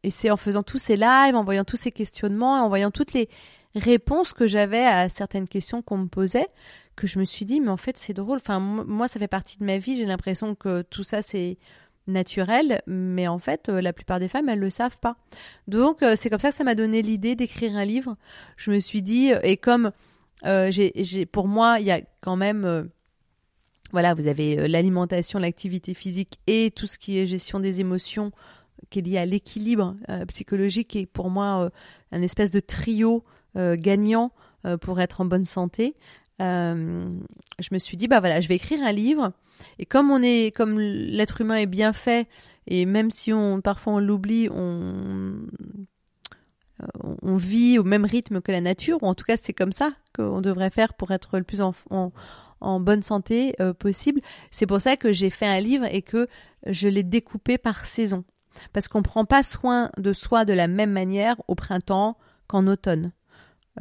c'est 0.07 0.31
en 0.31 0.37
faisant 0.37 0.63
tous 0.63 0.77
ces 0.77 0.95
lives, 0.95 1.35
en 1.35 1.43
voyant 1.43 1.65
tous 1.65 1.75
ces 1.75 1.91
questionnements, 1.91 2.63
en 2.63 2.69
voyant 2.69 2.91
toutes 2.91 3.11
les 3.11 3.27
réponses 3.75 4.31
que 4.31 4.47
j'avais 4.47 4.85
à 4.85 5.09
certaines 5.09 5.49
questions 5.49 5.81
qu'on 5.81 5.97
me 5.97 6.07
posait, 6.07 6.47
que 6.95 7.05
je 7.05 7.19
me 7.19 7.25
suis 7.25 7.43
dit, 7.43 7.59
mais 7.59 7.71
en 7.71 7.75
fait 7.75 7.97
c'est 7.97 8.13
drôle. 8.13 8.37
Enfin, 8.37 8.61
mo- 8.61 8.85
moi 8.85 9.09
ça 9.09 9.19
fait 9.19 9.27
partie 9.27 9.57
de 9.57 9.65
ma 9.65 9.79
vie, 9.79 9.97
j'ai 9.97 10.05
l'impression 10.05 10.55
que 10.55 10.81
tout 10.83 11.03
ça 11.03 11.21
c'est 11.21 11.57
naturel, 12.07 12.81
mais 12.87 13.27
en 13.27 13.37
fait 13.39 13.67
euh, 13.67 13.81
la 13.81 13.91
plupart 13.91 14.21
des 14.21 14.29
femmes 14.29 14.47
elles 14.47 14.59
le 14.59 14.69
savent 14.69 14.97
pas. 14.97 15.17
Donc 15.67 16.03
euh, 16.03 16.15
c'est 16.15 16.29
comme 16.29 16.39
ça 16.39 16.51
que 16.51 16.55
ça 16.55 16.63
m'a 16.63 16.75
donné 16.75 17.01
l'idée 17.01 17.35
d'écrire 17.35 17.75
un 17.75 17.83
livre. 17.83 18.15
Je 18.55 18.71
me 18.71 18.79
suis 18.79 19.01
dit, 19.01 19.33
et 19.43 19.57
comme 19.57 19.91
euh, 20.45 20.71
pour 21.31 21.47
moi 21.47 21.79
il 21.79 21.85
y 21.85 21.91
a 21.91 22.01
quand 22.21 22.35
même 22.35 22.65
euh, 22.65 22.83
voilà, 23.91 24.13
vous 24.13 24.27
avez 24.27 24.59
euh, 24.59 24.67
l'alimentation, 24.67 25.39
l'activité 25.39 25.93
physique 25.93 26.39
et 26.47 26.71
tout 26.71 26.87
ce 26.87 26.97
qui 26.97 27.19
est 27.19 27.27
gestion 27.27 27.59
des 27.59 27.79
émotions 27.79 28.31
qui 28.89 28.99
est 28.99 29.01
lié 29.03 29.17
à 29.17 29.25
l'équilibre 29.25 29.95
euh, 30.09 30.25
psychologique 30.25 30.95
et 30.95 31.05
pour 31.05 31.29
moi 31.29 31.69
un 32.11 32.21
espèce 32.21 32.51
de 32.51 32.59
trio 32.59 33.23
gagnant 33.55 34.31
pour 34.81 34.99
être 34.99 35.21
en 35.21 35.25
bonne 35.25 35.45
santé. 35.45 35.93
Je 36.39 37.69
me 37.71 37.77
suis 37.77 37.97
dit 37.97 38.07
bah 38.07 38.19
voilà, 38.19 38.41
je 38.41 38.47
vais 38.47 38.55
écrire 38.55 38.81
un 38.81 38.91
livre 38.91 39.31
et 39.77 39.85
comme 39.85 40.09
on 40.09 40.23
est 40.23 40.53
comme 40.55 40.79
l'être 40.79 41.41
humain 41.41 41.57
est 41.57 41.67
bien 41.67 41.93
fait 41.93 42.27
et 42.65 42.87
même 42.87 43.11
si 43.11 43.31
on 43.31 43.61
parfois 43.61 43.93
on 43.93 43.99
l'oublie, 43.99 44.49
on 44.51 45.35
on 47.21 47.35
vit 47.35 47.79
au 47.79 47.83
même 47.83 48.05
rythme 48.05 48.41
que 48.41 48.51
la 48.51 48.61
nature, 48.61 49.01
ou 49.01 49.07
en 49.07 49.15
tout 49.15 49.25
cas 49.25 49.37
c'est 49.37 49.53
comme 49.53 49.71
ça 49.71 49.91
qu'on 50.15 50.41
devrait 50.41 50.69
faire 50.69 50.93
pour 50.93 51.11
être 51.11 51.37
le 51.37 51.43
plus 51.43 51.61
en, 51.61 51.73
bonne 52.79 53.03
santé 53.03 53.55
possible. 53.79 54.21
C'est 54.51 54.65
pour 54.65 54.81
ça 54.81 54.95
que 54.95 55.11
j'ai 55.11 55.29
fait 55.29 55.45
un 55.45 55.59
livre 55.59 55.85
et 55.91 56.01
que 56.01 56.27
je 56.65 56.87
l'ai 56.87 57.03
découpé 57.03 57.57
par 57.57 57.85
saison. 57.85 58.23
Parce 58.71 58.87
qu'on 58.87 58.99
ne 58.99 59.03
prend 59.03 59.25
pas 59.25 59.43
soin 59.43 59.89
de 59.97 60.13
soi 60.13 60.45
de 60.45 60.53
la 60.53 60.67
même 60.67 60.91
manière 60.91 61.41
au 61.47 61.55
printemps 61.55 62.17
qu'en 62.47 62.67
automne. 62.67 63.11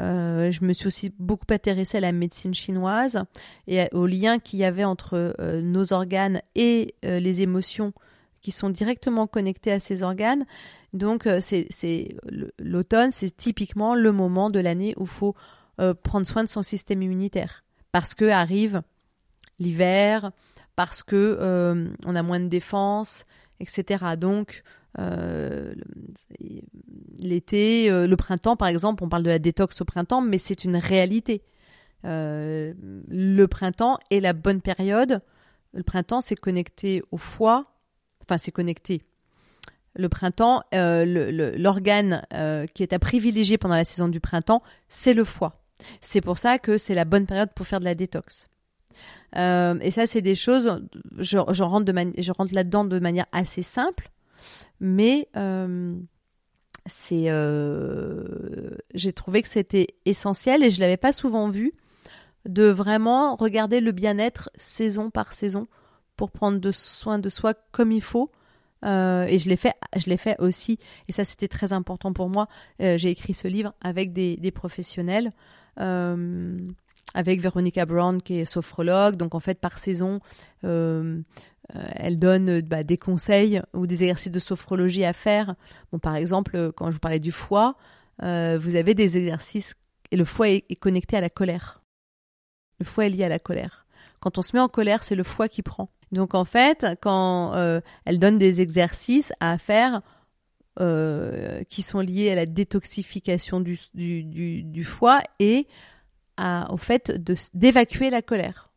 Euh, 0.01 0.51
je 0.51 0.65
me 0.65 0.73
suis 0.73 0.87
aussi 0.87 1.13
beaucoup 1.19 1.47
intéressée 1.51 1.99
à 1.99 2.01
la 2.01 2.13
médecine 2.13 2.55
chinoise 2.55 3.25
et 3.67 3.89
au 3.93 4.07
lien 4.07 4.39
qu'il 4.39 4.59
y 4.59 4.65
avait 4.65 4.85
entre 4.85 5.35
euh, 5.39 5.61
nos 5.61 5.93
organes 5.93 6.41
et 6.55 6.95
euh, 7.05 7.21
les 7.21 7.43
émotions 7.43 7.93
qui 8.43 8.51
sont 8.51 8.71
directement 8.71 9.27
connectées 9.27 9.73
à 9.73 9.81
ces 9.81 10.03
organes. 10.03 10.45
Donc, 10.93 11.27
c'est 11.41 12.17
l'automne, 12.59 13.11
c'est 13.13 13.35
typiquement 13.37 13.95
le 13.95 14.13
moment 14.13 14.51
de 14.51 14.61
l'année 14.61 14.95
où 14.99 15.05
il 15.05 15.09
faut 15.09 15.35
prendre 16.03 16.27
soin 16.27 16.45
de 16.45 16.49
son 16.49 16.63
système 16.63 17.03
immunitaire 17.03 17.65
parce 17.93 18.15
que 18.15 18.27
arrive 18.27 18.83
l'hiver, 19.59 20.33
parce 20.77 21.03
que 21.03 21.95
on 22.05 22.15
a 22.15 22.23
moins 22.23 22.41
de 22.41 22.49
défense, 22.49 23.25
etc. 23.61 24.17
Donc, 24.19 24.63
euh, 24.99 25.75
l'été, 27.19 27.91
euh, 27.91 28.07
le 28.07 28.17
printemps, 28.17 28.57
par 28.57 28.69
exemple, 28.69 29.03
on 29.05 29.09
parle 29.09 29.23
de 29.23 29.31
la 29.31 29.39
détox 29.39 29.81
au 29.81 29.85
printemps, 29.85 30.21
mais 30.21 30.39
c'est 30.39 30.65
une 30.65 30.77
réalité. 30.77 31.43
Euh, 32.05 32.75
le 33.09 33.47
printemps 33.47 33.99
est 34.11 34.21
la 34.21 34.33
bonne 34.33 34.61
période. 34.61 35.21
Le 35.73 35.83
printemps, 35.83 36.21
c'est 36.21 36.37
connecté 36.37 37.03
au 37.11 37.17
foie. 37.17 37.65
Enfin, 38.23 38.39
c'est 38.39 38.53
connecté. 38.53 39.03
Le 39.95 40.09
printemps, 40.09 40.63
l'organe 40.73 42.25
qui 42.75 42.83
est 42.83 42.93
à 42.93 42.99
privilégier 42.99 43.59
pendant 43.59 43.77
la 43.77 43.85
saison 43.85 44.09
du 44.09 44.21
printemps, 44.21 44.63
c'est 44.89 45.15
le 45.15 45.25
foie. 45.25 45.61
C'est 46.01 46.21
pour 46.21 46.39
ça 46.39 46.59
que 46.59 46.79
c'est 46.79 46.95
la 46.95 47.05
bonne 47.05 47.27
période 47.27 47.51
pour 47.55 47.67
faire 47.67 47.81
de 47.81 47.85
la 47.85 47.95
détox. 47.95 48.49
et 49.37 49.91
ça, 49.91 50.07
c'est 50.07 50.23
des 50.23 50.35
choses, 50.35 50.83
je, 51.19 51.37
rentre, 51.63 52.55
là-dedans 52.55 52.85
de 52.85 52.99
manière 53.01 53.27
assez 53.33 53.63
simple 53.63 54.13
mais 54.81 55.29
euh, 55.37 55.95
c'est, 56.87 57.27
euh, 57.29 58.71
j'ai 58.95 59.13
trouvé 59.13 59.43
que 59.43 59.49
c'était 59.49 59.95
essentiel 60.05 60.63
et 60.65 60.71
je 60.71 60.81
l'avais 60.81 60.97
pas 60.97 61.13
souvent 61.13 61.49
vu 61.49 61.73
de 62.47 62.65
vraiment 62.65 63.37
regarder 63.37 63.81
le 63.81 63.93
bien-être 63.93 64.51
saison 64.57 65.11
par 65.11 65.33
saison 65.33 65.69
pour 66.17 66.31
prendre 66.31 66.71
soin 66.73 67.19
de 67.19 67.29
soi 67.29 67.55
comme 67.73 67.93
il 67.93 68.03
faut. 68.03 68.31
Euh, 68.85 69.25
et 69.25 69.39
je 69.39 69.49
l'ai 69.49 69.57
fait, 69.57 69.75
je 69.97 70.11
l'ai 70.11 70.17
fait 70.17 70.37
aussi. 70.41 70.79
Et 71.09 71.13
ça, 71.13 71.25
c'était 71.25 71.49
très 71.49 71.73
important 71.73 72.13
pour 72.13 72.29
moi. 72.29 72.49
j'ai 72.81 73.11
écrit 73.11 73.35
ce 73.35 73.49
livre 73.49 73.75
avec 73.81 74.13
des, 74.13 74.51
professionnels, 74.51 75.33
avec 75.77 77.41
Veronica 77.41 77.87
Brown 77.87 78.21
qui 78.21 78.39
est 78.41 78.45
sophrologue. 78.45 79.17
Donc 79.17 79.35
en 79.35 79.41
fait, 79.41 79.61
par 79.61 79.79
saison, 79.79 80.21
euh, 81.75 81.81
elle 81.95 82.19
donne 82.19 82.49
euh, 82.49 82.63
bah, 82.63 82.83
des 82.83 82.99
conseils 82.99 83.63
ou 83.73 83.87
des 83.87 84.05
exercices 84.05 84.33
de 84.33 84.39
sophrologie 84.39 85.05
à 85.05 85.13
faire. 85.13 85.55
Bon, 85.91 85.99
par 85.99 86.17
exemple, 86.17 86.57
euh, 86.57 86.73
quand 86.73 86.89
je 86.89 86.95
vous 86.95 87.01
parlais 87.01 87.21
du 87.21 87.33
foie, 87.33 87.77
vous 88.21 88.77
avez 88.77 88.95
des 88.95 89.17
exercices 89.17 89.75
et 90.13 90.17
le 90.17 90.25
foie 90.25 90.49
est, 90.49 90.77
connecté 90.77 91.17
à 91.17 91.21
la 91.21 91.31
colère. 91.31 91.83
Le 92.79 92.85
foie 92.85 93.07
est 93.07 93.11
lié 93.11 93.25
à 93.25 93.29
la 93.29 93.41
colère. 93.41 93.87
Quand 94.23 94.39
on 94.39 94.43
se 94.43 94.57
met 94.57 94.61
en 94.61 94.69
colère, 94.69 95.05
c'est 95.05 95.17
le 95.17 95.25
foie 95.25 95.49
qui 95.49 95.63
prend. 95.63 95.91
Donc 96.13 96.35
en 96.35 96.45
fait, 96.45 96.87
quand 97.03 97.53
elle 98.05 98.19
donne 98.19 98.39
des 98.39 98.61
exercices 98.61 99.33
à 99.41 99.59
faire 99.59 100.01
qui 100.77 101.83
sont 101.83 102.01
liés 102.01 102.31
à 102.31 102.35
la 102.37 102.47
détoxification 102.47 103.61
du, 103.61 103.79
du, 103.95 104.85
foie 104.85 105.23
et 105.41 105.67
au 106.39 106.77
fait 106.77 107.13
d'évacuer 107.53 108.11
la 108.11 108.23
colère 108.23 108.71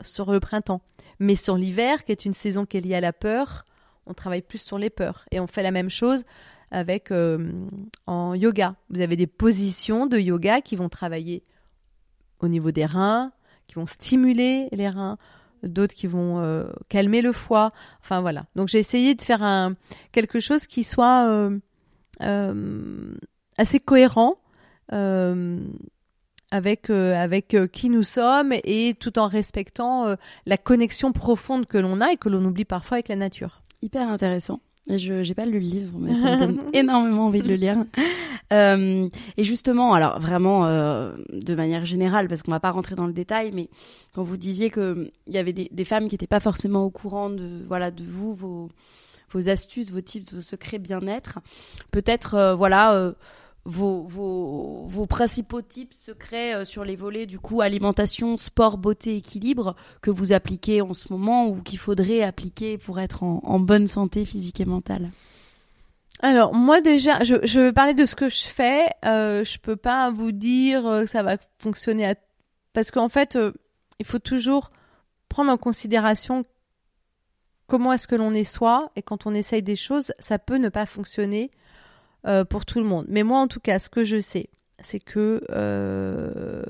sur 0.00 0.30
le 0.30 0.40
printemps. 0.40 0.80
Mais 1.18 1.34
sur 1.34 1.56
l'hiver, 1.56 2.04
qui 2.04 2.12
est 2.12 2.24
une 2.24 2.32
saison 2.32 2.64
qui 2.64 2.76
est 2.76 2.80
liée 2.80 2.94
à 2.94 3.00
la 3.00 3.12
peur, 3.12 3.64
on 4.06 4.14
travaille 4.14 4.42
plus 4.42 4.58
sur 4.58 4.78
les 4.78 4.90
peurs. 4.90 5.24
Et 5.30 5.40
on 5.40 5.46
fait 5.46 5.62
la 5.62 5.70
même 5.72 5.90
chose 5.90 6.24
avec 6.70 7.10
euh, 7.10 7.52
en 8.06 8.34
yoga. 8.34 8.76
Vous 8.90 9.00
avez 9.00 9.16
des 9.16 9.26
positions 9.26 10.06
de 10.06 10.18
yoga 10.18 10.60
qui 10.60 10.76
vont 10.76 10.88
travailler 10.88 11.42
au 12.40 12.48
niveau 12.48 12.70
des 12.70 12.86
reins, 12.86 13.32
qui 13.68 13.76
vont 13.76 13.86
stimuler 13.86 14.68
les 14.72 14.88
reins, 14.88 15.18
d'autres 15.62 15.94
qui 15.94 16.08
vont 16.08 16.40
euh, 16.40 16.68
calmer 16.88 17.22
le 17.22 17.32
foie. 17.32 17.72
Enfin 18.00 18.20
voilà. 18.20 18.46
Donc 18.56 18.68
j'ai 18.68 18.80
essayé 18.80 19.14
de 19.14 19.22
faire 19.22 19.70
quelque 20.10 20.40
chose 20.40 20.66
qui 20.66 20.82
soit 20.82 21.28
euh, 22.20 23.14
assez 23.56 23.78
cohérent 23.78 24.38
avec 26.50 26.90
euh, 26.90 27.14
avec 27.14 27.54
euh, 27.54 27.66
qui 27.66 27.90
nous 27.90 28.02
sommes 28.02 28.52
et 28.64 28.94
tout 28.98 29.18
en 29.18 29.26
respectant 29.26 30.06
euh, 30.06 30.16
la 30.46 30.56
connexion 30.56 31.12
profonde 31.12 31.66
que 31.66 31.78
l'on 31.78 32.00
a 32.00 32.12
et 32.12 32.16
que 32.16 32.28
l'on 32.28 32.44
oublie 32.44 32.64
parfois 32.64 32.96
avec 32.96 33.08
la 33.08 33.16
nature. 33.16 33.62
Hyper 33.82 34.08
intéressant. 34.08 34.60
Je 34.88 35.26
n'ai 35.26 35.34
pas 35.34 35.44
lu 35.44 35.52
le 35.52 35.58
livre, 35.58 35.98
mais 35.98 36.14
ça 36.14 36.36
me 36.36 36.38
donne 36.38 36.60
énormément 36.72 37.26
envie 37.26 37.42
de 37.42 37.48
le 37.48 37.56
lire. 37.56 37.84
Euh, 38.52 39.08
et 39.36 39.44
justement, 39.44 39.92
alors 39.92 40.18
vraiment 40.18 40.66
euh, 40.66 41.12
de 41.30 41.54
manière 41.54 41.84
générale, 41.84 42.28
parce 42.28 42.42
qu'on 42.42 42.50
va 42.50 42.60
pas 42.60 42.70
rentrer 42.70 42.94
dans 42.94 43.06
le 43.06 43.12
détail, 43.12 43.50
mais 43.52 43.68
quand 44.14 44.22
vous 44.22 44.38
disiez 44.38 44.70
que 44.70 45.10
il 45.26 45.34
y 45.34 45.38
avait 45.38 45.52
des, 45.52 45.68
des 45.70 45.84
femmes 45.84 46.08
qui 46.08 46.14
n'étaient 46.14 46.26
pas 46.26 46.40
forcément 46.40 46.84
au 46.84 46.90
courant 46.90 47.28
de 47.28 47.62
voilà 47.66 47.90
de 47.90 48.02
vous, 48.04 48.34
vos 48.34 48.70
vos 49.30 49.50
astuces, 49.50 49.90
vos 49.90 50.00
tips, 50.00 50.32
vos 50.32 50.40
secrets 50.40 50.78
bien-être, 50.78 51.40
peut-être 51.90 52.54
voilà 52.56 53.12
vos, 53.68 55.06
principaux 55.08 55.62
tips 55.62 55.96
secrets 55.96 56.54
euh, 56.54 56.64
sur 56.64 56.84
les 56.84 56.96
volets 56.96 57.26
du 57.26 57.38
coup 57.38 57.60
alimentation, 57.60 58.36
sport, 58.36 58.78
beauté, 58.78 59.16
équilibre 59.16 59.76
que 60.00 60.10
vous 60.10 60.32
appliquez 60.32 60.80
en 60.80 60.94
ce 60.94 61.12
moment 61.12 61.48
ou 61.48 61.62
qu'il 61.62 61.78
faudrait 61.78 62.22
appliquer 62.22 62.78
pour 62.78 62.98
être 62.98 63.22
en, 63.22 63.60
bonne 63.60 63.86
santé 63.86 64.24
physique 64.24 64.60
et 64.60 64.64
mentale 64.64 65.10
alors 66.20 66.52
moi 66.52 66.80
déjà, 66.80 67.22
je, 67.22 67.36
je 67.44 67.60
vais 67.60 67.72
parler 67.72 67.94
de 67.94 68.04
ce 68.04 68.16
que 68.16 68.28
je 68.28 68.48
fais. 68.48 68.86
Euh, 69.04 69.44
je 69.44 69.56
peux 69.56 69.76
pas 69.76 70.10
vous 70.10 70.32
dire 70.32 70.84
euh, 70.84 71.04
que 71.04 71.10
ça 71.10 71.22
va 71.22 71.36
fonctionner 71.60 72.12
parce 72.72 72.90
qu'en 72.90 73.08
fait, 73.08 73.36
euh, 73.36 73.52
il 74.00 74.06
faut 74.06 74.18
toujours 74.18 74.72
prendre 75.28 75.52
en 75.52 75.56
considération 75.56 76.44
comment 77.68 77.92
est-ce 77.92 78.08
que 78.08 78.16
l'on 78.16 78.34
est 78.34 78.42
soi 78.42 78.90
et 78.96 79.02
quand 79.02 79.26
on 79.26 79.34
essaye 79.34 79.62
des 79.62 79.76
choses, 79.76 80.12
ça 80.18 80.40
peut 80.40 80.56
ne 80.56 80.68
pas 80.70 80.86
fonctionner 80.86 81.52
euh, 82.28 82.44
pour 82.44 82.66
tout 82.66 82.78
le 82.78 82.84
monde. 82.84 83.06
Mais 83.08 83.22
moi, 83.22 83.40
en 83.40 83.48
tout 83.48 83.60
cas, 83.60 83.78
ce 83.78 83.88
que 83.88 84.04
je 84.04 84.20
sais, 84.20 84.50
c'est 84.80 85.00
que 85.00 85.42
euh, 85.50 86.62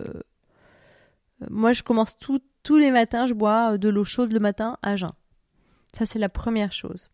moi, 1.51 1.73
je 1.73 1.83
commence 1.83 2.17
tous 2.19 2.77
les 2.77 2.91
matins, 2.91 3.27
je 3.27 3.35
bois 3.35 3.79
de 3.79 3.89
l'eau 3.89 4.05
chaude 4.05 4.33
le 4.33 4.41
matin 4.41 4.77
à 4.83 4.97
jeun. 4.97 5.13
Ça, 5.97 6.07
c'est 6.07 6.19
la 6.19 6.29
première 6.29 6.73
chose. 6.73 7.11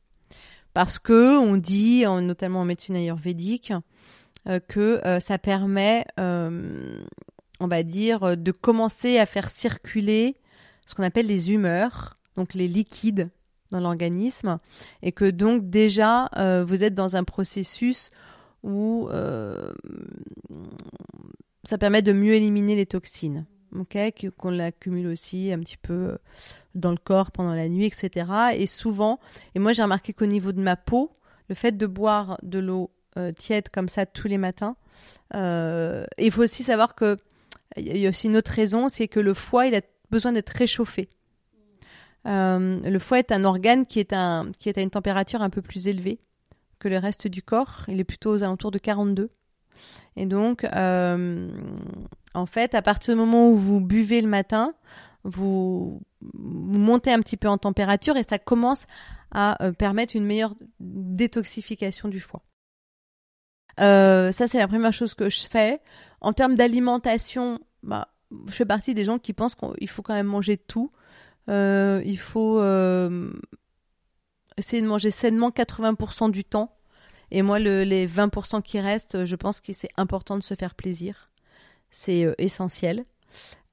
Parce 0.72 0.98
que 0.98 1.38
on 1.38 1.56
dit, 1.56 2.04
notamment 2.04 2.60
en 2.60 2.64
médecine 2.64 2.96
ayurvédique, 2.96 3.72
euh, 4.48 4.60
que 4.60 5.00
ça 5.20 5.38
permet, 5.38 6.04
on 6.18 7.66
va 7.66 7.82
dire, 7.82 8.36
de 8.36 8.50
commencer 8.52 9.18
à 9.18 9.26
faire 9.26 9.50
circuler 9.50 10.36
ce 10.86 10.94
qu'on 10.94 11.02
appelle 11.02 11.26
les 11.26 11.52
humeurs, 11.52 12.18
donc 12.36 12.54
les 12.54 12.68
liquides 12.68 13.30
dans 13.70 13.80
l'organisme 13.80 14.58
et 15.02 15.12
que 15.12 15.30
donc 15.30 15.68
déjà 15.68 16.28
euh, 16.36 16.64
vous 16.64 16.84
êtes 16.84 16.94
dans 16.94 17.16
un 17.16 17.24
processus 17.24 18.10
où 18.64 19.08
euh, 19.10 19.72
ça 21.62 21.78
permet 21.78 22.02
de 22.02 22.12
mieux 22.12 22.34
éliminer 22.34 22.74
les 22.74 22.86
toxines, 22.86 23.46
ok, 23.78 23.96
qu'on 24.36 24.50
l'accumule 24.50 25.06
aussi 25.06 25.52
un 25.52 25.60
petit 25.60 25.76
peu 25.76 26.18
dans 26.74 26.90
le 26.90 26.96
corps 26.96 27.30
pendant 27.30 27.54
la 27.54 27.68
nuit, 27.68 27.86
etc. 27.86 28.26
Et 28.54 28.66
souvent, 28.66 29.20
et 29.54 29.60
moi 29.60 29.72
j'ai 29.72 29.82
remarqué 29.82 30.12
qu'au 30.12 30.26
niveau 30.26 30.50
de 30.50 30.60
ma 30.60 30.74
peau, 30.76 31.12
le 31.48 31.54
fait 31.54 31.76
de 31.76 31.86
boire 31.86 32.38
de 32.42 32.58
l'eau 32.58 32.90
euh, 33.16 33.30
tiède 33.30 33.68
comme 33.68 33.88
ça 33.88 34.06
tous 34.06 34.26
les 34.26 34.38
matins, 34.38 34.76
il 35.32 36.30
faut 36.32 36.42
aussi 36.42 36.64
savoir 36.64 36.96
que 36.96 37.16
il 37.76 37.96
y 37.96 38.06
a 38.06 38.10
aussi 38.10 38.28
une 38.28 38.36
autre 38.36 38.52
raison, 38.52 38.88
c'est 38.88 39.08
que 39.08 39.20
le 39.20 39.34
foie 39.34 39.66
il 39.66 39.74
a 39.74 39.80
besoin 40.10 40.32
d'être 40.32 40.50
réchauffé. 40.50 41.08
Euh, 42.26 42.80
le 42.80 42.98
foie 42.98 43.18
est 43.18 43.32
un 43.32 43.44
organe 43.44 43.84
qui 43.84 44.00
est 44.00 44.12
à 44.12 44.44
une 44.76 44.90
température 44.90 45.42
un 45.42 45.50
peu 45.50 45.60
plus 45.60 45.88
élevée 45.88 46.18
que 46.78 46.88
le 46.88 46.98
reste 46.98 47.28
du 47.28 47.42
corps. 47.42 47.84
Il 47.88 48.00
est 48.00 48.04
plutôt 48.04 48.30
aux 48.30 48.42
alentours 48.42 48.70
de 48.70 48.78
42. 48.78 49.30
Et 50.16 50.26
donc, 50.26 50.64
euh, 50.64 51.50
en 52.34 52.46
fait, 52.46 52.74
à 52.74 52.82
partir 52.82 53.14
du 53.14 53.20
moment 53.20 53.50
où 53.50 53.56
vous 53.56 53.80
buvez 53.80 54.20
le 54.20 54.28
matin, 54.28 54.74
vous, 55.24 56.00
montez 56.34 57.12
un 57.12 57.20
petit 57.20 57.36
peu 57.36 57.48
en 57.48 57.58
température 57.58 58.16
et 58.16 58.22
ça 58.22 58.38
commence 58.38 58.86
à 59.32 59.62
euh, 59.64 59.72
permettre 59.72 60.14
une 60.14 60.24
meilleure 60.24 60.54
détoxification 60.80 62.08
du 62.08 62.20
foie. 62.20 62.42
ça, 63.78 64.32
c'est 64.32 64.58
la 64.58 64.68
première 64.68 64.92
chose 64.92 65.14
que 65.14 65.28
je 65.28 65.46
fais. 65.46 65.80
En 66.20 66.32
termes 66.32 66.54
d'alimentation, 66.54 67.58
bah, 67.82 68.08
je 68.48 68.52
fais 68.52 68.64
partie 68.64 68.94
des 68.94 69.04
gens 69.04 69.18
qui 69.18 69.32
pensent 69.32 69.54
qu'il 69.54 69.88
faut 69.88 70.02
quand 70.02 70.14
même 70.14 70.26
manger 70.26 70.56
tout. 70.56 70.90
Euh, 71.48 72.02
il 72.04 72.18
faut 72.18 72.58
euh, 72.58 73.32
essayer 74.56 74.82
de 74.82 74.86
manger 74.86 75.10
sainement 75.10 75.50
80% 75.50 76.30
du 76.30 76.44
temps. 76.44 76.76
Et 77.30 77.42
moi, 77.42 77.58
le, 77.58 77.82
les 77.84 78.06
20% 78.06 78.62
qui 78.62 78.80
restent, 78.80 79.24
je 79.24 79.36
pense 79.36 79.60
que 79.60 79.72
c'est 79.72 79.88
important 79.96 80.38
de 80.38 80.42
se 80.42 80.54
faire 80.54 80.74
plaisir. 80.74 81.30
C'est 81.90 82.24
euh, 82.24 82.34
essentiel. 82.38 83.04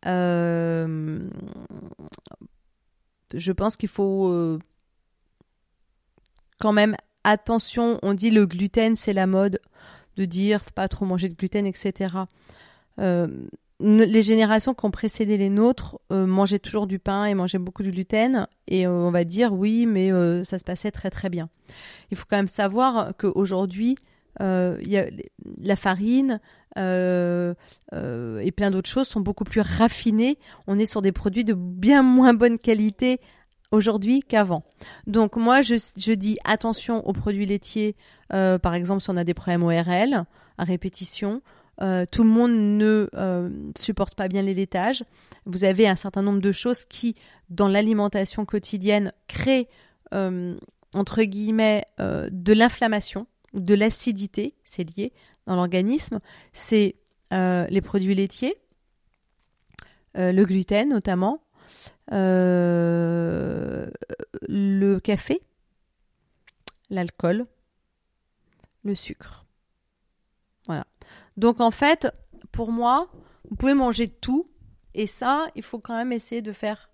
Euh, 0.06 1.30
je 3.34 3.52
pense 3.52 3.76
qu'il 3.76 3.90
faut 3.90 4.30
euh, 4.30 4.60
quand 6.60 6.74
même 6.74 6.96
attention. 7.24 8.00
On 8.02 8.14
dit 8.14 8.32
le 8.32 8.46
gluten, 8.46 8.96
c'est 8.96 9.14
la 9.14 9.28
mode 9.28 9.60
de 10.18 10.26
dire 10.26 10.64
pas 10.72 10.88
trop 10.88 11.06
manger 11.06 11.30
de 11.30 11.36
gluten, 11.36 11.66
etc. 11.66 12.16
les 13.82 14.22
générations 14.22 14.74
qui 14.74 14.86
ont 14.86 14.92
précédé 14.92 15.38
les 15.38 15.50
nôtres 15.50 16.00
euh, 16.12 16.26
mangeaient 16.26 16.60
toujours 16.60 16.88
du 16.88 17.00
pain 17.00 17.26
et 17.26 17.34
mangeaient 17.34 17.58
beaucoup 17.58 17.84
de 17.84 17.90
gluten. 17.90 18.48
Et 18.68 18.86
euh, 18.86 18.92
on 18.92 19.12
va 19.12 19.24
dire 19.24 19.54
oui, 19.54 19.86
mais 19.86 20.12
euh, 20.12 20.44
ça 20.44 20.60
se 20.60 20.64
passait 20.64 20.92
très 20.92 21.10
très 21.10 21.30
bien. 21.30 21.50
Il 22.12 22.18
faut 22.18 22.26
quand 22.30 22.38
même 22.38 22.48
savoir 22.48 23.14
qu'aujourd'hui, 23.18 23.96
la 24.40 25.76
farine 25.76 26.40
et 26.78 28.52
plein 28.56 28.72
d'autres 28.72 28.90
choses 28.90 29.08
sont 29.08 29.20
beaucoup 29.20 29.44
plus 29.44 29.62
raffinées. 29.62 30.38
On 30.68 30.80
est 30.80 30.86
sur 30.86 31.02
des 31.02 31.12
produits 31.12 31.44
de 31.44 31.54
bien 31.54 32.02
moins 32.02 32.34
bonne 32.34 32.58
qualité 32.58 33.20
aujourd'hui 33.72 34.22
qu'avant. 34.22 34.64
Donc 35.06 35.36
moi, 35.36 35.62
je, 35.62 35.76
je, 35.98 36.14
dis 36.14 36.38
attention 36.44 37.08
aux 37.08 37.14
produits 37.14 37.46
laitiers. 37.46 37.96
par 38.30 38.74
exemple, 38.74 39.02
si 39.02 39.10
on 39.10 39.18
a 39.18 39.24
des 39.24 39.34
problèmes 39.34 39.64
ORL 39.64 40.26
à 40.58 40.64
répétition, 40.64 41.42
euh, 41.82 42.06
tout 42.10 42.24
le 42.24 42.30
monde 42.30 42.52
ne 42.52 43.10
euh, 43.16 43.50
supporte 43.78 44.16
pas 44.16 44.28
bien 44.28 44.42
les 44.44 44.54
laitages. 44.54 45.04
Vous 45.46 45.64
avez 45.64 45.88
un 45.88 45.96
certain 45.96 46.22
nombre 46.22 46.42
de 46.42 46.52
choses 46.52 46.86
qui, 46.86 47.16
dans 47.50 47.68
l'alimentation 47.68 48.46
quotidienne, 48.46 49.12
créent, 49.28 49.68
euh, 50.14 50.56
entre 50.94 51.24
guillemets, 51.24 51.86
de 52.00 52.54
l'inflammation, 52.54 53.26
de 53.54 53.74
l'acidité, 53.74 54.54
c'est 54.64 54.84
lié 54.84 55.14
dans 55.48 55.56
l'organisme. 55.56 56.20
C'est 56.54 56.96
les 57.32 57.82
produits 57.82 58.14
laitiers, 58.14 58.56
le 60.16 60.44
gluten 60.44 60.90
notamment, 60.90 61.42
le 62.12 63.90
café, 65.00 65.42
l'alcool, 66.90 67.46
le 68.84 68.96
sucre. 68.96 69.46
Voilà. 70.68 70.86
Donc 71.38 71.62
en 71.62 71.72
fait, 71.72 72.08
pour 72.52 72.72
moi, 72.72 73.10
vous 73.50 73.56
pouvez 73.56 73.74
manger 73.74 74.08
tout. 74.08 74.48
Et 74.94 75.08
ça, 75.08 75.48
il 75.56 75.64
faut 75.64 75.80
quand 75.80 75.96
même 75.96 76.12
essayer 76.12 76.42
de 76.42 76.52
faire 76.52 76.90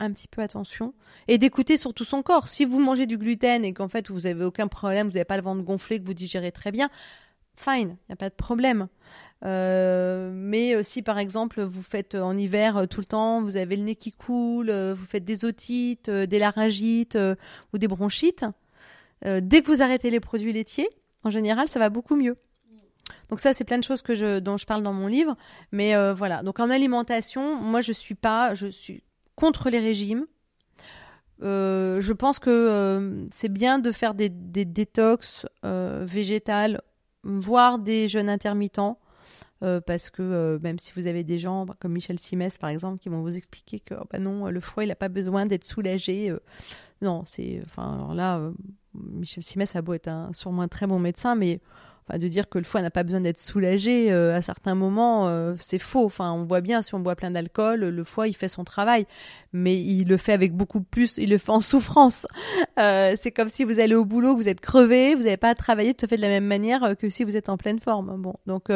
un 0.00 0.12
petit 0.12 0.28
peu 0.28 0.42
attention 0.42 0.94
et 1.26 1.38
d'écouter 1.38 1.76
surtout 1.76 2.04
son 2.04 2.22
corps. 2.22 2.48
Si 2.48 2.64
vous 2.64 2.78
mangez 2.78 3.06
du 3.06 3.18
gluten 3.18 3.64
et 3.64 3.72
qu'en 3.72 3.88
fait 3.88 4.10
vous 4.10 4.20
n'avez 4.20 4.44
aucun 4.44 4.68
problème, 4.68 5.08
vous 5.08 5.14
n'avez 5.14 5.24
pas 5.24 5.36
le 5.36 5.42
ventre 5.42 5.62
gonflé, 5.62 6.00
que 6.00 6.06
vous 6.06 6.14
digérez 6.14 6.52
très 6.52 6.70
bien, 6.70 6.88
fine, 7.56 7.96
il 8.00 8.10
n'y 8.10 8.12
a 8.12 8.16
pas 8.16 8.28
de 8.28 8.34
problème. 8.34 8.88
Euh, 9.44 10.30
mais 10.32 10.74
euh, 10.74 10.82
si 10.82 11.02
par 11.02 11.18
exemple 11.18 11.62
vous 11.62 11.82
faites 11.82 12.16
en 12.16 12.36
hiver 12.36 12.76
euh, 12.76 12.86
tout 12.86 13.00
le 13.00 13.06
temps, 13.06 13.40
vous 13.40 13.56
avez 13.56 13.76
le 13.76 13.84
nez 13.84 13.94
qui 13.94 14.12
coule, 14.12 14.70
vous 14.70 15.06
faites 15.06 15.24
des 15.24 15.44
otites, 15.44 16.10
des 16.10 16.38
laryngites 16.38 17.18
ou 17.72 17.78
des 17.78 17.88
bronchites, 17.88 18.44
dès 19.24 19.62
que 19.62 19.66
vous 19.66 19.82
arrêtez 19.82 20.10
les 20.10 20.20
produits 20.20 20.52
laitiers, 20.52 20.88
en 21.24 21.30
général, 21.30 21.68
ça 21.68 21.80
va 21.80 21.90
beaucoup 21.90 22.14
mieux. 22.14 22.36
Donc 23.28 23.40
ça, 23.40 23.52
c'est 23.52 23.64
plein 23.64 23.78
de 23.78 23.84
choses 23.84 24.02
dont 24.02 24.56
je 24.56 24.66
parle 24.66 24.82
dans 24.82 24.92
mon 24.92 25.06
livre. 25.06 25.36
Mais 25.72 25.94
euh, 25.94 26.14
voilà. 26.14 26.42
Donc 26.42 26.60
en 26.60 26.70
alimentation, 26.70 27.56
moi, 27.56 27.80
je 27.80 27.92
suis 27.92 28.14
pas, 28.14 28.54
je 28.54 28.68
suis 28.68 29.02
contre 29.34 29.70
les 29.70 29.80
régimes. 29.80 30.26
Euh, 31.42 32.00
je 32.00 32.12
pense 32.12 32.38
que 32.38 32.50
euh, 32.50 33.26
c'est 33.30 33.52
bien 33.52 33.78
de 33.78 33.92
faire 33.92 34.14
des, 34.14 34.28
détox 34.28 35.46
végétales, 35.62 36.80
voire 37.22 37.78
des 37.78 38.08
jeûnes 38.08 38.30
intermittents. 38.30 38.98
parce 39.60 40.08
que 40.10 40.58
même 40.62 40.78
si 40.78 40.92
vous 40.96 41.06
avez 41.06 41.22
des 41.22 41.38
gens 41.38 41.66
comme 41.80 41.92
Michel 41.92 42.18
Simès 42.18 42.58
par 42.58 42.70
exemple 42.70 42.98
qui 42.98 43.08
vont 43.08 43.22
vous 43.22 43.36
expliquer 43.36 43.80
que 43.80 43.94
oh, 43.94 44.04
bah 44.10 44.18
non 44.18 44.46
le 44.46 44.60
foie 44.60 44.84
il 44.84 44.88
n'a 44.88 44.94
pas 44.94 45.08
besoin 45.08 45.46
d'être 45.46 45.64
soulagé 45.64 46.32
non 47.02 47.24
c'est 47.26 47.60
enfin 47.64 47.94
alors 47.94 48.14
là 48.14 48.52
Michel 48.94 49.42
Simès 49.42 49.74
a 49.74 49.82
beau 49.82 49.94
être 49.94 50.06
un, 50.08 50.32
sûrement 50.32 50.62
un 50.62 50.68
très 50.68 50.86
bon 50.86 51.00
médecin 51.00 51.34
mais 51.34 51.60
de 52.16 52.28
dire 52.28 52.48
que 52.48 52.58
le 52.58 52.64
foie 52.64 52.80
n'a 52.80 52.90
pas 52.90 53.02
besoin 53.02 53.20
d'être 53.20 53.38
soulagé 53.38 54.10
euh, 54.10 54.34
à 54.34 54.40
certains 54.40 54.74
moments, 54.74 55.28
euh, 55.28 55.54
c'est 55.58 55.78
faux. 55.78 56.06
Enfin, 56.06 56.32
on 56.32 56.44
voit 56.44 56.62
bien 56.62 56.80
si 56.80 56.94
on 56.94 57.00
boit 57.00 57.16
plein 57.16 57.30
d'alcool, 57.30 57.80
le 57.80 58.04
foie 58.04 58.28
il 58.28 58.34
fait 58.34 58.48
son 58.48 58.64
travail, 58.64 59.06
mais 59.52 59.76
il 59.76 60.08
le 60.08 60.16
fait 60.16 60.32
avec 60.32 60.54
beaucoup 60.54 60.80
plus, 60.80 61.18
il 61.18 61.30
le 61.30 61.38
fait 61.38 61.50
en 61.50 61.60
souffrance. 61.60 62.26
Euh, 62.78 63.14
c'est 63.16 63.30
comme 63.30 63.48
si 63.48 63.64
vous 63.64 63.80
allez 63.80 63.94
au 63.94 64.06
boulot, 64.06 64.36
vous 64.36 64.48
êtes 64.48 64.60
crevé, 64.60 65.14
vous 65.14 65.24
n'avez 65.24 65.36
pas 65.36 65.54
travaillé 65.54 65.92
tout 65.92 66.06
à 66.06 66.08
fait 66.08 66.16
de 66.16 66.22
la 66.22 66.28
même 66.28 66.46
manière 66.46 66.96
que 66.98 67.10
si 67.10 67.24
vous 67.24 67.36
êtes 67.36 67.48
en 67.48 67.58
pleine 67.58 67.80
forme. 67.80 68.16
Bon, 68.22 68.34
donc 68.46 68.68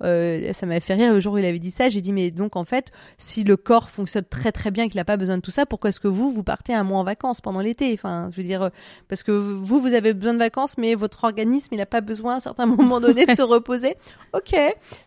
ça 0.00 0.66
m'avait 0.66 0.80
fait 0.80 0.94
rire 0.94 1.12
le 1.12 1.20
jour 1.20 1.34
où 1.34 1.38
il 1.38 1.44
avait 1.44 1.60
dit 1.60 1.70
ça. 1.70 1.88
J'ai 1.88 2.00
dit 2.00 2.12
mais 2.12 2.32
donc 2.32 2.56
en 2.56 2.64
fait, 2.64 2.90
si 3.18 3.44
le 3.44 3.56
corps 3.56 3.90
fonctionne 3.90 4.24
très 4.24 4.50
très 4.50 4.70
bien, 4.72 4.88
qu'il 4.88 4.98
n'a 4.98 5.04
pas 5.04 5.16
besoin 5.16 5.36
de 5.36 5.42
tout 5.42 5.52
ça, 5.52 5.66
pourquoi 5.66 5.90
est-ce 5.90 6.00
que 6.00 6.08
vous 6.08 6.32
vous 6.32 6.42
partez 6.42 6.74
un 6.74 6.82
mois 6.82 6.98
en 6.98 7.04
vacances 7.04 7.40
pendant 7.40 7.60
l'été? 7.60 7.92
Enfin, 7.94 8.28
je 8.32 8.38
veux 8.38 8.46
dire 8.46 8.70
parce 9.08 9.22
que 9.22 9.30
vous 9.30 9.80
vous 9.80 9.94
avez 9.94 10.14
besoin 10.14 10.32
de 10.32 10.38
vacances, 10.38 10.76
mais 10.78 10.94
votre 10.94 11.24
organisme 11.24 11.68
il 11.72 11.78
n'a 11.78 11.86
pas 11.86 12.00
besoin 12.00 12.36
à 12.36 12.40
certains 12.40 12.66
moment 12.76 13.00
donné 13.00 13.26
de 13.26 13.34
se 13.34 13.42
reposer. 13.42 13.96
Ok, 14.32 14.54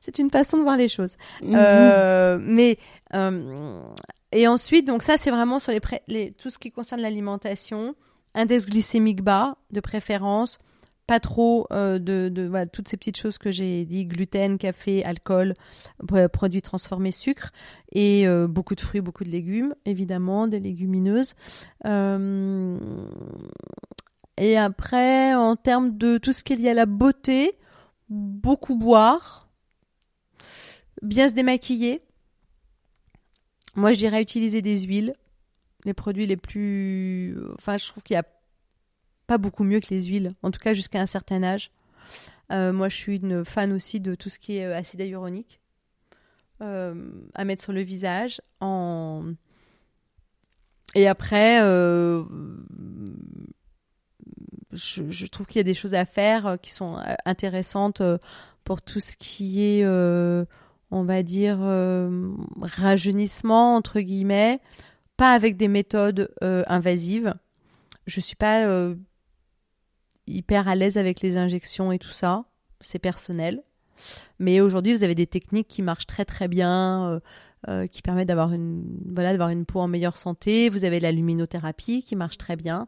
c'est 0.01 0.19
une 0.19 0.29
façon 0.29 0.57
de 0.57 0.63
voir 0.63 0.77
les 0.77 0.89
choses. 0.89 1.15
Mhm. 1.41 1.55
Euh, 1.55 2.37
mais 2.41 2.77
euh, 3.13 3.81
et 4.31 4.47
ensuite, 4.47 4.85
donc 4.87 5.03
ça 5.03 5.17
c'est 5.17 5.31
vraiment 5.31 5.59
sur 5.59 5.71
les, 5.71 5.81
les, 6.07 6.31
tout 6.31 6.49
ce 6.49 6.57
qui 6.57 6.71
concerne 6.71 7.01
l'alimentation, 7.01 7.95
index 8.33 8.65
glycémique 8.65 9.21
bas 9.21 9.57
de 9.71 9.79
préférence, 9.79 10.59
pas 11.07 11.19
trop 11.19 11.67
euh, 11.71 11.99
de, 11.99 12.29
de 12.29 12.47
voilà, 12.47 12.65
toutes 12.65 12.87
ces 12.87 12.97
petites 12.97 13.17
choses 13.17 13.37
que 13.37 13.51
j'ai 13.51 13.85
dit 13.85 14.05
gluten, 14.05 14.57
café, 14.57 15.05
alcool, 15.05 15.53
produits 16.33 16.63
transformés, 16.63 17.11
sucre 17.11 17.51
et 17.91 18.25
beaucoup 18.47 18.75
de 18.75 18.81
fruits, 18.81 19.01
beaucoup 19.01 19.23
de 19.23 19.29
légumes, 19.29 19.75
évidemment, 19.85 20.47
des 20.47 20.59
légumineuses. 20.59 21.35
Et 24.37 24.57
après, 24.57 25.33
en 25.33 25.55
termes 25.55 25.97
de 25.97 26.17
tout 26.17 26.33
ce 26.33 26.43
qui 26.43 26.53
est 26.53 26.57
lié 26.57 26.69
à 26.69 26.73
la 26.73 26.85
beauté, 26.85 27.57
beaucoup 28.09 28.75
boire, 28.75 29.49
bien 31.01 31.29
se 31.29 31.33
démaquiller. 31.33 32.01
Moi, 33.75 33.93
je 33.93 33.97
dirais 33.97 34.21
utiliser 34.21 34.61
des 34.61 34.81
huiles, 34.81 35.13
les 35.85 35.93
produits 35.93 36.25
les 36.25 36.37
plus. 36.37 37.37
Enfin, 37.53 37.77
je 37.77 37.87
trouve 37.87 38.03
qu'il 38.03 38.15
n'y 38.15 38.19
a 38.19 38.25
pas 39.27 39.37
beaucoup 39.37 39.63
mieux 39.63 39.79
que 39.79 39.89
les 39.89 40.03
huiles, 40.03 40.33
en 40.43 40.51
tout 40.51 40.59
cas 40.59 40.73
jusqu'à 40.73 41.01
un 41.01 41.05
certain 41.05 41.43
âge. 41.43 41.71
Euh, 42.51 42.73
moi, 42.73 42.89
je 42.89 42.95
suis 42.95 43.17
une 43.17 43.43
fan 43.43 43.71
aussi 43.73 43.99
de 43.99 44.15
tout 44.15 44.29
ce 44.29 44.39
qui 44.39 44.57
est 44.57 44.65
euh, 44.65 44.77
acide 44.77 44.99
hyaluronique 44.99 45.59
euh, 46.61 47.09
à 47.33 47.45
mettre 47.45 47.63
sur 47.63 47.73
le 47.73 47.81
visage. 47.81 48.41
Et 50.93 51.07
après, 51.07 51.59
je, 54.75 55.25
trouve 55.27 55.47
qu'il 55.47 55.57
y 55.57 55.61
a 55.61 55.63
des 55.63 55.73
choses 55.73 55.93
à 55.93 56.05
faire 56.05 56.45
euh, 56.47 56.57
qui 56.57 56.71
sont 56.71 56.97
euh, 56.97 57.13
intéressantes 57.25 58.01
euh, 58.01 58.17
pour 58.63 58.81
tout 58.81 58.99
ce 58.99 59.15
qui 59.15 59.61
est, 59.63 59.85
on 59.85 61.03
va 61.03 61.21
dire, 61.21 61.59
rajeunissement, 62.61 63.75
entre 63.75 63.99
guillemets, 63.99 64.59
pas 65.17 65.33
avec 65.33 65.55
des 65.55 65.67
méthodes 65.67 66.33
invasives. 66.41 67.35
Je 68.07 68.19
suis 68.19 68.35
pas 68.35 68.67
hyper 70.25 70.67
à 70.67 70.73
l'aise 70.73 70.97
avec 70.97 71.21
les 71.21 71.37
injections 71.37 71.91
et 71.91 71.99
tout 71.99 72.09
ça, 72.09 72.45
c'est 72.81 72.97
personnel. 72.97 73.61
Mais 74.39 74.61
aujourd'hui, 74.61 74.95
vous 74.95 75.03
avez 75.03 75.13
des 75.13 75.27
techniques 75.27 75.67
qui 75.67 75.83
marchent 75.83 76.07
très 76.07 76.25
très 76.25 76.47
bien, 76.47 77.21
qui 77.91 78.01
permettent 78.01 78.29
d'avoir 78.29 78.51
une, 78.51 78.83
voilà, 79.11 79.29
d'avoir 79.29 79.49
une 79.49 79.67
peau 79.67 79.81
en 79.81 79.87
meilleure 79.87 80.17
santé. 80.17 80.69
Vous 80.69 80.85
avez 80.85 80.99
la 80.99 81.11
luminothérapie 81.11 82.01
qui 82.01 82.15
marche 82.15 82.39
très 82.39 82.55
bien. 82.55 82.87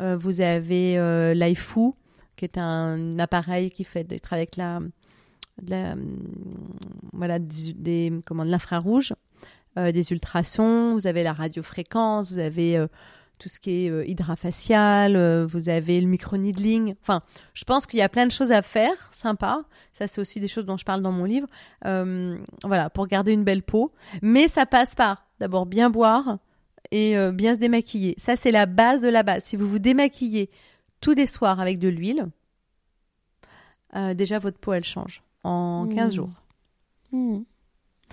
Euh, 0.00 0.16
vous 0.16 0.40
avez 0.40 0.98
euh, 0.98 1.34
l'iFu, 1.34 1.92
qui 2.36 2.44
est 2.44 2.58
un 2.58 3.18
appareil 3.18 3.70
qui 3.70 3.84
fait 3.84 4.04
travaille 4.20 4.42
avec 4.42 4.56
la, 4.56 4.80
la 5.66 5.94
voilà 7.12 7.38
des, 7.38 8.12
comment 8.24 8.44
de 8.44 8.50
l'infrarouge, 8.50 9.12
euh, 9.78 9.92
des 9.92 10.12
ultrasons. 10.12 10.94
Vous 10.94 11.06
avez 11.06 11.22
la 11.22 11.32
radiofréquence, 11.32 12.30
vous 12.30 12.38
avez 12.38 12.84
tout 13.38 13.48
ce 13.48 13.58
qui 13.58 13.86
est 13.86 14.08
hydrafacial, 14.08 15.44
vous 15.44 15.68
avez 15.68 16.00
le 16.00 16.06
micro-needling. 16.06 16.94
Enfin, 17.02 17.22
je 17.54 17.64
pense 17.64 17.86
qu'il 17.86 17.98
y 17.98 18.02
a 18.02 18.08
plein 18.08 18.26
de 18.26 18.30
choses 18.30 18.52
à 18.52 18.62
faire, 18.62 18.94
sympa. 19.10 19.62
Ça, 19.92 20.06
c'est 20.06 20.20
aussi 20.20 20.40
des 20.40 20.48
choses 20.48 20.64
dont 20.64 20.76
je 20.76 20.84
parle 20.84 21.02
dans 21.02 21.12
mon 21.12 21.24
livre. 21.24 21.48
voilà, 21.82 22.88
pour 22.90 23.06
garder 23.08 23.32
une 23.32 23.44
belle 23.44 23.62
peau. 23.62 23.92
Mais 24.22 24.48
ça 24.48 24.64
passe 24.64 24.94
par 24.94 25.26
d'abord 25.40 25.66
bien 25.66 25.90
boire, 25.90 26.38
et 26.92 27.16
euh, 27.16 27.32
bien 27.32 27.54
se 27.54 27.58
démaquiller. 27.58 28.14
Ça, 28.18 28.36
c'est 28.36 28.52
la 28.52 28.66
base 28.66 29.00
de 29.00 29.08
la 29.08 29.24
base. 29.24 29.42
Si 29.44 29.56
vous 29.56 29.66
vous 29.68 29.80
démaquillez 29.80 30.50
tous 31.00 31.14
les 31.14 31.26
soirs 31.26 31.58
avec 31.58 31.78
de 31.80 31.88
l'huile, 31.88 32.26
euh, 33.96 34.14
déjà 34.14 34.38
votre 34.38 34.58
peau, 34.58 34.72
elle 34.72 34.84
change 34.84 35.22
en 35.42 35.88
15 35.92 36.12
mmh. 36.12 36.14
jours. 36.16 36.30
Mmh. 37.10 37.38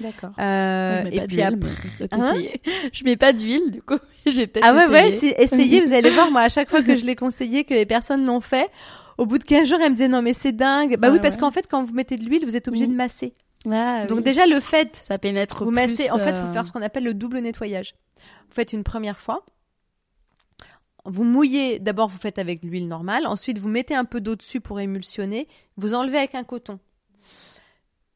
D'accord. 0.01 0.31
Euh, 0.39 1.03
et 1.11 1.21
puis 1.27 1.41
après, 1.41 1.69
hein 2.11 2.33
je 2.93 3.03
mets 3.03 3.17
pas 3.17 3.33
d'huile, 3.33 3.69
du 3.69 3.81
coup, 3.81 3.97
j'ai 4.25 4.47
peut-être. 4.47 4.65
Ah 4.65 4.73
ouais, 4.73 4.87
ouais, 4.87 5.09
essayez. 5.09 5.81
vous 5.81 5.93
allez 5.93 6.09
voir, 6.09 6.31
moi, 6.31 6.41
à 6.41 6.49
chaque 6.49 6.69
fois 6.69 6.81
que 6.81 6.95
je 6.95 7.05
l'ai 7.05 7.15
conseillé, 7.15 7.65
que 7.65 7.73
les 7.73 7.85
personnes 7.85 8.25
l'ont 8.25 8.41
fait, 8.41 8.69
Au 9.17 9.25
bout 9.25 9.37
de 9.37 9.43
15 9.43 9.67
jours, 9.67 9.79
elle 9.81 9.91
me 9.91 9.95
disait 9.97 10.07
non 10.07 10.21
mais 10.21 10.31
c'est 10.31 10.53
dingue. 10.53 10.95
Bah 10.97 11.09
Ah 11.09 11.13
oui 11.13 11.19
parce 11.21 11.35
qu'en 11.35 11.51
fait 11.51 11.67
quand 11.69 11.83
vous 11.83 11.93
mettez 11.93 12.15
de 12.15 12.23
l'huile, 12.23 12.45
vous 12.45 12.55
êtes 12.55 12.69
obligé 12.69 12.85
Mhm. 12.87 12.93
de 12.93 12.97
masser. 12.97 13.33
Ah, 13.69 14.05
Donc 14.07 14.19
oui. 14.19 14.23
déjà 14.23 14.47
le 14.47 14.61
fait 14.61 15.01
ça 15.03 15.17
pénètre 15.17 15.65
vous 15.65 15.71
plus, 15.71 15.75
massez, 15.75 16.09
en 16.11 16.17
fait, 16.17 16.29
il 16.29 16.35
faut 16.37 16.47
euh, 16.47 16.53
faire 16.53 16.65
ce 16.65 16.71
qu'on 16.71 16.81
appelle 16.81 17.03
le 17.03 17.13
double 17.13 17.39
nettoyage. 17.39 17.95
Vous 18.49 18.55
faites 18.55 18.73
une 18.73 18.83
première 18.83 19.19
fois. 19.19 19.45
Vous 21.05 21.23
mouillez, 21.23 21.79
d'abord 21.79 22.09
vous 22.09 22.17
faites 22.17 22.39
avec 22.39 22.63
l'huile 22.63 22.87
normale, 22.87 23.25
ensuite 23.25 23.57
vous 23.57 23.69
mettez 23.69 23.95
un 23.95 24.05
peu 24.05 24.19
d'eau 24.21 24.35
dessus 24.35 24.59
pour 24.59 24.79
émulsionner, 24.79 25.47
vous 25.77 25.93
enlevez 25.93 26.17
avec 26.17 26.35
un 26.35 26.43
coton. 26.43 26.79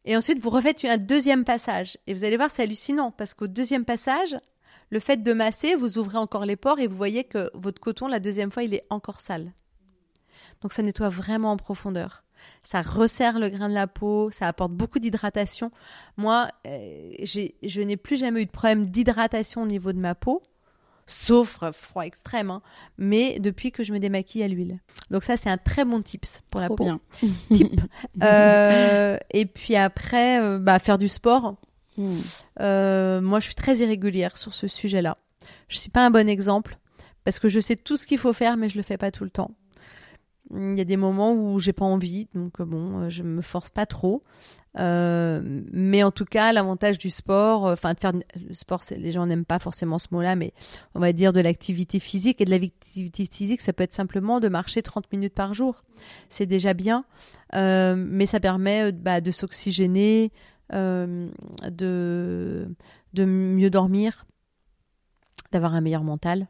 Et 0.05 0.17
ensuite 0.17 0.39
vous 0.39 0.49
refaites 0.49 0.83
un 0.85 0.97
deuxième 0.97 1.45
passage. 1.45 1.97
Et 2.07 2.13
vous 2.13 2.25
allez 2.25 2.35
voir, 2.35 2.51
c'est 2.51 2.63
hallucinant, 2.63 3.11
parce 3.11 3.33
qu'au 3.33 3.47
deuxième 3.47 3.85
passage, 3.85 4.37
le 4.89 4.99
fait 4.99 5.23
de 5.23 5.33
masser, 5.33 5.75
vous 5.75 5.97
ouvrez 5.97 6.17
encore 6.17 6.45
les 6.45 6.57
pores 6.57 6.79
et 6.79 6.87
vous 6.87 6.97
voyez 6.97 7.23
que 7.23 7.49
votre 7.53 7.81
coton, 7.81 8.07
la 8.07 8.19
deuxième 8.19 8.51
fois, 8.51 8.63
il 8.63 8.73
est 8.73 8.85
encore 8.89 9.21
sale. 9.21 9.53
Donc 10.61 10.73
ça 10.73 10.83
nettoie 10.83 11.09
vraiment 11.09 11.51
en 11.51 11.57
profondeur. 11.57 12.23
Ça 12.63 12.81
resserre 12.81 13.39
le 13.39 13.49
grain 13.49 13.69
de 13.69 13.73
la 13.73 13.87
peau, 13.87 14.31
ça 14.31 14.47
apporte 14.47 14.71
beaucoup 14.71 14.99
d'hydratation. 14.99 15.71
Moi, 16.17 16.47
euh, 16.67 17.11
je 17.21 17.81
n'ai 17.81 17.97
plus 17.97 18.17
jamais 18.17 18.41
eu 18.41 18.45
de 18.45 18.51
problème 18.51 18.87
d'hydratation 18.87 19.63
au 19.63 19.67
niveau 19.67 19.91
de 19.93 19.99
ma 19.99 20.15
peau, 20.15 20.41
sauf 21.05 21.59
froid 21.71 22.05
extrême, 22.05 22.49
hein, 22.49 22.61
mais 22.97 23.39
depuis 23.39 23.71
que 23.71 23.83
je 23.83 23.93
me 23.93 23.99
démaquille 23.99 24.43
à 24.43 24.47
l'huile. 24.47 24.79
Donc 25.11 25.23
ça, 25.23 25.37
c'est 25.37 25.49
un 25.49 25.57
très 25.57 25.85
bon 25.85 26.01
tips 26.01 26.41
pour 26.51 26.61
la 26.61 26.67
trop 26.67 26.75
peau. 26.75 26.83
bien. 26.85 26.99
Type. 27.53 27.81
Euh, 28.21 29.17
et 29.31 29.45
puis 29.45 29.75
après, 29.75 30.41
euh, 30.41 30.59
bah, 30.59 30.79
faire 30.79 30.97
du 30.97 31.07
sport. 31.07 31.55
Mm. 31.97 32.15
Euh, 32.61 33.21
moi, 33.21 33.39
je 33.39 33.45
suis 33.45 33.55
très 33.55 33.77
irrégulière 33.77 34.37
sur 34.37 34.53
ce 34.53 34.67
sujet-là. 34.67 35.17
Je 35.67 35.77
suis 35.77 35.89
pas 35.89 36.05
un 36.05 36.11
bon 36.11 36.29
exemple 36.29 36.77
parce 37.25 37.39
que 37.39 37.49
je 37.49 37.59
sais 37.59 37.75
tout 37.75 37.97
ce 37.97 38.05
qu'il 38.05 38.17
faut 38.17 38.33
faire, 38.33 38.55
mais 38.55 38.69
je 38.69 38.77
le 38.77 38.83
fais 38.83 38.97
pas 38.97 39.11
tout 39.11 39.23
le 39.23 39.29
temps. 39.29 39.51
Il 40.55 40.77
y 40.77 40.81
a 40.81 40.85
des 40.85 40.97
moments 40.97 41.33
où 41.33 41.57
j'ai 41.59 41.73
pas 41.73 41.85
envie, 41.85 42.27
donc 42.35 42.59
euh, 42.59 42.65
bon, 42.65 42.99
euh, 42.99 43.09
je 43.09 43.23
me 43.23 43.41
force 43.41 43.69
pas 43.69 43.85
trop. 43.85 44.23
Euh, 44.77 45.41
mais 45.71 46.03
en 46.03 46.11
tout 46.11 46.25
cas, 46.25 46.51
l'avantage 46.53 46.97
du 46.97 47.09
sport, 47.09 47.63
enfin 47.63 47.93
de 47.93 47.99
faire 47.99 48.13
le 48.13 48.53
sport, 48.53 48.81
les 48.95 49.11
gens 49.11 49.25
n'aiment 49.25 49.45
pas 49.45 49.59
forcément 49.59 49.99
ce 49.99 50.07
mot-là, 50.11 50.35
mais 50.35 50.53
on 50.95 50.99
va 50.99 51.13
dire 51.13 51.33
de 51.33 51.41
l'activité 51.41 51.99
physique 51.99 52.41
et 52.41 52.45
de 52.45 52.51
l'activité 52.51 53.25
physique, 53.25 53.61
ça 53.61 53.73
peut 53.73 53.83
être 53.83 53.93
simplement 53.93 54.39
de 54.39 54.49
marcher 54.49 54.81
30 54.81 55.11
minutes 55.11 55.33
par 55.33 55.53
jour. 55.53 55.83
C'est 56.29 56.45
déjà 56.45 56.73
bien, 56.73 57.05
mais 57.53 58.25
ça 58.25 58.39
permet 58.39 58.91
bah, 58.91 59.21
de 59.21 59.31
s'oxygéner, 59.31 60.31
de 60.71 62.67
mieux 63.15 63.69
dormir, 63.69 64.25
d'avoir 65.51 65.75
un 65.75 65.81
meilleur 65.81 66.03
mental. 66.03 66.47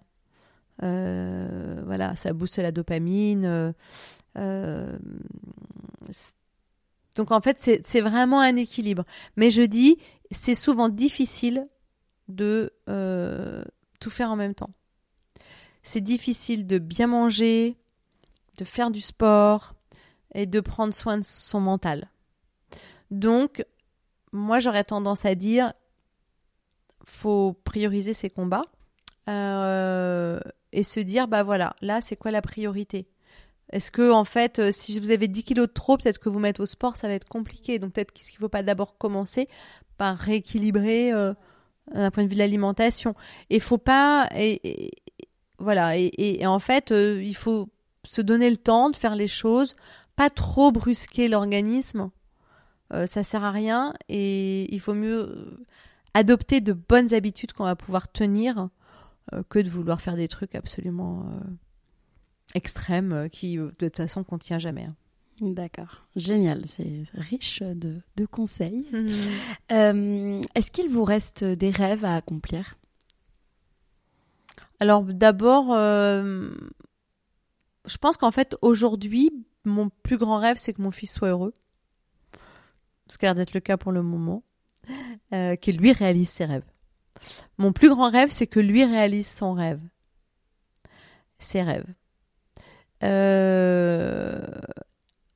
Euh, 0.81 1.81
voilà, 1.85 2.15
ça 2.15 2.33
booste 2.33 2.57
la 2.57 2.71
dopamine. 2.71 3.45
euh, 3.45 3.71
euh, 4.37 4.97
donc 7.15 7.31
en 7.31 7.41
fait, 7.41 7.59
c'est 7.59 8.01
vraiment 8.01 8.39
un 8.39 8.55
équilibre. 8.55 9.05
Mais 9.35 9.51
je 9.51 9.61
dis, 9.61 9.97
c'est 10.31 10.55
souvent 10.55 10.89
difficile 10.89 11.67
de 12.27 12.73
tout 13.99 14.09
faire 14.09 14.31
en 14.31 14.35
même 14.35 14.55
temps. 14.55 14.71
C'est 15.83 16.01
difficile 16.01 16.65
de 16.65 16.79
bien 16.79 17.07
manger, 17.07 17.77
de 18.57 18.65
faire 18.65 18.89
du 18.89 19.01
sport 19.01 19.75
et 20.33 20.45
de 20.47 20.59
prendre 20.59 20.93
soin 20.93 21.17
de 21.17 21.23
son 21.23 21.59
mental. 21.59 22.09
Donc, 23.11 23.63
moi, 24.31 24.59
j'aurais 24.59 24.83
tendance 24.83 25.25
à 25.25 25.35
dire, 25.35 25.73
faut 27.05 27.53
prioriser 27.63 28.13
ses 28.13 28.31
combats 28.31 28.65
et 30.73 30.83
se 30.83 30.99
dire, 30.99 31.27
bah 31.27 31.43
voilà, 31.43 31.75
là, 31.81 32.01
c'est 32.01 32.15
quoi 32.15 32.31
la 32.31 32.41
priorité? 32.41 33.07
Est-ce 33.71 33.91
que, 33.91 34.11
en 34.11 34.25
fait, 34.25 34.59
euh, 34.59 34.71
si 34.71 34.99
vous 34.99 35.11
avez 35.11 35.27
10 35.27 35.43
kilos 35.43 35.67
de 35.67 35.73
trop, 35.73 35.97
peut-être 35.97 36.19
que 36.19 36.29
vous 36.29 36.39
mettre 36.39 36.61
au 36.61 36.65
sport, 36.65 36.97
ça 36.97 37.07
va 37.07 37.13
être 37.13 37.27
compliqué. 37.27 37.79
Donc, 37.79 37.93
peut-être 37.93 38.11
qu'il 38.11 38.35
ne 38.35 38.39
faut 38.39 38.49
pas 38.49 38.63
d'abord 38.63 38.97
commencer 38.97 39.47
par 39.97 40.17
rééquilibrer 40.17 41.11
euh, 41.13 41.33
d'un 41.93 42.11
point 42.11 42.23
de 42.23 42.29
vue 42.29 42.35
de 42.35 42.39
l'alimentation. 42.39 43.15
Et 43.49 43.59
faut 43.59 43.77
pas. 43.77 44.29
Et, 44.35 44.91
voilà. 45.59 45.97
Et, 45.97 46.45
en 46.45 46.59
fait, 46.59 46.91
euh, 46.91 47.21
il 47.23 47.35
faut 47.35 47.69
se 48.03 48.21
donner 48.21 48.49
le 48.49 48.57
temps 48.57 48.89
de 48.89 48.95
faire 48.95 49.15
les 49.15 49.27
choses, 49.27 49.75
pas 50.15 50.29
trop 50.29 50.71
brusquer 50.71 51.27
l'organisme. 51.27 52.09
Euh, 52.93 53.07
ça 53.07 53.23
sert 53.23 53.43
à 53.43 53.51
rien 53.51 53.93
et 54.09 54.73
il 54.73 54.79
faut 54.79 54.93
mieux 54.93 55.57
adopter 56.13 56.61
de 56.61 56.73
bonnes 56.73 57.13
habitudes 57.13 57.53
qu'on 57.53 57.63
va 57.63 57.75
pouvoir 57.75 58.11
tenir 58.11 58.69
que 59.49 59.59
de 59.59 59.69
vouloir 59.69 60.01
faire 60.01 60.15
des 60.15 60.27
trucs 60.27 60.53
absolument 60.55 61.25
euh, 61.29 61.39
extrêmes 62.55 63.13
euh, 63.13 63.27
qui 63.29 63.57
euh, 63.57 63.71
de 63.79 63.87
toute 63.87 63.97
façon 63.97 64.23
qu'on 64.23 64.37
tient 64.37 64.59
jamais. 64.59 64.83
hein. 64.83 64.95
D'accord, 65.41 66.05
génial, 66.15 66.63
c'est 66.67 67.03
riche 67.13 67.63
de, 67.63 68.01
de 68.15 68.25
conseils. 68.25 68.85
Euh, 69.71 70.41
Est-ce 70.53 70.69
qu'il 70.69 70.89
vous 70.89 71.03
reste 71.03 71.43
des 71.43 71.71
rêves 71.71 72.05
à 72.05 72.15
accomplir? 72.15 72.75
Alors 74.79 75.03
d'abord, 75.03 75.73
euh, 75.73 76.51
je 77.85 77.97
pense 77.97 78.17
qu'en 78.17 78.31
fait 78.31 78.55
aujourd'hui, 78.61 79.31
mon 79.65 79.89
plus 80.03 80.17
grand 80.17 80.37
rêve, 80.37 80.57
c'est 80.59 80.73
que 80.73 80.81
mon 80.81 80.91
fils 80.91 81.11
soit 81.11 81.29
heureux. 81.29 81.53
Ce 83.07 83.17
qui 83.17 83.25
a 83.25 83.29
l'air 83.29 83.35
d'être 83.35 83.53
le 83.53 83.59
cas 83.59 83.77
pour 83.77 83.91
le 83.91 84.03
moment. 84.03 84.43
Euh, 85.33 85.55
qu'il 85.55 85.77
lui 85.77 85.93
réalise 85.93 86.29
ses 86.29 86.43
rêves. 86.43 86.65
Mon 87.57 87.71
plus 87.73 87.89
grand 87.89 88.09
rêve, 88.09 88.29
c'est 88.31 88.47
que 88.47 88.59
lui 88.59 88.83
réalise 88.83 89.27
son 89.27 89.53
rêve. 89.53 89.81
Ses 91.39 91.61
rêves. 91.61 91.93
Euh, 93.03 94.41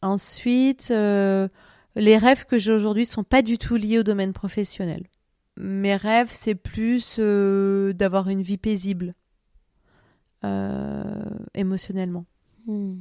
Ensuite, 0.02 0.92
euh, 0.92 1.48
les 1.96 2.18
rêves 2.18 2.46
que 2.46 2.58
j'ai 2.58 2.72
aujourd'hui 2.72 3.06
sont 3.06 3.24
pas 3.24 3.42
du 3.42 3.58
tout 3.58 3.76
liés 3.76 4.00
au 4.00 4.04
domaine 4.04 4.32
professionnel. 4.32 5.08
Mes 5.58 5.96
rêves, 5.96 6.30
c'est 6.32 6.56
plus 6.56 7.18
euh, 7.18 7.94
d'avoir 7.94 8.30
une 8.30 8.42
vie 8.42 8.58
paisible 8.58 9.16
émotionnellement. 11.56 12.26
Hmm. 12.68 13.00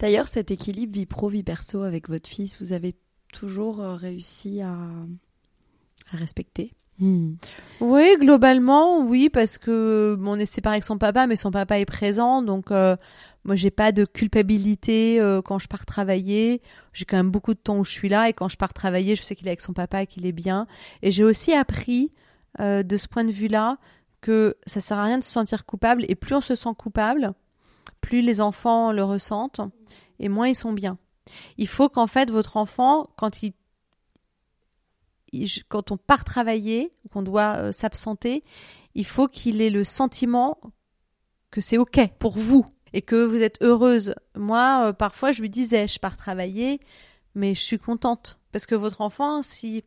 D'ailleurs, 0.00 0.26
cet 0.26 0.50
équilibre 0.50 0.92
vie 0.92 1.06
pro, 1.06 1.28
vie 1.28 1.44
perso 1.44 1.82
avec 1.82 2.08
votre 2.08 2.28
fils, 2.28 2.60
vous 2.60 2.72
avez 2.72 2.96
toujours 3.32 3.78
réussi 3.78 4.60
à 4.60 4.76
respecter? 6.10 6.72
Oui, 7.80 8.16
globalement, 8.18 9.00
oui, 9.00 9.28
parce 9.28 9.56
que 9.58 10.16
bon, 10.18 10.32
on 10.32 10.38
est 10.38 10.46
séparé 10.46 10.74
avec 10.74 10.84
son 10.84 10.98
papa, 10.98 11.26
mais 11.26 11.36
son 11.36 11.50
papa 11.50 11.78
est 11.78 11.84
présent, 11.84 12.42
donc 12.42 12.70
euh, 12.72 12.96
moi 13.44 13.54
j'ai 13.54 13.70
pas 13.70 13.92
de 13.92 14.04
culpabilité 14.04 15.20
euh, 15.20 15.40
quand 15.40 15.58
je 15.60 15.68
pars 15.68 15.86
travailler. 15.86 16.60
J'ai 16.92 17.04
quand 17.04 17.16
même 17.16 17.30
beaucoup 17.30 17.54
de 17.54 17.58
temps 17.60 17.78
où 17.78 17.84
je 17.84 17.92
suis 17.92 18.08
là, 18.08 18.28
et 18.28 18.32
quand 18.32 18.48
je 18.48 18.56
pars 18.56 18.72
travailler, 18.74 19.14
je 19.14 19.22
sais 19.22 19.36
qu'il 19.36 19.46
est 19.46 19.50
avec 19.50 19.60
son 19.60 19.72
papa 19.72 20.06
qu'il 20.06 20.26
est 20.26 20.32
bien. 20.32 20.66
Et 21.02 21.10
j'ai 21.12 21.22
aussi 21.24 21.52
appris 21.52 22.10
euh, 22.58 22.82
de 22.82 22.96
ce 22.96 23.06
point 23.06 23.24
de 23.24 23.30
vue-là 23.32 23.78
que 24.20 24.56
ça 24.66 24.80
sert 24.80 24.98
à 24.98 25.04
rien 25.04 25.18
de 25.18 25.24
se 25.24 25.30
sentir 25.30 25.64
coupable, 25.64 26.04
et 26.08 26.16
plus 26.16 26.34
on 26.34 26.40
se 26.40 26.56
sent 26.56 26.70
coupable, 26.76 27.32
plus 28.00 28.20
les 28.22 28.40
enfants 28.40 28.90
le 28.90 29.04
ressentent, 29.04 29.60
et 30.18 30.28
moins 30.28 30.48
ils 30.48 30.56
sont 30.56 30.72
bien. 30.72 30.98
Il 31.58 31.68
faut 31.68 31.88
qu'en 31.88 32.08
fait 32.08 32.30
votre 32.30 32.56
enfant, 32.56 33.08
quand 33.16 33.42
il- 33.44 33.52
quand 35.68 35.90
on 35.90 35.96
part 35.96 36.24
travailler, 36.24 36.90
qu'on 37.12 37.22
doit 37.22 37.56
euh, 37.56 37.72
s'absenter, 37.72 38.44
il 38.94 39.04
faut 39.04 39.26
qu'il 39.26 39.60
ait 39.60 39.70
le 39.70 39.84
sentiment 39.84 40.58
que 41.50 41.60
c'est 41.60 41.78
OK 41.78 42.00
pour 42.18 42.36
vous 42.36 42.64
et 42.92 43.02
que 43.02 43.24
vous 43.24 43.42
êtes 43.42 43.58
heureuse. 43.62 44.14
Moi, 44.36 44.88
euh, 44.88 44.92
parfois, 44.92 45.32
je 45.32 45.40
lui 45.40 45.50
disais, 45.50 45.86
je 45.86 45.98
pars 45.98 46.16
travailler, 46.16 46.80
mais 47.34 47.54
je 47.54 47.60
suis 47.60 47.78
contente. 47.78 48.38
Parce 48.52 48.66
que 48.66 48.74
votre 48.74 49.00
enfant, 49.00 49.42
si 49.42 49.84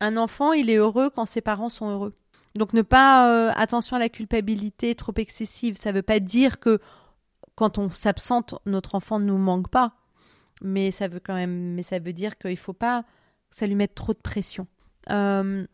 un 0.00 0.16
enfant, 0.16 0.52
il 0.52 0.70
est 0.70 0.76
heureux 0.76 1.10
quand 1.10 1.26
ses 1.26 1.40
parents 1.40 1.68
sont 1.68 1.88
heureux. 1.88 2.14
Donc 2.54 2.72
ne 2.72 2.82
pas 2.82 3.30
euh, 3.30 3.52
attention 3.54 3.96
à 3.96 3.98
la 3.98 4.08
culpabilité 4.08 4.94
trop 4.94 5.12
excessive, 5.16 5.76
ça 5.76 5.92
veut 5.92 6.02
pas 6.02 6.20
dire 6.20 6.58
que 6.58 6.80
quand 7.54 7.78
on 7.78 7.90
s'absente, 7.90 8.54
notre 8.66 8.94
enfant 8.94 9.18
ne 9.18 9.26
nous 9.26 9.38
manque 9.38 9.68
pas. 9.68 9.94
Mais 10.62 10.90
ça 10.90 11.08
veut 11.08 11.20
quand 11.20 11.34
même 11.34 11.74
mais 11.74 11.82
ça 11.82 11.98
veut 11.98 12.12
dire 12.12 12.36
qu'il 12.38 12.56
faut 12.56 12.72
pas 12.72 13.04
ça 13.50 13.66
lui 13.66 13.74
mette 13.74 13.94
trop 13.94 14.12
de 14.12 14.18
pression. 14.18 14.66
Euh, 15.10 15.66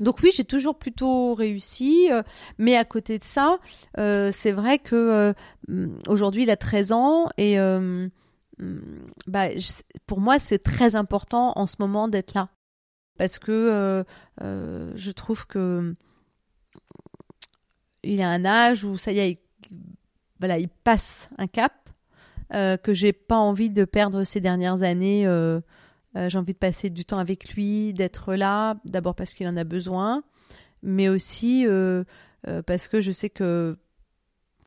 donc 0.00 0.20
oui, 0.22 0.30
j'ai 0.34 0.44
toujours 0.44 0.78
plutôt 0.78 1.34
réussi, 1.34 2.08
euh, 2.10 2.22
mais 2.58 2.76
à 2.76 2.84
côté 2.84 3.18
de 3.18 3.24
ça, 3.24 3.58
euh, 3.98 4.30
c'est 4.32 4.52
vrai 4.52 4.78
que 4.78 5.34
hum, 5.68 5.98
aujourd'hui 6.08 6.44
il 6.44 6.50
a 6.50 6.56
13 6.56 6.92
ans 6.92 7.28
et 7.36 7.60
hum, 7.60 8.10
bah, 9.26 9.48
pour 10.06 10.20
moi 10.20 10.38
c'est 10.38 10.58
très 10.58 10.96
important 10.96 11.52
en 11.56 11.66
ce 11.66 11.76
moment 11.80 12.08
d'être 12.08 12.34
là 12.34 12.48
parce 13.18 13.38
que 13.38 14.04
je 14.40 15.10
trouve 15.10 15.46
que 15.46 15.94
il 18.04 18.20
a 18.20 18.28
un 18.28 18.44
âge 18.44 18.84
où 18.84 18.96
ça 18.96 19.12
y 19.12 19.18
est, 19.18 19.30
il, 19.30 19.38
voilà, 20.40 20.58
il 20.58 20.68
passe 20.68 21.28
un 21.38 21.46
cap 21.46 21.72
que 22.50 22.94
j'ai 22.94 23.12
pas 23.12 23.36
envie 23.36 23.70
de 23.70 23.84
perdre 23.84 24.24
ces 24.24 24.40
dernières 24.40 24.82
années. 24.82 25.26
Euh, 26.16 26.28
j'ai 26.28 26.38
envie 26.38 26.52
de 26.52 26.58
passer 26.58 26.90
du 26.90 27.04
temps 27.04 27.18
avec 27.18 27.54
lui, 27.54 27.92
d'être 27.92 28.34
là, 28.34 28.76
d'abord 28.84 29.14
parce 29.14 29.34
qu'il 29.34 29.46
en 29.48 29.56
a 29.56 29.64
besoin, 29.64 30.22
mais 30.82 31.08
aussi 31.08 31.66
euh, 31.66 32.04
euh, 32.48 32.62
parce 32.62 32.88
que 32.88 33.00
je 33.00 33.12
sais 33.12 33.30
que 33.30 33.76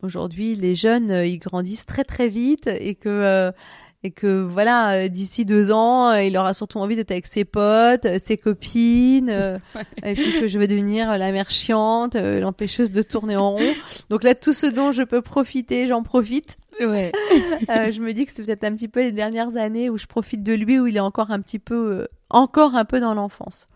Aujourd'hui, 0.06 0.56
les 0.56 0.76
jeunes, 0.76 1.10
euh, 1.10 1.26
ils 1.26 1.40
grandissent 1.40 1.86
très 1.86 2.04
très 2.04 2.28
vite 2.28 2.68
et 2.68 2.96
que 2.96 3.10
euh, 3.10 3.52
et 4.06 4.12
que 4.12 4.44
voilà, 4.44 4.92
euh, 4.92 5.08
d'ici 5.08 5.46
deux 5.46 5.72
ans, 5.72 6.12
euh, 6.12 6.22
il 6.22 6.38
aura 6.38 6.54
surtout 6.54 6.78
envie 6.78 6.96
d'être 6.96 7.10
avec 7.10 7.26
ses 7.26 7.44
potes, 7.44 8.06
euh, 8.06 8.20
ses 8.24 8.38
copines, 8.38 9.32
euh, 9.32 9.58
et 10.06 10.14
puis 10.14 10.40
que 10.40 10.48
je 10.48 10.60
vais 10.60 10.68
devenir 10.68 11.18
la 11.18 11.32
mère 11.32 11.50
chiante, 11.50 12.16
euh, 12.16 12.40
l'empêcheuse 12.40 12.92
de 12.92 13.02
tourner 13.02 13.36
en 13.36 13.54
rond. 13.54 13.74
Donc 14.12 14.24
là, 14.24 14.36
tout 14.36 14.54
ce 14.54 14.68
dont 14.68 14.92
je 14.92 15.02
peux 15.02 15.22
profiter, 15.24 15.88
j'en 15.88 16.04
profite. 16.04 16.58
Ouais. 16.80 17.12
Euh, 17.70 17.92
je 17.92 18.00
me 18.02 18.14
dis 18.14 18.26
que 18.28 18.32
c'est 18.32 18.44
peut-être 18.44 18.64
un 18.66 18.76
petit 18.76 18.88
peu 18.90 19.02
les 19.02 19.12
dernières 19.12 19.58
années 19.58 19.90
où 19.90 19.98
je 19.98 20.06
profite 20.06 20.44
de 20.44 20.54
lui, 20.54 20.80
où 20.80 20.86
il 20.88 20.98
est 20.98 21.02
encore 21.02 21.32
un 21.32 21.40
petit 21.40 21.58
peu, 21.58 22.08
encore 22.30 22.76
un 22.76 22.86
peu 22.86 23.00
dans 23.00 23.14
l'enfance. 23.16 23.68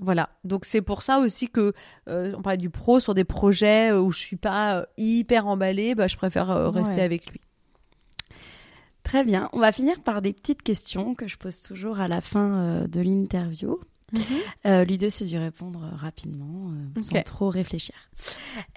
Voilà. 0.00 0.28
Donc 0.44 0.64
c'est 0.64 0.80
pour 0.80 1.02
ça 1.02 1.18
aussi 1.18 1.48
que 1.48 1.72
on 2.06 2.40
parlait 2.42 2.56
du 2.58 2.70
pro 2.70 3.00
sur 3.00 3.14
des 3.14 3.24
projets 3.24 3.92
où 3.92 4.10
je 4.12 4.18
suis 4.18 4.36
pas 4.36 4.86
hyper 4.96 5.46
emballée, 5.46 5.94
bah, 5.94 6.06
je 6.08 6.16
préfère 6.16 6.72
rester 6.72 6.96
Ouais. 6.96 7.02
avec 7.02 7.30
lui. 7.30 7.40
Très 9.02 9.24
bien. 9.24 9.48
On 9.52 9.58
va 9.60 9.72
finir 9.72 10.00
par 10.00 10.22
des 10.22 10.32
petites 10.32 10.62
questions 10.62 11.14
que 11.14 11.26
je 11.26 11.36
pose 11.36 11.60
toujours 11.60 12.00
à 12.00 12.08
la 12.08 12.20
fin 12.20 12.56
euh, 12.58 12.86
de 12.86 13.00
l'interview. 13.00 13.78
Euh, 14.66 14.84
L'idée, 14.84 15.10
c'est 15.10 15.24
d'y 15.24 15.38
répondre 15.38 15.84
euh, 15.84 15.96
rapidement, 15.96 16.70
euh, 16.70 17.02
sans 17.02 17.22
trop 17.22 17.48
réfléchir. 17.48 17.94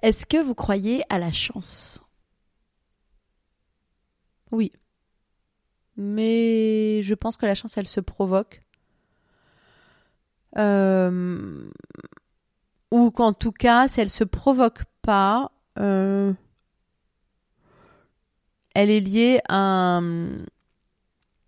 Est-ce 0.02 0.26
que 0.26 0.42
vous 0.42 0.56
croyez 0.56 1.04
à 1.10 1.20
la 1.20 1.32
chance? 1.32 2.02
Oui. 4.52 4.72
Mais 5.98 7.02
je 7.02 7.14
pense 7.14 7.38
que 7.38 7.46
la 7.46 7.56
chance, 7.56 7.78
elle 7.78 7.88
se 7.88 8.00
provoque. 8.00 8.62
Euh, 10.58 11.70
Ou 12.92 13.12
qu'en 13.12 13.34
tout 13.34 13.52
cas, 13.52 13.88
si 13.90 14.00
elle 14.00 14.10
se 14.10 14.24
provoque 14.24 14.84
pas, 15.02 15.52
elle 18.76 18.92
est 18.92 19.00
liée 19.00 19.40
à, 19.50 20.02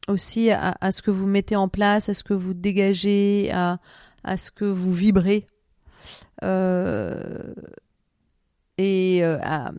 aussi 0.07 0.49
à, 0.49 0.91
ce 0.91 1.01
que 1.01 1.11
vous 1.11 1.27
mettez 1.27 1.55
en 1.55 1.67
place, 1.67 2.09
à 2.09 2.13
ce 2.13 2.23
que 2.23 2.33
vous 2.33 2.53
dégagez, 2.53 3.51
à, 3.51 3.77
ce 4.37 4.49
que 4.49 4.65
vous 4.65 4.93
vibrez. 4.93 5.45
Euh, 6.43 7.53
et 8.77 9.23
euh, 9.23 9.37
à, 9.43 9.71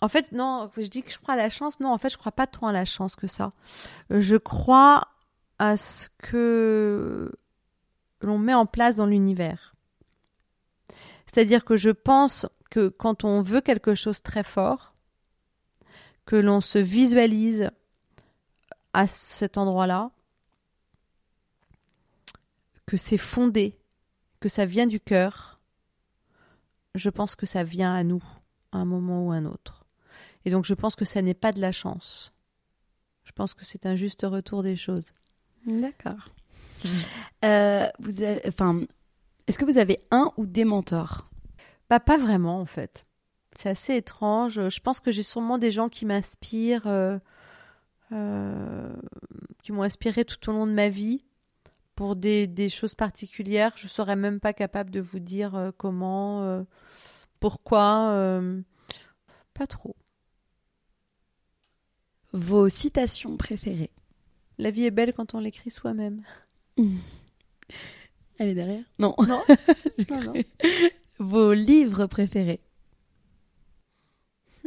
en 0.00 0.08
fait, 0.08 0.32
non, 0.32 0.70
je 0.76 0.86
dis 0.86 1.02
que 1.02 1.12
je 1.12 1.18
crois 1.18 1.34
à 1.34 1.36
la 1.36 1.50
chance. 1.50 1.80
Non, 1.80 1.92
en 1.92 1.98
fait, 1.98 2.10
je 2.10 2.18
crois 2.18 2.32
pas 2.32 2.48
tant 2.48 2.66
à 2.66 2.72
la 2.72 2.84
chance 2.84 3.14
que 3.14 3.28
ça. 3.28 3.52
Je 4.10 4.36
crois 4.36 5.08
à 5.60 5.76
ce 5.76 6.08
que 6.18 7.32
l'on 8.22 8.38
met 8.38 8.54
en 8.54 8.66
place 8.66 8.96
dans 8.96 9.06
l'univers. 9.06 9.76
C'est-à-dire 11.26 11.64
que 11.64 11.76
je 11.76 11.90
pense 11.90 12.46
que 12.70 12.88
quand 12.88 13.22
on 13.22 13.40
veut 13.42 13.60
quelque 13.60 13.94
chose 13.94 14.22
très 14.22 14.42
fort, 14.42 14.87
que 16.28 16.36
l'on 16.36 16.60
se 16.60 16.76
visualise 16.78 17.70
à 18.92 19.06
cet 19.06 19.56
endroit-là, 19.56 20.10
que 22.84 22.98
c'est 22.98 23.16
fondé, 23.16 23.78
que 24.38 24.50
ça 24.50 24.66
vient 24.66 24.86
du 24.86 25.00
cœur, 25.00 25.58
je 26.94 27.08
pense 27.08 27.34
que 27.34 27.46
ça 27.46 27.64
vient 27.64 27.94
à 27.94 28.04
nous 28.04 28.22
à 28.72 28.76
un 28.76 28.84
moment 28.84 29.26
ou 29.26 29.32
à 29.32 29.36
un 29.36 29.46
autre. 29.46 29.86
Et 30.44 30.50
donc 30.50 30.66
je 30.66 30.74
pense 30.74 30.96
que 30.96 31.06
ça 31.06 31.22
n'est 31.22 31.32
pas 31.32 31.50
de 31.52 31.62
la 31.62 31.72
chance. 31.72 32.34
Je 33.24 33.32
pense 33.32 33.54
que 33.54 33.64
c'est 33.64 33.86
un 33.86 33.96
juste 33.96 34.26
retour 34.28 34.62
des 34.62 34.76
choses. 34.76 35.12
D'accord. 35.64 36.28
Euh, 37.42 37.88
vous 38.00 38.20
avez- 38.20 38.42
enfin, 38.46 38.82
est-ce 39.46 39.58
que 39.58 39.64
vous 39.64 39.78
avez 39.78 39.98
un 40.10 40.30
ou 40.36 40.44
des 40.44 40.66
mentors? 40.66 41.30
Bah, 41.88 42.00
pas 42.00 42.18
vraiment 42.18 42.60
en 42.60 42.66
fait. 42.66 43.06
C'est 43.58 43.70
assez 43.70 43.96
étrange. 43.96 44.68
Je 44.68 44.78
pense 44.78 45.00
que 45.00 45.10
j'ai 45.10 45.24
sûrement 45.24 45.58
des 45.58 45.72
gens 45.72 45.88
qui 45.88 46.06
m'inspirent, 46.06 46.86
euh, 46.86 47.18
euh, 48.12 48.94
qui 49.64 49.72
m'ont 49.72 49.82
inspiré 49.82 50.24
tout 50.24 50.48
au 50.48 50.52
long 50.52 50.64
de 50.64 50.72
ma 50.72 50.88
vie 50.88 51.24
pour 51.96 52.14
des, 52.14 52.46
des 52.46 52.68
choses 52.68 52.94
particulières. 52.94 53.72
Je 53.74 53.88
serais 53.88 54.14
même 54.14 54.38
pas 54.38 54.52
capable 54.52 54.90
de 54.90 55.00
vous 55.00 55.18
dire 55.18 55.56
euh, 55.56 55.72
comment, 55.76 56.64
pourquoi. 57.40 58.40
pas 59.54 59.66
trop. 59.66 59.96
Vos 62.32 62.68
citations 62.68 63.36
préférées 63.36 63.90
La 64.58 64.70
vie 64.70 64.84
est 64.84 64.92
belle 64.92 65.12
quand 65.12 65.34
on 65.34 65.40
l'écrit 65.40 65.72
soi-même. 65.72 66.22
Elle 68.38 68.50
est 68.50 68.54
derrière? 68.54 68.84
Non. 69.00 69.16
Non. 69.26 69.42
Non, 70.08 70.22
non. 70.22 70.34
Vos 71.18 71.52
livres 71.52 72.06
préférés 72.06 72.60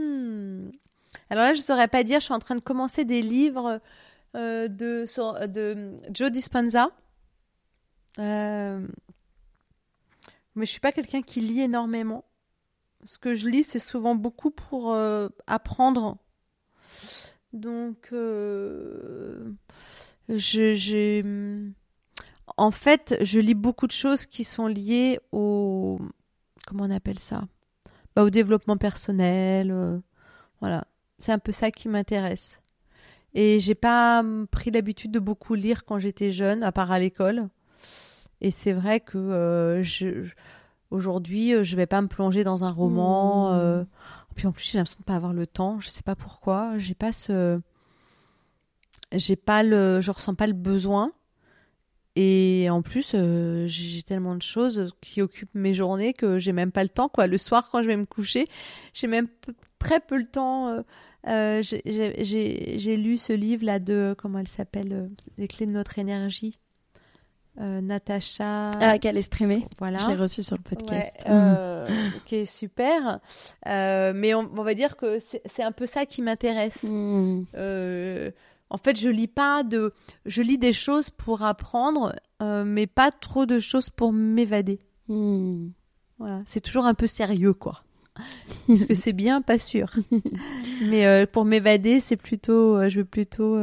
Hmm. 0.02 0.72
Alors 1.30 1.44
là, 1.46 1.54
je 1.54 1.62
saurais 1.62 1.88
pas 1.88 2.04
dire. 2.04 2.20
Je 2.20 2.26
suis 2.26 2.34
en 2.34 2.40
train 2.40 2.56
de 2.56 2.62
commencer 2.62 3.06
des 3.06 3.22
livres 3.22 3.80
euh, 4.36 4.68
de, 4.68 5.06
Joe 6.12 6.32
Dispenza. 6.32 6.90
Euh, 8.20 8.86
mais 10.56 10.66
je 10.66 10.72
suis 10.72 10.80
pas 10.80 10.92
quelqu'un 10.92 11.22
qui 11.22 11.42
lit 11.42 11.62
énormément. 11.62 12.26
Ce 13.06 13.18
que 13.18 13.34
je 13.34 13.48
lis, 13.48 13.64
c'est 13.64 13.80
souvent 13.80 14.16
beaucoup 14.16 14.52
pour 14.52 14.94
euh, 14.94 15.30
apprendre. 15.48 16.18
Donc, 17.54 18.14
en 22.58 22.72
fait, 22.72 23.18
je 23.22 23.40
lis 23.40 23.54
beaucoup 23.54 23.88
de 23.88 23.92
choses 23.92 24.26
qui 24.26 24.44
sont 24.44 24.68
liées 24.68 25.20
au, 25.32 26.00
comment 26.66 26.86
on 26.86 26.92
appelle 26.92 27.20
ça? 27.20 27.44
Au 28.24 28.30
développement 28.30 28.78
personnel. 28.78 29.72
euh, 29.72 29.98
voilà, 30.62 30.86
c'est 31.20 31.32
un 31.32 31.40
peu 31.40 31.52
ça 31.52 31.72
qui 31.72 31.90
m'intéresse. 31.90 32.62
Et 33.34 33.60
j'ai 33.60 33.76
pas 33.76 34.20
hum, 34.22 34.48
pris 34.48 34.72
l'habitude 34.72 35.12
de 35.12 35.20
beaucoup 35.20 35.56
lire 35.56 35.86
quand 35.86 36.00
j'étais 36.00 36.32
jeune, 36.32 36.64
à 36.64 36.72
part 36.72 36.92
à 36.92 37.00
l'école. 37.00 37.50
Et 38.42 38.52
c'est 38.52 38.74
vrai 38.74 39.00
que 39.00 39.18
euh, 39.18 39.84
je, 39.84 40.24
je- 40.24 40.34
aujourd'hui, 40.92 41.54
euh, 41.54 41.64
je 41.64 41.76
vais 41.76 41.86
pas 41.88 42.02
me 42.02 42.08
plonger 42.08 42.44
dans 42.44 42.64
un 42.64 42.72
roman. 42.72 43.52
Mmh. 43.52 43.56
euh, 43.60 43.84
puis 44.36 44.48
en 44.48 44.52
plus, 44.52 44.70
j'ai 44.72 44.78
l'impression 44.78 45.00
de 45.00 45.06
pas 45.06 45.16
avoir 45.16 45.34
le 45.34 45.48
temps. 45.48 45.80
Je 45.80 45.90
sais 45.90 46.04
pas 46.04 46.16
pourquoi. 46.16 46.78
J'ai 46.78 46.96
pas 46.96 47.14
ce, 47.14 47.60
j'ai 49.12 49.36
pas 49.36 49.64
le, 49.64 50.02
je 50.02 50.12
ressens 50.12 50.36
pas 50.36 50.48
le 50.48 50.54
besoin. 50.54 51.12
Et 52.24 52.70
en 52.70 52.82
plus, 52.84 53.14
euh, 53.16 53.66
j'ai 53.68 54.04
tellement 54.04 54.36
de 54.36 54.42
choses 54.44 54.94
qui 55.02 55.22
occupent 55.24 55.56
mes 55.56 55.74
journées 55.74 56.14
que 56.14 56.38
j'ai 56.38 56.52
même 56.52 56.72
pas 56.72 56.84
le 56.84 56.90
temps. 56.90 57.10
Quoi. 57.10 57.26
Le 57.26 57.38
soir, 57.40 57.70
quand 57.72 57.82
je 57.82 57.88
vais 57.88 57.98
me 57.98 58.06
coucher, 58.06 58.48
j'ai 58.94 59.08
même 59.08 59.28
très 59.80 60.00
peu 60.00 60.18
le 60.18 60.26
temps. 60.28 60.68
euh, 60.68 60.82
euh, 61.28 61.62
j'ai- 61.64 62.98
lu 62.98 63.18
ce 63.18 63.34
livre-là 63.34 63.80
de, 63.80 64.14
comment 64.18 64.40
elle 64.40 64.48
s'appelle, 64.48 65.10
Les 65.38 65.48
clés 65.48 65.66
de 65.66 65.72
notre 65.72 65.98
énergie. 65.98 66.60
Euh, 67.60 67.82
Natacha. 67.82 68.72
Ah, 68.80 68.98
qu'elle 68.98 69.18
est 69.18 69.22
streamée 69.24 69.66
voilà. 69.78 69.98
Je 70.00 70.08
l'ai 70.08 70.16
reçue 70.16 70.42
sur 70.42 70.56
le 70.56 70.64
podcast. 70.64 71.14
Ouais, 71.26 71.32
euh, 71.32 71.88
ok, 72.18 72.48
super. 72.48 73.20
Euh, 73.68 74.14
mais 74.16 74.34
on, 74.34 74.50
on 74.56 74.64
va 74.64 74.74
dire 74.74 74.96
que 74.96 75.20
c'est 75.20 75.64
un 75.64 75.74
peu 75.74 75.86
ça 75.86 76.06
qui 76.06 76.22
m'intéresse. 76.22 76.82
Hmm. 76.84 77.44
En 78.72 78.78
fait, 78.78 78.98
je 78.98 79.10
lis 79.10 79.28
pas 79.28 79.64
de, 79.64 79.94
je 80.26 80.42
lis 80.42 80.58
des 80.58 80.72
choses 80.72 81.10
pour 81.10 81.42
apprendre, 81.42 82.16
euh, 82.42 82.64
mais 82.66 82.88
pas 82.88 83.12
trop 83.12 83.46
de 83.46 83.60
choses 83.60 83.90
pour 83.90 84.14
m'évader. 84.14 84.80
Hmm. 85.10 85.72
Voilà, 86.18 86.42
c'est 86.46 86.62
toujours 86.62 86.86
un 86.86 86.94
peu 86.94 87.06
sérieux, 87.06 87.54
quoi. 87.54 87.84
Est-ce 88.70 88.88
que 88.88 88.94
c'est 88.96 89.12
bien 89.12 89.42
Pas 89.42 89.60
sûr. 89.60 89.92
mais 90.82 91.06
euh, 91.06 91.26
pour 91.30 91.44
m'évader, 91.44 92.00
c'est 92.00 92.16
plutôt, 92.16 92.78
euh, 92.78 92.88
je 92.88 93.00
veux 93.00 93.06
plutôt, 93.06 93.58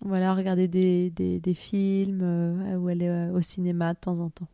voilà, 0.00 0.34
regarder 0.34 0.68
des, 0.68 1.10
des, 1.10 1.38
des 1.38 1.54
films 1.54 2.78
ou 2.78 2.88
aller 2.88 3.30
au 3.34 3.42
cinéma 3.42 3.92
de 3.92 3.98
temps 3.98 4.20
en 4.20 4.30
temps. 4.30 4.48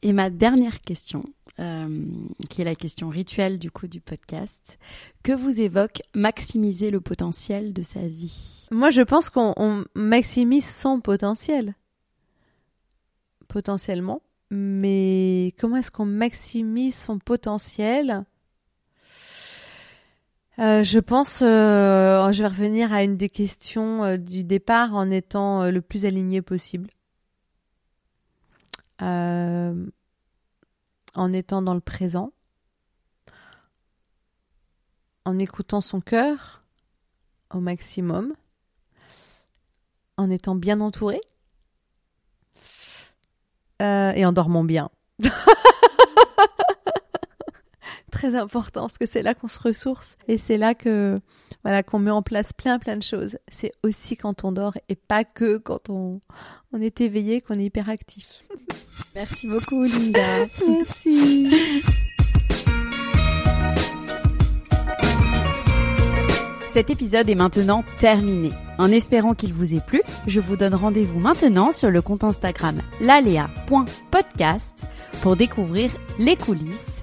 Et 0.00 0.14
ma 0.14 0.30
dernière 0.30 0.80
question, 0.80 1.26
euh, 1.58 2.06
qui 2.48 2.62
est 2.62 2.64
la 2.64 2.74
question 2.74 3.08
rituelle 3.08 3.58
du 3.58 3.70
coup 3.70 3.86
du 3.86 4.00
podcast, 4.00 4.78
que 5.22 5.32
vous 5.32 5.60
évoque 5.60 6.02
maximiser 6.14 6.90
le 6.90 7.00
potentiel 7.00 7.72
de 7.72 7.82
sa 7.82 8.00
vie? 8.00 8.66
Moi, 8.70 8.90
je 8.90 9.02
pense 9.02 9.30
qu'on 9.30 9.52
on 9.56 9.84
maximise 9.94 10.66
son 10.66 11.00
potentiel. 11.00 11.74
Potentiellement. 13.48 14.22
Mais 14.50 15.54
comment 15.58 15.76
est-ce 15.76 15.90
qu'on 15.90 16.04
maximise 16.06 16.94
son 16.94 17.18
potentiel? 17.18 18.24
Euh, 20.58 20.82
Je 20.82 20.98
pense, 20.98 21.40
euh, 21.42 22.30
je 22.32 22.42
vais 22.42 22.48
revenir 22.48 22.92
à 22.92 23.02
une 23.02 23.16
des 23.16 23.30
questions 23.30 24.04
euh, 24.04 24.16
du 24.18 24.44
départ 24.44 24.94
en 24.94 25.10
étant 25.10 25.62
euh, 25.62 25.70
le 25.70 25.80
plus 25.80 26.04
aligné 26.04 26.42
possible. 26.42 26.90
En 31.14 31.32
étant 31.32 31.62
dans 31.62 31.74
le 31.74 31.80
présent. 31.80 32.32
En 35.24 35.38
écoutant 35.38 35.80
son 35.80 36.00
cœur 36.00 36.62
au 37.50 37.60
maximum 37.60 38.34
en 40.16 40.30
étant 40.30 40.54
bien 40.54 40.80
entouré 40.80 41.20
euh, 43.80 44.12
et 44.12 44.24
en 44.24 44.32
dormant 44.32 44.64
bien. 44.64 44.90
très 48.22 48.36
important 48.36 48.82
parce 48.82 48.98
que 48.98 49.06
c'est 49.06 49.22
là 49.22 49.34
qu'on 49.34 49.48
se 49.48 49.58
ressource 49.58 50.16
et 50.28 50.38
c'est 50.38 50.56
là 50.56 50.74
que 50.74 51.20
voilà 51.64 51.82
qu'on 51.82 51.98
met 51.98 52.12
en 52.12 52.22
place 52.22 52.52
plein 52.52 52.78
plein 52.78 52.96
de 52.96 53.02
choses. 53.02 53.36
C'est 53.48 53.72
aussi 53.82 54.16
quand 54.16 54.44
on 54.44 54.52
dort 54.52 54.74
et 54.88 54.94
pas 54.94 55.24
que 55.24 55.58
quand 55.58 55.90
on, 55.90 56.20
on 56.72 56.80
est 56.80 57.00
éveillé 57.00 57.40
qu'on 57.40 57.58
est 57.58 57.64
hyper 57.64 57.88
actif. 57.88 58.44
Merci 59.16 59.48
beaucoup 59.48 59.82
Linda. 59.82 60.46
Merci. 60.68 61.50
Cet 66.68 66.90
épisode 66.90 67.28
est 67.28 67.34
maintenant 67.34 67.82
terminé. 67.98 68.50
En 68.78 68.90
espérant 68.92 69.34
qu'il 69.34 69.52
vous 69.52 69.74
ait 69.74 69.82
plu, 69.84 70.00
je 70.28 70.38
vous 70.38 70.56
donne 70.56 70.74
rendez-vous 70.74 71.18
maintenant 71.18 71.72
sur 71.72 71.90
le 71.90 72.00
compte 72.00 72.22
Instagram 72.22 72.80
lalea.podcast 73.00 74.86
pour 75.22 75.36
découvrir 75.36 75.90
les 76.18 76.36
coulisses 76.36 77.02